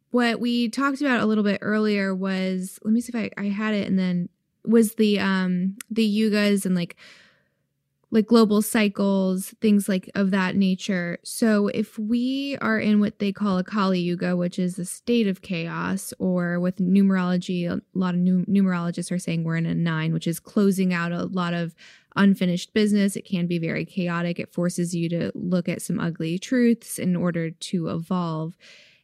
what 0.10 0.40
we 0.40 0.70
talked 0.70 1.00
about 1.00 1.20
a 1.20 1.28
little 1.28 1.44
bit 1.44 1.60
earlier 1.62 2.16
was 2.16 2.80
let 2.84 2.96
me 2.96 3.02
see 3.02 3.12
if 3.14 3.16
I, 3.16 3.30
I 3.40 3.50
had 3.50 3.76
it 3.76 3.88
and 3.88 4.00
then 4.00 4.30
was 4.66 4.96
the 4.96 5.20
um 5.20 5.76
the 5.92 6.04
yugas 6.04 6.66
and 6.66 6.74
like 6.74 6.96
like 8.10 8.26
global 8.26 8.62
cycles, 8.62 9.54
things 9.60 9.90
like 9.90 10.10
of 10.16 10.32
that 10.32 10.56
nature. 10.56 11.18
So 11.24 11.68
if 11.68 12.00
we 12.00 12.58
are 12.62 12.80
in 12.80 13.02
what 13.02 13.20
they 13.20 13.34
call 13.34 13.58
a 13.58 13.64
Kali 13.64 14.00
Yuga, 14.00 14.38
which 14.38 14.58
is 14.58 14.80
a 14.80 14.86
state 14.86 15.28
of 15.28 15.42
chaos, 15.42 16.14
or 16.18 16.60
with 16.60 16.78
numerology, 16.78 17.70
a 17.70 17.82
lot 17.94 18.16
of 18.16 18.22
numerologists 18.22 19.12
are 19.12 19.20
saying 19.20 19.44
we're 19.44 19.58
in 19.58 19.66
a 19.66 19.76
nine, 19.76 20.14
which 20.14 20.28
is 20.28 20.40
closing 20.40 20.94
out 20.94 21.12
a 21.12 21.26
lot 21.26 21.54
of 21.54 21.76
unfinished 22.16 22.74
business. 22.74 23.18
It 23.18 23.26
can 23.26 23.46
be 23.46 23.60
very 23.60 23.84
chaotic. 23.84 24.40
It 24.40 24.54
forces 24.54 24.96
you 24.96 25.10
to 25.10 25.32
look 25.36 25.68
at 25.68 25.82
some 25.82 26.00
ugly 26.00 26.40
truths 26.40 26.98
in 26.98 27.16
order 27.16 27.52
to 27.52 27.90
evolve. 27.90 28.56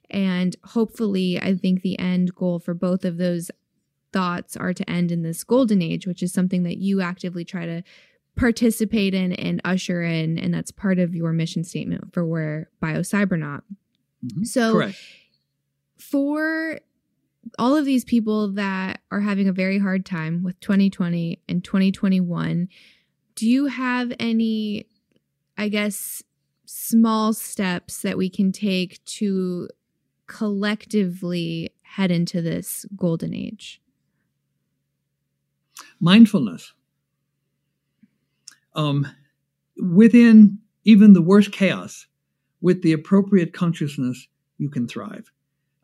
And 0.10 0.56
hopefully, 0.64 1.40
I 1.42 1.56
think 1.56 1.82
the 1.82 2.00
end 2.00 2.36
goal 2.36 2.60
for 2.60 2.74
both 2.74 3.04
of 3.04 3.18
those 3.18 3.52
thoughts 4.14 4.56
are 4.56 4.74
to 4.74 4.90
end 4.90 5.12
in 5.12 5.24
this 5.24 5.44
golden 5.44 5.82
age, 5.82 6.08
which 6.08 6.24
is 6.24 6.32
something 6.32 6.64
that 6.64 6.78
you 6.78 7.02
actively 7.02 7.44
try 7.44 7.66
to 7.66 7.84
participate 8.36 9.14
in 9.14 9.34
and 9.34 9.62
usher 9.64 10.02
in. 10.04 10.38
And 10.38 10.54
that's 10.54 10.72
part 10.72 11.00
of 11.00 11.16
your 11.16 11.34
mission 11.34 11.64
statement 11.64 12.14
for 12.14 12.26
where 12.26 12.70
BioCybernaut. 12.82 13.62
Mm-hmm. 14.26 14.44
So, 14.44 14.74
Correct. 14.74 14.98
for 15.98 16.80
all 17.60 17.76
of 17.76 17.86
these 17.86 18.06
people 18.06 18.54
that 18.54 19.02
are 19.12 19.20
having 19.20 19.48
a 19.48 19.54
very 19.54 19.78
hard 19.78 20.06
time 20.06 20.44
with 20.44 20.60
2020 20.62 21.42
and 21.48 21.64
2021, 21.64 22.70
do 23.36 23.50
you 23.50 23.68
have 23.68 24.14
any, 24.20 24.88
I 25.58 25.70
guess, 25.70 26.24
small 26.66 27.34
steps 27.34 28.02
that 28.02 28.18
we 28.18 28.30
can 28.30 28.52
take 28.52 29.04
to 29.06 29.68
collectively 30.28 31.74
head 31.82 32.12
into 32.12 32.42
this 32.42 32.86
golden 32.96 33.34
age? 33.34 33.82
Mindfulness. 36.00 36.74
Um, 38.76 39.08
within 39.78 40.60
even 40.84 41.14
the 41.14 41.22
worst 41.22 41.52
chaos, 41.52 42.08
with 42.62 42.82
the 42.82 42.94
appropriate 42.94 43.54
consciousness, 43.54 44.28
you 44.58 44.70
can 44.70 44.88
thrive. 44.88 45.32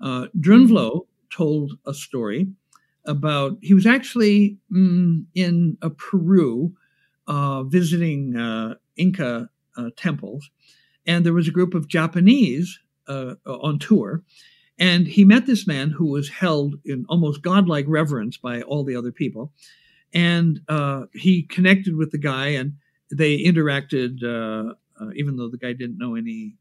Uh, 0.01 0.27
Drunvalo 0.39 1.07
told 1.29 1.77
a 1.85 1.93
story 1.93 2.47
about 3.05 3.57
he 3.61 3.73
was 3.73 3.85
actually 3.85 4.57
mm, 4.71 5.25
in 5.35 5.77
uh, 5.81 5.89
Peru 5.97 6.73
uh, 7.27 7.63
visiting 7.63 8.35
uh, 8.35 8.75
Inca 8.95 9.49
uh, 9.77 9.89
temples, 9.95 10.49
and 11.05 11.25
there 11.25 11.33
was 11.33 11.47
a 11.47 11.51
group 11.51 11.73
of 11.73 11.87
Japanese 11.87 12.79
uh, 13.07 13.35
on 13.45 13.79
tour. 13.79 14.23
And 14.77 15.07
he 15.07 15.25
met 15.25 15.45
this 15.45 15.67
man 15.67 15.89
who 15.89 16.05
was 16.05 16.29
held 16.29 16.75
in 16.85 17.05
almost 17.09 17.41
godlike 17.41 17.85
reverence 17.87 18.37
by 18.37 18.61
all 18.61 18.85
the 18.85 18.95
other 18.95 19.11
people. 19.11 19.51
And 20.13 20.61
uh, 20.67 21.03
he 21.13 21.43
connected 21.43 21.95
with 21.95 22.11
the 22.11 22.17
guy, 22.17 22.49
and 22.49 22.73
they 23.11 23.37
interacted, 23.43 24.21
even 25.15 25.35
though 25.35 25.49
the 25.49 25.57
guy 25.57 25.73
didn't 25.73 25.97
know 25.97 26.15
any 26.15 26.55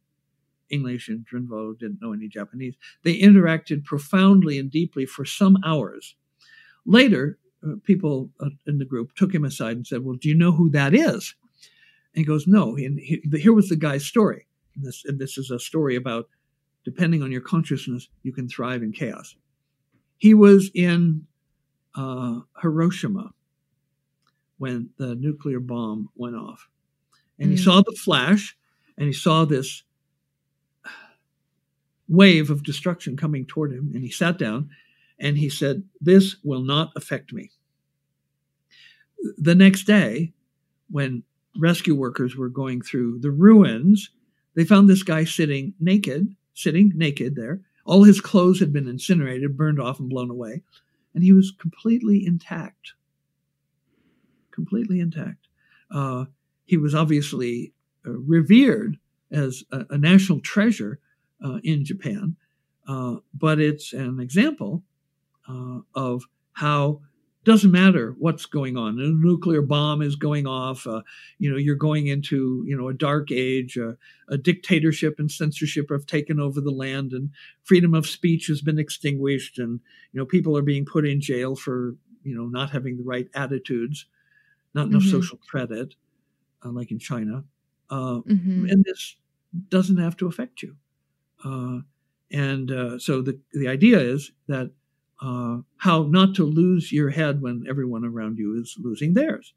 English 0.71 1.09
and 1.09 1.27
Drunvalo 1.27 1.79
didn't 1.79 2.01
know 2.01 2.13
any 2.13 2.29
Japanese. 2.29 2.75
They 3.03 3.19
interacted 3.19 3.85
profoundly 3.85 4.59
and 4.59 4.71
deeply 4.71 5.07
for 5.07 5.25
some 5.25 5.57
hours. 5.65 6.15
Later, 6.85 7.39
uh, 7.67 7.75
people 7.85 8.31
uh, 8.41 8.51
in 8.67 8.79
the 8.79 8.85
group 8.85 9.15
took 9.15 9.35
him 9.35 9.45
aside 9.45 9.77
and 9.77 9.87
said, 9.87 10.05
Well, 10.05 10.17
do 10.17 10.29
you 10.29 10.35
know 10.35 10.53
who 10.53 10.71
that 10.71 10.95
is? 10.95 11.35
And 12.15 12.21
he 12.21 12.25
goes, 12.25 12.47
No. 12.47 12.77
And 12.77 12.99
he, 12.99 13.23
here 13.35 13.53
was 13.53 13.69
the 13.69 13.77
guy's 13.77 14.05
story. 14.05 14.47
And 14.77 14.85
this, 14.85 15.05
and 15.05 15.19
this 15.19 15.39
is 15.39 15.51
a 15.51 15.59
story 15.59 15.97
about 15.97 16.29
depending 16.85 17.23
on 17.23 17.33
your 17.33 17.41
consciousness, 17.41 18.09
you 18.23 18.33
can 18.33 18.49
thrive 18.49 18.83
in 18.83 18.93
chaos. 18.93 19.35
He 20.19 20.35
was 20.35 20.71
in 20.75 21.27
uh, 21.97 22.41
Hiroshima 22.63 23.33
when 24.59 24.91
the 24.99 25.15
nuclear 25.15 25.61
bomb 25.61 26.11
went 26.17 26.37
off. 26.37 26.69
And 27.39 27.49
mm. 27.49 27.53
he 27.53 27.57
saw 27.57 27.81
the 27.83 27.97
flash 27.97 28.57
and 28.97 29.07
he 29.07 29.13
saw 29.13 29.45
this 29.45 29.83
wave 32.09 32.51
of 32.51 32.63
destruction 32.63 33.17
coming 33.17 33.47
toward 33.47 33.73
him. 33.73 33.93
And 33.95 34.03
he 34.03 34.11
sat 34.11 34.39
down 34.39 34.71
and 35.19 35.37
he 35.37 35.49
said, 35.49 35.83
This 36.01 36.37
will 36.43 36.63
not 36.63 36.91
affect 36.97 37.33
me. 37.33 37.51
The 39.37 39.55
next 39.55 39.85
day, 39.85 40.33
when 40.91 41.23
rescue 41.57 41.95
workers 41.95 42.37
were 42.37 42.49
going 42.49 42.83
through 42.83 43.19
the 43.21 43.31
ruins, 43.31 44.11
they 44.55 44.65
found 44.65 44.89
this 44.89 45.03
guy 45.03 45.25
sitting 45.25 45.75
naked, 45.81 46.35
sitting 46.55 46.93
naked 46.95 47.37
there. 47.37 47.61
All 47.85 48.03
his 48.05 48.21
clothes 48.21 48.61
had 48.61 48.73
been 48.73 48.89
incinerated, 48.89 49.57
burned 49.57 49.81
off, 49.81 49.99
and 49.99 50.09
blown 50.09 50.31
away. 50.31 50.63
And 51.15 51.25
he 51.25 51.33
was 51.33 51.53
completely 51.59 52.25
intact. 52.25 52.93
Completely 54.59 54.99
intact. 54.99 55.47
Uh, 55.89 56.25
he 56.65 56.77
was 56.77 56.93
obviously 56.93 57.73
uh, 58.05 58.11
revered 58.11 58.99
as 59.31 59.63
a, 59.71 59.85
a 59.91 59.99
national 59.99 60.41
treasure 60.41 60.99
uh, 61.45 61.59
in 61.63 61.85
Japan, 61.85 62.35
uh, 62.89 63.19
but 63.33 63.61
it's 63.61 63.93
an 63.93 64.19
example 64.19 64.83
of 65.95 66.25
how 66.55 67.01
doesn't 67.45 67.71
matter 67.71 68.15
what's 68.19 68.47
going 68.47 68.77
on. 68.77 69.01
A 69.01 69.09
nuclear 69.09 69.63
bomb 69.63 70.03
is 70.03 70.17
going 70.17 70.47
off. 70.47 70.87
Uh, 70.87 71.01
you 71.39 71.51
know, 71.51 71.57
you're 71.57 71.77
going 71.77 72.09
into 72.09 72.63
you 72.67 72.77
know 72.77 72.89
a 72.89 72.95
dark 72.95 73.31
age. 73.31 73.79
Uh, 73.79 73.93
a 74.29 74.37
dictatorship 74.37 75.19
and 75.19 75.31
censorship 75.31 75.87
have 75.91 76.05
taken 76.05 76.41
over 76.41 76.61
the 76.61 76.71
land, 76.73 77.13
and 77.13 77.31
freedom 77.63 77.95
of 77.95 78.07
speech 78.07 78.49
has 78.49 78.61
been 78.61 78.79
extinguished. 78.79 79.59
And 79.59 79.81
you 80.13 80.19
know, 80.19 80.27
people 80.27 80.59
are 80.59 80.63
being 80.63 80.85
put 80.85 81.07
in 81.07 81.21
jail 81.21 81.55
for 81.55 81.95
you 82.23 82.35
know 82.35 82.47
not 82.47 82.71
having 82.71 82.99
the 82.99 83.05
right 83.05 83.29
attitudes, 83.35 84.05
not 84.79 84.89
enough 84.89 85.03
mm-hmm. 85.03 85.11
social 85.11 85.39
credit, 85.39 85.95
uh, 86.65 86.71
like 86.71 86.91
in 86.91 86.99
China. 86.99 87.45
Uh, 87.91 88.21
mm-hmm. 88.21 88.67
And 88.69 88.85
this 88.85 89.17
doesn't 89.69 89.97
have 89.97 90.17
to 90.19 90.27
affect 90.29 90.63
you. 90.63 90.77
Uh, 91.45 91.81
and 92.31 92.71
uh, 92.71 92.99
so 92.99 93.23
the 93.23 93.39
the 93.53 93.69
idea 93.69 93.99
is 93.99 94.33
that 94.47 94.71
uh, 95.21 95.59
how 95.79 96.05
not 96.05 96.35
to 96.37 96.45
lose 96.45 96.93
your 96.93 97.11
head 97.11 97.43
when 97.43 97.65
everyone 97.69 98.05
around 98.05 98.39
you 98.39 98.61
is 98.61 98.77
losing 98.79 99.15
theirs, 99.15 99.55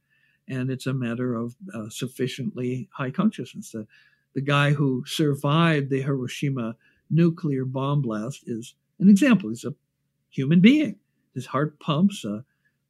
and 0.48 0.72
it's 0.72 0.88
a 0.88 0.94
matter 0.94 1.36
of 1.36 1.56
uh, 1.74 1.90
sufficiently 1.90 2.90
high 2.94 3.12
consciousness. 3.12 3.72
The 3.72 3.86
the 4.34 4.42
guy 4.42 4.72
who 4.72 5.04
survived 5.06 5.90
the 5.90 6.02
Hiroshima 6.02 6.78
nuclear 7.10 7.66
bomb 7.66 8.02
blast 8.02 8.44
is 8.48 8.74
an 9.00 9.10
example. 9.10 9.50
He's 9.50 9.66
a 9.66 9.76
human 10.30 10.62
being. 10.62 10.96
His 11.36 11.48
heart 11.48 11.80
pumps. 11.80 12.26
Uh, 12.26 12.42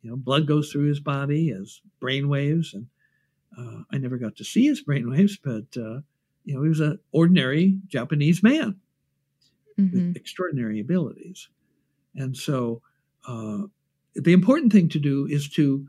you 0.02 0.10
know, 0.10 0.16
blood 0.16 0.48
goes 0.48 0.72
through 0.72 0.88
his 0.88 1.00
body 1.00 1.52
as 1.52 1.82
brain 2.00 2.30
waves, 2.30 2.74
and 2.74 2.88
uh, 3.58 3.84
I 3.92 3.98
never 3.98 4.18
got 4.18 4.36
to 4.38 4.44
see 4.44 4.66
his 4.66 4.82
brain 4.82 5.10
waves, 5.10 5.38
but 5.44 5.66
you 6.44 6.56
know, 6.56 6.64
he 6.64 6.70
was 6.70 6.80
an 6.80 7.00
ordinary 7.12 7.78
Japanese 7.88 8.42
man 8.42 8.80
mm-hmm. 9.80 10.08
with 10.08 10.18
extraordinary 10.18 10.80
abilities. 10.80 11.50
And 12.16 12.36
so 12.36 12.82
uh, 13.28 13.64
the 14.16 14.34
important 14.34 14.72
thing 14.72 14.90
to 14.90 15.00
do 15.00 15.28
is 15.30 15.50
to 15.50 15.88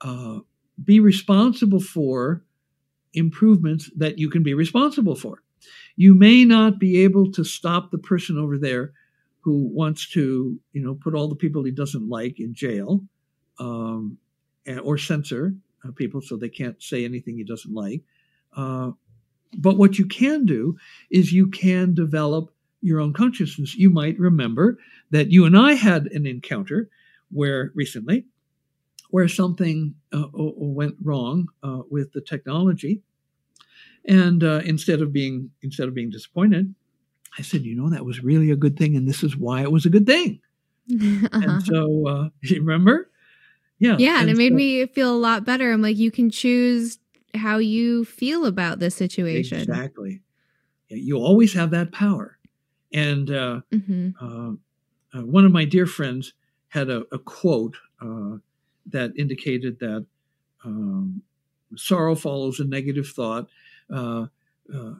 uh, 0.00 0.38
be 0.82 1.00
responsible 1.00 1.80
for 1.80 2.44
improvements 3.14 3.90
that 3.96 4.18
you 4.18 4.28
can 4.28 4.42
be 4.42 4.54
responsible 4.54 5.14
for. 5.14 5.42
You 5.96 6.14
may 6.14 6.44
not 6.44 6.78
be 6.78 7.02
able 7.02 7.30
to 7.32 7.44
stop 7.44 7.90
the 7.90 7.98
person 7.98 8.38
over 8.38 8.58
there 8.58 8.92
who 9.40 9.68
wants 9.72 10.08
to, 10.10 10.58
you 10.72 10.82
know, 10.82 10.94
put 10.94 11.14
all 11.14 11.28
the 11.28 11.36
people 11.36 11.62
he 11.62 11.70
doesn't 11.70 12.08
like 12.08 12.40
in 12.40 12.54
jail, 12.54 13.02
um, 13.58 14.18
or 14.82 14.98
censor 14.98 15.54
uh, 15.86 15.92
people 15.92 16.20
so 16.20 16.36
they 16.36 16.48
can't 16.48 16.82
say 16.82 17.04
anything 17.04 17.36
he 17.36 17.44
doesn't 17.44 17.74
like. 17.74 18.02
Uh, 18.56 18.92
but 19.56 19.76
what 19.76 19.98
you 19.98 20.06
can 20.06 20.46
do 20.46 20.76
is 21.10 21.32
you 21.32 21.46
can 21.48 21.94
develop 21.94 22.52
your 22.80 23.00
own 23.00 23.12
consciousness. 23.12 23.74
You 23.74 23.90
might 23.90 24.18
remember 24.18 24.78
that 25.10 25.30
you 25.30 25.44
and 25.44 25.56
I 25.56 25.74
had 25.74 26.06
an 26.06 26.26
encounter 26.26 26.88
where 27.30 27.72
recently, 27.74 28.26
where 29.10 29.28
something 29.28 29.94
uh, 30.12 30.26
went 30.32 30.96
wrong 31.02 31.48
uh, 31.62 31.82
with 31.90 32.12
the 32.12 32.20
technology, 32.20 33.02
and 34.06 34.42
uh, 34.44 34.60
instead 34.64 35.00
of 35.00 35.12
being 35.12 35.50
instead 35.62 35.88
of 35.88 35.94
being 35.94 36.10
disappointed, 36.10 36.74
I 37.38 37.42
said, 37.42 37.62
you 37.62 37.74
know, 37.74 37.90
that 37.90 38.04
was 38.04 38.22
really 38.22 38.50
a 38.50 38.56
good 38.56 38.76
thing, 38.76 38.96
and 38.96 39.08
this 39.08 39.22
is 39.22 39.36
why 39.36 39.62
it 39.62 39.72
was 39.72 39.86
a 39.86 39.90
good 39.90 40.06
thing. 40.06 40.40
uh-huh. 40.92 41.28
And 41.32 41.62
so, 41.62 42.06
uh, 42.06 42.28
you 42.42 42.62
remember? 42.62 43.10
Yeah. 43.78 43.96
Yeah. 43.98 44.20
And, 44.20 44.28
and 44.28 44.30
it 44.30 44.36
made 44.36 44.52
so, 44.52 44.56
me 44.56 44.86
feel 44.86 45.14
a 45.14 45.18
lot 45.18 45.44
better. 45.44 45.72
I'm 45.72 45.82
like, 45.82 45.96
you 45.96 46.10
can 46.10 46.30
choose 46.30 46.98
how 47.34 47.58
you 47.58 48.04
feel 48.04 48.46
about 48.46 48.78
this 48.78 48.94
situation. 48.94 49.58
Exactly. 49.58 50.20
You 50.88 51.18
always 51.18 51.52
have 51.54 51.70
that 51.70 51.92
power. 51.92 52.38
And 52.92 53.30
uh, 53.30 53.60
mm-hmm. 53.72 54.10
uh, 54.20 55.18
uh, 55.18 55.24
one 55.24 55.44
of 55.44 55.50
my 55.50 55.64
dear 55.64 55.86
friends 55.86 56.32
had 56.68 56.90
a, 56.90 57.04
a 57.10 57.18
quote 57.18 57.76
uh, 58.00 58.36
that 58.86 59.12
indicated 59.18 59.80
that 59.80 60.06
um, 60.64 61.22
sorrow 61.76 62.14
follows 62.14 62.60
a 62.60 62.64
negative 62.64 63.08
thought. 63.08 63.48
Uh, 63.92 64.26
uh, 64.72 64.92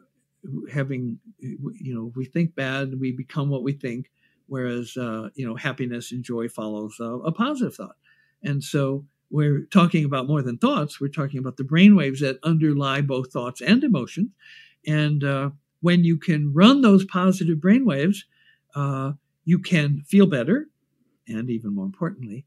having, 0.73 1.19
you 1.39 1.95
know, 1.95 2.13
we 2.17 2.25
think 2.25 2.55
bad, 2.55 3.01
we 3.01 3.13
become 3.13 3.49
what 3.49 3.63
we 3.63 3.73
think, 3.73 4.11
whereas, 4.47 4.95
you 4.97 5.47
know, 5.47 5.55
happiness 5.55 6.13
and 6.13 6.23
joy 6.23 6.49
follows 6.49 6.97
a 7.01 7.33
positive 7.33 7.75
thought. 7.75 7.97
And 8.45 8.63
so 8.63 9.07
we're 9.31 9.63
talking 9.73 10.05
about 10.05 10.29
more 10.29 10.43
than 10.43 10.59
thoughts. 10.59 11.01
We're 11.01 11.09
talking 11.09 11.41
about 11.41 11.57
the 11.57 11.65
brain 11.65 11.97
waves 11.97 12.21
that 12.21 12.39
underlie 12.45 13.01
both 13.01 13.33
thoughts 13.33 13.61
and 13.61 13.83
emotions. 13.83 14.31
And 14.87 15.25
uh, 15.25 15.51
when 15.81 16.05
you 16.05 16.19
can 16.19 16.53
run 16.53 16.83
those 16.83 17.05
positive 17.05 17.61
brain 17.61 17.85
waves, 17.85 18.27
uh, 18.77 19.13
you 19.45 19.59
can 19.59 20.03
feel 20.07 20.27
better. 20.27 20.69
And 21.27 21.51
even 21.51 21.75
more 21.75 21.87
importantly, 21.87 22.45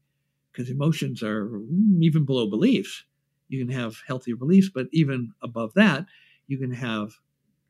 because 0.52 0.70
emotions 0.70 1.22
are 1.22 1.60
even 2.00 2.24
below 2.24 2.48
beliefs, 2.48 3.04
you 3.48 3.64
can 3.64 3.74
have 3.74 3.96
healthier 4.06 4.36
beliefs, 4.36 4.70
but 4.72 4.86
even 4.92 5.32
above 5.42 5.74
that, 5.74 6.06
you 6.46 6.58
can 6.58 6.72
have 6.72 7.12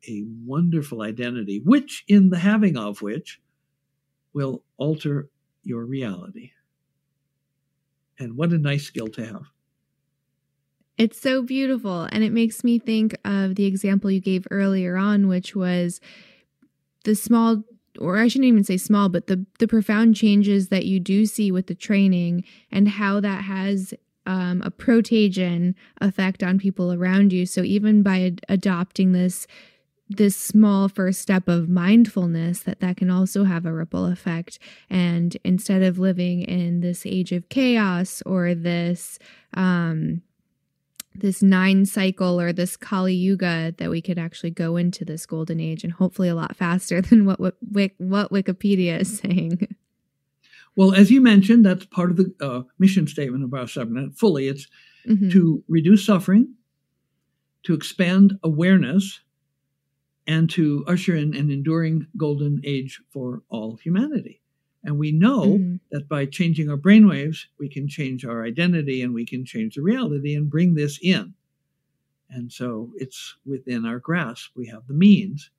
a 0.07 0.23
wonderful 0.45 1.01
identity, 1.01 1.61
which, 1.63 2.05
in 2.07 2.29
the 2.29 2.39
having 2.39 2.77
of 2.77 3.01
which, 3.01 3.41
will 4.33 4.63
alter 4.77 5.29
your 5.63 5.85
reality. 5.85 6.51
And 8.19 8.35
what 8.35 8.51
a 8.51 8.57
nice 8.57 8.83
skill 8.83 9.07
to 9.07 9.25
have. 9.25 9.45
It's 10.97 11.19
so 11.19 11.41
beautiful. 11.41 12.09
And 12.11 12.23
it 12.23 12.33
makes 12.33 12.63
me 12.63 12.77
think 12.77 13.15
of 13.23 13.55
the 13.55 13.65
example 13.65 14.11
you 14.11 14.19
gave 14.19 14.45
earlier 14.51 14.97
on, 14.97 15.29
which 15.29 15.55
was 15.55 16.01
the 17.05 17.15
small, 17.15 17.63
or 17.97 18.17
I 18.17 18.27
shouldn't 18.27 18.49
even 18.49 18.65
say 18.65 18.75
small, 18.75 19.07
but 19.07 19.27
the, 19.27 19.45
the 19.59 19.67
profound 19.67 20.17
changes 20.17 20.67
that 20.67 20.85
you 20.85 20.99
do 20.99 21.25
see 21.25 21.51
with 21.51 21.67
the 21.67 21.75
training 21.75 22.43
and 22.69 22.89
how 22.89 23.21
that 23.21 23.45
has 23.45 23.93
um, 24.25 24.61
a 24.63 24.71
protagon 24.71 25.73
effect 26.01 26.43
on 26.43 26.59
people 26.59 26.91
around 26.91 27.31
you. 27.31 27.45
So 27.45 27.61
even 27.61 28.03
by 28.03 28.21
ad- 28.21 28.45
adopting 28.49 29.13
this 29.13 29.47
this 30.09 30.35
small 30.35 30.89
first 30.89 31.21
step 31.21 31.47
of 31.47 31.69
mindfulness 31.69 32.61
that 32.61 32.79
that 32.79 32.97
can 32.97 33.11
also 33.11 33.43
have 33.43 33.65
a 33.65 33.73
ripple 33.73 34.05
effect. 34.05 34.57
And 34.89 35.37
instead 35.43 35.83
of 35.83 35.99
living 35.99 36.41
in 36.41 36.81
this 36.81 37.05
age 37.05 37.31
of 37.31 37.47
chaos 37.49 38.23
or 38.25 38.55
this 38.55 39.19
um 39.53 40.21
this 41.13 41.43
nine 41.43 41.85
cycle 41.85 42.39
or 42.39 42.53
this 42.53 42.77
kali 42.77 43.13
yuga 43.13 43.73
that 43.77 43.89
we 43.89 44.01
could 44.01 44.17
actually 44.17 44.51
go 44.51 44.77
into 44.77 45.03
this 45.03 45.25
golden 45.25 45.59
age 45.59 45.83
and 45.83 45.93
hopefully 45.93 46.29
a 46.29 46.35
lot 46.35 46.55
faster 46.55 47.01
than 47.09 47.25
what 47.25 47.39
what, 47.39 47.55
what 47.97 48.31
wikipedia 48.31 48.99
is 48.99 49.19
saying. 49.19 49.67
Well 50.75 50.93
as 50.93 51.11
you 51.11 51.21
mentioned 51.21 51.65
that's 51.65 51.85
part 51.85 52.09
of 52.09 52.17
the 52.17 52.33
uh, 52.41 52.61
mission 52.79 53.05
statement 53.05 53.43
of 53.43 53.51
BioCybernaut 53.51 54.17
fully 54.17 54.47
it's 54.47 54.67
mm-hmm. 55.05 55.29
to 55.29 55.63
reduce 55.67 56.03
suffering 56.03 56.55
to 57.63 57.73
expand 57.73 58.39
awareness 58.43 59.19
and 60.29 60.47
to 60.47 60.85
usher 60.87 61.15
in 61.15 61.35
an 61.35 61.49
enduring 61.49 62.05
golden 62.15 62.61
age 62.63 63.01
for 63.09 63.41
all 63.49 63.77
humanity. 63.77 64.39
And 64.83 64.99
we 64.99 65.11
know 65.11 65.57
mm-hmm. 65.57 65.75
that 65.91 66.07
by 66.07 66.27
changing 66.27 66.69
our 66.69 66.77
brainwaves, 66.77 67.45
we 67.59 67.67
can 67.67 67.87
change 67.87 68.23
our 68.23 68.45
identity 68.45 69.01
and 69.01 69.11
we 69.11 69.25
can 69.25 69.43
change 69.43 69.73
the 69.73 69.81
reality 69.81 70.35
and 70.35 70.47
bring 70.47 70.75
this 70.75 70.99
in. 71.01 71.33
And 72.29 72.51
so 72.51 72.91
it's 72.95 73.37
within 73.43 73.87
our 73.87 73.97
grasp. 73.97 74.51
We 74.55 74.67
have 74.67 74.85
the 74.87 74.93
means 74.93 75.49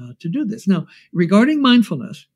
uh, 0.00 0.12
to 0.18 0.28
do 0.28 0.44
this. 0.44 0.68
Now, 0.68 0.86
regarding 1.14 1.62
mindfulness, 1.62 2.26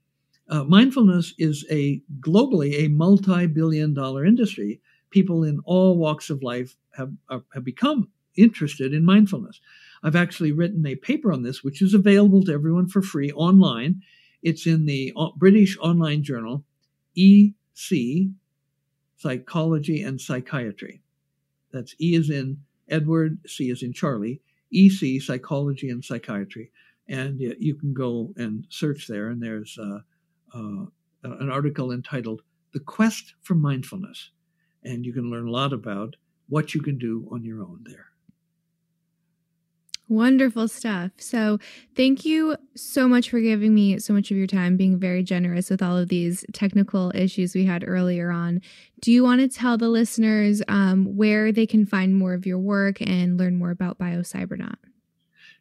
uh, 0.48 0.64
mindfulness 0.64 1.34
is 1.36 1.66
a 1.70 2.00
globally 2.18 2.82
a 2.82 2.88
multi-billion 2.88 3.92
dollar 3.92 4.24
industry. 4.24 4.80
People 5.10 5.44
in 5.44 5.60
all 5.66 5.98
walks 5.98 6.30
of 6.30 6.42
life 6.42 6.76
have, 6.96 7.12
have 7.28 7.62
become 7.62 8.08
interested 8.36 8.94
in 8.94 9.04
mindfulness. 9.04 9.60
I've 10.04 10.14
actually 10.14 10.52
written 10.52 10.86
a 10.86 10.96
paper 10.96 11.32
on 11.32 11.42
this, 11.42 11.64
which 11.64 11.80
is 11.80 11.94
available 11.94 12.44
to 12.44 12.52
everyone 12.52 12.88
for 12.88 13.00
free 13.00 13.32
online. 13.32 14.02
It's 14.42 14.66
in 14.66 14.84
the 14.84 15.14
uh, 15.16 15.28
British 15.34 15.78
online 15.78 16.22
journal, 16.22 16.62
EC, 17.16 18.28
Psychology 19.16 20.02
and 20.02 20.20
Psychiatry. 20.20 21.00
That's 21.72 21.94
E 21.98 22.14
is 22.14 22.28
in 22.28 22.58
Edward, 22.90 23.38
C 23.46 23.70
is 23.70 23.82
in 23.82 23.94
Charlie, 23.94 24.42
EC, 24.70 25.22
Psychology 25.22 25.88
and 25.88 26.04
Psychiatry. 26.04 26.70
And 27.08 27.40
you 27.40 27.74
can 27.74 27.94
go 27.94 28.34
and 28.36 28.66
search 28.68 29.06
there, 29.06 29.28
and 29.28 29.42
there's 29.42 29.78
uh, 29.78 30.00
uh, 30.54 30.86
an 31.22 31.50
article 31.50 31.92
entitled 31.92 32.42
The 32.72 32.80
Quest 32.80 33.34
for 33.40 33.54
Mindfulness. 33.54 34.30
And 34.82 35.06
you 35.06 35.14
can 35.14 35.30
learn 35.30 35.48
a 35.48 35.50
lot 35.50 35.72
about 35.72 36.16
what 36.48 36.74
you 36.74 36.82
can 36.82 36.98
do 36.98 37.26
on 37.32 37.44
your 37.44 37.62
own 37.62 37.84
there. 37.86 38.13
Wonderful 40.08 40.68
stuff. 40.68 41.12
So, 41.16 41.58
thank 41.96 42.26
you 42.26 42.56
so 42.74 43.08
much 43.08 43.30
for 43.30 43.40
giving 43.40 43.74
me 43.74 43.98
so 43.98 44.12
much 44.12 44.30
of 44.30 44.36
your 44.36 44.46
time, 44.46 44.76
being 44.76 44.98
very 44.98 45.22
generous 45.22 45.70
with 45.70 45.82
all 45.82 45.96
of 45.96 46.10
these 46.10 46.44
technical 46.52 47.10
issues 47.14 47.54
we 47.54 47.64
had 47.64 47.82
earlier 47.86 48.30
on. 48.30 48.60
Do 49.00 49.10
you 49.10 49.24
want 49.24 49.40
to 49.40 49.48
tell 49.48 49.78
the 49.78 49.88
listeners 49.88 50.60
um, 50.68 51.16
where 51.16 51.52
they 51.52 51.66
can 51.66 51.86
find 51.86 52.14
more 52.14 52.34
of 52.34 52.44
your 52.44 52.58
work 52.58 53.00
and 53.00 53.38
learn 53.38 53.56
more 53.56 53.70
about 53.70 53.98
BioCybernaut? 53.98 54.76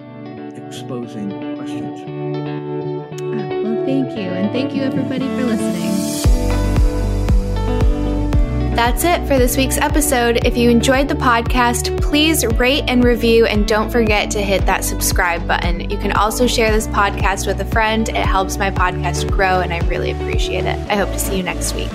exposing 0.55 1.29
questions. 1.57 1.99
Well, 3.21 3.85
Thank 3.85 4.17
you. 4.17 4.29
And 4.29 4.51
thank 4.53 4.73
you, 4.73 4.81
everybody, 4.81 5.27
for 5.27 5.43
listening. 5.43 5.91
That's 8.73 9.03
it 9.03 9.27
for 9.27 9.37
this 9.37 9.57
week's 9.57 9.77
episode. 9.77 10.45
If 10.45 10.55
you 10.55 10.69
enjoyed 10.69 11.09
the 11.09 11.15
podcast, 11.15 12.01
please 12.01 12.45
rate 12.45 12.85
and 12.87 13.03
review 13.03 13.45
and 13.45 13.67
don't 13.67 13.89
forget 13.89 14.31
to 14.31 14.41
hit 14.41 14.65
that 14.65 14.85
subscribe 14.85 15.45
button. 15.45 15.89
You 15.89 15.97
can 15.97 16.13
also 16.13 16.47
share 16.47 16.71
this 16.71 16.87
podcast 16.87 17.47
with 17.47 17.59
a 17.59 17.65
friend. 17.65 18.07
It 18.07 18.15
helps 18.15 18.57
my 18.57 18.71
podcast 18.71 19.29
grow 19.29 19.59
and 19.59 19.73
I 19.73 19.79
really 19.87 20.11
appreciate 20.11 20.65
it. 20.65 20.79
I 20.89 20.95
hope 20.95 21.09
to 21.09 21.19
see 21.19 21.37
you 21.37 21.43
next 21.43 21.75
week. 21.75 21.91